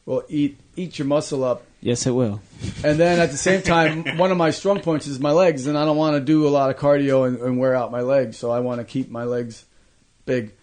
will 0.05 0.23
eat 0.29 0.57
eat 0.77 0.97
your 0.97 1.05
muscle 1.05 1.43
up. 1.43 1.63
Yes, 1.81 2.07
it 2.07 2.11
will. 2.11 2.39
And 2.83 2.97
then 2.97 3.19
at 3.19 3.31
the 3.31 3.37
same 3.37 3.61
time, 3.61 4.05
one 4.17 4.31
of 4.31 4.37
my 4.37 4.51
strong 4.51 4.79
points 4.79 5.05
is 5.05 5.19
my 5.19 5.31
legs, 5.31 5.67
and 5.67 5.77
I 5.77 5.83
don't 5.83 5.97
want 5.97 6.15
to 6.15 6.21
do 6.21 6.47
a 6.47 6.49
lot 6.49 6.69
of 6.69 6.77
cardio 6.77 7.27
and, 7.27 7.37
and 7.39 7.59
wear 7.59 7.75
out 7.75 7.91
my 7.91 8.01
legs. 8.01 8.37
So 8.37 8.51
I 8.51 8.61
want 8.61 8.79
to 8.79 8.85
keep 8.85 9.11
my 9.11 9.25
legs 9.25 9.65
big. 10.25 10.53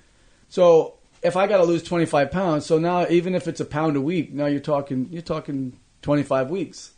So 0.48 0.94
if 1.22 1.36
I 1.36 1.46
got 1.46 1.58
to 1.58 1.64
lose 1.64 1.82
25 1.82 2.30
pounds, 2.30 2.66
so 2.66 2.78
now 2.78 3.06
even 3.08 3.34
if 3.34 3.48
it's 3.48 3.60
a 3.60 3.64
pound 3.64 3.96
a 3.96 4.00
week, 4.00 4.32
now 4.32 4.46
you're 4.46 4.60
talking 4.60 5.08
you're 5.10 5.22
talking 5.22 5.78
25 6.02 6.50
weeks. 6.50 6.92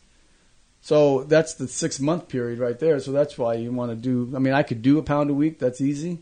So 0.81 1.23
that's 1.23 1.55
the 1.55 1.67
six 1.67 1.99
month 1.99 2.27
period 2.27 2.59
right 2.59 2.77
there. 2.77 2.99
So 2.99 3.11
that's 3.11 3.37
why 3.37 3.53
you 3.53 3.71
want 3.71 3.91
to 3.91 3.95
do. 3.95 4.35
I 4.35 4.39
mean, 4.39 4.53
I 4.53 4.63
could 4.63 4.81
do 4.81 4.97
a 4.97 5.03
pound 5.03 5.29
a 5.29 5.33
week. 5.33 5.59
That's 5.59 5.79
easy, 5.79 6.19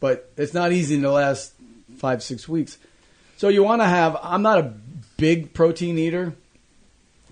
but 0.00 0.30
it's 0.36 0.54
not 0.54 0.72
easy 0.72 0.96
in 0.96 1.02
the 1.02 1.10
last 1.10 1.54
five 1.96 2.22
six 2.22 2.48
weeks. 2.48 2.78
So 3.38 3.48
you 3.48 3.62
want 3.62 3.82
to 3.82 3.86
have. 3.86 4.16
I'm 4.22 4.42
not 4.42 4.58
a 4.58 4.74
big 5.16 5.54
protein 5.54 5.98
eater, 5.98 6.34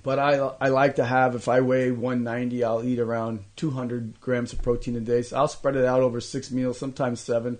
but 0.02 0.18
I 0.18 0.36
I 0.60 0.68
like 0.68 0.96
to 0.96 1.04
have. 1.04 1.34
If 1.34 1.48
I 1.48 1.60
weigh 1.60 1.90
190, 1.90 2.64
I'll 2.64 2.82
eat 2.82 2.98
around 2.98 3.44
200 3.56 4.20
grams 4.20 4.52
of 4.54 4.62
protein 4.62 4.96
a 4.96 5.00
day. 5.00 5.22
So 5.22 5.36
I'll 5.36 5.48
spread 5.48 5.76
it 5.76 5.84
out 5.84 6.00
over 6.00 6.20
six 6.20 6.50
meals, 6.50 6.78
sometimes 6.78 7.20
seven, 7.20 7.58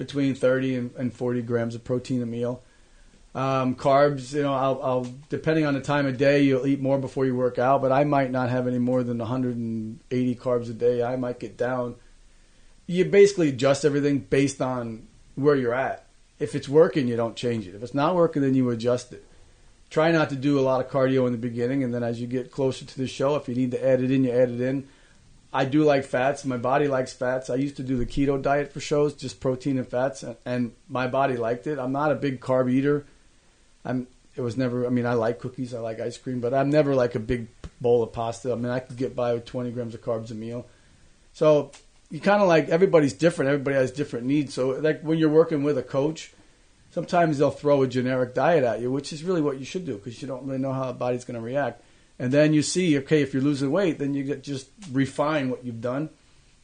between 0.00 0.34
30 0.34 0.76
and, 0.76 0.90
and 0.96 1.12
40 1.12 1.42
grams 1.42 1.74
of 1.74 1.84
protein 1.84 2.22
a 2.22 2.26
meal. 2.26 2.62
Um, 3.34 3.74
carbs, 3.74 4.32
you 4.32 4.42
know, 4.42 4.54
I'll, 4.54 4.82
I'll 4.82 5.06
depending 5.28 5.66
on 5.66 5.74
the 5.74 5.82
time 5.82 6.06
of 6.06 6.16
day, 6.16 6.42
you'll 6.42 6.66
eat 6.66 6.80
more 6.80 6.98
before 6.98 7.26
you 7.26 7.36
work 7.36 7.58
out, 7.58 7.82
but 7.82 7.92
I 7.92 8.04
might 8.04 8.30
not 8.30 8.48
have 8.48 8.66
any 8.66 8.78
more 8.78 9.02
than 9.02 9.18
180 9.18 10.34
carbs 10.36 10.70
a 10.70 10.72
day. 10.72 11.02
I 11.02 11.16
might 11.16 11.38
get 11.38 11.58
down. 11.58 11.96
You 12.86 13.04
basically 13.04 13.50
adjust 13.50 13.84
everything 13.84 14.20
based 14.20 14.62
on 14.62 15.06
where 15.34 15.54
you're 15.54 15.74
at. 15.74 16.06
If 16.38 16.54
it's 16.54 16.66
working, 16.66 17.06
you 17.06 17.16
don't 17.16 17.36
change 17.36 17.68
it. 17.68 17.74
If 17.74 17.82
it's 17.82 17.92
not 17.92 18.16
working, 18.16 18.40
then 18.40 18.54
you 18.54 18.70
adjust 18.70 19.12
it. 19.12 19.22
Try 19.90 20.12
not 20.12 20.30
to 20.30 20.36
do 20.36 20.58
a 20.58 20.62
lot 20.62 20.82
of 20.82 20.90
cardio 20.90 21.26
in 21.26 21.32
the 21.32 21.38
beginning, 21.38 21.84
and 21.84 21.92
then 21.92 22.02
as 22.02 22.22
you 22.22 22.26
get 22.26 22.50
closer 22.50 22.86
to 22.86 22.98
the 22.98 23.06
show, 23.06 23.36
if 23.36 23.50
you 23.50 23.54
need 23.54 23.72
to 23.72 23.86
add 23.86 24.02
it 24.02 24.10
in, 24.10 24.24
you 24.24 24.30
add 24.30 24.48
it 24.48 24.62
in. 24.62 24.88
I 25.52 25.64
do 25.64 25.82
like 25.82 26.04
fats. 26.04 26.44
My 26.44 26.56
body 26.56 26.86
likes 26.86 27.12
fats. 27.12 27.50
I 27.50 27.56
used 27.56 27.76
to 27.76 27.82
do 27.82 27.96
the 27.96 28.06
keto 28.06 28.40
diet 28.40 28.72
for 28.72 28.80
shows, 28.80 29.14
just 29.14 29.40
protein 29.40 29.78
and 29.78 29.88
fats, 29.88 30.24
and, 30.44 30.72
my 30.88 31.08
body 31.08 31.36
liked 31.36 31.66
it. 31.66 31.78
I'm 31.78 31.92
not 31.92 32.12
a 32.12 32.14
big 32.14 32.40
carb 32.40 32.70
eater. 32.70 33.06
I'm. 33.84 34.06
It 34.36 34.42
was 34.42 34.56
never. 34.56 34.86
I 34.86 34.90
mean, 34.90 35.06
I 35.06 35.14
like 35.14 35.40
cookies. 35.40 35.74
I 35.74 35.80
like 35.80 36.00
ice 36.00 36.16
cream, 36.16 36.40
but 36.40 36.54
I'm 36.54 36.70
never 36.70 36.94
like 36.94 37.16
a 37.16 37.20
big 37.20 37.48
bowl 37.80 38.02
of 38.02 38.12
pasta. 38.12 38.52
I 38.52 38.54
mean, 38.54 38.70
I 38.70 38.78
could 38.78 38.96
get 38.96 39.16
by 39.16 39.34
with 39.34 39.44
20 39.44 39.70
grams 39.72 39.94
of 39.94 40.02
carbs 40.02 40.30
a 40.30 40.34
meal. 40.34 40.66
So 41.32 41.72
you 42.10 42.20
kind 42.20 42.42
of 42.42 42.48
like 42.48 42.68
everybody's 42.68 43.12
different. 43.12 43.50
Everybody 43.50 43.76
has 43.76 43.90
different 43.90 44.26
needs. 44.26 44.54
So 44.54 44.70
like 44.70 45.00
when 45.02 45.18
you're 45.18 45.28
working 45.30 45.62
with 45.62 45.78
a 45.78 45.82
coach, 45.82 46.32
sometimes 46.90 47.38
they'll 47.38 47.50
throw 47.50 47.82
a 47.82 47.86
generic 47.86 48.34
diet 48.34 48.64
at 48.64 48.80
you, 48.80 48.90
which 48.90 49.12
is 49.12 49.24
really 49.24 49.40
what 49.40 49.58
you 49.58 49.64
should 49.64 49.86
do 49.86 49.96
because 49.96 50.20
you 50.20 50.28
don't 50.28 50.46
really 50.46 50.58
know 50.58 50.72
how 50.72 50.86
the 50.86 50.92
body's 50.92 51.24
going 51.24 51.38
to 51.38 51.44
react. 51.44 51.82
And 52.20 52.30
then 52.30 52.52
you 52.52 52.60
see, 52.60 52.98
okay, 52.98 53.22
if 53.22 53.32
you're 53.32 53.42
losing 53.42 53.70
weight, 53.70 53.98
then 53.98 54.12
you 54.12 54.36
just 54.36 54.68
refine 54.92 55.48
what 55.48 55.64
you've 55.64 55.80
done. 55.80 56.10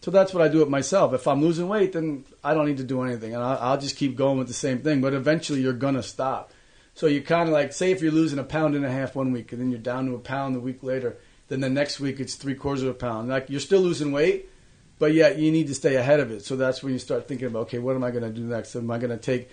So 0.02 0.10
that's 0.10 0.34
what 0.34 0.42
I 0.42 0.48
do 0.48 0.60
it 0.60 0.68
myself. 0.68 1.14
If 1.14 1.26
I'm 1.26 1.40
losing 1.40 1.66
weight, 1.66 1.94
then 1.94 2.26
I 2.44 2.52
don't 2.52 2.66
need 2.66 2.76
to 2.76 2.84
do 2.84 3.00
anything, 3.00 3.34
and 3.34 3.42
I'll, 3.42 3.58
I'll 3.58 3.80
just 3.80 3.96
keep 3.96 4.16
going 4.16 4.36
with 4.36 4.48
the 4.48 4.54
same 4.54 4.80
thing. 4.80 5.00
But 5.00 5.14
eventually, 5.14 5.62
you're 5.62 5.72
gonna 5.72 6.02
stop. 6.02 6.52
So 6.94 7.06
you 7.06 7.22
kind 7.22 7.48
of 7.48 7.54
like 7.54 7.72
say 7.72 7.90
if 7.90 8.02
you're 8.02 8.12
losing 8.12 8.38
a 8.38 8.44
pound 8.44 8.74
and 8.74 8.84
a 8.84 8.90
half 8.90 9.16
one 9.16 9.32
week, 9.32 9.50
and 9.50 9.60
then 9.60 9.70
you're 9.70 9.80
down 9.80 10.04
to 10.06 10.14
a 10.14 10.18
pound 10.18 10.54
the 10.54 10.60
week 10.60 10.82
later, 10.82 11.16
then 11.48 11.60
the 11.60 11.70
next 11.70 12.00
week 12.00 12.20
it's 12.20 12.34
three 12.34 12.54
quarters 12.54 12.82
of 12.82 12.90
a 12.90 12.94
pound. 12.94 13.30
Like 13.30 13.48
you're 13.48 13.58
still 13.58 13.80
losing 13.80 14.12
weight, 14.12 14.50
but 14.98 15.14
yet 15.14 15.38
you 15.38 15.50
need 15.50 15.68
to 15.68 15.74
stay 15.74 15.96
ahead 15.96 16.20
of 16.20 16.30
it. 16.30 16.44
So 16.44 16.56
that's 16.56 16.82
when 16.82 16.92
you 16.92 16.98
start 16.98 17.26
thinking 17.26 17.46
about, 17.46 17.60
okay, 17.60 17.78
what 17.78 17.96
am 17.96 18.04
I 18.04 18.10
going 18.10 18.24
to 18.24 18.30
do 18.30 18.42
next? 18.42 18.76
Am 18.76 18.90
I 18.90 18.98
going 18.98 19.10
to 19.10 19.16
take 19.16 19.48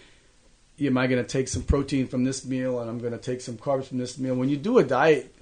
am 0.81 0.97
I 0.97 1.07
going 1.07 1.23
to 1.23 1.27
take 1.27 1.47
some 1.47 1.63
protein 1.63 2.07
from 2.07 2.25
this 2.25 2.45
meal 2.45 2.79
and 2.79 2.89
I'm 2.89 2.99
going 2.99 3.13
to 3.13 3.19
take 3.19 3.41
some 3.41 3.57
carbs 3.57 3.85
from 3.85 3.99
this 3.99 4.17
meal? 4.17 4.35
When 4.35 4.49
you 4.49 4.57
do 4.57 4.79
a 4.79 4.83
diet, 4.83 5.32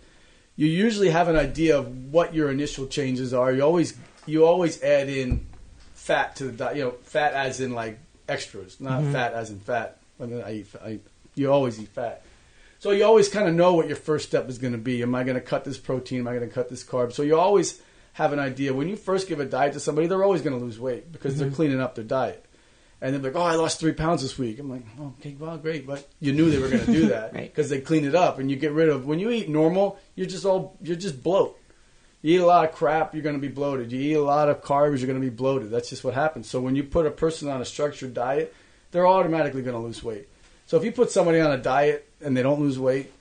you 0.62 0.68
usually 0.68 1.10
have 1.10 1.28
an 1.28 1.36
idea 1.36 1.80
of 1.80 2.14
what 2.14 2.36
your 2.36 2.52
initial 2.52 2.86
changes 2.86 3.34
are. 3.34 3.52
You 3.52 3.64
always 3.64 3.98
you 4.28 4.46
always 4.46 4.80
add 4.84 5.10
in 5.10 5.48
fat 5.96 6.36
to 6.36 6.44
the 6.44 6.52
diet. 6.52 6.78
You 6.78 6.84
know, 6.84 6.92
fat 7.02 7.34
as 7.34 7.60
in 7.60 7.74
like 7.74 7.98
extras, 8.30 8.80
not 8.80 9.02
mm-hmm. 9.02 9.12
fat 9.12 9.34
as 9.34 9.50
in 9.50 9.60
fat. 9.60 9.98
I 10.20 10.26
mean, 10.28 10.44
I 10.44 10.54
eat. 10.54 10.68
I, 10.86 11.00
you 11.34 11.52
always 11.52 11.80
eat 11.80 11.88
fat. 11.88 12.24
So 12.78 12.92
you 12.92 13.04
always 13.06 13.28
kind 13.28 13.48
of 13.48 13.56
know 13.56 13.74
what 13.74 13.88
your 13.88 13.96
first 13.96 14.28
step 14.28 14.50
is 14.50 14.60
going 14.60 14.74
to 14.74 14.78
be. 14.78 15.02
Am 15.02 15.16
I 15.16 15.24
going 15.24 15.34
to 15.34 15.42
cut 15.42 15.64
this 15.64 15.80
protein? 15.80 16.20
Am 16.20 16.28
I 16.28 16.36
going 16.36 16.48
to 16.48 16.54
cut 16.54 16.70
this 16.70 16.84
carb? 16.84 17.12
So 17.12 17.24
you 17.24 17.40
always 17.40 17.82
have 18.14 18.32
an 18.32 18.38
idea. 18.40 18.72
When 18.72 18.88
you 18.88 18.96
first 18.96 19.28
give 19.28 19.40
a 19.40 19.46
diet 19.46 19.74
to 19.74 19.80
somebody, 19.80 20.06
they're 20.06 20.24
always 20.24 20.44
going 20.44 20.58
to 20.60 20.64
lose 20.64 20.80
weight 20.80 21.12
because 21.12 21.40
they're 21.40 21.48
mm-hmm. 21.48 21.56
cleaning 21.56 21.82
up 21.82 21.96
their 21.96 22.04
diet. 22.04 22.46
And 23.04 23.16
they're 23.16 23.22
like, 23.32 23.36
"Oh, 23.36 23.44
I 23.46 23.56
lost 23.56 23.80
three 23.80 23.94
pounds 23.94 24.22
this 24.22 24.38
week." 24.38 24.60
I'm 24.60 24.70
like, 24.70 24.84
oh, 25.00 25.14
"Okay, 25.20 25.36
well, 25.40 25.58
great," 25.58 25.88
but 25.88 26.08
you 26.20 26.34
knew 26.34 26.52
they 26.52 26.60
were 26.60 26.70
going 26.70 26.86
to 26.86 26.92
do 26.94 27.08
that 27.16 27.34
Right. 27.34 27.50
because 27.54 27.70
they 27.70 27.82
clean 27.82 28.06
it 28.06 28.14
up 28.14 28.38
and 28.38 28.50
you 28.52 28.58
get 28.58 28.72
rid 28.74 28.90
of. 28.90 29.06
When 29.08 29.18
you 29.18 29.32
eat 29.32 29.50
normal, 29.50 29.98
you're 30.16 30.28
just 30.28 30.46
all 30.46 30.78
you're 30.84 30.96
just 30.96 31.24
bloat. 31.24 31.58
You 32.22 32.36
eat 32.36 32.44
a 32.44 32.46
lot 32.46 32.64
of 32.70 32.76
crap, 32.76 33.16
you're 33.16 33.24
going 33.24 33.36
to 33.36 33.42
be 33.42 33.48
bloated. 33.48 33.92
You 33.92 34.00
eat 34.00 34.14
a 34.14 34.22
lot 34.22 34.48
of 34.50 34.62
carbs, 34.62 35.00
you're 35.00 35.08
going 35.08 35.20
to 35.20 35.28
be 35.28 35.36
bloated. 35.36 35.72
That's 35.72 35.90
just 35.90 36.04
what 36.04 36.14
happens. 36.14 36.48
So 36.48 36.62
when 36.62 36.76
you 36.76 36.84
put 36.84 37.08
a 37.08 37.12
person 37.12 37.50
on 37.50 37.60
a 37.62 37.66
structured 37.66 38.14
diet, 38.14 38.54
they're 38.92 39.08
automatically 39.08 39.64
going 39.64 39.76
to 39.76 39.82
lose 39.82 40.04
weight. 40.04 40.28
So 40.68 40.78
if 40.78 40.84
you 40.86 40.92
put 40.92 41.10
somebody 41.10 41.40
on 41.40 41.52
a 41.52 41.58
diet 41.58 42.08
and 42.24 42.38
they 42.38 42.44
don't 42.44 42.60
lose 42.60 42.78
weight, 42.78 43.12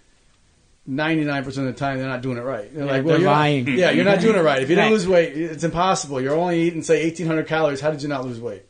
99% 0.88 1.46
of 1.46 1.54
the 1.64 1.72
time 1.72 1.98
they're 1.98 2.08
not 2.08 2.20
doing 2.22 2.36
it 2.36 2.42
right. 2.42 2.72
They're 2.74 2.84
Yeah, 2.84 2.90
like, 2.92 3.04
they're 3.06 3.16
you're 3.18 3.24
not- 3.24 3.32
lying. 3.32 3.66
yeah, 3.68 3.90
you're 3.90 4.04
not 4.04 4.20
doing 4.20 4.36
it 4.36 4.40
right. 4.42 4.62
If 4.62 4.68
you 4.70 4.76
don't 4.76 4.84
Right. 4.86 4.92
lose 4.92 5.08
weight, 5.08 5.36
it's 5.36 5.64
impossible. 5.64 6.20
You're 6.20 6.36
only 6.36 6.60
eating, 6.60 6.82
say, 6.82 7.02
1,800 7.04 7.46
calories. 7.46 7.80
How 7.80 7.90
did 7.90 8.02
you 8.02 8.08
not 8.08 8.24
lose 8.26 8.40
weight? 8.40 8.64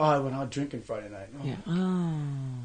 Oh, 0.00 0.04
I 0.04 0.18
went 0.18 0.34
out 0.34 0.50
drinking 0.50 0.82
Friday 0.82 1.08
night. 1.08 1.28
Oh, 1.40 1.44
Yeah. 1.44 1.56
Oh. 1.66 2.12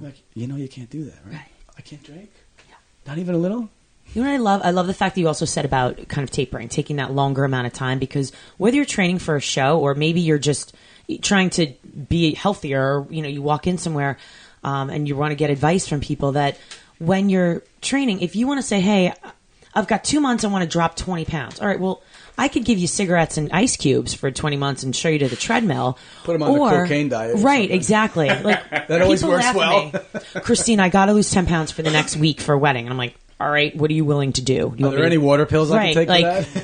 like, 0.02 0.16
you 0.34 0.48
know 0.48 0.56
you 0.56 0.68
can't 0.68 0.90
do 0.90 1.06
that, 1.06 1.18
right? 1.26 1.34
Right. 1.36 1.52
I 1.78 1.82
can't 1.82 2.04
drink? 2.04 2.30
Yeah. 2.70 2.76
Not 3.08 3.18
even 3.18 3.34
a 3.36 3.38
little? 3.40 3.70
You 4.14 4.22
know 4.22 4.30
what 4.30 4.36
I 4.36 4.38
love? 4.38 4.62
I 4.64 4.70
love 4.72 4.86
the 4.88 4.94
fact 4.94 5.16
that 5.16 5.22
you 5.22 5.28
also 5.28 5.46
said 5.46 5.66
about 5.66 6.08
kind 6.08 6.24
of 6.24 6.30
tapering, 6.30 6.70
taking 6.70 6.98
that 6.98 7.12
longer 7.12 7.44
amount 7.44 7.66
of 7.68 7.74
time 7.74 7.98
because 7.98 8.32
whether 8.58 8.76
you're 8.76 8.86
training 8.86 9.18
for 9.20 9.36
a 9.36 9.42
show 9.42 9.80
or 9.80 9.96
maybe 9.96 10.22
you're 10.22 10.38
just 10.38 10.76
trying 11.22 11.50
to 11.52 11.74
be 12.10 12.36
healthier, 12.36 13.00
or, 13.00 13.08
you 13.10 13.22
know, 13.24 13.28
you 13.30 13.42
walk 13.42 13.66
in 13.66 13.78
somewhere 13.80 14.18
um, 14.64 14.90
and 14.92 15.08
you 15.08 15.16
want 15.16 15.32
to 15.32 15.36
get 15.36 15.50
advice 15.50 15.88
from 15.88 16.00
people 16.00 16.34
that 16.34 16.60
when 17.00 17.30
you're 17.30 17.64
training, 17.82 18.22
if 18.22 18.36
you 18.36 18.46
want 18.46 18.60
to 18.60 18.66
say, 18.68 18.80
hey, 18.80 19.14
I've 19.74 19.88
got 19.88 20.04
two 20.04 20.20
months, 20.22 20.44
I 20.44 20.48
want 20.50 20.64
to 20.64 20.70
drop 20.70 20.96
20 20.96 21.26
pounds. 21.26 21.60
All 21.60 21.68
right, 21.68 21.80
well, 21.80 22.04
I 22.38 22.48
could 22.48 22.66
give 22.66 22.80
you 22.80 22.88
cigarettes 22.88 23.38
and 23.38 23.52
ice 23.52 23.78
cubes 23.78 24.14
for 24.14 24.32
20 24.32 24.58
months 24.58 24.84
and 24.84 24.96
show 24.96 25.10
you 25.10 25.20
to 25.20 25.28
the 25.28 25.36
treadmill. 25.36 25.98
Put 26.24 26.34
them 26.34 26.44
on 26.44 26.54
the 26.54 26.60
cocaine 26.84 27.10
diet 27.10 27.36
or 27.36 27.38
Right, 27.40 27.70
exactly. 27.70 28.28
Like, 28.44 28.70
That 28.88 29.02
always 29.02 29.24
works 29.24 29.54
well. 29.54 29.92
me. 29.92 30.00
Christine, 30.42 30.80
I 30.80 30.90
got 30.90 31.06
to 31.06 31.14
lose 31.14 31.30
10 31.30 31.46
pounds 31.46 31.72
for 31.72 31.82
the 31.84 31.92
next 31.92 32.18
week 32.18 32.42
for 32.42 32.54
a 32.54 32.58
wedding. 32.58 32.86
And 32.86 32.92
I'm 32.92 32.98
like, 32.98 33.16
all 33.40 33.50
right, 33.50 33.76
what 33.76 33.90
are 33.92 33.94
you 33.94 34.06
willing 34.06 34.34
to 34.34 34.42
do? 34.42 34.54
Do 34.54 34.60
you 34.60 34.66
Are 34.66 34.70
want 34.70 34.92
there 34.96 35.00
me 35.02 35.06
any 35.06 35.18
water 35.18 35.46
pills 35.46 35.70
I 35.72 35.78
right, 35.78 35.94
can 35.96 36.08
take 36.08 36.10
like, 36.24 36.46
for 36.46 36.60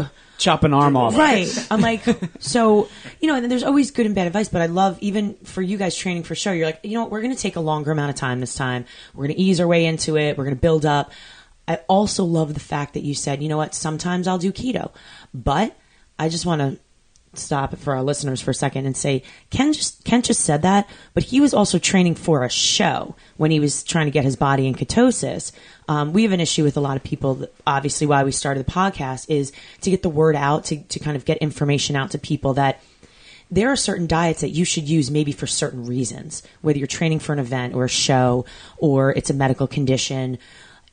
that? 0.00 0.10
Chop 0.36 0.64
an 0.64 0.74
arm 0.74 0.96
off. 0.96 1.16
right. 1.16 1.46
I'm 1.70 1.80
like, 1.80 2.02
so, 2.40 2.88
you 3.20 3.28
know, 3.28 3.36
and 3.36 3.44
then 3.44 3.50
there's 3.50 3.62
always 3.62 3.92
good 3.92 4.04
and 4.04 4.16
bad 4.16 4.26
advice, 4.26 4.48
but 4.48 4.62
I 4.62 4.66
love 4.66 4.98
even 5.00 5.34
for 5.44 5.62
you 5.62 5.76
guys 5.78 5.96
training 5.96 6.24
for 6.24 6.34
show, 6.34 6.50
you're 6.50 6.66
like, 6.66 6.80
you 6.82 6.94
know 6.94 7.02
what, 7.02 7.12
we're 7.12 7.22
going 7.22 7.34
to 7.34 7.40
take 7.40 7.54
a 7.54 7.60
longer 7.60 7.92
amount 7.92 8.10
of 8.10 8.16
time 8.16 8.40
this 8.40 8.56
time. 8.56 8.84
We're 9.14 9.26
going 9.26 9.36
to 9.36 9.40
ease 9.42 9.60
our 9.60 9.66
way 9.68 9.86
into 9.86 10.16
it. 10.16 10.36
We're 10.36 10.44
going 10.44 10.56
to 10.56 10.60
build 10.60 10.84
up. 10.84 11.12
I 11.66 11.76
also 11.88 12.24
love 12.24 12.54
the 12.54 12.60
fact 12.60 12.94
that 12.94 13.04
you 13.04 13.14
said, 13.14 13.42
you 13.42 13.48
know 13.48 13.56
what, 13.56 13.74
sometimes 13.74 14.28
I'll 14.28 14.38
do 14.38 14.52
keto, 14.52 14.92
but 15.32 15.76
I 16.18 16.28
just 16.28 16.46
want 16.46 16.60
to 16.60 16.78
stop 17.38 17.76
for 17.78 17.94
our 17.94 18.02
listeners 18.02 18.40
for 18.40 18.50
a 18.50 18.54
second 18.54 18.86
and 18.86 18.96
say 18.96 19.22
Kent 19.50 19.76
just 19.76 20.04
Kent 20.04 20.26
just 20.26 20.40
said 20.40 20.62
that, 20.62 20.88
but 21.14 21.24
he 21.24 21.40
was 21.40 21.54
also 21.54 21.78
training 21.78 22.14
for 22.14 22.44
a 22.44 22.50
show 22.50 23.14
when 23.36 23.50
he 23.50 23.60
was 23.60 23.82
trying 23.82 24.06
to 24.06 24.12
get 24.12 24.24
his 24.24 24.36
body 24.36 24.66
in 24.66 24.74
ketosis. 24.74 25.52
Um, 25.88 26.12
we 26.12 26.22
have 26.22 26.32
an 26.32 26.40
issue 26.40 26.64
with 26.64 26.76
a 26.76 26.80
lot 26.80 26.96
of 26.96 27.02
people. 27.02 27.34
That, 27.34 27.54
obviously, 27.66 28.06
why 28.06 28.24
we 28.24 28.32
started 28.32 28.64
the 28.64 28.70
podcast 28.70 29.26
is 29.28 29.52
to 29.82 29.90
get 29.90 30.02
the 30.02 30.08
word 30.08 30.36
out, 30.36 30.64
to 30.66 30.76
to 30.82 30.98
kind 30.98 31.16
of 31.16 31.24
get 31.24 31.38
information 31.38 31.96
out 31.96 32.12
to 32.12 32.18
people 32.18 32.54
that 32.54 32.80
there 33.50 33.70
are 33.70 33.76
certain 33.76 34.06
diets 34.06 34.40
that 34.40 34.50
you 34.50 34.64
should 34.64 34.88
use 34.88 35.10
maybe 35.10 35.32
for 35.32 35.46
certain 35.46 35.86
reasons, 35.86 36.42
whether 36.62 36.78
you're 36.78 36.86
training 36.86 37.18
for 37.18 37.32
an 37.32 37.38
event 37.38 37.74
or 37.74 37.84
a 37.84 37.88
show 37.88 38.44
or 38.78 39.12
it's 39.12 39.30
a 39.30 39.34
medical 39.34 39.66
condition. 39.66 40.38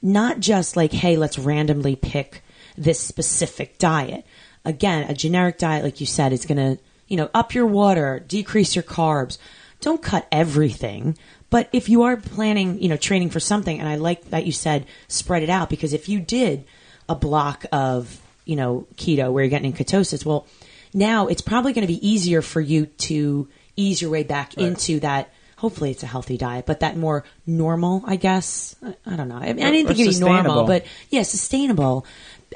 Not 0.02 0.40
just 0.40 0.76
like, 0.76 0.92
hey, 0.92 1.18
let's 1.18 1.38
randomly 1.38 1.96
pick 1.96 2.44
this 2.78 3.00
specific 3.00 3.78
diet. 3.78 4.26
Again, 4.66 5.10
a 5.10 5.14
generic 5.14 5.58
diet, 5.58 5.84
like 5.84 6.00
you 6.00 6.06
said, 6.06 6.34
is 6.34 6.46
going 6.46 6.58
to, 6.58 6.82
you 7.08 7.18
know, 7.18 7.30
up 7.34 7.54
your 7.54 7.66
water, 7.66 8.20
decrease 8.20 8.76
your 8.76 8.84
carbs. 8.84 9.38
Don't 9.80 10.02
cut 10.02 10.28
everything. 10.32 11.18
But 11.50 11.70
if 11.74 11.90
you 11.90 12.04
are 12.04 12.18
planning, 12.18 12.82
you 12.82 12.88
know, 12.88 12.98
training 12.98 13.30
for 13.30 13.40
something, 13.40 13.80
and 13.80 13.88
I 13.88 13.96
like 13.96 14.30
that 14.30 14.46
you 14.46 14.52
said 14.52 14.86
spread 15.08 15.44
it 15.44 15.50
out 15.50 15.70
because 15.70 15.94
if 15.94 16.08
you 16.08 16.20
did 16.20 16.66
a 17.10 17.16
block 17.16 17.66
of, 17.72 18.22
you 18.46 18.56
know, 18.56 18.88
keto 18.96 19.32
where 19.32 19.44
you're 19.44 19.50
getting 19.50 19.72
in 19.72 19.78
ketosis, 19.78 20.26
well, 20.26 20.48
now 20.94 21.28
it's 21.28 21.42
probably 21.42 21.74
going 21.74 21.86
to 21.86 21.94
be 21.94 22.08
easier 22.08 22.42
for 22.42 22.62
you 22.62 22.86
to 22.86 23.50
ease 23.76 24.02
your 24.02 24.12
way 24.12 24.24
back 24.24 24.56
into 24.56 25.00
that. 25.02 25.34
Hopefully, 25.62 25.92
it's 25.92 26.02
a 26.02 26.08
healthy 26.08 26.38
diet, 26.38 26.66
but 26.66 26.80
that 26.80 26.98
more 26.98 27.24
normal, 27.46 28.04
I 28.08 28.16
guess. 28.16 28.76
I, 28.84 28.96
I 29.06 29.16
don't 29.16 29.28
know. 29.28 29.36
I, 29.36 29.54
mean, 29.54 29.64
I 29.64 29.70
didn't 29.70 29.90
think 29.90 30.00
it'd 30.00 30.16
be 30.16 30.20
normal, 30.20 30.66
but 30.66 30.88
yeah, 31.12 31.22
sustainable, 31.22 32.04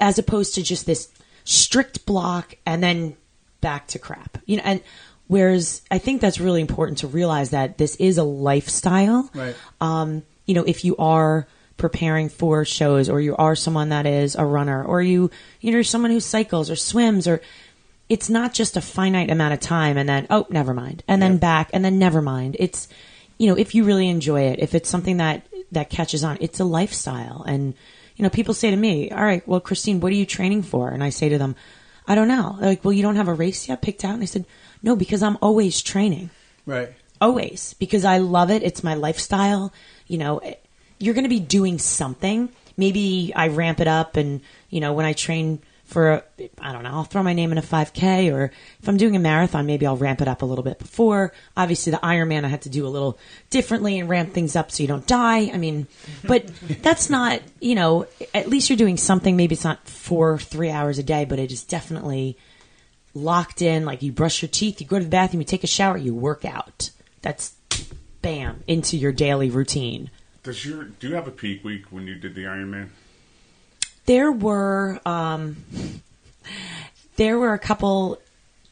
as 0.01 0.17
opposed 0.17 0.55
to 0.55 0.63
just 0.63 0.87
this 0.87 1.07
strict 1.43 2.07
block 2.07 2.55
and 2.65 2.81
then 2.81 3.15
back 3.61 3.85
to 3.89 3.99
crap. 3.99 4.39
You 4.47 4.57
know, 4.57 4.63
and 4.65 4.81
whereas 5.27 5.83
I 5.91 5.99
think 5.99 6.19
that's 6.19 6.39
really 6.39 6.61
important 6.61 6.97
to 6.99 7.07
realize 7.07 7.51
that 7.51 7.77
this 7.77 7.95
is 7.97 8.17
a 8.17 8.23
lifestyle. 8.23 9.29
Right. 9.35 9.55
Um, 9.79 10.23
you 10.47 10.55
know, 10.55 10.63
if 10.63 10.83
you 10.83 10.97
are 10.97 11.45
preparing 11.77 12.29
for 12.29 12.65
shows 12.65 13.07
or 13.07 13.21
you 13.21 13.35
are 13.35 13.55
someone 13.55 13.89
that 13.89 14.07
is 14.07 14.35
a 14.35 14.45
runner 14.45 14.83
or 14.83 15.03
you 15.03 15.29
you 15.61 15.69
know, 15.69 15.75
you're 15.75 15.83
someone 15.83 16.09
who 16.09 16.19
cycles 16.19 16.71
or 16.71 16.75
swims 16.75 17.27
or 17.27 17.39
it's 18.09 18.29
not 18.29 18.53
just 18.53 18.77
a 18.77 18.81
finite 18.81 19.31
amount 19.31 19.53
of 19.53 19.59
time 19.59 19.97
and 19.97 20.07
then 20.07 20.27
oh 20.29 20.45
never 20.49 20.73
mind 20.73 21.03
and 21.07 21.21
then 21.21 21.37
back 21.37 21.69
and 21.73 21.83
then 21.83 21.97
never 21.97 22.21
mind 22.21 22.55
it's 22.59 22.87
you 23.37 23.47
know 23.47 23.57
if 23.57 23.73
you 23.73 23.83
really 23.83 24.07
enjoy 24.07 24.41
it 24.41 24.59
if 24.59 24.75
it's 24.75 24.89
something 24.89 25.17
that 25.17 25.45
that 25.71 25.89
catches 25.89 26.23
on 26.23 26.37
it's 26.39 26.59
a 26.59 26.63
lifestyle 26.65 27.43
and 27.47 27.73
you 28.15 28.23
know 28.23 28.29
people 28.29 28.53
say 28.53 28.69
to 28.69 28.75
me 28.77 29.09
all 29.11 29.23
right 29.23 29.47
well 29.47 29.59
christine 29.59 29.99
what 29.99 30.11
are 30.11 30.15
you 30.15 30.25
training 30.25 30.61
for 30.61 30.89
and 30.89 31.03
i 31.03 31.09
say 31.09 31.29
to 31.29 31.37
them 31.37 31.55
i 32.07 32.13
don't 32.15 32.27
know 32.27 32.55
They're 32.59 32.69
like 32.69 32.85
well 32.85 32.93
you 32.93 33.01
don't 33.01 33.15
have 33.15 33.27
a 33.27 33.33
race 33.33 33.67
yet 33.67 33.81
picked 33.81 34.05
out 34.05 34.13
and 34.13 34.21
i 34.23 34.25
said 34.25 34.45
no 34.83 34.95
because 34.95 35.23
i'm 35.23 35.37
always 35.41 35.81
training 35.81 36.29
Right. 36.67 36.93
always 37.21 37.73
because 37.75 38.05
I 38.05 38.17
love 38.17 38.49
it. 38.49 38.63
It's 38.63 38.83
my 38.83 38.95
lifestyle. 38.95 39.71
You 40.07 40.17
know, 40.17 40.37
eh, 40.39 40.55
you're 40.99 41.13
going 41.13 41.25
to 41.25 41.29
be 41.29 41.39
doing 41.39 41.77
something. 41.77 42.49
Maybe 42.75 43.31
I 43.35 43.49
ramp 43.49 43.79
it 43.79 43.87
up, 43.87 44.15
and 44.17 44.41
you 44.71 44.79
know, 44.79 44.93
when 44.93 45.05
I 45.05 45.13
train 45.13 45.59
for, 45.85 46.11
a, 46.11 46.23
I 46.59 46.73
don't 46.73 46.83
know, 46.83 46.89
I'll 46.89 47.03
throw 47.03 47.23
my 47.23 47.33
name 47.33 47.51
in 47.51 47.57
a 47.57 47.61
5K, 47.61 48.33
or 48.33 48.51
if 48.81 48.89
I'm 48.89 48.97
doing 48.97 49.15
a 49.15 49.19
marathon, 49.19 49.65
maybe 49.65 49.85
I'll 49.85 49.97
ramp 49.97 50.21
it 50.21 50.27
up 50.27 50.41
a 50.41 50.45
little 50.45 50.63
bit 50.63 50.79
before. 50.79 51.31
Obviously, 51.55 51.91
the 51.91 51.97
Ironman 51.97 52.43
I 52.43 52.47
had 52.47 52.63
to 52.63 52.69
do 52.69 52.85
a 52.85 52.89
little 52.89 53.17
differently 53.49 53.99
and 53.99 54.09
ramp 54.09 54.33
things 54.33 54.55
up 54.55 54.71
so 54.71 54.83
you 54.83 54.87
don't 54.87 55.05
die. 55.07 55.51
I 55.53 55.57
mean, 55.57 55.87
but 56.25 56.47
that's 56.81 57.09
not, 57.09 57.41
you 57.59 57.75
know, 57.75 58.07
at 58.33 58.49
least 58.49 58.69
you're 58.69 58.77
doing 58.77 58.97
something. 58.97 59.37
Maybe 59.37 59.53
it's 59.53 59.63
not 59.63 59.87
four, 59.87 60.39
three 60.39 60.71
hours 60.71 60.97
a 60.97 61.03
day, 61.03 61.25
but 61.25 61.39
it 61.39 61.51
is 61.51 61.63
definitely 61.63 62.37
locked 63.13 63.61
in. 63.61 63.85
Like 63.85 64.01
you 64.01 64.11
brush 64.11 64.41
your 64.41 64.49
teeth, 64.49 64.81
you 64.81 64.87
go 64.87 64.97
to 64.97 65.05
the 65.05 65.09
bathroom, 65.09 65.41
you 65.41 65.45
take 65.45 65.63
a 65.63 65.67
shower, 65.67 65.97
you 65.97 66.13
work 66.13 66.45
out. 66.45 66.89
That's 67.21 67.55
bam 68.21 68.63
into 68.67 68.97
your 68.97 69.11
daily 69.11 69.51
routine. 69.51 70.09
Does 70.41 70.65
your 70.65 70.85
do 70.85 71.09
you 71.09 71.15
have 71.15 71.27
a 71.27 71.31
peak 71.31 71.63
week 71.63 71.91
when 71.91 72.07
you 72.07 72.15
did 72.15 72.35
the 72.35 72.43
Ironman? 72.43 72.89
There 74.05 74.31
were 74.31 74.99
um, 75.05 75.57
there 77.15 77.39
were 77.39 77.53
a 77.53 77.59
couple 77.59 78.19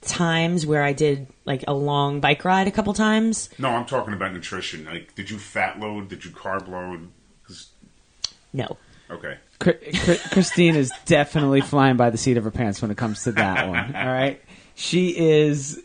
times 0.02 0.66
where 0.66 0.84
I 0.84 0.94
did 0.94 1.28
like 1.46 1.64
a 1.68 1.74
long 1.74 2.20
bike 2.20 2.46
ride 2.46 2.68
a 2.68 2.72
couple 2.72 2.94
times. 2.94 3.50
No, 3.58 3.70
I'm 3.70 3.86
talking 3.86 4.14
about 4.14 4.34
nutrition. 4.34 4.86
Like, 4.86 5.16
did 5.16 5.30
you 5.30 5.38
fat 5.38 5.80
load? 5.80 6.10
Did 6.10 6.26
you 6.26 6.32
carb 6.32 6.68
load? 6.68 7.10
No. 8.56 8.78
okay, 9.10 9.38
Chr- 9.60 9.72
Chr- 9.72 10.30
Christine 10.32 10.76
is 10.76 10.92
definitely 11.06 11.62
flying 11.62 11.98
by 11.98 12.12
the 12.12 12.18
seat 12.18 12.38
of 12.38 12.44
her 12.44 12.52
pants 12.52 12.82
when 12.82 12.92
it 12.92 12.98
comes 12.98 13.24
to 13.24 13.32
that 13.32 13.68
one. 13.68 13.96
All 13.96 14.08
right, 14.08 14.42
she 14.76 15.18
is. 15.18 15.82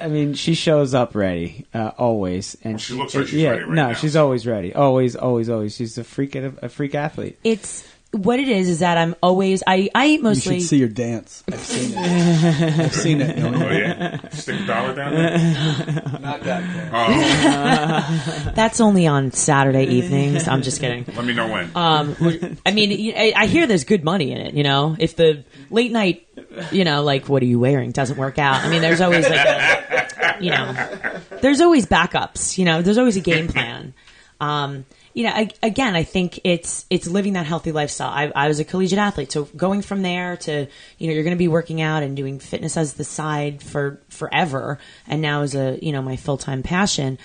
I 0.00 0.06
mean, 0.06 0.34
she 0.34 0.54
shows 0.54 0.94
up 0.94 1.16
ready 1.16 1.66
uh, 1.74 1.90
always, 1.98 2.56
and 2.62 2.80
she 2.80 2.94
looks 2.94 3.16
like 3.16 3.26
she's 3.26 3.42
yeah, 3.42 3.50
ready 3.50 3.62
right 3.64 3.72
no, 3.72 3.86
now, 3.88 3.92
she's 3.94 4.14
always 4.14 4.46
ready, 4.46 4.72
always, 4.72 5.16
always, 5.16 5.48
always. 5.48 5.74
She's 5.74 5.98
a 5.98 6.04
freak, 6.04 6.36
a 6.36 6.68
freak 6.68 6.94
athlete. 6.94 7.38
It's 7.42 7.84
what 8.12 8.38
it 8.38 8.48
is 8.48 8.68
is 8.68 8.78
that 8.80 8.98
I'm 8.98 9.14
always 9.22 9.62
I, 9.66 9.88
I 9.94 10.06
eat 10.06 10.18
You 10.18 10.22
mostly 10.22 10.60
should 10.60 10.68
see 10.68 10.78
your 10.78 10.88
dance. 10.88 11.42
I've 11.50 11.60
seen 11.60 11.92
it. 11.92 12.78
I've 12.78 12.94
seen 12.94 13.20
it. 13.20 13.38
No, 13.38 13.52
oh 13.54 13.70
yeah, 13.70 14.28
stick 14.30 14.60
a 14.60 14.66
dollar 14.66 14.94
down 14.94 15.14
there. 15.14 15.38
not 16.20 16.42
that 16.42 16.44
dance. 16.44 16.90
Oh, 16.92 18.52
that's 18.54 18.80
only 18.80 19.06
on 19.06 19.32
Saturday 19.32 19.84
evenings. 19.86 20.48
I'm 20.48 20.62
just 20.62 20.80
kidding. 20.80 21.04
let 21.14 21.24
me 21.24 21.34
know 21.34 21.48
when. 21.48 21.70
Um, 21.76 22.16
I 22.64 22.72
mean, 22.72 23.14
I, 23.16 23.32
I 23.36 23.46
hear 23.46 23.66
there's 23.66 23.84
good 23.84 24.04
money 24.04 24.32
in 24.32 24.38
it. 24.38 24.54
You 24.54 24.62
know, 24.62 24.96
if 24.98 25.16
the 25.16 25.44
late 25.70 25.92
night, 25.92 26.26
you 26.72 26.84
know, 26.84 27.02
like 27.02 27.28
what 27.28 27.42
are 27.42 27.46
you 27.46 27.58
wearing 27.58 27.90
doesn't 27.90 28.16
work 28.16 28.38
out. 28.38 28.64
I 28.64 28.70
mean, 28.70 28.82
there's 28.82 29.00
always 29.00 29.28
like 29.28 29.46
a, 29.46 30.36
you 30.40 30.50
know, 30.50 31.20
there's 31.42 31.60
always 31.60 31.86
backups. 31.86 32.56
You 32.56 32.64
know, 32.64 32.82
there's 32.82 32.98
always 32.98 33.16
a 33.16 33.20
game 33.20 33.48
plan. 33.48 33.94
Um, 34.40 34.84
you 35.16 35.22
know, 35.22 35.30
I, 35.30 35.48
again, 35.62 35.96
I 35.96 36.02
think 36.02 36.40
it's 36.44 36.84
it's 36.90 37.08
living 37.08 37.32
that 37.32 37.46
healthy 37.46 37.72
lifestyle. 37.72 38.10
I, 38.10 38.30
I 38.36 38.48
was 38.48 38.60
a 38.60 38.64
collegiate 38.64 38.98
athlete, 38.98 39.32
so 39.32 39.44
going 39.56 39.80
from 39.80 40.02
there 40.02 40.36
to 40.36 40.66
you 40.98 41.06
know 41.08 41.14
you're 41.14 41.22
going 41.22 41.34
to 41.34 41.38
be 41.38 41.48
working 41.48 41.80
out 41.80 42.02
and 42.02 42.14
doing 42.14 42.38
fitness 42.38 42.76
as 42.76 42.92
the 42.92 43.04
side 43.04 43.62
for 43.62 43.98
forever, 44.10 44.78
and 45.06 45.22
now 45.22 45.40
as 45.40 45.54
a 45.54 45.78
you 45.80 45.90
know 45.90 46.02
my 46.02 46.16
full 46.16 46.36
time 46.36 46.62
passion. 46.62 47.16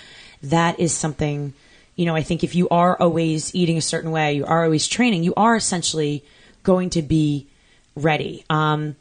That 0.42 0.80
is 0.80 0.94
something 0.94 1.52
you 1.94 2.06
know, 2.06 2.16
I 2.16 2.22
think 2.22 2.42
if 2.42 2.54
you 2.54 2.66
are 2.70 2.96
always 2.98 3.54
eating 3.54 3.76
a 3.76 3.82
certain 3.82 4.10
way, 4.10 4.32
you 4.32 4.46
are 4.46 4.64
always 4.64 4.88
training, 4.88 5.22
you 5.22 5.34
are 5.36 5.54
essentially 5.54 6.24
going 6.62 6.88
to 6.90 7.02
be 7.02 7.46
ready. 7.94 8.46
Um, 8.48 8.96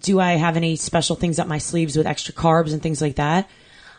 do 0.00 0.20
I 0.20 0.34
have 0.34 0.56
any 0.56 0.76
special 0.76 1.16
things 1.16 1.40
up 1.40 1.48
my 1.48 1.58
sleeves 1.58 1.96
with 1.96 2.06
extra 2.06 2.32
carbs 2.32 2.72
and 2.72 2.80
things 2.80 3.02
like 3.02 3.16
that? 3.16 3.50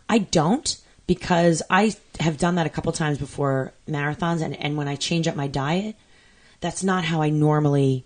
I 0.07 0.19
don't 0.19 0.79
because 1.05 1.61
I 1.69 1.95
have 2.19 2.37
done 2.37 2.55
that 2.55 2.65
a 2.65 2.69
couple 2.69 2.91
times 2.91 3.17
before 3.17 3.73
marathons, 3.87 4.41
and, 4.41 4.55
and 4.55 4.77
when 4.77 4.87
I 4.87 4.95
change 4.95 5.27
up 5.27 5.35
my 5.35 5.47
diet, 5.47 5.95
that's 6.59 6.83
not 6.83 7.03
how 7.05 7.21
I 7.21 7.29
normally. 7.29 8.05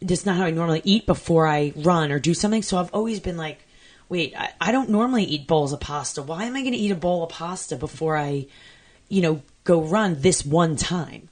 That's 0.00 0.26
not 0.26 0.36
how 0.36 0.44
I 0.44 0.50
normally 0.50 0.82
eat 0.84 1.06
before 1.06 1.46
I 1.46 1.72
run 1.74 2.12
or 2.12 2.18
do 2.18 2.34
something. 2.34 2.62
So 2.62 2.78
I've 2.78 2.94
always 2.94 3.18
been 3.18 3.36
like, 3.36 3.58
wait, 4.08 4.32
I, 4.36 4.50
I 4.60 4.72
don't 4.72 4.90
normally 4.90 5.24
eat 5.24 5.46
bowls 5.46 5.72
of 5.72 5.80
pasta. 5.80 6.22
Why 6.22 6.44
am 6.44 6.54
I 6.54 6.60
going 6.60 6.72
to 6.72 6.78
eat 6.78 6.92
a 6.92 6.96
bowl 6.96 7.24
of 7.24 7.30
pasta 7.30 7.76
before 7.76 8.16
I, 8.16 8.46
you 9.08 9.22
know, 9.22 9.42
go 9.64 9.82
run 9.82 10.20
this 10.20 10.44
one 10.44 10.76
time? 10.76 11.28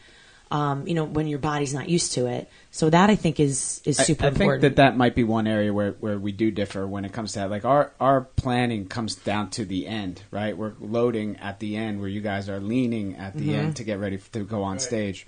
Um, 0.51 0.87
you 0.87 0.95
know, 0.95 1.05
when 1.05 1.27
your 1.27 1.39
body's 1.39 1.75
not 1.75 1.89
used 1.89 2.13
to 2.13 2.27
it. 2.27 2.49
So 2.77 2.91
that 2.91 3.09
I 3.09 3.17
think 3.17 3.41
is 3.41 3.81
is 3.87 3.99
I- 3.99 4.03
important. 4.03 4.21
I, 4.21 4.31
think 4.39 4.41
important. 4.43 4.63
that 4.63 4.77
that 4.77 4.97
might 4.99 5.15
be 5.15 5.25
one 5.25 5.47
area 5.47 5.73
where, 5.73 5.93
where 5.93 6.19
we 6.19 6.31
do 6.33 6.51
differ 6.51 6.87
when 6.87 7.07
it 7.07 7.13
comes 7.15 7.33
to 7.33 7.39
that. 7.39 7.51
Like 7.51 7.65
our 7.65 7.93
our 7.99 8.21
planning 8.21 8.87
comes 8.87 9.15
down 9.15 9.49
to 9.53 9.65
the 9.65 9.87
end, 9.87 10.21
right? 10.31 10.55
We're 10.55 10.75
loading 10.79 11.37
at 11.39 11.59
the 11.59 11.75
end, 11.77 12.01
where 12.01 12.09
you 12.11 12.21
guys 12.21 12.51
are 12.51 12.61
leaning 12.61 13.17
at 13.17 13.33
the 13.35 13.41
Mm-hmm. 13.49 13.55
end 13.61 13.77
to 13.77 13.85
get 13.85 13.99
ready 13.99 14.19
to 14.33 14.45
go 14.45 14.63
on 14.63 14.79
stage. 14.79 15.27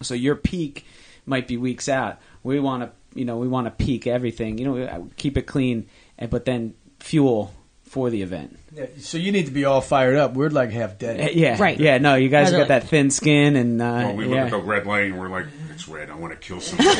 So 0.00 0.14
your 0.14 0.36
peak 0.36 0.84
might 1.26 1.48
be 1.48 1.56
weeks 1.56 1.88
out. 1.88 2.18
We 2.44 2.60
want 2.60 2.84
to, 2.84 3.18
you 3.18 3.24
know, 3.24 3.38
we 3.38 3.48
want 3.48 3.66
to 3.66 3.72
peak 3.84 4.06
everything. 4.06 4.58
You 4.58 4.64
know, 4.66 5.10
keep 5.16 5.36
it 5.36 5.42
clean, 5.48 5.88
and 6.18 6.30
but 6.30 6.44
then 6.44 6.74
fuel 7.00 7.52
for 7.82 8.10
the 8.10 8.22
event. 8.22 8.58
Yeah, 8.72 8.86
so 9.00 9.16
you 9.18 9.32
need 9.32 9.46
to 9.46 9.52
be 9.52 9.64
all 9.64 9.80
fired 9.80 10.16
up. 10.16 10.34
We're 10.34 10.50
like 10.50 10.70
half 10.70 10.90
Uh, 10.92 10.94
dead. 10.98 11.34
Yeah, 11.34 11.56
Right. 11.60 11.78
Yeah, 11.80 11.98
no, 11.98 12.14
you 12.14 12.28
guys 12.28 12.46
Rather 12.52 12.58
got 12.64 12.70
like- 12.70 12.82
that 12.82 12.88
thin 12.90 13.10
skin, 13.10 13.56
and 13.56 13.80
uh, 13.82 13.84
well, 13.84 14.16
we 14.16 14.24
look 14.26 14.34
yeah. 14.36 14.44
at 14.44 14.50
the 14.50 14.58
red 14.58 14.86
light 14.86 15.06
and 15.10 15.18
we're 15.18 15.28
like, 15.30 15.46
red. 15.88 16.10
I 16.10 16.14
want 16.14 16.32
to 16.32 16.38
kill 16.38 16.60
somebody. 16.60 16.88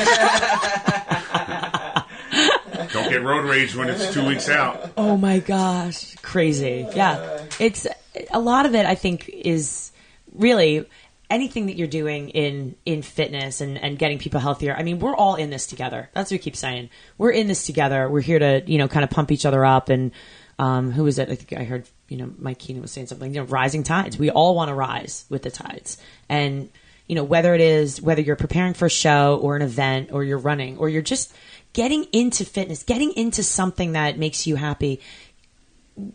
Don't 2.92 3.10
get 3.10 3.22
road 3.22 3.48
rage 3.48 3.74
when 3.74 3.88
it's 3.88 4.12
two 4.12 4.26
weeks 4.26 4.48
out. 4.48 4.92
Oh 4.96 5.16
my 5.16 5.38
gosh, 5.38 6.14
crazy. 6.16 6.86
Yeah. 6.94 7.44
It's 7.58 7.86
a 8.30 8.40
lot 8.40 8.66
of 8.66 8.74
it 8.74 8.86
I 8.86 8.94
think 8.94 9.28
is 9.28 9.92
really 10.32 10.86
anything 11.28 11.66
that 11.66 11.76
you're 11.76 11.88
doing 11.88 12.30
in 12.30 12.76
in 12.84 13.02
fitness 13.02 13.60
and 13.60 13.78
and 13.78 13.98
getting 13.98 14.18
people 14.18 14.40
healthier. 14.40 14.74
I 14.76 14.82
mean, 14.82 14.98
we're 14.98 15.16
all 15.16 15.36
in 15.36 15.50
this 15.50 15.66
together. 15.66 16.10
That's 16.12 16.30
what 16.30 16.36
we 16.36 16.38
keep 16.38 16.56
saying. 16.56 16.90
We're 17.18 17.32
in 17.32 17.48
this 17.48 17.66
together. 17.66 18.08
We're 18.08 18.20
here 18.20 18.38
to, 18.38 18.62
you 18.66 18.78
know, 18.78 18.88
kind 18.88 19.04
of 19.04 19.10
pump 19.10 19.32
each 19.32 19.46
other 19.46 19.64
up 19.64 19.88
and 19.88 20.12
um 20.58 20.90
who 20.90 21.04
was 21.04 21.18
it? 21.18 21.30
I 21.30 21.34
think 21.34 21.60
I 21.60 21.64
heard, 21.64 21.88
you 22.08 22.16
know, 22.16 22.32
Mike 22.38 22.58
Keenan 22.58 22.82
was 22.82 22.92
saying 22.92 23.08
something, 23.08 23.34
you 23.34 23.40
know, 23.40 23.46
rising 23.46 23.82
tides. 23.82 24.18
We 24.18 24.30
all 24.30 24.54
want 24.54 24.68
to 24.68 24.74
rise 24.74 25.24
with 25.28 25.42
the 25.42 25.50
tides. 25.50 25.98
And 26.28 26.70
you 27.06 27.14
know, 27.14 27.24
whether 27.24 27.54
it 27.54 27.60
is 27.60 28.00
whether 28.02 28.20
you're 28.20 28.36
preparing 28.36 28.74
for 28.74 28.86
a 28.86 28.90
show 28.90 29.38
or 29.42 29.56
an 29.56 29.62
event 29.62 30.10
or 30.12 30.24
you're 30.24 30.38
running 30.38 30.78
or 30.78 30.88
you're 30.88 31.02
just 31.02 31.32
getting 31.72 32.04
into 32.12 32.44
fitness, 32.44 32.82
getting 32.82 33.12
into 33.12 33.42
something 33.42 33.92
that 33.92 34.18
makes 34.18 34.46
you 34.46 34.56
happy. 34.56 35.00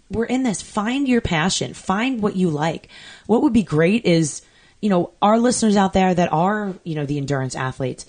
We're 0.10 0.26
in 0.26 0.44
this. 0.44 0.62
Find 0.62 1.08
your 1.08 1.22
passion. 1.22 1.74
Find 1.74 2.22
what 2.22 2.36
you 2.36 2.50
like. 2.50 2.90
What 3.28 3.42
would 3.42 3.54
be 3.54 3.64
great 3.64 4.06
is, 4.06 4.42
you 4.82 4.90
know, 4.90 5.12
our 5.22 5.40
listeners 5.40 5.78
out 5.78 5.94
there 5.94 6.14
that 6.14 6.34
are, 6.34 6.74
you 6.84 6.96
know, 6.96 7.06
the 7.06 7.18
endurance 7.18 7.56
athletes. 7.56 8.06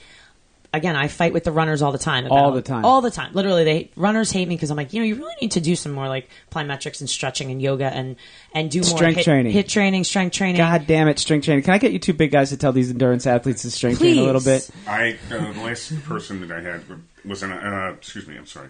Again, 0.74 0.96
I 0.96 1.08
fight 1.08 1.34
with 1.34 1.44
the 1.44 1.52
runners 1.52 1.82
all 1.82 1.92
the 1.92 1.98
time. 1.98 2.26
All 2.30 2.50
the 2.52 2.62
time. 2.62 2.84
All 2.86 3.02
the 3.02 3.10
time. 3.10 3.34
Literally, 3.34 3.64
they 3.64 3.90
runners 3.94 4.32
hate 4.32 4.48
me 4.48 4.54
because 4.54 4.70
I'm 4.70 4.76
like, 4.78 4.94
you 4.94 5.00
know, 5.00 5.06
you 5.06 5.16
really 5.16 5.34
need 5.42 5.50
to 5.52 5.60
do 5.60 5.76
some 5.76 5.92
more 5.92 6.08
like 6.08 6.30
plyometrics 6.50 7.00
and 7.00 7.10
stretching 7.10 7.50
and 7.50 7.60
yoga 7.60 7.86
and 7.86 8.16
and 8.54 8.70
do 8.70 8.78
more 8.80 8.84
Strength 8.96 9.18
HIIT, 9.18 9.24
training. 9.24 9.52
HIIT 9.54 9.68
training, 9.68 10.04
strength 10.04 10.32
training. 10.34 10.56
God 10.56 10.86
damn 10.86 11.08
it, 11.08 11.18
strength 11.18 11.44
training. 11.44 11.64
Can 11.64 11.74
I 11.74 11.78
get 11.78 11.92
you 11.92 11.98
two 11.98 12.14
big 12.14 12.30
guys 12.32 12.48
to 12.50 12.56
tell 12.56 12.72
these 12.72 12.90
endurance 12.90 13.26
athletes 13.26 13.62
to 13.62 13.70
strength 13.70 13.98
train 13.98 14.16
a 14.18 14.22
little 14.22 14.40
bit? 14.40 14.70
I 14.86 15.18
uh, 15.30 15.52
the 15.52 15.60
last 15.60 16.02
person 16.04 16.40
that 16.46 16.50
I 16.50 16.60
had 16.62 16.82
was 17.24 17.42
an 17.42 17.52
uh, 17.52 17.92
excuse 17.96 18.26
me, 18.26 18.36
I'm 18.38 18.46
sorry. 18.46 18.68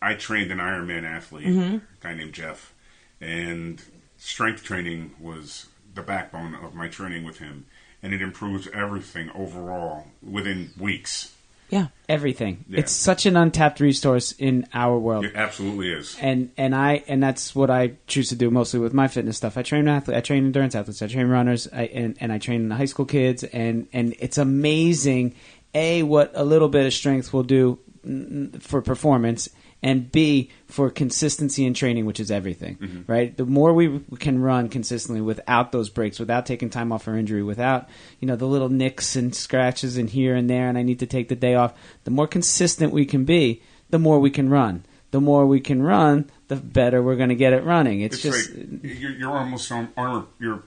I 0.00 0.14
trained 0.14 0.52
an 0.52 0.58
Ironman 0.58 1.02
athlete, 1.04 1.46
Mm-hmm. 1.48 1.74
a 1.76 1.80
guy 2.00 2.14
named 2.14 2.32
Jeff, 2.32 2.72
and 3.20 3.82
strength 4.18 4.62
training 4.62 5.12
was 5.20 5.66
the 5.94 6.02
backbone 6.02 6.54
of 6.54 6.74
my 6.74 6.86
training 6.88 7.24
with 7.24 7.38
him, 7.38 7.66
and 8.02 8.14
it 8.14 8.22
improves 8.22 8.68
everything 8.72 9.30
overall 9.34 10.06
within 10.22 10.70
weeks. 10.78 11.34
Yeah. 11.70 11.88
Everything. 12.08 12.64
Yeah. 12.68 12.80
It's 12.80 12.92
such 12.92 13.26
an 13.26 13.36
untapped 13.36 13.80
resource 13.80 14.32
in 14.32 14.66
our 14.74 14.98
world. 14.98 15.24
It 15.24 15.36
absolutely 15.36 15.92
is. 15.92 16.16
and 16.20 16.50
and 16.56 16.74
I 16.74 17.04
and 17.06 17.22
that's 17.22 17.54
what 17.54 17.70
I 17.70 17.92
choose 18.06 18.28
to 18.30 18.36
do 18.36 18.50
mostly 18.50 18.80
with 18.80 18.92
my 18.92 19.08
fitness 19.08 19.36
stuff. 19.36 19.56
I 19.56 19.62
train 19.62 19.86
athlete, 19.88 20.16
I 20.16 20.20
train 20.20 20.44
endurance 20.44 20.74
athletes, 20.74 21.00
I 21.02 21.06
train 21.06 21.28
runners, 21.28 21.68
I, 21.72 21.84
and 21.84 22.16
and 22.20 22.32
I 22.32 22.38
train 22.38 22.68
the 22.68 22.74
high 22.74 22.86
school 22.86 23.06
kids, 23.06 23.44
and 23.44 23.86
and 23.92 24.14
it's 24.18 24.38
amazing. 24.38 25.34
A 25.72 26.02
what 26.02 26.32
a 26.34 26.44
little 26.44 26.68
bit 26.68 26.84
of 26.86 26.92
strength 26.92 27.32
will 27.32 27.44
do 27.44 27.78
mm, 28.04 28.60
for 28.60 28.82
performance, 28.82 29.48
and 29.82 30.10
B 30.12 30.50
for 30.66 30.90
consistency 30.90 31.64
in 31.64 31.74
training, 31.74 32.06
which 32.06 32.20
is 32.20 32.30
everything. 32.30 32.76
Mm-hmm. 32.76 33.12
Right, 33.12 33.36
the 33.36 33.46
more 33.46 33.72
we 33.72 34.00
can 34.18 34.40
run 34.40 34.68
consistently 34.68 35.20
without 35.20 35.72
those 35.72 35.88
breaks, 35.88 36.18
without 36.18 36.46
taking 36.46 36.70
time 36.70 36.92
off 36.92 37.04
for 37.04 37.16
injury, 37.16 37.42
without 37.42 37.88
you 38.18 38.26
know 38.28 38.36
the 38.36 38.46
little 38.46 38.68
nicks 38.68 39.16
and 39.16 39.34
scratches 39.34 39.96
and 39.96 40.10
here 40.10 40.34
and 40.34 40.48
there, 40.48 40.68
and 40.68 40.76
I 40.78 40.82
need 40.82 40.98
to 41.00 41.06
take 41.06 41.28
the 41.28 41.36
day 41.36 41.54
off. 41.54 41.74
The 42.04 42.10
more 42.10 42.26
consistent 42.26 42.92
we 42.92 43.04
can 43.06 43.24
be, 43.24 43.62
the 43.90 43.98
more 43.98 44.18
we 44.20 44.30
can 44.30 44.48
run 44.48 44.84
the 45.10 45.20
more 45.20 45.44
we 45.44 45.58
can 45.58 45.82
run, 45.82 46.30
the 46.46 46.54
better 46.56 47.02
we're 47.02 47.16
going 47.16 47.30
to 47.30 47.34
get 47.34 47.52
at 47.52 47.64
running. 47.64 48.00
It's, 48.00 48.14
It's 48.14 48.22
just 48.22 48.54
like 48.56 48.68
you're, 48.84 49.10
you're 49.10 49.36
almost 49.36 49.70
on 49.72 49.88
armor. 49.96 50.26
You're 50.38 50.62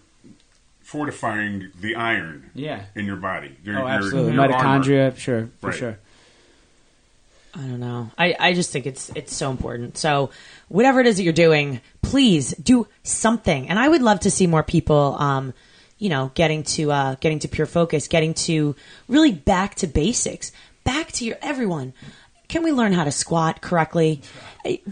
fortifying 0.82 1.72
the 1.80 1.96
iron 1.96 2.52
yeah. 2.54 2.86
in 2.96 3.06
your 3.06 3.16
body. 3.16 3.58
You're, 3.64 3.80
Oh, 3.80 3.88
absolutely. 3.88 4.34
you're 4.34 4.42
armor. 4.42 4.54
Mitochondria, 4.84 5.18
sure, 5.18 5.50
for 5.62 5.70
Right. 5.70 5.76
sure. 5.80 6.00
I 7.56 7.60
don't 7.60 7.80
know. 7.80 8.10
I, 8.18 8.36
I 8.40 8.54
just 8.54 8.72
think 8.72 8.88
it's 8.88 9.12
it's 9.16 9.36
so 9.36 9.52
important. 9.52 9.98
So 9.98 10.32
whatever 10.70 11.02
it 11.02 11.08
is 11.08 11.18
that 11.18 11.24
you're 11.24 11.34
doing, 11.34 11.82
please 12.02 12.54
do 12.56 12.88
something. 13.04 13.70
And 13.70 13.78
I 13.78 13.88
would 13.88 14.02
love 14.02 14.22
to 14.22 14.32
see 14.32 14.48
more 14.48 14.64
people, 14.64 15.16
um, 15.20 15.54
you 16.00 16.10
know, 16.10 16.32
getting 16.34 16.64
to 16.64 16.92
uh, 16.92 17.16
getting 17.16 17.40
to 17.40 17.48
pure 17.48 17.68
focus, 17.68 18.08
getting 18.08 18.34
to 18.34 18.76
really 19.08 19.32
back 19.32 19.76
to 19.76 19.88
basics, 19.88 20.52
back 20.84 21.12
to 21.14 21.26
your 21.26 21.38
everyone. 21.42 21.94
Can 22.48 22.64
we 22.64 22.72
learn 22.72 22.94
how 22.94 23.04
to 23.04 23.12
squat 23.12 23.62
correctly? 23.62 24.22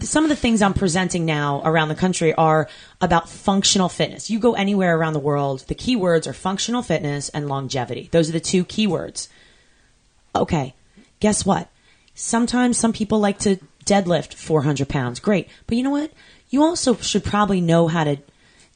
Some 0.00 0.24
of 0.24 0.30
the 0.30 0.36
things 0.36 0.62
I'm 0.62 0.74
presenting 0.74 1.26
now 1.26 1.62
around 1.64 1.88
the 1.88 1.94
country 1.94 2.32
are 2.34 2.68
about 3.00 3.28
functional 3.28 3.88
fitness. 3.88 4.30
You 4.30 4.38
go 4.38 4.54
anywhere 4.54 4.96
around 4.96 5.12
the 5.12 5.20
world, 5.20 5.64
the 5.68 5.74
keywords 5.74 6.26
are 6.26 6.32
functional 6.32 6.82
fitness 6.82 7.28
and 7.28 7.48
longevity. 7.48 8.08
Those 8.10 8.28
are 8.28 8.32
the 8.32 8.40
two 8.40 8.64
keywords 8.64 9.28
okay, 10.34 10.74
guess 11.20 11.44
what? 11.44 11.68
Sometimes 12.14 12.78
some 12.78 12.92
people 12.92 13.18
like 13.18 13.38
to 13.40 13.58
deadlift 13.84 14.34
400 14.34 14.88
pounds. 14.88 15.20
Great. 15.20 15.48
But 15.66 15.76
you 15.76 15.82
know 15.82 15.90
what? 15.90 16.12
You 16.50 16.62
also 16.62 16.96
should 16.96 17.24
probably 17.24 17.60
know 17.60 17.88
how 17.88 18.04
to 18.04 18.18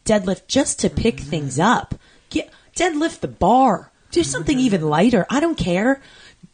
deadlift 0.04 0.46
just 0.46 0.80
to 0.80 0.90
pick 0.90 1.20
things 1.20 1.58
up. 1.58 1.94
Get, 2.30 2.50
deadlift 2.74 3.20
the 3.20 3.28
bar. 3.28 3.90
Do 4.10 4.22
something 4.22 4.58
even 4.58 4.82
lighter. 4.82 5.26
I 5.28 5.40
don't 5.40 5.58
care. 5.58 6.00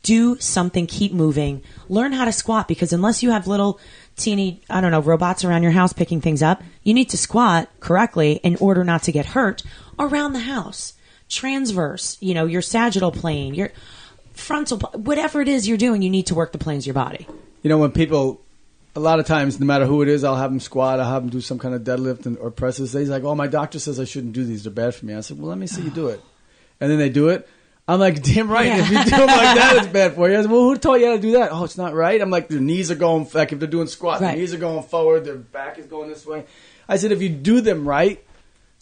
Do 0.03 0.37
something. 0.41 0.87
Keep 0.87 1.13
moving. 1.13 1.63
Learn 1.89 2.13
how 2.13 2.25
to 2.25 2.33
squat 2.33 2.67
because 2.67 2.93
unless 2.93 3.23
you 3.23 3.31
have 3.31 3.47
little 3.47 3.79
teeny, 4.17 4.63
I 4.69 4.81
don't 4.81 4.91
know, 4.91 5.01
robots 5.01 5.45
around 5.45 5.63
your 5.63 5.73
house 5.73 5.93
picking 5.93 6.21
things 6.21 6.43
up, 6.43 6.63
you 6.83 6.93
need 6.95 7.11
to 7.11 7.19
squat 7.19 7.69
correctly 7.81 8.41
in 8.43 8.57
order 8.57 8.83
not 8.85 9.05
to 9.05 9.13
get 9.13 9.27
hurt 9.27 9.63
around 9.99 10.33
the 10.33 10.41
house. 10.41 10.95
Transverse, 11.29 12.19
you 12.21 12.35
know, 12.35 12.47
your 12.47 12.63
sagittal 12.63 13.13
plane, 13.13 13.55
your 13.55 13.71
frontal, 14.33 14.79
whatever 14.95 15.41
it 15.41 15.49
is 15.49 15.69
you're 15.69 15.77
doing, 15.79 16.03
you 16.03 16.11
need 16.11 16.27
to 16.27 16.35
work 16.35 16.53
the 16.53 16.59
planes 16.59 16.85
of 16.85 16.87
your 16.89 16.95
body. 16.95 17.27
You 17.63 17.69
know, 17.71 17.79
when 17.79 17.93
people, 17.93 18.41
a 18.97 19.01
lot 19.01 19.21
of 19.21 19.27
times, 19.27 19.59
no 19.61 19.67
matter 19.67 19.87
who 19.87 20.03
it 20.03 20.09
is, 20.09 20.25
I'll 20.25 20.37
have 20.37 20.51
them 20.51 20.61
squat, 20.61 21.01
I'll 21.01 21.11
have 21.11 21.23
them 21.23 21.31
do 21.31 21.41
some 21.41 21.59
kind 21.59 21.75
of 21.75 21.83
deadlift 21.83 22.27
and, 22.27 22.37
or 22.39 22.51
presses. 22.51 22.93
He's 22.93 23.09
like, 23.11 23.23
"Oh, 23.25 23.35
my 23.35 23.47
doctor 23.47 23.79
says 23.79 24.01
I 24.01 24.05
shouldn't 24.05 24.33
do 24.33 24.45
these; 24.45 24.65
they're 24.65 24.73
bad 24.73 24.95
for 24.95 25.07
me." 25.07 25.15
I 25.15 25.21
said, 25.21 25.39
"Well, 25.39 25.49
let 25.49 25.59
me 25.59 25.67
see 25.67 25.83
you 25.83 25.91
do 25.91 26.09
it," 26.09 26.21
and 26.81 26.91
then 26.91 26.99
they 26.99 27.09
do 27.09 27.29
it. 27.29 27.49
I'm 27.89 27.99
like, 28.01 28.23
"Damn 28.25 28.51
right! 28.51 28.67
If 28.81 28.91
you 28.91 29.05
do 29.05 29.11
them 29.11 29.27
like 29.27 29.57
that, 29.57 29.77
it's 29.79 29.87
bad 29.87 30.15
for 30.15 30.29
you." 30.29 30.37
I 30.39 30.43
said, 30.43 30.51
"Well, 30.51 30.63
who 30.63 30.77
taught 30.77 31.01
you 31.01 31.07
how 31.07 31.13
to 31.17 31.21
do 31.21 31.33
that?" 31.33 31.51
Oh, 31.53 31.65
it's 31.65 31.79
not 31.79 31.95
right. 31.95 32.21
I'm 32.21 32.31
like, 32.31 32.49
their 32.49 32.61
knees 32.61 32.91
are 32.91 32.97
going 32.97 33.29
like 33.35 33.53
if 33.53 33.59
they're 33.59 33.69
doing 33.69 33.87
squat, 33.87 34.21
Right. 34.21 34.29
their 34.29 34.37
knees 34.39 34.53
are 34.55 34.59
going 34.59 34.83
forward, 34.83 35.25
their 35.25 35.37
back 35.37 35.79
is 35.79 35.87
going 35.87 36.09
this 36.09 36.27
way. 36.27 36.45
I 36.89 36.97
said, 36.97 37.13
if 37.13 37.23
you 37.23 37.29
do 37.29 37.61
them 37.61 37.89
right, 37.89 38.23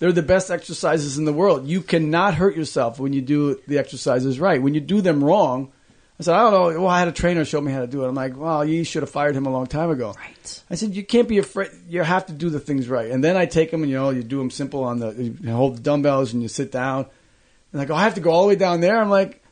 they're 0.01 0.13
the 0.13 0.23
best 0.23 0.51
exercises 0.51 1.19
in 1.19 1.27
the 1.27 1.33
world. 1.33 1.69
You 1.69 1.83
cannot 1.83 2.35
hurt 2.35 2.57
yourself 2.57 2.99
when 2.99 3.13
you 3.13 3.21
do 3.21 3.61
the 3.69 3.79
exercises 3.79 4.41
right. 4.41 4.61
When 4.61 4.75
you 4.75 4.81
do 4.81 5.03
them 5.03 5.23
wrong, 5.23 5.73
I 6.19 6.23
said, 6.23 6.35
I 6.35 6.51
don't 6.51 6.53
know. 6.53 6.81
Well, 6.81 6.91
I 6.91 6.99
had 6.99 7.09
a 7.09 7.13
trainer 7.13 7.45
show 7.45 7.61
me 7.61 7.71
how 7.71 7.81
to 7.81 7.87
do 7.87 8.05
it. 8.05 8.09
I'm 8.09 8.15
like, 8.15 8.37
well, 8.37 8.65
you 8.65 8.83
should 8.83 9.03
have 9.03 9.11
fired 9.11 9.37
him 9.37 9.45
a 9.47 9.51
long 9.51 9.67
time 9.67 9.91
ago. 9.91 10.15
Right. 10.17 10.63
I 10.71 10.75
said, 10.75 10.97
you 10.97 11.05
can't 11.05 11.29
be 11.29 11.37
afraid. 11.37 11.71
You 11.87 12.03
have 12.03 12.27
to 12.27 12.33
do 12.33 12.49
the 12.49 12.59
things 12.61 12.89
right. 12.89 13.11
And 13.11 13.23
then 13.23 13.37
I 13.37 13.45
take 13.45 13.71
them 13.71 13.83
and, 13.83 13.91
you 13.91 13.97
know, 13.99 14.09
you 14.09 14.23
do 14.23 14.39
them 14.39 14.51
simple 14.51 14.85
on 14.85 15.01
the, 15.01 15.13
you 15.13 15.51
hold 15.51 15.77
the 15.77 15.83
dumbbells 15.83 16.33
and 16.33 16.43
you 16.43 16.49
sit 16.49 16.73
down. 16.73 17.07
And 17.73 17.81
like, 17.81 17.91
oh, 17.91 17.95
I 17.95 18.05
have 18.05 18.15
to 18.15 18.21
go 18.21 18.31
all 18.31 18.43
the 18.43 18.49
way 18.49 18.57
down 18.57 18.81
there. 18.81 18.99
I'm 18.99 19.11
like, 19.11 19.43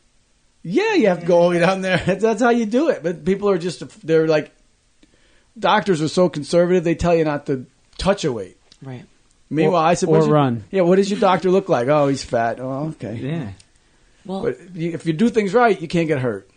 yeah, 0.63 0.95
you 0.95 1.09
have 1.09 1.21
to 1.21 1.27
go 1.27 1.39
all 1.39 1.51
the 1.51 1.57
way 1.57 1.61
down 1.61 1.83
there. 1.83 1.99
That's 2.07 2.41
how 2.41 2.51
you 2.51 2.65
do 2.65 2.89
it. 2.89 3.03
But 3.03 3.25
people 3.25 3.51
are 3.51 3.59
just, 3.59 4.07
they're 4.07 4.27
like, 4.27 4.51
doctors 5.59 6.01
are 6.01 6.09
so 6.09 6.31
conservative. 6.31 6.85
They 6.85 6.95
tell 6.95 7.15
you 7.15 7.25
not 7.25 7.47
to 7.47 7.67
touch 7.99 8.25
a 8.25 8.33
weight. 8.33 8.57
Right. 8.83 9.05
Meanwhile, 9.51 9.83
Or- 9.83 9.87
I 9.87 9.95
said, 9.95 10.09
or 10.09 10.13
"What's 10.13 10.27
your- 10.27 10.35
run." 10.35 10.65
Yeah, 10.71 10.83
what 10.83 10.97
does 10.97 11.11
your 11.11 11.21
doctor 11.21 11.51
look 11.51 11.69
like? 11.69 11.89
Oh, 11.89 12.09
he's 12.09 12.23
fat. 12.25 12.61
Oh, 12.61 12.89
okay. 12.91 13.15
Yeah. 13.17 13.51
Well, 14.25 14.43
But 14.43 14.59
if 14.75 15.07
you 15.07 15.13
do 15.15 15.31
things 15.31 15.55
right, 15.55 15.81
you 15.81 15.89
can't 15.89 16.07
get 16.07 16.19
hurt. 16.19 16.51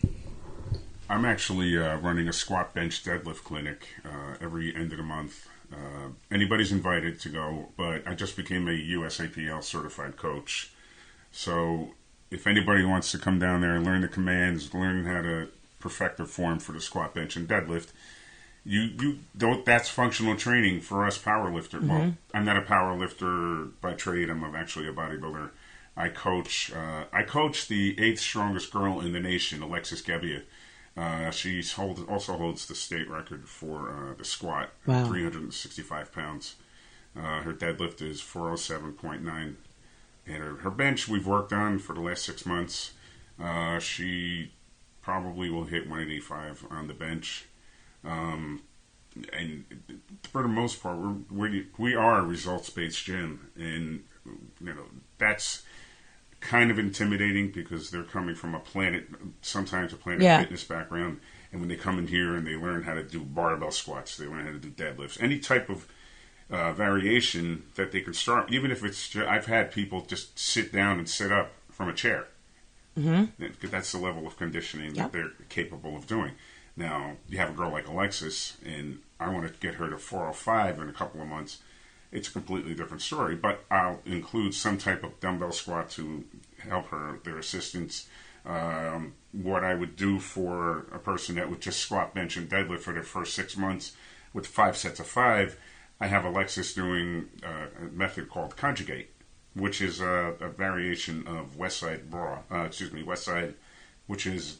I'm 1.08 1.24
actually 1.24 1.76
uh, 1.76 1.96
running 1.98 2.28
a 2.28 2.32
squat 2.32 2.74
bench 2.74 3.04
deadlift 3.04 3.44
clinic 3.44 3.86
uh, 4.04 4.36
every 4.40 4.74
end 4.74 4.92
of 4.92 4.98
the 4.98 5.04
month. 5.04 5.46
Uh, 5.72 6.08
anybody's 6.30 6.70
invited 6.72 7.18
to 7.20 7.28
go, 7.30 7.68
but 7.78 8.06
I 8.06 8.14
just 8.14 8.36
became 8.36 8.68
a 8.68 8.72
USAPL 8.72 9.62
certified 9.62 10.16
coach. 10.16 10.70
So 11.30 11.94
if 12.30 12.46
anybody 12.46 12.84
wants 12.84 13.10
to 13.12 13.18
come 13.18 13.38
down 13.38 13.62
there 13.62 13.74
and 13.76 13.84
learn 13.84 14.02
the 14.02 14.08
commands, 14.08 14.74
learn 14.74 15.04
how 15.06 15.22
to 15.22 15.48
perfect 15.80 16.18
their 16.18 16.26
form 16.26 16.58
for 16.58 16.72
the 16.72 16.80
squat 16.80 17.14
bench 17.14 17.36
and 17.36 17.48
deadlift, 17.48 17.88
you 18.64 18.80
you 19.00 19.18
don't. 19.36 19.64
That's 19.64 19.88
functional 19.88 20.36
training 20.36 20.80
for 20.80 21.04
us 21.06 21.18
powerlifter. 21.18 21.86
Well, 21.86 22.14
I'm 22.34 22.44
not 22.44 22.56
a 22.56 22.62
power 22.62 22.96
lifter 22.96 23.66
by 23.80 23.94
trade. 23.94 24.30
I'm 24.30 24.42
actually 24.54 24.88
a 24.88 24.92
bodybuilder. 24.92 25.50
I 25.96 26.08
coach. 26.08 26.72
Uh, 26.72 27.04
I 27.12 27.22
coach 27.22 27.68
the 27.68 27.98
eighth 28.00 28.20
strongest 28.20 28.72
girl 28.72 29.00
in 29.00 29.12
the 29.12 29.20
nation, 29.20 29.62
Alexis 29.62 30.02
Gebbia. 30.02 30.42
Uh, 30.96 31.30
she 31.30 31.62
hold, 31.62 32.06
also 32.08 32.36
holds 32.36 32.66
the 32.66 32.74
state 32.74 33.08
record 33.08 33.48
for 33.48 33.88
uh, 33.90 34.14
the 34.16 34.24
squat, 34.24 34.70
Wow. 34.86 35.06
365 35.06 36.12
pounds. 36.12 36.56
Uh, 37.16 37.40
her 37.42 37.52
deadlift 37.54 38.02
is 38.02 38.20
407.9. 38.20 39.54
And 40.26 40.36
her, 40.36 40.56
her 40.56 40.70
bench 40.70 41.08
we've 41.08 41.26
worked 41.26 41.52
on 41.52 41.78
for 41.78 41.94
the 41.94 42.00
last 42.00 42.24
six 42.24 42.44
months. 42.44 42.92
Uh, 43.42 43.78
she 43.78 44.52
probably 45.00 45.48
will 45.50 45.64
hit 45.64 45.88
185 45.88 46.66
on 46.70 46.86
the 46.88 46.94
bench. 46.94 47.46
Um, 48.04 48.62
and 49.32 49.64
for 50.30 50.42
the 50.42 50.48
most 50.48 50.82
part, 50.82 50.96
we're, 50.98 51.14
we 51.30 51.66
we 51.78 51.94
are 51.94 52.18
a 52.18 52.22
results 52.22 52.70
based 52.70 53.04
gym, 53.04 53.50
and 53.56 54.04
you 54.60 54.74
know 54.74 54.84
that's 55.18 55.62
kind 56.40 56.70
of 56.70 56.78
intimidating 56.78 57.50
because 57.52 57.90
they're 57.90 58.02
coming 58.02 58.34
from 58.34 58.54
a 58.54 58.58
planet, 58.58 59.06
sometimes 59.42 59.92
a 59.92 59.96
planet 59.96 60.22
Yeah. 60.22 60.40
fitness 60.40 60.64
background, 60.64 61.20
and 61.52 61.60
when 61.60 61.68
they 61.68 61.76
come 61.76 61.98
in 61.98 62.08
here 62.08 62.34
and 62.34 62.44
they 62.46 62.56
learn 62.56 62.82
how 62.82 62.94
to 62.94 63.02
do 63.04 63.20
barbell 63.20 63.70
squats, 63.70 64.16
they 64.16 64.26
learn 64.26 64.46
how 64.46 64.52
to 64.52 64.58
do 64.58 64.70
deadlifts, 64.70 65.22
any 65.22 65.38
type 65.38 65.68
of 65.68 65.86
uh, 66.50 66.72
variation 66.72 67.62
that 67.76 67.92
they 67.92 68.00
can 68.00 68.14
start, 68.14 68.52
even 68.52 68.70
if 68.72 68.82
it's. 68.84 69.08
Ju- 69.10 69.26
I've 69.26 69.46
had 69.46 69.70
people 69.72 70.00
just 70.04 70.38
sit 70.38 70.72
down 70.72 70.98
and 70.98 71.08
sit 71.08 71.30
up 71.30 71.52
from 71.70 71.88
a 71.88 71.94
chair. 71.94 72.26
Mm-hmm. 72.98 73.46
That's 73.68 73.92
the 73.92 73.98
level 73.98 74.26
of 74.26 74.36
conditioning 74.36 74.94
Yep. 74.94 75.12
that 75.12 75.12
they're 75.12 75.30
capable 75.48 75.96
of 75.96 76.06
doing. 76.06 76.32
Now, 76.76 77.16
you 77.28 77.38
have 77.38 77.50
a 77.50 77.52
girl 77.52 77.70
like 77.70 77.86
Alexis, 77.86 78.56
and 78.64 79.00
I 79.20 79.28
want 79.28 79.46
to 79.46 79.60
get 79.60 79.74
her 79.74 79.90
to 79.90 79.98
405 79.98 80.80
in 80.80 80.88
a 80.88 80.92
couple 80.92 81.20
of 81.20 81.28
months. 81.28 81.58
It's 82.10 82.28
a 82.28 82.32
completely 82.32 82.74
different 82.74 83.02
story, 83.02 83.34
but 83.34 83.64
I'll 83.70 84.00
include 84.04 84.54
some 84.54 84.78
type 84.78 85.02
of 85.02 85.18
dumbbell 85.20 85.52
squat 85.52 85.90
to 85.90 86.24
help 86.58 86.88
her, 86.88 87.18
their 87.24 87.38
assistance. 87.38 88.06
Um, 88.44 89.14
what 89.32 89.64
I 89.64 89.74
would 89.74 89.96
do 89.96 90.18
for 90.18 90.86
a 90.92 90.98
person 90.98 91.36
that 91.36 91.48
would 91.48 91.60
just 91.60 91.80
squat, 91.80 92.14
bench, 92.14 92.36
and 92.36 92.48
deadlift 92.50 92.80
for 92.80 92.92
their 92.92 93.02
first 93.02 93.34
six 93.34 93.56
months 93.56 93.96
with 94.32 94.46
five 94.46 94.76
sets 94.76 95.00
of 95.00 95.06
five, 95.06 95.58
I 96.00 96.06
have 96.06 96.24
Alexis 96.24 96.74
doing 96.74 97.28
uh, 97.44 97.66
a 97.80 97.84
method 97.92 98.28
called 98.28 98.56
conjugate, 98.56 99.10
which 99.54 99.80
is 99.80 100.00
a, 100.00 100.34
a 100.40 100.48
variation 100.48 101.26
of 101.26 101.56
Westside 101.56 102.10
Bra, 102.10 102.40
uh, 102.50 102.64
excuse 102.64 102.92
me, 102.92 103.02
Westside, 103.02 103.54
which 104.06 104.26
is 104.26 104.58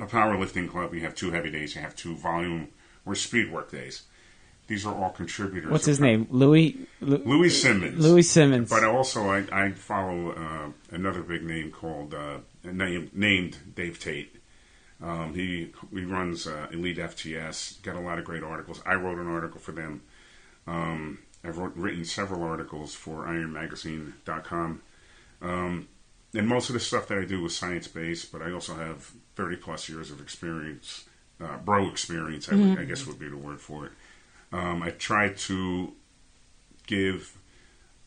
a 0.00 0.06
powerlifting 0.06 0.68
club. 0.70 0.94
You 0.94 1.00
have 1.00 1.14
two 1.14 1.30
heavy 1.30 1.50
days, 1.50 1.74
you 1.74 1.80
have 1.80 1.94
two 1.96 2.16
volume 2.16 2.68
or 3.04 3.14
speed 3.14 3.52
work 3.52 3.70
days. 3.70 4.02
These 4.66 4.84
are 4.84 4.94
all 4.94 5.10
contributors. 5.10 5.70
What's 5.70 5.86
his 5.86 5.98
name? 5.98 6.26
Louis. 6.30 6.76
Lu- 7.00 7.22
Louis 7.24 7.48
Simmons. 7.48 7.98
Louis 7.98 8.22
Simmons. 8.22 8.68
But 8.68 8.84
also, 8.84 9.30
I, 9.30 9.44
I 9.50 9.72
follow 9.72 10.32
uh, 10.32 10.94
another 10.94 11.22
big 11.22 11.42
name 11.42 11.70
called 11.70 12.12
uh, 12.12 12.38
name, 12.62 13.10
named 13.14 13.56
Dave 13.74 13.98
Tate. 13.98 14.36
Um, 15.02 15.32
he 15.34 15.72
he 15.92 16.04
runs 16.04 16.46
uh, 16.46 16.66
Elite 16.70 16.98
FTS. 16.98 17.80
Got 17.82 17.96
a 17.96 18.00
lot 18.00 18.18
of 18.18 18.26
great 18.26 18.42
articles. 18.42 18.82
I 18.84 18.94
wrote 18.94 19.18
an 19.18 19.28
article 19.28 19.58
for 19.58 19.72
them. 19.72 20.02
Um, 20.66 21.20
I've 21.42 21.56
wrote, 21.56 21.74
written 21.76 22.04
several 22.04 22.42
articles 22.42 22.94
for 22.94 23.24
IronMagazine.com. 23.24 24.82
Um, 25.40 25.88
and 26.34 26.46
most 26.46 26.68
of 26.68 26.74
the 26.74 26.80
stuff 26.80 27.08
that 27.08 27.18
I 27.18 27.24
do 27.24 27.44
is 27.46 27.56
science 27.56 27.88
based, 27.88 28.30
but 28.32 28.42
I 28.42 28.52
also 28.52 28.74
have 28.74 29.10
30 29.36 29.56
plus 29.56 29.88
years 29.88 30.10
of 30.10 30.20
experience, 30.20 31.04
uh, 31.40 31.56
bro 31.58 31.88
experience, 31.88 32.48
I, 32.50 32.54
would, 32.56 32.78
I 32.78 32.84
guess 32.84 33.06
would 33.06 33.18
be 33.18 33.28
the 33.28 33.36
word 33.36 33.60
for 33.60 33.86
it. 33.86 33.92
Um, 34.52 34.82
I 34.82 34.90
try 34.90 35.30
to 35.30 35.92
give 36.86 37.36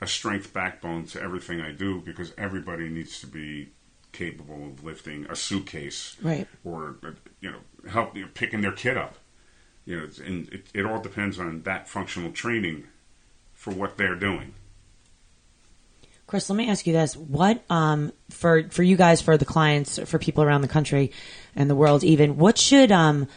a 0.02 0.07
strength 0.07 0.53
backbone 0.53 1.06
to 1.06 1.22
everything 1.22 1.61
I 1.61 1.72
do 1.72 2.02
because 2.02 2.34
everybody 2.38 2.89
needs 2.89 3.19
to 3.22 3.27
be 3.27 3.69
capable 4.11 4.65
of 4.68 4.84
lifting 4.84 5.26
a 5.30 5.35
suitcase 5.35 6.18
Right. 6.22 6.48
or 6.65 6.98
uh, 7.03 7.11
you 7.39 7.49
know 7.52 7.60
help 7.89 8.15
you 8.15 8.23
know, 8.23 8.30
picking 8.34 8.60
their 8.61 8.73
kid 8.73 8.98
up 8.98 9.15
you 9.85 9.95
know 9.98 10.07
and 10.26 10.49
it, 10.49 10.65
it 10.73 10.85
all 10.85 10.99
depends 11.02 11.39
on 11.39 11.61
that 11.61 11.88
functional 11.88 12.31
training 12.31 12.84
for 13.53 13.72
what 13.72 13.98
they're 13.98 14.15
doing 14.18 14.53
Chris, 16.31 16.49
let 16.49 16.55
me 16.55 16.69
ask 16.69 16.87
you 16.87 16.93
this: 16.93 17.17
What 17.17 17.61
um 17.69 18.13
for 18.29 18.63
for 18.69 18.83
you 18.83 18.95
guys, 18.95 19.21
for 19.21 19.35
the 19.35 19.43
clients, 19.43 19.99
for 19.99 20.17
people 20.17 20.45
around 20.45 20.61
the 20.61 20.69
country 20.69 21.11
and 21.57 21.69
the 21.69 21.75
world, 21.75 22.05
even 22.05 22.37
what 22.37 22.57
should 22.57 22.89
um 22.89 23.27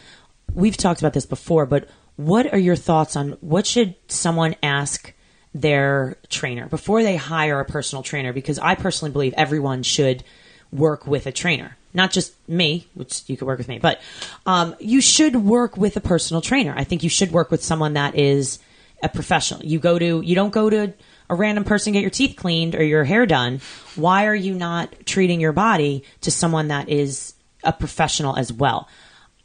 we've 0.54 0.76
talked 0.76 1.00
about 1.00 1.12
this 1.12 1.26
before, 1.26 1.66
but 1.66 1.88
what 2.14 2.52
are 2.52 2.58
your 2.58 2.76
thoughts 2.76 3.16
on 3.16 3.30
what 3.40 3.66
should 3.66 3.96
someone 4.06 4.54
ask 4.62 5.12
their 5.52 6.18
trainer 6.28 6.68
before 6.68 7.02
they 7.02 7.16
hire 7.16 7.58
a 7.58 7.64
personal 7.64 8.04
trainer? 8.04 8.32
Because 8.32 8.60
I 8.60 8.76
personally 8.76 9.10
believe 9.10 9.34
everyone 9.36 9.82
should 9.82 10.22
work 10.70 11.04
with 11.04 11.26
a 11.26 11.32
trainer, 11.32 11.76
not 11.94 12.12
just 12.12 12.32
me, 12.48 12.86
which 12.94 13.24
you 13.26 13.36
could 13.36 13.46
work 13.46 13.58
with 13.58 13.66
me, 13.66 13.80
but 13.80 14.00
um, 14.46 14.76
you 14.78 15.00
should 15.00 15.34
work 15.34 15.76
with 15.76 15.96
a 15.96 16.00
personal 16.00 16.40
trainer. 16.40 16.72
I 16.76 16.84
think 16.84 17.02
you 17.02 17.10
should 17.10 17.32
work 17.32 17.50
with 17.50 17.64
someone 17.64 17.94
that 17.94 18.14
is 18.14 18.60
a 19.02 19.08
professional. 19.08 19.64
You 19.64 19.80
go 19.80 19.98
to 19.98 20.20
you 20.20 20.36
don't 20.36 20.52
go 20.52 20.70
to 20.70 20.92
a 21.30 21.34
random 21.34 21.64
person 21.64 21.92
get 21.92 22.02
your 22.02 22.10
teeth 22.10 22.36
cleaned 22.36 22.74
or 22.74 22.82
your 22.84 23.04
hair 23.04 23.26
done. 23.26 23.60
Why 23.96 24.26
are 24.26 24.34
you 24.34 24.54
not 24.54 24.94
treating 25.06 25.40
your 25.40 25.52
body 25.52 26.04
to 26.22 26.30
someone 26.30 26.68
that 26.68 26.88
is 26.88 27.34
a 27.62 27.72
professional 27.72 28.36
as 28.36 28.52
well? 28.52 28.88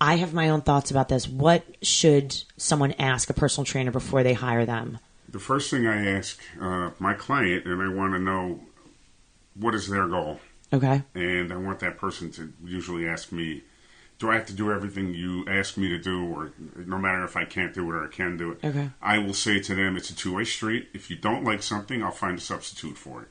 I 0.02 0.16
have 0.16 0.34
my 0.34 0.50
own 0.50 0.62
thoughts 0.62 0.92
about 0.92 1.10
this. 1.10 1.28
What 1.28 1.64
should 1.82 2.36
someone 2.58 2.94
ask 3.00 3.30
a 3.30 3.34
personal 3.34 3.66
trainer 3.66 3.92
before 3.92 4.24
they 4.24 4.34
hire 4.34 4.66
them? 4.66 5.00
the 5.32 5.38
first 5.38 5.70
thing 5.70 5.86
i 5.86 6.08
ask 6.10 6.40
uh, 6.60 6.90
my 6.98 7.14
client 7.14 7.64
and 7.66 7.80
i 7.84 7.88
want 7.88 8.14
to 8.14 8.20
know 8.20 8.60
what 9.54 9.76
is 9.76 9.88
their 9.88 10.08
goal 10.08 10.40
Okay. 10.74 11.04
and 11.14 11.54
i 11.54 11.56
want 11.56 11.80
that 11.82 12.00
person 12.00 12.32
to 12.32 12.52
usually 12.66 13.08
ask 13.08 13.32
me 13.32 13.62
do 14.20 14.30
i 14.30 14.36
have 14.36 14.46
to 14.46 14.54
do 14.54 14.72
everything 14.72 15.14
you 15.14 15.46
ask 15.48 15.78
me 15.78 15.88
to 15.88 15.98
do 15.98 16.26
or 16.26 16.52
no 16.76 16.98
matter 16.98 17.24
if 17.24 17.36
i 17.36 17.46
can't 17.46 17.74
do 17.74 17.90
it 17.90 17.96
or 17.96 18.04
i 18.04 18.08
can 18.08 18.38
do 18.38 18.52
it? 18.52 18.60
Okay. 18.64 18.90
i 19.02 19.18
will 19.18 19.34
say 19.34 19.60
to 19.60 19.74
them 19.74 19.98
it's 19.98 20.10
a 20.10 20.16
two-way 20.16 20.44
street. 20.44 20.90
If 20.94 21.10
you 21.10 21.16
don't 21.16 21.44
like 21.44 21.64
something 21.64 22.04
i'll 22.04 22.12
find 22.12 22.38
a 22.38 22.42
substitute 22.42 22.98
for 22.98 23.24
it. 23.24 23.28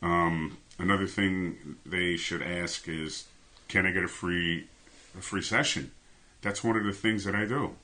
Um, 0.00 0.58
another 0.78 1.06
thing 1.06 1.76
they 1.84 2.16
should 2.16 2.42
ask 2.42 2.88
is 2.88 3.26
can 3.66 3.84
i 3.84 3.90
get 3.90 4.04
a 4.04 4.08
free 4.08 4.68
a 5.16 5.20
free 5.20 5.42
session? 5.42 5.90
That's 6.40 6.62
one 6.62 6.76
of 6.76 6.84
the 6.84 6.92
things 6.92 7.24
that 7.24 7.34
i 7.34 7.44
do. 7.44 7.74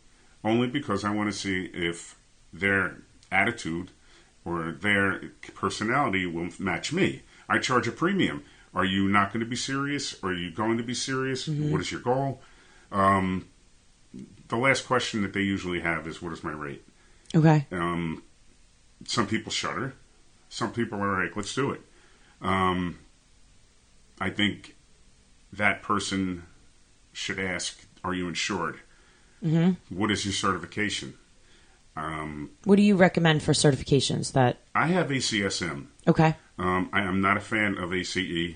Only 0.42 0.68
because 0.68 1.04
i 1.04 1.10
want 1.10 1.30
to 1.32 1.36
see 1.36 1.70
if 1.74 2.16
their 2.52 2.98
attitude 3.32 3.90
or 4.44 4.72
their 4.72 5.30
personality 5.54 6.26
will 6.26 6.50
match 6.58 6.92
me. 6.92 7.22
I 7.48 7.58
charge 7.58 7.88
a 7.88 7.92
premium 7.92 8.44
are 8.74 8.84
you 8.84 9.08
not 9.08 9.32
going 9.32 9.40
to 9.40 9.48
be 9.48 9.56
serious 9.56 10.16
are 10.22 10.32
you 10.32 10.50
going 10.50 10.76
to 10.78 10.82
be 10.84 10.94
serious 10.94 11.46
What 11.48 11.80
is 11.80 11.90
your 11.92 12.00
goal 12.00 12.40
um, 12.92 13.46
the 14.48 14.56
last 14.56 14.86
question 14.86 15.22
that 15.22 15.32
they 15.32 15.42
usually 15.42 15.80
have 15.80 16.06
is 16.06 16.20
what 16.22 16.32
is 16.32 16.44
my 16.44 16.52
rate 16.52 16.84
Okay. 17.34 17.66
um, 17.72 18.22
some 19.06 19.26
people 19.26 19.52
shudder. 19.52 19.94
Some 20.48 20.72
people 20.72 21.00
are 21.00 21.22
like, 21.24 21.36
let's 21.36 21.54
do 21.54 21.72
it. 21.72 21.80
Um, 22.40 22.98
I 24.20 24.30
think 24.30 24.76
that 25.52 25.82
person 25.82 26.44
should 27.12 27.38
ask, 27.38 27.84
are 28.04 28.14
you 28.14 28.28
insured? 28.28 28.80
Mm-hmm. 29.44 29.72
What 29.98 30.10
is 30.10 30.24
your 30.24 30.32
certification? 30.32 31.14
Um, 31.96 32.50
What 32.64 32.76
do 32.76 32.82
you 32.82 32.96
recommend 32.96 33.42
for 33.42 33.52
certifications 33.52 34.32
that 34.32 34.58
I 34.74 34.86
have 34.86 35.08
ACSM. 35.08 35.86
Okay. 36.06 36.36
Um, 36.58 36.88
I 36.92 37.02
am 37.02 37.20
not 37.20 37.36
a 37.36 37.40
fan 37.40 37.76
of 37.76 37.92
ACE. 37.92 38.54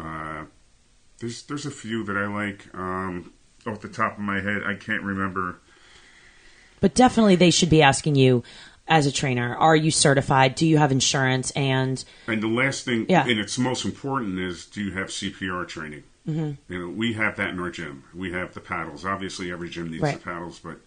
Uh, 0.00 0.44
there's 1.18 1.42
there's 1.42 1.66
a 1.66 1.70
few 1.70 2.04
that 2.04 2.16
I 2.16 2.26
like. 2.26 2.66
Um, 2.74 3.32
off 3.66 3.80
the 3.80 3.88
top 3.88 4.14
of 4.14 4.20
my 4.20 4.40
head, 4.40 4.62
I 4.64 4.74
can't 4.74 5.02
remember. 5.02 5.60
But 6.80 6.94
definitely 6.94 7.36
they 7.36 7.50
should 7.50 7.68
be 7.68 7.82
asking 7.82 8.14
you 8.14 8.42
as 8.88 9.06
a 9.06 9.12
trainer, 9.12 9.54
are 9.54 9.76
you 9.76 9.90
certified? 9.90 10.54
Do 10.54 10.66
you 10.66 10.78
have 10.78 10.90
insurance? 10.90 11.50
And 11.52 12.02
And 12.26 12.42
the 12.42 12.48
last 12.48 12.84
thing, 12.86 13.04
Yeah. 13.08 13.22
and 13.26 13.38
it's 13.38 13.58
most 13.58 13.84
important, 13.84 14.38
is 14.38 14.64
do 14.66 14.82
you 14.82 14.92
have 14.92 15.08
CPR 15.08 15.64
training? 15.68 16.04
Mm-hmm. 16.26 16.72
You 16.72 16.78
know, 16.78 16.88
we 16.88 17.12
have 17.12 17.36
that 17.36 17.50
in 17.50 17.60
our 17.60 17.70
gym. 17.70 18.04
We 18.14 18.32
have 18.32 18.54
the 18.54 18.60
paddles. 18.60 19.04
Obviously, 19.04 19.52
every 19.52 19.68
gym 19.68 19.90
needs 19.90 20.02
Right. 20.02 20.14
the 20.18 20.24
paddles, 20.24 20.58
but 20.58 20.78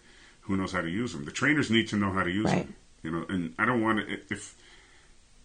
who 0.42 0.56
knows 0.56 0.72
how 0.72 0.80
to 0.82 0.90
use 0.90 1.12
them? 1.12 1.24
The 1.24 1.30
trainers 1.32 1.70
need 1.70 1.88
to 1.88 1.96
know 1.96 2.10
how 2.12 2.24
to 2.24 2.30
use 2.30 2.46
Right. 2.46 2.64
them. 2.66 2.74
You 3.04 3.10
know, 3.12 3.26
and 3.28 3.54
I 3.58 3.64
don't 3.64 3.80
want 3.82 4.00
to 4.00 4.18
if 4.30 4.56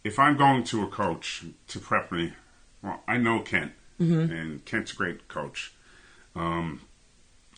if 0.04 0.18
I'm 0.18 0.36
going 0.38 0.64
to 0.66 0.84
a 0.84 0.88
coach 0.88 1.44
to 1.68 1.80
prep 1.80 2.12
me. 2.12 2.34
Well, 2.82 3.02
I 3.08 3.18
know 3.18 3.40
Kent, 3.42 3.74
Mm-hmm. 4.00 4.32
and 4.34 4.66
Kent's 4.66 4.94
a 4.94 4.96
great 4.96 5.28
coach. 5.28 5.74
Um, 6.36 6.82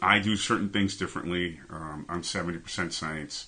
I 0.01 0.17
do 0.17 0.35
certain 0.35 0.69
things 0.69 0.97
differently. 0.97 1.59
Um, 1.69 2.05
I'm 2.09 2.23
seventy 2.23 2.57
percent 2.57 2.93
science, 2.93 3.45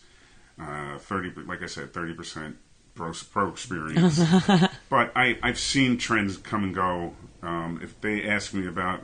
uh, 0.62 1.00
thirty, 1.00 1.32
like 1.48 1.64
I 1.64 1.66
said, 1.66 1.92
thirty 1.94 2.14
percent 2.14 2.58
pro, 2.94 3.12
pro 3.32 3.50
experience. 3.50 4.20
but 4.90 5.12
I, 5.16 5.40
I've 5.42 5.58
seen 5.58 5.98
trends 5.98 6.38
come 6.38 6.64
and 6.66 6.76
go. 6.76 7.16
Um, 7.42 7.80
if 7.82 8.00
they 8.02 8.28
ask 8.30 8.54
me 8.54 8.68
about 8.68 9.02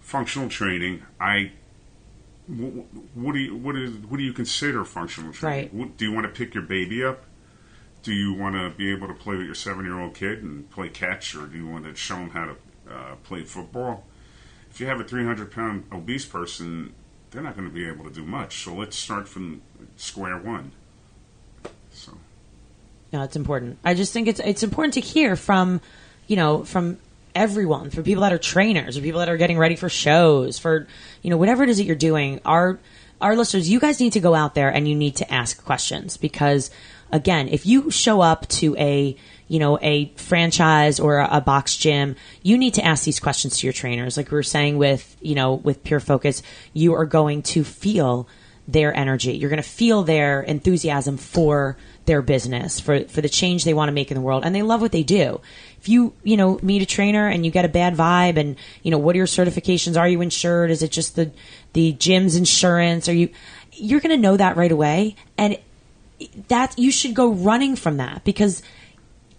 functional 0.00 0.48
training, 0.48 1.02
I 1.20 1.50
wh- 2.48 2.78
wh- 2.78 3.16
what 3.16 3.32
do 3.32 3.40
you 3.40 3.56
what 3.56 3.74
is 3.74 3.96
what 3.96 4.18
do 4.18 4.22
you 4.22 4.32
consider 4.32 4.84
functional 4.84 5.32
training? 5.32 5.58
Right. 5.64 5.74
What, 5.74 5.96
do 5.96 6.04
you 6.04 6.12
want 6.12 6.26
to 6.26 6.32
pick 6.32 6.54
your 6.54 6.62
baby 6.62 7.02
up? 7.04 7.24
Do 8.04 8.12
you 8.12 8.34
want 8.34 8.54
to 8.54 8.70
be 8.70 8.92
able 8.92 9.08
to 9.08 9.14
play 9.14 9.34
with 9.34 9.46
your 9.46 9.54
seven 9.54 9.84
year 9.84 9.98
old 9.98 10.14
kid 10.14 10.42
and 10.42 10.70
play 10.70 10.90
catch, 10.90 11.34
or 11.34 11.46
do 11.46 11.56
you 11.56 11.66
want 11.66 11.84
to 11.84 11.94
show 11.96 12.16
them 12.16 12.30
how 12.30 12.44
to 12.44 12.94
uh, 12.94 13.14
play 13.24 13.42
football? 13.42 14.04
If 14.70 14.78
you 14.78 14.86
have 14.86 15.00
a 15.00 15.04
300 15.04 15.50
pound 15.50 15.84
obese 15.90 16.26
person, 16.26 16.94
they're 17.30 17.42
not 17.42 17.56
going 17.56 17.66
to 17.66 17.74
be 17.74 17.88
able 17.88 18.04
to 18.04 18.10
do 18.10 18.24
much. 18.24 18.62
So 18.62 18.74
let's 18.74 18.96
start 18.96 19.26
from 19.26 19.62
square 19.96 20.36
one. 20.36 20.72
So 21.90 22.12
No, 23.12 23.22
it's 23.22 23.36
important. 23.36 23.78
I 23.84 23.94
just 23.94 24.12
think 24.12 24.28
it's 24.28 24.40
it's 24.40 24.62
important 24.62 24.94
to 24.94 25.00
hear 25.00 25.34
from, 25.34 25.80
you 26.26 26.36
know, 26.36 26.62
from 26.62 26.98
everyone, 27.34 27.88
from 27.88 28.04
people 28.04 28.22
that 28.22 28.34
are 28.34 28.38
trainers, 28.38 28.98
or 28.98 29.00
people 29.00 29.20
that 29.20 29.30
are 29.30 29.38
getting 29.38 29.56
ready 29.58 29.76
for 29.76 29.88
shows, 29.88 30.58
for 30.58 30.86
you 31.22 31.30
know 31.30 31.38
whatever 31.38 31.62
it 31.62 31.70
is 31.70 31.78
that 31.78 31.84
you're 31.84 31.96
doing. 31.96 32.40
Our 32.44 32.78
our 33.20 33.36
listeners, 33.36 33.70
you 33.70 33.80
guys 33.80 34.00
need 34.00 34.12
to 34.12 34.20
go 34.20 34.34
out 34.34 34.54
there 34.54 34.68
and 34.68 34.86
you 34.86 34.94
need 34.94 35.16
to 35.16 35.32
ask 35.32 35.64
questions 35.64 36.16
because, 36.16 36.70
again, 37.14 37.48
if 37.48 37.64
you 37.64 37.90
show 37.90 38.20
up 38.20 38.46
to 38.48 38.76
a 38.76 39.16
you 39.46 39.58
know 39.58 39.78
a 39.80 40.12
franchise 40.16 41.00
or 41.00 41.18
a, 41.18 41.36
a 41.36 41.40
box 41.40 41.76
gym, 41.76 42.16
you 42.42 42.58
need 42.58 42.74
to 42.74 42.84
ask 42.84 43.04
these 43.04 43.20
questions 43.20 43.58
to 43.58 43.66
your 43.66 43.72
trainers. 43.72 44.16
Like 44.18 44.30
we 44.30 44.34
were 44.34 44.42
saying 44.42 44.76
with 44.76 45.16
you 45.22 45.34
know 45.34 45.54
with 45.54 45.82
Pure 45.84 46.00
Focus, 46.00 46.42
you 46.74 46.92
are 46.94 47.06
going 47.06 47.42
to 47.42 47.64
feel 47.64 48.28
their 48.66 48.94
energy. 48.96 49.32
You're 49.32 49.50
going 49.50 49.62
to 49.62 49.68
feel 49.68 50.02
their 50.02 50.42
enthusiasm 50.42 51.16
for 51.16 51.76
their 52.06 52.20
business, 52.20 52.80
for 52.80 53.04
for 53.04 53.20
the 53.20 53.28
change 53.28 53.64
they 53.64 53.74
want 53.74 53.88
to 53.88 53.92
make 53.92 54.10
in 54.10 54.16
the 54.16 54.20
world, 54.20 54.44
and 54.44 54.54
they 54.54 54.62
love 54.62 54.80
what 54.80 54.92
they 54.92 55.04
do. 55.04 55.40
If 55.78 55.88
you 55.88 56.14
you 56.24 56.36
know 56.36 56.58
meet 56.62 56.82
a 56.82 56.86
trainer 56.86 57.28
and 57.28 57.46
you 57.46 57.52
get 57.52 57.64
a 57.64 57.68
bad 57.68 57.94
vibe, 57.94 58.38
and 58.38 58.56
you 58.82 58.90
know 58.90 58.98
what 58.98 59.14
are 59.14 59.18
your 59.18 59.26
certifications? 59.26 59.98
Are 59.98 60.08
you 60.08 60.20
insured? 60.20 60.72
Is 60.72 60.82
it 60.82 60.90
just 60.90 61.14
the 61.14 61.30
the 61.74 61.92
gym's 61.92 62.34
insurance? 62.34 63.08
Are 63.08 63.14
you 63.14 63.28
you're 63.72 64.00
going 64.00 64.16
to 64.16 64.20
know 64.20 64.36
that 64.36 64.56
right 64.56 64.72
away, 64.72 65.14
and 65.38 65.58
that 66.48 66.78
you 66.78 66.90
should 66.90 67.14
go 67.14 67.32
running 67.32 67.76
from 67.76 67.96
that 67.98 68.24
because 68.24 68.62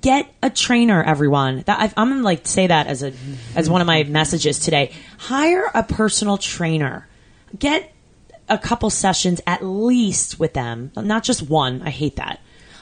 Get 0.06 0.31
a 0.43 0.52
trainer, 0.52 1.02
everyone. 1.02 1.64
That 1.65 1.80
I've, 1.80 1.93
I'm 1.97 2.10
gonna 2.10 2.22
like 2.22 2.45
say 2.45 2.68
that 2.68 2.85
as 2.85 3.02
a 3.02 3.11
as 3.56 3.72
one 3.72 3.81
of 3.81 3.88
my 3.88 4.03
messages 4.03 4.60
today. 4.60 4.91
Hire 5.18 5.72
a 5.73 5.81
personal 5.81 6.38
trainer. 6.38 7.07
Get 7.57 7.91
a 8.47 8.60
couple 8.60 8.91
sessions 8.91 9.41
at 9.47 9.65
least 9.65 10.39
with 10.39 10.53
them, 10.53 10.91
not 10.95 11.23
just 11.23 11.41
one. 11.41 11.81
I 11.81 11.89
hate 11.89 12.18
that. 12.18 12.39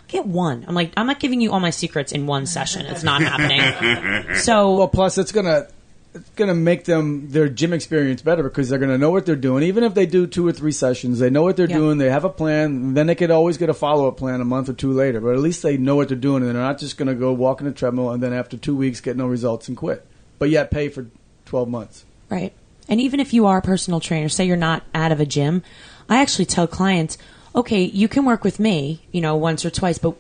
Get 0.09 0.25
one. 0.25 0.65
I'm 0.67 0.75
like, 0.75 0.91
I'm 0.97 1.07
not 1.07 1.21
giving 1.21 1.39
you 1.39 1.53
all 1.53 1.61
my 1.61 1.69
secrets 1.69 2.11
in 2.11 2.27
one 2.27 2.45
session. 2.45 2.85
It's 2.87 3.03
not 3.03 3.21
happening. 3.21 4.35
So 4.35 4.75
Well, 4.75 4.89
plus 4.89 5.17
it's 5.17 5.31
gonna 5.31 5.67
it's 6.13 6.29
gonna 6.35 6.53
make 6.53 6.85
them 6.85 7.29
their 7.29 7.49
gym 7.49 7.73
experience 7.73 8.21
better 8.21 8.43
because 8.43 8.69
they're 8.69 8.79
gonna 8.79 8.97
know 8.97 9.09
what 9.11 9.25
they're 9.25 9.35
doing. 9.35 9.63
Even 9.63 9.83
if 9.83 9.93
they 9.93 10.05
do 10.05 10.27
two 10.27 10.47
or 10.47 10.51
three 10.51 10.71
sessions, 10.71 11.19
they 11.19 11.29
know 11.29 11.43
what 11.43 11.57
they're 11.57 11.69
Yeah. 11.69 11.77
doing. 11.77 11.97
They 11.97 12.09
have 12.09 12.23
a 12.23 12.29
plan. 12.29 12.93
Then 12.93 13.07
they 13.07 13.15
could 13.15 13.31
always 13.31 13.57
get 13.57 13.69
a 13.69 13.73
follow 13.73 14.07
up 14.07 14.17
plan 14.17 14.39
a 14.41 14.45
month 14.45 14.69
or 14.69 14.73
two 14.73 14.91
later. 14.91 15.19
But 15.19 15.33
at 15.33 15.39
least 15.39 15.63
they 15.63 15.77
know 15.77 15.95
what 15.95 16.07
they're 16.09 16.17
doing, 16.17 16.43
and 16.43 16.53
they're 16.53 16.61
not 16.61 16.79
just 16.79 16.97
gonna 16.97 17.15
go 17.15 17.31
walk 17.33 17.61
in 17.61 17.65
the 17.65 17.73
treadmill 17.73 18.11
and 18.11 18.21
then 18.21 18.33
after 18.33 18.57
two 18.57 18.75
weeks 18.75 19.01
get 19.01 19.17
no 19.17 19.25
results 19.27 19.67
and 19.67 19.75
quit. 19.75 20.05
But 20.39 20.49
yet 20.49 20.71
pay 20.71 20.89
for 20.89 21.07
twelve 21.45 21.69
months. 21.69 22.05
Right. 22.29 22.53
And 22.89 22.99
even 22.99 23.19
if 23.19 23.33
you 23.33 23.45
are 23.45 23.57
a 23.59 23.61
personal 23.61 23.99
trainer, 23.99 24.29
say 24.29 24.45
you're 24.45 24.57
not 24.57 24.83
out 24.93 25.11
of 25.11 25.19
a 25.19 25.25
gym, 25.25 25.63
I 26.09 26.17
actually 26.21 26.45
tell 26.45 26.67
clients, 26.67 27.17
okay, 27.55 27.83
you 27.83 28.07
can 28.07 28.25
work 28.25 28.43
with 28.43 28.59
me, 28.59 29.01
you 29.11 29.21
know, 29.21 29.35
once 29.35 29.63
or 29.63 29.69
twice, 29.69 29.97
but 29.97 30.15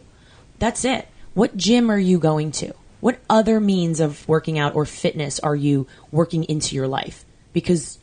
that's 0.59 0.85
it. 0.85 1.07
What 1.33 1.57
gym 1.57 1.91
are 1.91 1.99
you 1.99 2.19
going 2.19 2.51
to? 2.53 2.73
What 3.03 3.19
other 3.29 3.59
means 3.59 3.99
of 3.99 4.25
working 4.29 4.57
out 4.57 4.75
or 4.75 4.85
fitness 4.85 5.37
are 5.41 5.57
you 5.57 5.87
working 6.09 6.45
into 6.45 6.73
your 6.73 6.87
life? 6.87 7.25
Because 7.51 7.99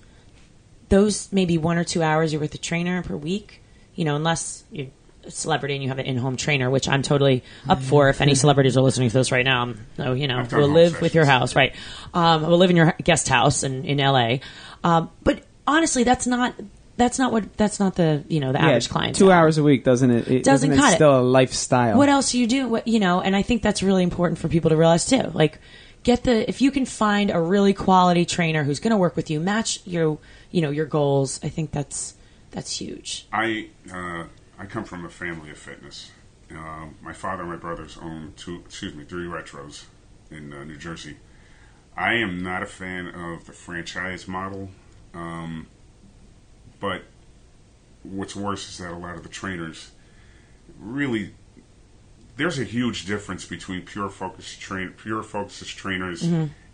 those 0.90 1.32
maybe 1.32 1.56
one 1.56 1.78
or 1.78 1.84
two 1.84 2.02
hours 2.02 2.34
you're 2.34 2.40
with 2.42 2.54
a 2.54 2.58
trainer 2.58 3.02
per 3.02 3.16
week, 3.16 3.62
you 3.94 4.04
know, 4.04 4.14
unless 4.14 4.62
you're 4.70 4.88
a 5.24 5.30
celebrity 5.30 5.72
and 5.72 5.82
you 5.82 5.88
have 5.88 5.98
an 6.00 6.04
in-home 6.04 6.36
trainer, 6.36 6.68
which 6.68 6.86
I'm 6.86 7.00
totally 7.00 7.42
up 7.66 7.80
for. 7.80 8.10
If 8.10 8.20
any 8.20 8.34
celebrities 8.34 8.76
are 8.76 8.82
listening 8.82 9.08
to 9.08 9.16
this 9.16 9.32
right 9.32 9.42
now, 9.42 9.62
I'm, 9.96 10.16
you 10.18 10.28
know, 10.28 10.46
we'll 10.52 10.68
live 10.68 11.00
with 11.00 11.14
your 11.14 11.24
house, 11.24 11.56
right? 11.56 11.74
Um, 12.12 12.42
we'll 12.42 12.58
live 12.58 12.68
in 12.68 12.76
your 12.76 12.94
guest 13.02 13.26
house 13.26 13.62
in, 13.62 13.86
in 13.86 13.96
LA. 13.96 14.40
Um, 14.84 15.08
but 15.22 15.44
honestly, 15.66 16.04
that's 16.04 16.26
not 16.26 16.54
that's 17.00 17.18
not 17.18 17.32
what 17.32 17.56
that's 17.56 17.80
not 17.80 17.96
the 17.96 18.22
you 18.28 18.38
know 18.40 18.52
the 18.52 18.60
average 18.60 18.88
client. 18.88 19.16
Two 19.16 19.32
hours 19.32 19.58
a 19.58 19.62
week 19.62 19.82
doesn't 19.82 20.10
it? 20.10 20.28
it 20.28 20.44
Doesn't 20.44 20.70
isn't 20.72 20.80
cut 20.80 20.90
it 20.90 20.94
it. 20.94 20.96
still 20.96 21.18
a 21.18 21.22
lifestyle. 21.22 21.96
What 21.98 22.08
else 22.08 22.32
do 22.32 22.38
you 22.38 22.46
do? 22.46 22.68
What, 22.68 22.86
you 22.86 23.00
know, 23.00 23.20
and 23.20 23.34
I 23.34 23.42
think 23.42 23.62
that's 23.62 23.82
really 23.82 24.02
important 24.02 24.38
for 24.38 24.48
people 24.48 24.70
to 24.70 24.76
realize 24.76 25.06
too. 25.06 25.22
Like, 25.34 25.58
get 26.04 26.22
the 26.24 26.48
if 26.48 26.60
you 26.62 26.70
can 26.70 26.84
find 26.86 27.30
a 27.30 27.40
really 27.40 27.72
quality 27.74 28.24
trainer 28.24 28.62
who's 28.64 28.78
going 28.80 28.92
to 28.92 28.96
work 28.96 29.16
with 29.16 29.30
you, 29.30 29.40
match 29.40 29.80
your 29.86 30.18
you 30.50 30.62
know 30.62 30.70
your 30.70 30.86
goals. 30.86 31.40
I 31.42 31.48
think 31.48 31.72
that's 31.72 32.14
that's 32.52 32.78
huge. 32.78 33.26
I 33.32 33.68
uh, 33.92 34.24
I 34.58 34.66
come 34.66 34.84
from 34.84 35.04
a 35.04 35.10
family 35.10 35.50
of 35.50 35.58
fitness. 35.58 36.10
Uh, 36.54 36.86
my 37.00 37.12
father 37.12 37.42
and 37.42 37.50
my 37.50 37.56
brothers 37.56 37.96
own 38.02 38.34
two, 38.36 38.62
excuse 38.66 38.94
me, 38.94 39.04
three 39.04 39.24
retros 39.26 39.84
in 40.30 40.52
uh, 40.52 40.64
New 40.64 40.76
Jersey. 40.76 41.16
I 41.96 42.14
am 42.14 42.42
not 42.42 42.62
a 42.62 42.66
fan 42.66 43.06
of 43.08 43.46
the 43.46 43.52
franchise 43.52 44.26
model, 44.26 44.70
um, 45.14 45.66
but 46.80 47.02
what's 48.02 48.34
worse 48.34 48.68
is 48.68 48.78
that 48.78 48.90
a 48.92 48.96
lot 48.96 49.14
of 49.14 49.22
the 49.22 49.28
trainers 49.28 49.90
really 50.78 51.34
there's 52.36 52.58
a 52.58 52.64
huge 52.64 53.04
difference 53.04 53.44
between 53.44 53.82
pure 53.82 54.08
focus 54.08 54.56
train 54.56 54.90
pure 54.96 55.22
focus 55.22 55.68
trainers 55.68 56.22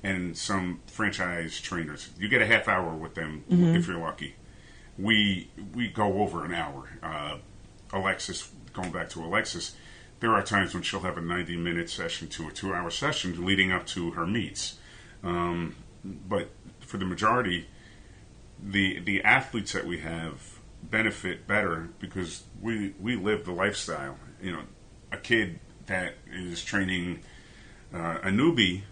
and 0.03 0.37
some 0.39 0.81
franchise 0.87 1.61
trainers. 1.61 2.11
You 2.19 2.29
get 2.29 2.41
a 2.41 2.47
half 2.47 2.69
hour 2.69 2.95
with 2.95 3.15
them 3.15 3.43
if 3.75 3.89
you're 3.89 3.99
lucky 3.99 4.37
we 4.99 5.51
we 5.75 5.89
go 5.89 6.21
over 6.21 6.45
an 6.45 6.55
hour. 6.55 6.89
Uh, 7.03 7.39
Alexis, 7.93 8.51
going 8.73 8.91
back 8.91 9.09
to 9.11 9.23
Alexis, 9.25 9.77
there 10.21 10.33
are 10.33 10.43
times 10.43 10.75
when 10.75 10.83
she'll 10.83 11.01
have 11.01 11.17
a 11.17 11.21
90 11.21 11.57
minute 11.57 11.91
session 11.91 12.29
to 12.29 12.49
a 12.49 12.53
two 12.53 12.73
hour 12.75 12.91
session 12.91 13.45
leading 13.45 13.73
up 13.73 13.87
to 13.89 14.13
her 14.13 14.27
meets. 14.27 14.79
Um, 15.23 15.77
but 16.05 16.51
for 16.81 16.99
the 16.99 17.05
majority, 17.05 17.67
the 18.63 19.01
the 19.01 19.23
athletes 19.23 19.73
that 19.73 19.87
we 19.87 19.99
have 19.99 20.59
benefit 20.83 21.47
better 21.47 21.89
because 21.99 22.45
we 22.61 22.95
we 23.01 23.17
live 23.17 23.45
the 23.45 23.53
lifestyle. 23.53 24.19
You 24.41 24.53
know, 24.53 24.63
a 25.13 25.17
kid 25.17 25.59
that 25.87 26.15
is 26.31 26.65
training 26.65 27.21
uh, 27.95 28.19
a 28.23 28.29
newbie 28.29 28.83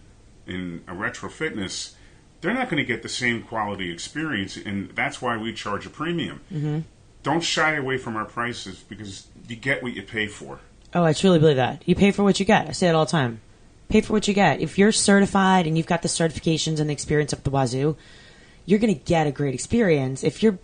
in 0.47 0.83
a 0.87 0.93
retro 0.93 1.29
fitness, 1.29 1.95
they're 2.41 2.53
not 2.53 2.69
going 2.69 2.77
to 2.77 2.85
get 2.85 3.01
the 3.01 3.09
same 3.09 3.41
quality 3.41 3.91
experience, 3.91 4.57
and 4.57 4.91
that's 4.91 5.21
why 5.21 5.37
we 5.37 5.53
charge 5.53 5.85
a 5.85 5.89
premium. 5.89 6.41
Mm-hmm. 6.51 6.79
Don't 7.23 7.43
shy 7.43 7.75
away 7.75 7.97
from 7.97 8.15
our 8.15 8.25
prices 8.25 8.83
because 8.87 9.27
you 9.47 9.55
get 9.55 9.81
what 9.81 9.93
you 9.93 10.03
pay 10.03 10.27
for. 10.27 10.59
Oh, 10.93 11.03
I 11.03 11.13
truly 11.13 11.39
believe 11.39 11.55
that. 11.55 11.81
You 11.85 11.95
pay 11.95 12.11
for 12.11 12.23
what 12.23 12.39
you 12.39 12.45
get. 12.45 12.69
I 12.69 12.71
say 12.71 12.87
it 12.87 12.95
all 12.95 13.05
the 13.05 13.11
time. 13.11 13.41
Pay 13.89 14.01
for 14.01 14.13
what 14.13 14.27
you 14.27 14.33
get. 14.33 14.61
If 14.61 14.77
you're 14.77 14.91
certified 14.91 15.67
and 15.67 15.77
you've 15.77 15.87
got 15.87 16.01
the 16.01 16.07
certifications 16.07 16.79
and 16.79 16.89
the 16.89 16.93
experience 16.93 17.33
up 17.33 17.43
the 17.43 17.49
wazoo, 17.49 17.97
you're 18.65 18.79
going 18.79 18.93
to 18.93 18.99
get 18.99 19.27
a 19.27 19.31
great 19.31 19.53
experience. 19.53 20.23
If 20.23 20.41
you're, 20.43 20.57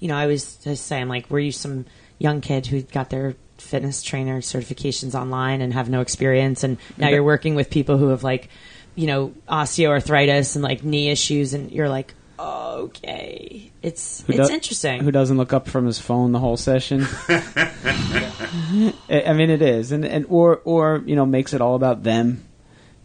you 0.00 0.08
know, 0.08 0.16
I 0.16 0.26
was 0.26 0.56
just 0.56 0.86
saying, 0.86 1.08
like, 1.08 1.30
were 1.30 1.40
you 1.40 1.52
some 1.52 1.86
young 2.18 2.40
kid 2.40 2.66
who 2.66 2.82
got 2.82 3.10
their 3.10 3.34
fitness 3.58 4.02
trainer 4.02 4.40
certifications 4.40 5.14
online 5.14 5.60
and 5.60 5.72
have 5.72 5.88
no 5.88 6.00
experience, 6.00 6.64
and 6.64 6.78
now 6.96 7.08
you're 7.08 7.24
working 7.24 7.54
with 7.54 7.70
people 7.70 7.96
who 7.98 8.08
have, 8.08 8.22
like, 8.22 8.48
you 8.94 9.06
know, 9.06 9.34
osteoarthritis 9.48 10.54
and, 10.54 10.62
like, 10.62 10.84
knee 10.84 11.08
issues, 11.10 11.54
and 11.54 11.70
you're 11.72 11.88
like, 11.88 12.14
okay. 12.38 13.70
It's, 13.82 14.22
Who 14.22 14.32
it's 14.34 14.48
do- 14.48 14.54
interesting. 14.54 15.02
Who 15.02 15.10
doesn't 15.10 15.36
look 15.36 15.52
up 15.52 15.68
from 15.68 15.86
his 15.86 15.98
phone 15.98 16.32
the 16.32 16.38
whole 16.38 16.56
session? 16.56 17.06
I 17.28 18.92
I 19.26 19.32
mean, 19.32 19.50
it 19.50 19.62
is, 19.62 19.92
and 19.92 20.04
and 20.04 20.26
or 20.28 20.60
or 20.64 21.02
you 21.06 21.16
know 21.16 21.26
makes 21.26 21.52
it 21.52 21.60
all 21.60 21.74
about 21.74 22.02
them, 22.02 22.44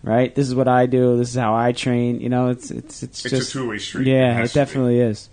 right? 0.03 0.33
This 0.33 0.47
is 0.47 0.55
what 0.55 0.67
I 0.67 0.85
do. 0.85 1.17
This 1.17 1.29
is 1.29 1.35
how 1.35 1.55
I 1.55 1.71
train. 1.71 2.19
You 2.21 2.29
know, 2.29 2.49
it's 2.49 2.71
it's 2.71 3.03
it's, 3.03 3.25
It's 3.25 3.33
a 3.33 3.37
just 3.37 3.51
two-way 3.51 3.77
street. 3.79 4.07
It 4.07 4.11
Yeah, 4.11 4.33
has 4.33 4.49
it 4.49 4.53
to 4.53 4.59
be. 4.59 4.65
definitely 4.65 4.99
is. 4.99 5.29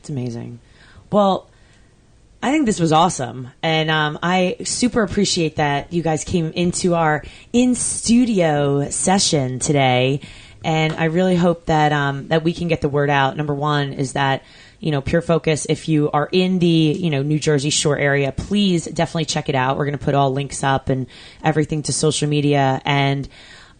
It's 0.00 0.10
amazing. 0.10 0.60
Well, 1.12 1.48
I 2.42 2.52
think 2.52 2.64
this 2.66 2.80
was 2.80 2.90
awesome, 2.92 3.48
and 3.62 3.90
um, 3.90 4.18
I 4.22 4.56
super 4.64 5.02
appreciate 5.02 5.56
that 5.56 5.92
you 5.92 6.02
guys 6.02 6.24
came 6.24 6.52
into 6.52 6.94
our 6.94 7.22
in 7.52 7.74
studio 7.74 8.88
session 8.88 9.58
today, 9.58 10.20
and 10.64 10.94
I 10.94 11.04
really 11.06 11.36
hope 11.36 11.66
that 11.66 11.92
um, 11.92 12.28
that 12.28 12.42
we 12.42 12.54
can 12.54 12.68
get 12.68 12.80
the 12.80 12.88
word 12.88 13.10
out. 13.10 13.36
Number 13.36 13.54
one 13.54 13.92
is 13.92 14.14
that 14.14 14.42
you 14.78 14.90
know 14.90 15.02
Pure 15.02 15.20
Focus. 15.22 15.66
If 15.68 15.86
you 15.86 16.10
are 16.12 16.30
in 16.32 16.60
the 16.60 16.66
you 16.66 17.10
know 17.10 17.20
New 17.22 17.38
Jersey 17.38 17.68
Shore 17.68 17.98
area, 17.98 18.32
please 18.32 18.86
definitely 18.86 19.26
check 19.26 19.50
it 19.50 19.54
out. 19.54 19.76
We're 19.76 19.84
going 19.84 19.98
to 19.98 20.02
put 20.04 20.14
all 20.14 20.32
links 20.32 20.64
up 20.64 20.88
and 20.88 21.08
everything 21.44 21.82
to 21.82 21.92
social 21.92 22.28
media 22.28 22.80
and. 22.86 23.28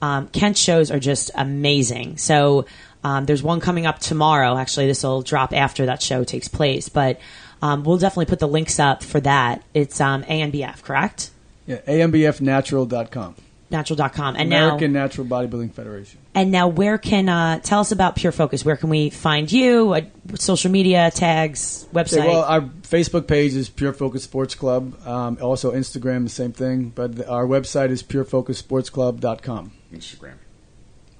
Um, 0.02 0.28
Kent's 0.28 0.60
shows 0.60 0.90
are 0.90 0.98
just 0.98 1.31
amazing. 1.35 2.16
So 2.18 2.66
um, 3.05 3.27
there's 3.27 3.43
one 3.43 3.60
coming 3.60 3.86
up 3.86 3.98
tomorrow. 3.98 4.56
Actually, 4.56 4.86
this 4.86 5.02
will 5.02 5.22
drop 5.22 5.52
after 5.52 5.86
that 5.86 6.02
show 6.02 6.24
takes 6.24 6.48
place, 6.48 6.89
but 6.89 7.20
um, 7.62 7.85
we'll 7.85 7.98
definitely 7.98 8.27
put 8.27 8.39
the 8.39 8.48
links 8.48 8.78
up 8.78 9.02
for 9.02 9.20
that. 9.20 9.62
It's 9.74 10.01
um, 10.01 10.22
ANBF, 10.24 10.82
correct? 10.82 11.31
Yeah, 11.66 11.78
anbfnatural.com. 11.82 13.36
Natural.com. 13.70 14.35
And 14.35 14.51
now 14.51 14.66
American 14.66 14.93
now, 14.93 15.02
Natural 15.02 15.24
Bodybuilding 15.24 15.72
Federation. 15.72 16.18
and 16.35 16.51
now, 16.51 16.66
where 16.66 16.98
can 16.98 17.28
uh, 17.28 17.60
tell 17.60 17.78
us 17.78 17.93
about 17.93 18.16
Pure 18.16 18.32
Focus? 18.32 18.64
Where 18.64 18.77
can 18.77 18.90
we 18.90 19.10
find 19.10 19.51
you? 19.51 19.93
Uh, 19.93 20.01
social 20.35 20.72
media 20.72 21.12
tags, 21.14 21.86
website. 21.93 22.27
Well, 22.27 22.43
our 22.43 22.62
Facebook 22.62 23.28
page 23.28 23.55
is 23.55 23.68
Pure 23.68 23.93
Focus 23.93 24.24
Sports 24.24 24.56
Club. 24.56 25.06
Um, 25.06 25.39
also, 25.40 25.72
Instagram, 25.72 26.24
the 26.24 26.31
same 26.31 26.51
thing. 26.52 26.89
But 26.89 27.28
our 27.28 27.47
website 27.47 27.90
is 27.90 28.02
purefocussportsclub.com. 28.02 29.72
Instagram. 29.92 30.34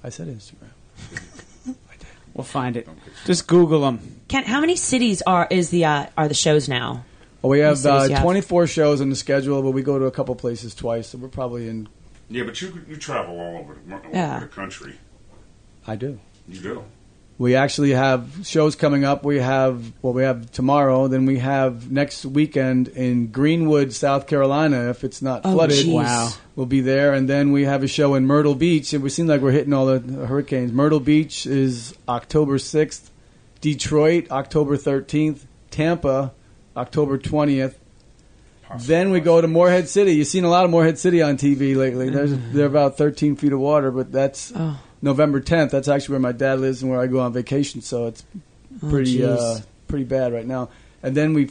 I 0.03 0.09
said 0.09 0.27
Instagram. 0.27 0.69
We'll 2.33 2.45
find 2.45 2.77
it. 2.77 2.87
Just 3.25 3.45
Google 3.45 3.81
them. 3.81 4.21
Kent, 4.29 4.47
how 4.47 4.61
many 4.61 4.77
cities 4.77 5.21
are 5.27 5.49
is 5.51 5.69
the 5.69 5.83
uh, 5.83 6.05
are 6.17 6.29
the 6.29 6.33
shows 6.33 6.69
now? 6.69 7.03
Well, 7.41 7.49
we 7.49 7.59
have 7.59 7.77
cities 7.77 8.03
uh, 8.03 8.05
you 8.05 8.15
have? 8.15 8.23
24 8.23 8.67
shows 8.67 9.01
on 9.01 9.09
the 9.09 9.17
schedule, 9.17 9.61
but 9.61 9.71
we 9.71 9.81
go 9.81 9.99
to 9.99 10.05
a 10.05 10.11
couple 10.11 10.33
places 10.35 10.73
twice, 10.73 11.09
so 11.09 11.17
we're 11.17 11.27
probably 11.27 11.67
in. 11.67 11.89
Yeah, 12.29 12.43
but 12.43 12.61
you 12.61 12.85
you 12.87 12.95
travel 12.95 13.37
all 13.37 13.57
over, 13.57 13.75
the- 13.85 13.95
all 13.95 14.01
Yeah. 14.13 14.37
over 14.37 14.45
the 14.45 14.51
country. 14.51 14.95
I 15.85 15.97
do. 15.97 16.19
You 16.47 16.61
do. 16.61 16.85
We 17.41 17.55
actually 17.55 17.89
have 17.89 18.45
shows 18.45 18.75
coming 18.75 19.03
up. 19.03 19.25
We 19.25 19.39
have 19.39 19.93
well, 20.03 20.13
we 20.13 20.21
have 20.21 20.51
tomorrow. 20.51 21.07
Then 21.07 21.25
we 21.25 21.39
have 21.39 21.91
next 21.91 22.23
weekend 22.23 22.89
in 22.89 23.31
Greenwood, 23.31 23.93
South 23.93 24.27
Carolina. 24.27 24.91
If 24.91 25.03
it's 25.03 25.23
not 25.23 25.41
Oh, 25.43 25.53
flooded, 25.53 25.87
jeez. 25.87 25.91
Wow. 25.91 26.29
we'll 26.55 26.67
be 26.67 26.81
there. 26.81 27.13
And 27.15 27.27
then 27.27 27.51
we 27.51 27.63
have 27.65 27.81
a 27.81 27.87
show 27.87 28.13
in 28.13 28.27
Myrtle 28.27 28.53
Beach. 28.53 28.93
And 28.93 29.01
we 29.01 29.09
seem 29.09 29.25
like 29.25 29.41
we're 29.41 29.53
hitting 29.53 29.73
all 29.73 29.87
the 29.87 30.27
hurricanes. 30.27 30.71
Myrtle 30.71 30.99
Beach 30.99 31.47
is 31.47 31.95
October 32.07 32.59
sixth. 32.59 33.09
Detroit, 33.59 34.29
October 34.29 34.77
thirteenth. 34.77 35.47
Tampa, 35.71 36.33
October 36.77 37.17
twentieth. 37.17 37.79
Possible. 38.67 38.87
Then 38.87 39.09
we 39.09 39.19
go 39.19 39.41
to 39.41 39.47
Morehead 39.47 39.89
City. 39.89 40.11
You've 40.13 40.27
seen 40.27 40.43
a 40.43 40.49
lot 40.49 40.63
of 40.63 40.69
Morehead 40.69 40.99
City 40.99 41.23
on 41.23 41.37
TV 41.37 41.75
lately. 41.75 42.11
There's 42.11 42.33
mm-hmm. 42.33 42.55
they're 42.55 42.67
about 42.67 42.97
13 42.99 43.35
feet 43.35 43.51
of 43.51 43.59
water, 43.59 43.89
but 43.89 44.11
that's 44.11 44.53
Oh. 44.55 44.79
November 45.01 45.41
10th. 45.41 45.71
That's 45.71 45.87
actually 45.87 46.13
where 46.13 46.19
my 46.21 46.31
dad 46.31 46.59
lives 46.59 46.81
and 46.81 46.91
where 46.91 46.99
I 46.99 47.07
go 47.07 47.19
on 47.19 47.33
vacation. 47.33 47.81
So 47.81 48.07
it's 48.07 48.23
pretty 48.87 49.23
Oh, 49.23 49.33
uh, 49.33 49.59
pretty 49.87 50.05
bad 50.05 50.33
right 50.33 50.45
now. 50.45 50.69
And 51.03 51.15
then 51.15 51.33
we, 51.33 51.49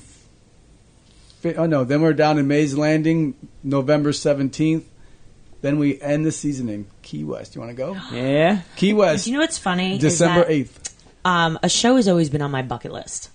fi- 1.40 1.54
oh 1.54 1.66
no, 1.66 1.84
then 1.84 2.02
we're 2.02 2.12
down 2.12 2.38
in 2.38 2.46
Mays 2.48 2.76
Landing, 2.76 3.34
November 3.62 4.10
17th. 4.12 4.84
Then 5.62 5.78
we 5.78 6.00
end 6.00 6.24
the 6.24 6.32
season 6.32 6.68
in 6.70 6.86
Key 7.02 7.24
West. 7.24 7.54
You 7.54 7.60
want 7.60 7.70
to 7.72 7.76
go? 7.76 7.96
Yeah. 8.12 8.62
Key 8.76 8.94
West, 8.94 9.26
you 9.26 9.34
know 9.34 9.40
what's 9.40 9.58
funny? 9.58 9.98
December 9.98 10.44
eighth. 10.48 10.86
Um, 11.24 11.58
a 11.62 11.68
show 11.68 11.96
has 11.96 12.08
always 12.08 12.30
been 12.30 12.40
on 12.42 12.50
my 12.50 12.62
bucket 12.62 12.92
list. 12.92 13.30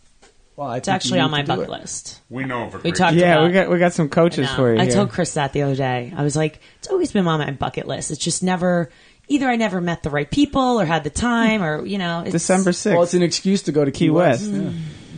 Well, 0.56 0.70
I 0.70 0.78
It's 0.78 0.88
actually 0.88 1.20
on 1.20 1.30
my 1.32 1.44
bucket 1.44 1.66
it. 1.66 1.70
list. 1.72 2.22
We 2.30 2.46
know 2.46 2.64
of 2.64 2.74
a 2.74 2.78
We 2.78 2.82
great 2.84 2.96
talked 2.96 3.16
Yeah, 3.18 3.34
about 3.36 3.48
we 3.48 3.54
got 3.54 3.70
we 3.70 3.78
got 3.78 3.92
some 3.94 4.08
coaches 4.10 4.50
for 4.52 4.74
you. 4.74 4.80
I 4.80 4.86
here. 4.86 4.94
told 4.94 5.12
Chris 5.12 5.34
that 5.34 5.52
the 5.54 5.62
other 5.64 5.76
day. 5.76 6.14
I 6.16 6.24
was 6.24 6.36
like, 6.38 6.62
it's 6.80 6.88
always 6.88 7.12
been 7.12 7.28
on 7.28 7.40
my 7.42 7.52
bucket 7.52 7.88
list. 7.88 8.10
It's 8.10 8.24
just 8.24 8.42
never 8.42 8.90
either 9.28 9.48
I 9.48 9.56
never 9.56 9.82
met 9.82 10.04
the 10.04 10.10
right 10.10 10.30
people 10.30 10.80
or 10.80 10.86
had 10.86 11.04
the 11.04 11.10
time 11.10 11.64
or 11.64 11.86
you 11.86 11.98
know 11.98 12.22
it's, 12.22 12.32
December 12.32 12.72
sixth. 12.74 12.94
Well, 12.96 13.04
it's 13.04 13.14
an 13.14 13.24
excuse 13.24 13.64
to 13.64 13.72
go 13.72 13.86
to 13.86 13.92
Key, 13.92 14.06
Key 14.06 14.10
West. 14.12 14.52
West. 14.52 14.64
Yeah. 14.64 14.72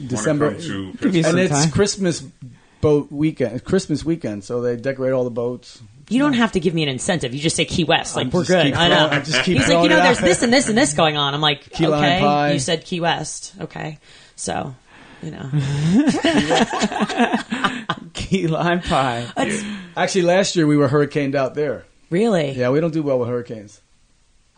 December, 0.08 0.54
to 0.60 0.94
Give 0.94 1.16
you 1.16 1.24
some 1.24 1.32
and 1.32 1.40
it's 1.40 1.64
time. 1.64 1.72
Christmas 1.72 2.22
boat 2.82 3.12
weekend. 3.12 3.64
Christmas 3.66 4.06
weekend, 4.06 4.44
so 4.44 4.62
they 4.62 4.78
decorate 4.78 5.12
all 5.12 5.24
the 5.26 5.30
boats. 5.32 5.82
You 6.10 6.20
don't 6.20 6.34
have 6.34 6.54
to 6.54 6.62
give 6.62 6.74
me 6.74 6.84
an 6.84 6.90
incentive. 6.90 7.34
You 7.34 7.42
just 7.42 7.58
say 7.58 7.66
Key 7.66 7.84
West. 7.84 8.16
Like 8.16 8.28
I'm 8.28 8.32
we're 8.32 8.42
just 8.42 8.50
good. 8.52 8.66
keep 8.68 8.78
I 8.78 8.88
know. 8.88 8.96
throwing- 8.96 9.12
I'm 9.14 9.24
just 9.26 9.44
keep 9.44 9.58
He's 9.58 9.64
like, 9.64 9.68
throwing 9.68 9.84
you 9.84 9.90
know, 9.90 9.98
it 9.98 10.04
there's 10.04 10.18
out. 10.20 10.24
this 10.24 10.44
and 10.44 10.54
this 10.54 10.70
and 10.70 10.78
this 10.78 10.94
going 10.94 11.18
on. 11.18 11.34
I'm 11.34 11.42
like, 11.42 11.70
Key 11.72 11.88
lime 11.88 12.04
okay. 12.04 12.20
pie. 12.22 12.52
You 12.54 12.60
said 12.60 12.86
Key 12.86 13.02
West. 13.02 13.54
Okay. 13.60 14.00
So, 14.38 14.74
you 15.22 15.32
know, 15.32 15.50
key 18.14 18.48
lime 18.48 18.82
pie. 18.82 19.28
it's 19.38 19.64
Actually, 19.98 20.22
last 20.24 20.56
year 20.56 20.66
we 20.68 20.78
were 20.78 20.88
hurricaned 20.88 21.36
out 21.36 21.56
there. 21.56 21.86
really. 22.10 22.52
Yeah, 22.52 22.70
we 22.70 22.80
don't 22.80 22.94
do 22.94 23.04
well 23.04 23.20
with 23.20 23.28
hurricanes. 23.30 23.82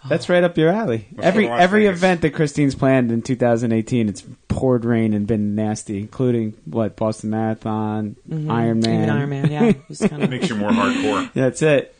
That's 0.07 0.29
right 0.29 0.43
up 0.43 0.57
your 0.57 0.69
alley. 0.69 1.07
Let's 1.11 1.27
every 1.27 1.43
go 1.43 1.49
to 1.49 1.53
Las 1.55 1.61
every 1.63 1.83
Vegas. 1.85 1.97
event 1.99 2.21
that 2.21 2.33
Christine's 2.33 2.75
planned 2.75 3.11
in 3.11 3.21
2018, 3.21 4.07
it's 4.07 4.23
poured 4.47 4.85
rain 4.85 5.13
and 5.13 5.27
been 5.27 5.55
nasty, 5.55 5.99
including 5.99 6.53
what 6.65 6.95
Boston 6.95 7.31
Marathon, 7.31 8.15
Ironman. 8.29 8.83
Mm-hmm. 8.83 8.87
Even 8.87 9.09
Iron 9.09 9.29
Man. 9.29 9.51
Yeah. 9.51 9.63
It 9.69 9.89
was 9.89 9.99
kind 9.99 10.23
of, 10.23 10.29
makes 10.29 10.49
you 10.49 10.55
more 10.55 10.69
hardcore. 10.71 11.31
That's 11.33 11.61
it. 11.61 11.95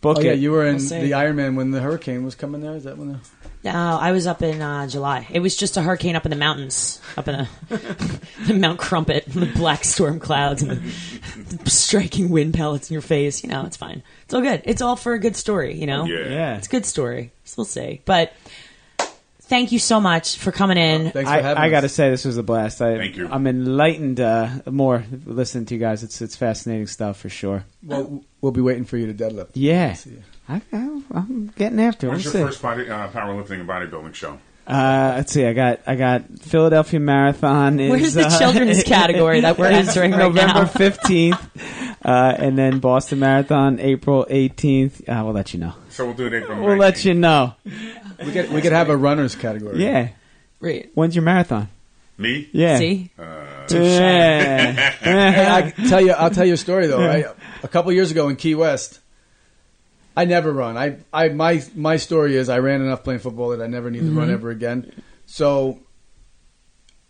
Book 0.00 0.18
Oh 0.18 0.20
yeah, 0.20 0.32
you 0.32 0.52
were 0.52 0.66
in 0.66 0.76
We'll 0.76 0.84
see. 0.84 1.00
the 1.00 1.12
Ironman 1.12 1.56
when 1.56 1.70
the 1.70 1.80
hurricane 1.80 2.24
was 2.24 2.34
coming 2.34 2.60
there. 2.60 2.76
Is 2.76 2.84
that 2.84 2.98
when? 2.98 3.12
The... 3.12 3.18
no, 3.64 3.98
I 3.98 4.12
was 4.12 4.26
up 4.26 4.42
in 4.42 4.60
uh, 4.60 4.86
July. 4.86 5.26
It 5.30 5.40
was 5.40 5.56
just 5.56 5.78
a 5.78 5.82
hurricane 5.82 6.16
up 6.16 6.26
in 6.26 6.30
the 6.30 6.36
mountains, 6.36 7.00
up 7.16 7.28
in 7.28 7.46
the, 7.68 8.20
the 8.46 8.54
Mount 8.54 8.78
Crumpet, 8.78 9.24
the 9.28 9.46
black 9.46 9.84
storm 9.84 10.20
clouds 10.20 10.62
and 10.62 10.82
the 10.82 11.70
striking 11.70 12.28
wind 12.28 12.52
pellets 12.52 12.90
in 12.90 12.94
your 12.94 13.00
face. 13.00 13.42
You 13.42 13.48
know, 13.48 13.64
it's 13.64 13.78
fine. 13.78 14.02
It's 14.24 14.34
all 14.34 14.42
good. 14.42 14.60
It's 14.66 14.82
all 14.82 14.96
for 14.96 15.14
a 15.14 15.18
good 15.18 15.34
story. 15.34 15.80
You 15.80 15.86
know. 15.86 16.04
Yeah. 16.04 16.28
yeah. 16.28 16.56
It's 16.58 16.66
a 16.66 16.70
good 16.70 16.84
story. 16.84 17.32
So 17.44 17.54
we'll 17.58 17.64
see. 17.64 18.02
But 18.04 18.34
thank 19.46 19.72
you 19.72 19.78
so 19.78 20.00
much 20.00 20.38
for 20.38 20.52
coming 20.52 20.76
in. 20.76 21.10
Thanks 21.10 21.28
for 21.30 21.36
I, 21.36 21.40
having 21.42 21.62
I 21.62 21.66
us. 21.66 21.70
got 21.70 21.80
to 21.82 21.88
say, 21.88 22.10
this 22.10 22.24
was 22.24 22.36
a 22.36 22.42
blast. 22.42 22.80
I, 22.82 22.96
Thank 22.98 23.16
you. 23.16 23.28
I'm 23.30 23.46
enlightened 23.46 24.20
uh, 24.20 24.48
more 24.70 25.04
listening 25.26 25.66
to 25.66 25.74
you 25.74 25.80
guys. 25.80 26.02
It's 26.02 26.20
it's 26.20 26.36
fascinating 26.36 26.86
stuff 26.86 27.18
for 27.18 27.28
sure. 27.28 27.64
Well, 27.82 28.22
we'll 28.40 28.52
be 28.52 28.60
waiting 28.60 28.84
for 28.84 28.96
you 28.96 29.12
to 29.12 29.14
deadlift. 29.14 29.50
Yeah, 29.54 29.92
See 29.94 30.10
ya. 30.10 30.16
I, 30.48 30.60
I, 30.72 31.02
I'm 31.12 31.52
getting 31.56 31.80
after 31.80 32.06
it. 32.06 32.10
When's 32.10 32.24
We'll 32.26 32.34
your 32.34 32.42
see. 32.42 32.48
first 32.48 32.62
body, 32.62 32.88
uh, 32.90 33.08
powerlifting 33.08 33.60
and 33.60 33.68
bodybuilding 33.68 34.14
show? 34.14 34.38
Uh, 34.66 35.12
let's 35.16 35.32
see. 35.32 35.44
I 35.44 35.52
got 35.52 35.80
I 35.86 35.94
got 35.94 36.38
Philadelphia 36.40 36.98
Marathon. 36.98 37.78
Is, 37.80 37.90
Where's 37.90 38.14
the 38.14 38.26
uh, 38.26 38.38
children's 38.38 38.82
category 38.84 39.40
that 39.40 39.58
we're 39.58 39.70
is 39.70 39.88
entering 39.88 40.12
right 40.12 40.20
November 40.20 40.60
now? 40.60 40.66
fifteenth, 40.66 41.98
uh, 42.04 42.34
and 42.38 42.56
then 42.56 42.78
Boston 42.78 43.18
Marathon 43.18 43.78
April 43.78 44.26
eighteenth. 44.30 45.06
Uh, 45.06 45.20
we'll 45.22 45.34
let 45.34 45.52
you 45.52 45.60
know. 45.60 45.74
So 45.90 46.06
we'll 46.06 46.14
do 46.14 46.26
it 46.28 46.32
April 46.32 46.64
We'll 46.64 46.78
let 46.78 47.04
you 47.04 47.12
know. 47.12 47.54
We 48.18 48.32
could 48.32 48.50
we 48.52 48.60
could 48.60 48.72
have 48.72 48.88
a 48.88 48.96
runners 48.96 49.34
category. 49.34 49.82
Yeah. 49.82 50.10
Right. 50.60 50.90
When's 50.94 51.14
your 51.14 51.24
marathon? 51.24 51.68
Me? 52.16 52.48
Yeah. 52.52 52.78
See? 52.78 53.10
Yeah. 53.18 54.72
Hey, 54.72 55.46
I 55.50 55.70
can 55.70 55.88
tell 55.88 56.00
you, 56.00 56.12
I'll 56.12 56.30
tell 56.30 56.44
you 56.46 56.54
a 56.54 56.58
story 56.58 56.86
though. 56.86 57.04
Right, 57.04 57.26
a 57.62 57.68
couple 57.68 57.90
years 57.92 58.10
ago 58.10 58.28
in 58.28 58.36
Key 58.36 58.54
West, 58.54 59.00
I 60.16 60.24
never 60.24 60.52
run. 60.52 60.76
I, 60.76 60.98
I, 61.12 61.30
my, 61.30 61.62
my 61.74 61.96
story 61.96 62.36
is 62.36 62.48
I 62.48 62.60
ran 62.60 62.80
enough 62.82 63.02
playing 63.02 63.20
football 63.20 63.50
that 63.50 63.60
I 63.60 63.66
never 63.66 63.90
need 63.90 64.00
to 64.00 64.12
run 64.12 64.30
ever 64.30 64.50
again. 64.50 64.92
So, 65.26 65.80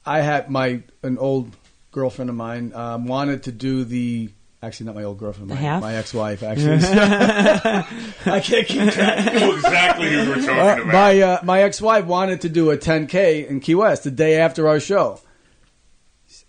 I 0.07 0.21
had 0.21 0.51
my 0.51 0.83
an 1.03 1.19
old 1.19 1.55
girlfriend 1.93 2.31
of 2.31 2.37
mine 2.37 2.73
um, 2.75 3.07
wanted 3.07 3.43
to 3.45 3.53
do 3.53 3.85
the. 3.85 4.31
Actually, 4.65 4.87
not 4.87 4.95
my 4.97 5.05
old 5.05 5.19
girlfriend. 5.19 5.49
My, 5.51 5.55
half? 5.57 5.81
my 5.83 5.95
ex-wife. 5.97 6.43
Actually, 6.43 6.79
I 8.27 8.41
can't 8.43 8.67
keep 8.67 8.91
track. 8.93 9.29
I 9.29 9.39
know 9.39 9.55
exactly 9.55 10.11
who 10.11 10.29
we're 10.31 10.35
talking 10.37 10.49
Uh, 10.51 10.83
about. 10.83 10.87
my 10.87 11.21
uh, 11.21 11.39
my 11.45 11.63
ex-wife 11.63 12.05
wanted 12.07 12.41
to 12.43 12.49
do 12.49 12.71
a 12.71 12.77
10k 12.77 13.47
in 13.49 13.61
Key 13.61 13.75
West 13.75 14.05
the 14.05 14.11
day 14.11 14.37
after 14.41 14.67
our 14.69 14.81
show, 14.81 15.21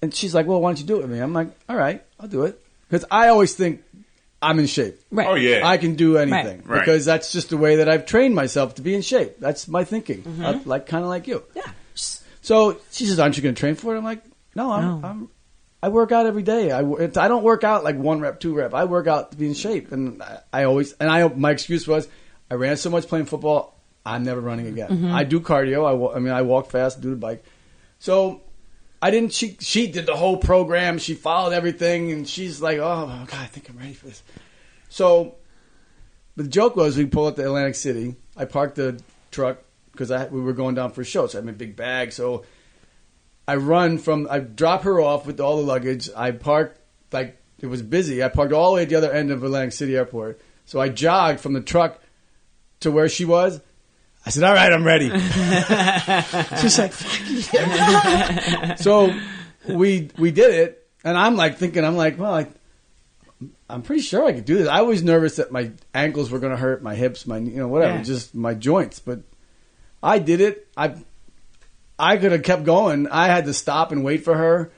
and 0.01 0.13
she's 0.13 0.33
like, 0.33 0.45
"Well, 0.47 0.61
why 0.61 0.69
don't 0.69 0.79
you 0.79 0.85
do 0.85 0.95
it 0.97 1.01
with 1.01 1.11
me?" 1.11 1.19
I'm 1.19 1.33
like, 1.33 1.49
"All 1.69 1.75
right, 1.75 2.03
I'll 2.19 2.27
do 2.27 2.43
it," 2.43 2.59
because 2.89 3.05
I 3.11 3.27
always 3.29 3.53
think 3.53 3.83
I'm 4.41 4.59
in 4.59 4.67
shape. 4.67 4.99
Right. 5.11 5.27
Oh, 5.27 5.35
yeah. 5.35 5.67
I 5.67 5.77
can 5.77 5.95
do 5.95 6.17
anything 6.17 6.63
Right. 6.65 6.79
because 6.79 7.05
that's 7.05 7.31
just 7.31 7.49
the 7.49 7.57
way 7.57 7.77
that 7.77 7.89
I've 7.89 8.05
trained 8.05 8.35
myself 8.35 8.75
to 8.75 8.81
be 8.81 8.93
in 8.95 9.01
shape. 9.01 9.39
That's 9.39 9.67
my 9.67 9.83
thinking, 9.83 10.21
Mm-hmm. 10.23 10.45
Uh, 10.45 10.59
like 10.65 10.85
kind 10.87 11.03
of 11.03 11.09
like 11.09 11.27
you. 11.27 11.43
Yeah. 11.55 11.63
So 12.41 12.77
she 12.91 13.05
says, 13.07 13.19
"Aren't 13.19 13.37
you 13.37 13.43
going 13.43 13.55
to 13.55 13.59
train 13.59 13.75
for 13.75 13.95
it?" 13.95 13.97
I'm 13.97 14.03
like, 14.03 14.23
"No, 14.55 14.71
I'm." 14.71 15.01
No. 15.01 15.07
I'm 15.07 15.29
I 15.85 15.89
work 15.89 16.11
out 16.11 16.25
every 16.25 16.41
day. 16.41 16.71
I, 16.71 16.79
I 16.79 17.27
don't 17.27 17.43
work 17.43 17.63
out 17.63 17.83
like 17.83 17.95
one 17.95 18.19
rep, 18.19 18.39
two 18.39 18.55
rep. 18.55 18.73
I 18.73 18.85
work 18.85 19.05
out 19.05 19.29
to 19.29 19.37
be 19.37 19.45
in 19.45 19.53
shape, 19.53 19.91
and 19.91 20.19
I, 20.23 20.39
I 20.51 20.63
always 20.63 20.93
and 20.93 21.07
I 21.07 21.27
my 21.27 21.51
excuse 21.51 21.87
was 21.87 22.07
I 22.49 22.55
ran 22.55 22.75
so 22.75 22.89
much 22.89 23.07
playing 23.07 23.27
football. 23.27 23.79
I'm 24.03 24.23
never 24.23 24.41
running 24.41 24.65
again. 24.65 24.89
Mm-hmm. 24.89 25.13
I 25.13 25.23
do 25.25 25.39
cardio. 25.39 25.85
I, 25.85 26.15
I 26.15 26.19
mean, 26.19 26.33
I 26.33 26.41
walk 26.41 26.71
fast, 26.71 27.01
do 27.01 27.11
the 27.11 27.15
bike. 27.15 27.45
So 27.99 28.41
I 28.99 29.11
didn't. 29.11 29.31
She 29.33 29.57
she 29.59 29.85
did 29.85 30.07
the 30.07 30.15
whole 30.15 30.37
program. 30.37 30.97
She 30.97 31.13
followed 31.13 31.53
everything, 31.53 32.11
and 32.11 32.27
she's 32.27 32.63
like, 32.63 32.79
"Oh 32.79 33.05
my 33.05 33.19
god, 33.25 33.41
I 33.41 33.45
think 33.45 33.69
I'm 33.69 33.77
ready 33.77 33.93
for 33.93 34.07
this." 34.07 34.23
So, 34.89 35.35
but 36.35 36.45
the 36.45 36.51
joke 36.51 36.75
was, 36.75 36.97
we 36.97 37.05
pull 37.05 37.27
up 37.27 37.35
to 37.35 37.43
Atlantic 37.43 37.75
City. 37.75 38.15
I 38.35 38.45
parked 38.45 38.77
the 38.77 38.99
truck 39.29 39.59
because 39.91 40.09
I 40.09 40.25
we 40.29 40.41
were 40.41 40.53
going 40.53 40.73
down 40.73 40.93
for 40.93 41.01
a 41.01 41.05
show, 41.05 41.27
so 41.27 41.37
I 41.37 41.41
had 41.41 41.45
my 41.45 41.51
big 41.51 41.75
bag. 41.75 42.11
So 42.11 42.43
I 43.47 43.55
run 43.55 43.97
from. 43.97 44.27
I 44.29 44.39
drop 44.39 44.83
her 44.83 44.99
off 44.99 45.25
with 45.27 45.39
all 45.39 45.57
the 45.57 45.63
luggage. 45.63 46.09
I 46.15 46.31
park 46.31 46.77
like 47.11 47.37
it 47.59 47.67
was 47.67 47.81
busy. 47.81 48.23
I 48.23 48.29
parked 48.29 48.53
all 48.53 48.71
the 48.71 48.75
way 48.77 48.81
at 48.83 48.89
the 48.89 48.95
other 48.95 49.11
end 49.11 49.31
of 49.31 49.43
Atlantic 49.43 49.73
City 49.73 49.95
Airport. 49.95 50.39
So 50.65 50.79
I 50.81 50.89
jogged 50.89 51.39
from 51.39 51.53
the 51.53 51.61
truck 51.61 52.01
to 52.79 52.91
where 52.91 53.07
she 53.07 53.23
was. 53.25 53.61
I 54.25 54.31
said, 54.31 54.43
"All 54.43 54.53
right, 54.55 54.73
I'm 54.73 54.83
ready." 54.83 55.09
She's 56.61 56.79
like, 56.79 56.91
"Fuck 56.91 57.53
yeah." 57.53 58.75
so 58.75 59.13
we 59.69 60.09
we 60.17 60.31
did 60.31 60.51
it, 60.53 60.87
and 61.03 61.15
I'm 61.17 61.35
like 61.35 61.57
thinking, 61.57 61.85
I'm 61.85 61.95
like, 61.95 62.17
well, 62.17 62.33
I, 62.33 62.47
I'm 63.69 63.83
pretty 63.83 64.01
sure 64.01 64.25
I 64.25 64.33
could 64.33 64.45
do 64.45 64.57
this. 64.57 64.67
I 64.67 64.81
was 64.81 65.03
nervous 65.03 65.35
that 65.35 65.51
my 65.51 65.71
ankles 65.93 66.31
were 66.31 66.39
going 66.39 66.51
to 66.51 66.57
hurt, 66.57 66.81
my 66.81 66.95
hips, 66.95 67.27
my 67.27 67.37
you 67.37 67.57
know 67.57 67.67
whatever, 67.67 67.97
Yeah. 67.97 68.03
just 68.03 68.33
my 68.33 68.55
joints. 68.55 68.99
But 68.99 69.19
I 70.01 70.17
did 70.19 70.41
it. 70.41 70.67
I 70.75 70.95
I 71.97 72.17
could 72.17 72.31
have 72.31 72.43
kept 72.43 72.63
going. 72.63 73.07
I 73.07 73.27
had 73.27 73.45
to 73.45 73.53
stop 73.53 73.91
and 73.91 74.03
wait 74.03 74.23
for 74.23 74.35
her. 74.35 74.71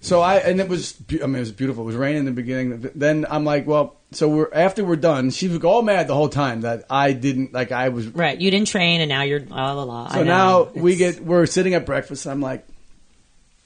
So 0.00 0.20
I 0.20 0.36
and 0.36 0.60
it 0.60 0.68
was 0.68 0.94
I 1.22 1.26
mean 1.26 1.36
it 1.36 1.40
was 1.40 1.52
beautiful. 1.52 1.82
It 1.82 1.86
was 1.86 1.96
raining 1.96 2.20
in 2.20 2.24
the 2.26 2.30
beginning. 2.32 2.90
Then 2.94 3.26
I'm 3.28 3.44
like, 3.44 3.66
well, 3.66 3.96
so 4.12 4.28
we're 4.28 4.50
after 4.52 4.84
we're 4.84 4.96
done. 4.96 5.30
She 5.30 5.48
was 5.48 5.62
all 5.64 5.82
mad 5.82 6.06
the 6.06 6.14
whole 6.14 6.28
time 6.28 6.60
that 6.60 6.84
I 6.90 7.12
didn't 7.12 7.52
like 7.52 7.72
I 7.72 7.88
was 7.88 8.06
Right. 8.08 8.40
You 8.40 8.50
didn't 8.50 8.68
train, 8.68 9.00
and 9.00 9.08
now 9.08 9.22
you're 9.22 9.40
la 9.40 9.72
la 9.72 9.82
la. 9.82 10.08
so 10.08 10.22
now 10.22 10.64
we 10.74 10.96
get 10.96 11.20
we're 11.20 11.46
sitting 11.46 11.74
at 11.74 11.86
breakfast. 11.86 12.26
And 12.26 12.32
I'm 12.32 12.40
like, 12.40 12.66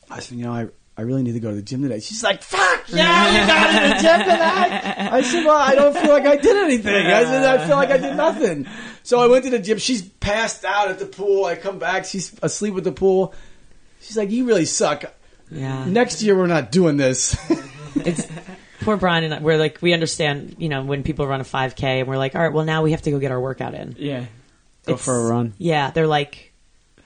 I 0.08 0.20
said, 0.20 0.38
you 0.38 0.44
know, 0.44 0.52
I 0.52 0.68
I 0.96 1.02
really 1.02 1.22
need 1.22 1.32
to 1.32 1.40
go 1.40 1.50
to 1.50 1.56
the 1.56 1.62
gym 1.62 1.82
today. 1.82 2.00
She's 2.00 2.22
like, 2.22 2.42
fuck 2.42 2.84
yeah, 2.88 3.40
you 3.40 3.46
got 3.46 3.66
to 3.72 3.88
the 3.88 4.02
gym 4.02 4.20
today. 4.20 5.10
I 5.10 5.22
said, 5.22 5.44
well, 5.44 5.56
I 5.56 5.74
don't 5.74 5.96
feel 5.96 6.10
like 6.10 6.26
I 6.26 6.36
did 6.36 6.56
anything. 6.56 7.06
I 7.06 7.24
said, 7.24 7.44
I 7.44 7.66
feel 7.66 7.76
like 7.76 7.90
I 7.90 7.98
did 7.98 8.16
nothing. 8.16 8.66
So 9.10 9.18
I 9.18 9.26
went 9.26 9.42
to 9.42 9.50
the 9.50 9.58
gym. 9.58 9.78
She's 9.78 10.02
passed 10.02 10.64
out 10.64 10.88
at 10.88 11.00
the 11.00 11.04
pool. 11.04 11.44
I 11.44 11.56
come 11.56 11.80
back. 11.80 12.04
She's 12.04 12.32
asleep 12.44 12.76
at 12.76 12.84
the 12.84 12.92
pool. 12.92 13.34
She's 14.00 14.16
like, 14.16 14.30
you 14.30 14.44
really 14.46 14.66
suck. 14.66 15.02
Yeah. 15.50 15.84
Next 15.86 16.22
year 16.22 16.36
we're 16.36 16.46
not 16.46 16.70
doing 16.70 16.96
this. 16.96 17.36
it's 17.96 18.28
poor 18.82 18.96
Brian 18.96 19.24
and 19.24 19.34
I, 19.34 19.40
we're 19.40 19.58
like 19.58 19.82
we 19.82 19.94
understand 19.94 20.54
you 20.58 20.68
know 20.68 20.84
when 20.84 21.02
people 21.02 21.26
run 21.26 21.40
a 21.40 21.44
5k 21.44 21.82
and 21.82 22.08
we're 22.08 22.18
like 22.18 22.36
all 22.36 22.40
right 22.40 22.52
well 22.52 22.64
now 22.64 22.84
we 22.84 22.92
have 22.92 23.02
to 23.02 23.10
go 23.10 23.18
get 23.18 23.32
our 23.32 23.40
workout 23.40 23.74
in 23.74 23.96
Yeah. 23.98 24.26
Go 24.86 24.92
It's- 24.92 25.04
for 25.04 25.16
a 25.16 25.28
run. 25.28 25.54
yeah 25.58 25.90
they're 25.90 26.06
like 26.06 26.52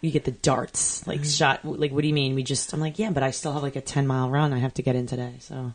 you 0.02 0.10
get 0.10 0.24
the 0.24 0.30
darts 0.30 1.06
like 1.06 1.20
mm-hmm. 1.20 1.28
shot 1.30 1.64
like 1.64 1.90
what 1.90 2.02
do 2.02 2.08
you 2.08 2.12
mean 2.12 2.34
we 2.34 2.42
just 2.42 2.74
I'm 2.74 2.80
like 2.80 2.98
yeah 2.98 3.10
but 3.12 3.22
I 3.22 3.30
still 3.30 3.54
have 3.54 3.62
like 3.62 3.76
a 3.76 3.80
10 3.80 4.06
mile 4.06 4.28
run 4.28 4.52
I 4.52 4.58
have 4.58 4.74
to 4.74 4.82
get 4.82 4.94
in 4.94 5.06
today 5.06 5.36
so 5.40 5.72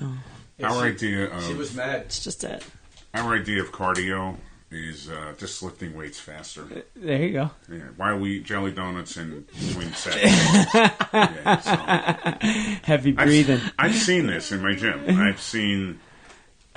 oh. 0.00 0.18
Our 0.64 0.84
idea 0.84 1.28
she 1.42 1.52
of 1.52 1.58
was 1.58 1.74
mad. 1.74 2.00
it's 2.06 2.24
just 2.24 2.44
it 2.44 2.64
our 3.12 3.34
idea 3.34 3.60
of 3.60 3.72
cardio 3.72 4.38
is 4.70 5.10
uh, 5.10 5.34
just 5.36 5.62
lifting 5.62 5.96
weights 5.96 6.20
faster. 6.20 6.64
There 6.94 7.22
you 7.22 7.32
go. 7.32 7.50
Yeah, 7.70 7.78
while 7.96 8.18
we 8.18 8.38
eat 8.38 8.44
jelly 8.44 8.70
donuts 8.70 9.16
and 9.16 9.46
between 9.48 9.92
sets. 9.92 10.16
yeah, 11.12 11.58
so. 11.60 12.46
Heavy 12.84 13.12
breathing. 13.12 13.60
I've, 13.78 13.90
I've 13.90 13.94
seen 13.94 14.26
this 14.26 14.52
in 14.52 14.62
my 14.62 14.74
gym. 14.74 15.02
I've 15.08 15.40
seen 15.40 15.98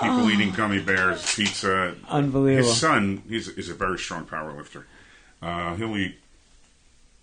people 0.02 0.32
eating 0.32 0.52
gummy 0.52 0.82
bears, 0.82 1.36
pizza. 1.36 1.96
Unbelievable. 2.08 2.68
His 2.68 2.80
son 2.80 3.22
he's, 3.30 3.48
is 3.50 3.70
a 3.70 3.76
very 3.76 4.00
strong 4.00 4.26
power 4.26 4.52
lifter. 4.54 4.88
Uh, 5.42 5.76
he'll 5.76 5.96
eat 5.96 6.16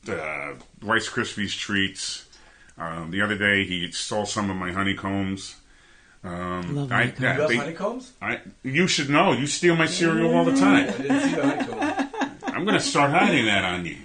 uh, 0.08 0.52
Rice 0.82 1.08
Krispies 1.08 1.56
treats. 1.56 2.26
Um, 2.78 3.10
the 3.10 3.22
other 3.22 3.36
day, 3.36 3.64
he 3.64 3.90
stole 3.90 4.26
some 4.26 4.50
of 4.50 4.56
my 4.56 4.72
honeycombs. 4.72 5.56
Um, 6.22 6.76
Love 6.76 6.92
I, 6.92 6.96
honeycombs. 7.06 7.20
yeah, 7.22 7.34
You 7.34 7.40
have 7.40 7.48
they- 7.48 7.56
honeycombs? 7.56 8.12
I, 8.20 8.40
you 8.62 8.86
should 8.86 9.08
know. 9.10 9.32
You 9.32 9.46
steal 9.46 9.74
my 9.76 9.86
cereal 9.86 10.34
all 10.36 10.44
the 10.44 10.56
time. 10.56 10.88
I 10.88 10.92
didn't 10.92 11.20
see 11.20 11.34
the 11.34 11.42
honeycombs. 11.42 12.42
I'm 12.44 12.64
going 12.64 12.76
to 12.76 12.80
start 12.84 13.10
hiding 13.10 13.46
that 13.46 13.64
on 13.64 13.86
you. 13.86 13.96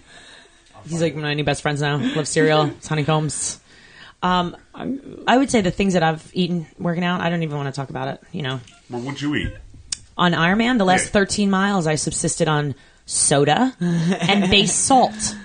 He's 0.88 1.02
like 1.02 1.16
my 1.16 1.34
new 1.34 1.44
best 1.44 1.62
friends 1.62 1.82
now. 1.82 1.98
Love 2.16 2.28
cereal. 2.28 2.66
It's 2.78 2.88
honeycombs. 2.88 3.60
Um, 4.24 4.56
I 5.28 5.38
would 5.38 5.50
say 5.52 5.62
the 5.62 5.72
things 5.72 5.94
that 5.94 6.04
I've 6.04 6.30
eaten 6.34 6.68
working 6.80 7.04
out. 7.04 7.22
I 7.22 7.30
don't 7.30 7.44
even 7.44 7.58
want 7.58 7.74
to 7.74 7.78
talk 7.78 7.90
about 7.90 8.08
it. 8.08 8.22
You 8.32 8.44
know, 8.44 8.60
Well, 8.90 9.02
what'd 9.02 9.22
you 9.22 9.36
eat? 9.36 9.54
on 10.18 10.32
Ironman, 10.32 10.78
the 10.78 10.86
last 10.86 11.06
Yeah. 11.08 11.12
13 11.12 11.50
miles, 11.50 11.86
I 11.86 11.96
subsisted 11.96 12.48
on 12.48 12.76
soda 13.06 13.76
and 13.80 14.50
base 14.50 14.74
salt. 14.74 15.36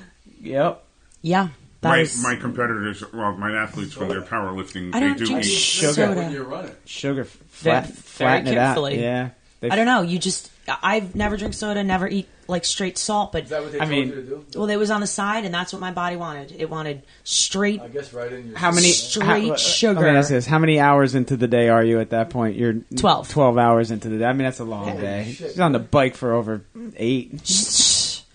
Yep. 0.41 0.85
Yeah, 1.23 1.49
that 1.83 1.89
My, 1.89 1.99
was. 2.01 2.23
my 2.23 2.37
competitors, 2.37 3.03
well, 3.13 3.33
my 3.37 3.53
athletes, 3.53 3.97
when 3.97 4.09
they're 4.09 4.21
powerlifting, 4.23 4.95
I 4.95 5.01
they 5.01 5.07
don't 5.09 5.19
do 5.19 5.27
drink 5.27 5.45
eat. 5.45 5.49
Sugar. 5.49 5.93
soda. 5.93 6.31
You're 6.33 6.45
running. 6.45 6.73
Sugar 6.85 7.25
Very- 7.25 7.47
flat, 7.49 7.85
very 7.87 7.95
flatten 7.97 8.47
it 8.49 8.59
out. 8.59 8.67
carefully. 8.75 9.01
Yeah. 9.01 9.31
They 9.61 9.71
I 9.71 9.77
don't 9.77 9.87
know. 9.87 10.03
You 10.03 10.19
just. 10.19 10.51
I've 10.83 11.15
never 11.17 11.37
drink 11.37 11.53
soda. 11.53 11.83
Never 11.83 12.07
eat 12.09 12.29
like 12.49 12.65
straight 12.65 12.97
salt. 12.97 13.33
But 13.33 13.45
Is 13.45 13.51
that 13.51 13.63
what 13.63 13.73
they 13.73 13.79
I 13.79 13.81
told 13.81 13.91
mean- 13.91 14.09
you 14.09 14.15
to 14.15 14.23
do? 14.23 14.45
well, 14.59 14.71
it 14.71 14.77
was 14.77 14.91
on 14.91 15.01
the 15.03 15.07
side, 15.07 15.45
and 15.45 15.53
that's 15.53 15.73
what 15.73 15.81
my 15.81 15.91
body 15.91 16.17
wanted. 16.17 16.55
It 16.57 16.71
wanted 16.71 17.03
straight 17.25 17.81
I 17.83 17.89
guess 17.89 18.13
right 18.15 18.33
in 18.33 18.49
your. 18.49 18.57
How 18.59 18.71
many 18.71 18.89
Straight 18.89 19.27
uh, 19.27 19.33
uh, 19.33 19.49
how, 19.51 19.57
sugar. 19.57 20.01
Let 20.01 20.13
me 20.13 20.19
ask 20.19 20.29
this: 20.31 20.47
How 20.47 20.59
many 20.59 20.79
hours 20.81 21.15
into 21.15 21.37
the 21.37 21.49
day 21.49 21.69
are 21.69 21.83
you 21.85 22.01
at 22.01 22.11
that 22.11 22.31
point? 22.31 22.57
You're 22.57 22.75
12. 22.97 23.29
Twelve 23.29 23.59
hours 23.59 23.91
into 23.91 24.09
the 24.09 24.19
day. 24.19 24.25
I 24.25 24.33
mean, 24.33 24.45
that's 24.45 24.61
a 24.61 24.65
long 24.65 24.89
Holy 24.89 25.01
day. 25.03 25.25
shit. 25.33 25.51
She's 25.51 25.61
on 25.61 25.73
the 25.73 25.79
bike 25.79 26.15
for 26.15 26.33
over 26.33 26.63
eight. 26.97 27.41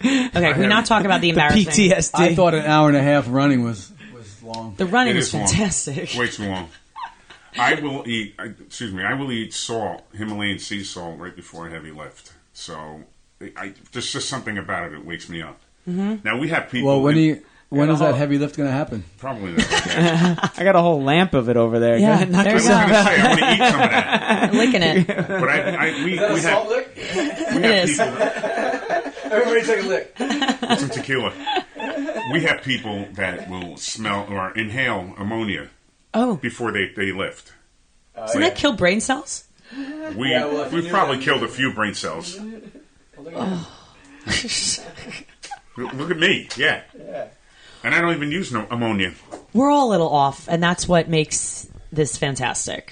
Okay, 0.05 0.51
can 0.53 0.59
we 0.59 0.67
not 0.67 0.85
talk 0.85 1.03
about 1.05 1.21
the 1.21 1.29
embarrassing? 1.31 1.65
PTSD. 1.65 2.11
I 2.19 2.35
thought 2.35 2.53
an 2.53 2.65
hour 2.65 2.87
and 2.87 2.97
a 2.97 3.01
half 3.03 3.25
running 3.29 3.63
was 3.63 3.91
was 4.13 4.41
long. 4.43 4.75
The 4.77 4.85
running 4.85 5.15
It 5.15 5.19
is 5.19 5.27
is 5.27 5.33
long. 5.33 5.47
fantastic. 5.47 6.13
Way 6.17 6.27
too 6.27 6.47
long. 6.49 6.69
I 7.57 7.75
will 7.75 8.07
eat. 8.07 8.35
I, 8.37 8.45
excuse 8.45 8.93
me. 8.93 9.03
I 9.03 9.13
will 9.13 9.31
eat 9.31 9.53
salt, 9.53 10.03
Himalayan 10.13 10.59
sea 10.59 10.83
salt, 10.83 11.17
right 11.19 11.35
before 11.35 11.67
a 11.67 11.71
heavy 11.71 11.91
lift. 11.91 12.33
So, 12.53 13.01
I, 13.55 13.73
there's 13.93 14.11
just 14.11 14.27
something 14.29 14.57
about 14.57 14.87
it 14.87 14.91
that 14.91 15.05
wakes 15.05 15.29
me 15.29 15.41
up. 15.41 15.59
Mm-hmm. 15.87 16.15
Now 16.27 16.37
we 16.37 16.49
have 16.49 16.69
people. 16.69 16.87
Well, 16.89 17.01
when 17.01 17.17
in- 17.17 17.23
you 17.23 17.41
when 17.69 17.89
Yeah, 17.89 17.95
that 17.95 18.15
heavy 18.15 18.37
lift 18.37 18.57
going 18.57 18.67
to 18.69 18.73
happen? 18.73 19.03
probably 19.17 19.53
not. 19.53 19.65
I 20.59 20.63
got 20.63 20.75
a 20.75 20.81
whole 20.81 21.01
lamp 21.01 21.33
of 21.33 21.49
it 21.49 21.57
over 21.57 21.79
there. 21.79 21.97
Yeah, 21.97 22.13
ahead, 22.13 22.31
knock 22.31 22.43
there 22.45 22.53
I 22.55 22.55
you 22.55 22.55
was 22.55 22.67
go. 22.67 22.75
going 22.75 22.89
to 22.89 22.93
say 23.03 23.21
I 23.21 23.27
want 23.27 23.39
to 23.39 23.51
eat 23.51 23.57
some 23.57 23.81
of 23.81 23.89
that, 23.89 24.53
Licking 24.53 24.83
it. 24.83 25.07
but 25.07 25.49
I, 25.49 25.87
I 25.89 26.03
we, 26.03 26.11
we 26.11 26.17
have 26.17 26.67
lick? 26.67 26.95
we 26.95 27.03
have 27.03 27.89
is. 27.89 27.97
people 27.97 28.15
Everybody 29.31 29.61
take 29.65 29.83
a 29.83 29.87
lick. 29.87 30.15
with 30.19 30.79
some 30.79 30.89
tequila. 30.89 31.33
We 32.31 32.41
have 32.43 32.61
people 32.63 33.07
that 33.13 33.49
will 33.49 33.77
smell 33.77 34.25
or 34.29 34.51
inhale 34.57 35.13
ammonia 35.17 35.69
Oh, 36.13 36.35
before 36.37 36.71
they, 36.71 36.89
they 36.95 37.11
lift. 37.11 37.53
doesn't 38.15 38.41
that 38.41 38.55
kill 38.55 38.73
brain 38.73 39.01
cells? 39.01 39.45
We 40.15 40.29
Yeah, 40.31 40.45
well, 40.45 40.69
we've 40.69 40.87
probably 40.89 41.19
killed 41.19 41.43
a 41.43 41.47
few 41.47 41.73
brain 41.73 41.93
cells. 41.93 42.37
Oh. 43.33 43.71
Look 45.77 46.11
at 46.11 46.17
me, 46.17 46.47
yeah. 46.55 46.83
And 47.83 47.93
I 47.93 48.01
don't 48.01 48.15
even 48.15 48.31
use 48.31 48.51
no 48.51 48.65
ammonia. 48.71 49.13
We're 49.53 49.69
all 49.69 49.89
a 49.89 49.91
little 49.91 50.09
off, 50.09 50.47
and 50.47 50.63
that's 50.63 50.87
what 50.87 51.09
makes 51.09 51.67
this 51.91 52.17
fantastic. 52.17 52.91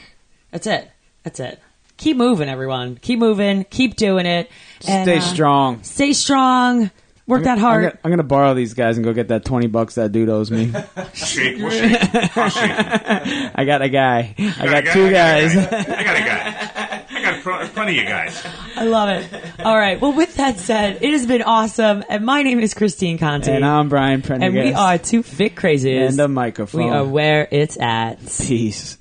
That's 0.51 0.67
it. 0.67 0.91
That's 1.23 1.39
it. 1.39 1.59
Keep 1.97 2.17
moving, 2.17 2.49
everyone. 2.49 2.97
Keep 3.01 3.19
moving. 3.19 3.65
Keep 3.65 3.95
doing 3.95 4.25
it. 4.25 4.49
And, 4.87 5.05
Stay 5.05 5.17
uh, 5.17 5.21
strong. 5.21 5.83
Stay 5.83 6.13
strong. 6.13 6.91
Work 7.25 7.43
that 7.43 7.53
I'm 7.53 7.59
hard. 7.59 7.83
gonna, 7.83 7.99
I'm 8.03 8.11
gonna 8.11 8.23
borrow 8.23 8.53
these 8.53 8.73
guys 8.73 8.97
and 8.97 9.05
go 9.05 9.13
get 9.13 9.29
that 9.29 9.45
twenty 9.45 9.67
bucks 9.67 9.95
that 9.95 10.11
dude 10.11 10.27
owes 10.27 10.51
me. 10.51 10.73
Shake, 11.13 11.57
we'll 11.57 11.69
shake. 11.71 12.37
I'll 12.37 12.49
shake. 12.49 12.71
I 12.71 13.51
I 13.55 13.63
got 13.65 13.81
a 13.81 13.87
guy. 13.87 14.35
I 14.37 14.65
got 14.65 14.83
got 14.83 14.93
two 14.93 15.05
I 15.05 15.11
guys. 15.11 15.55
got 15.55 15.67
a 15.67 15.69
guy. 15.71 15.95
I 15.99 16.03
got 16.03 16.15
a 16.17 16.19
guy. 16.19 17.05
I 17.09 17.21
got 17.21 17.43
pl- 17.43 17.67
plenty 17.69 17.91
of 17.99 18.03
you 18.03 18.09
guys. 18.09 18.45
I 18.75 18.83
love 18.83 19.07
it. 19.07 19.43
All 19.61 19.77
right. 19.77 20.01
Well, 20.01 20.11
with 20.11 20.35
that 20.35 20.57
said, 20.59 20.97
it 21.01 21.11
has 21.11 21.25
been 21.25 21.43
awesome. 21.43 22.03
And 22.09 22.25
my 22.25 22.43
name 22.43 22.59
is 22.59 22.73
Christine 22.73 23.17
Conti. 23.17 23.51
And 23.51 23.63
I'm 23.63 23.87
Brian 23.87 24.21
Prendergast. 24.21 24.57
And 24.57 24.65
we 24.67 24.73
are 24.73 24.97
two 24.97 25.23
fit 25.23 25.55
crazies. 25.55 26.09
And 26.09 26.19
a 26.19 26.27
microphone. 26.27 26.83
We 26.83 26.89
are 26.89 27.05
where 27.05 27.47
it's 27.49 27.77
at. 27.79 28.19
Peace. 28.19 28.97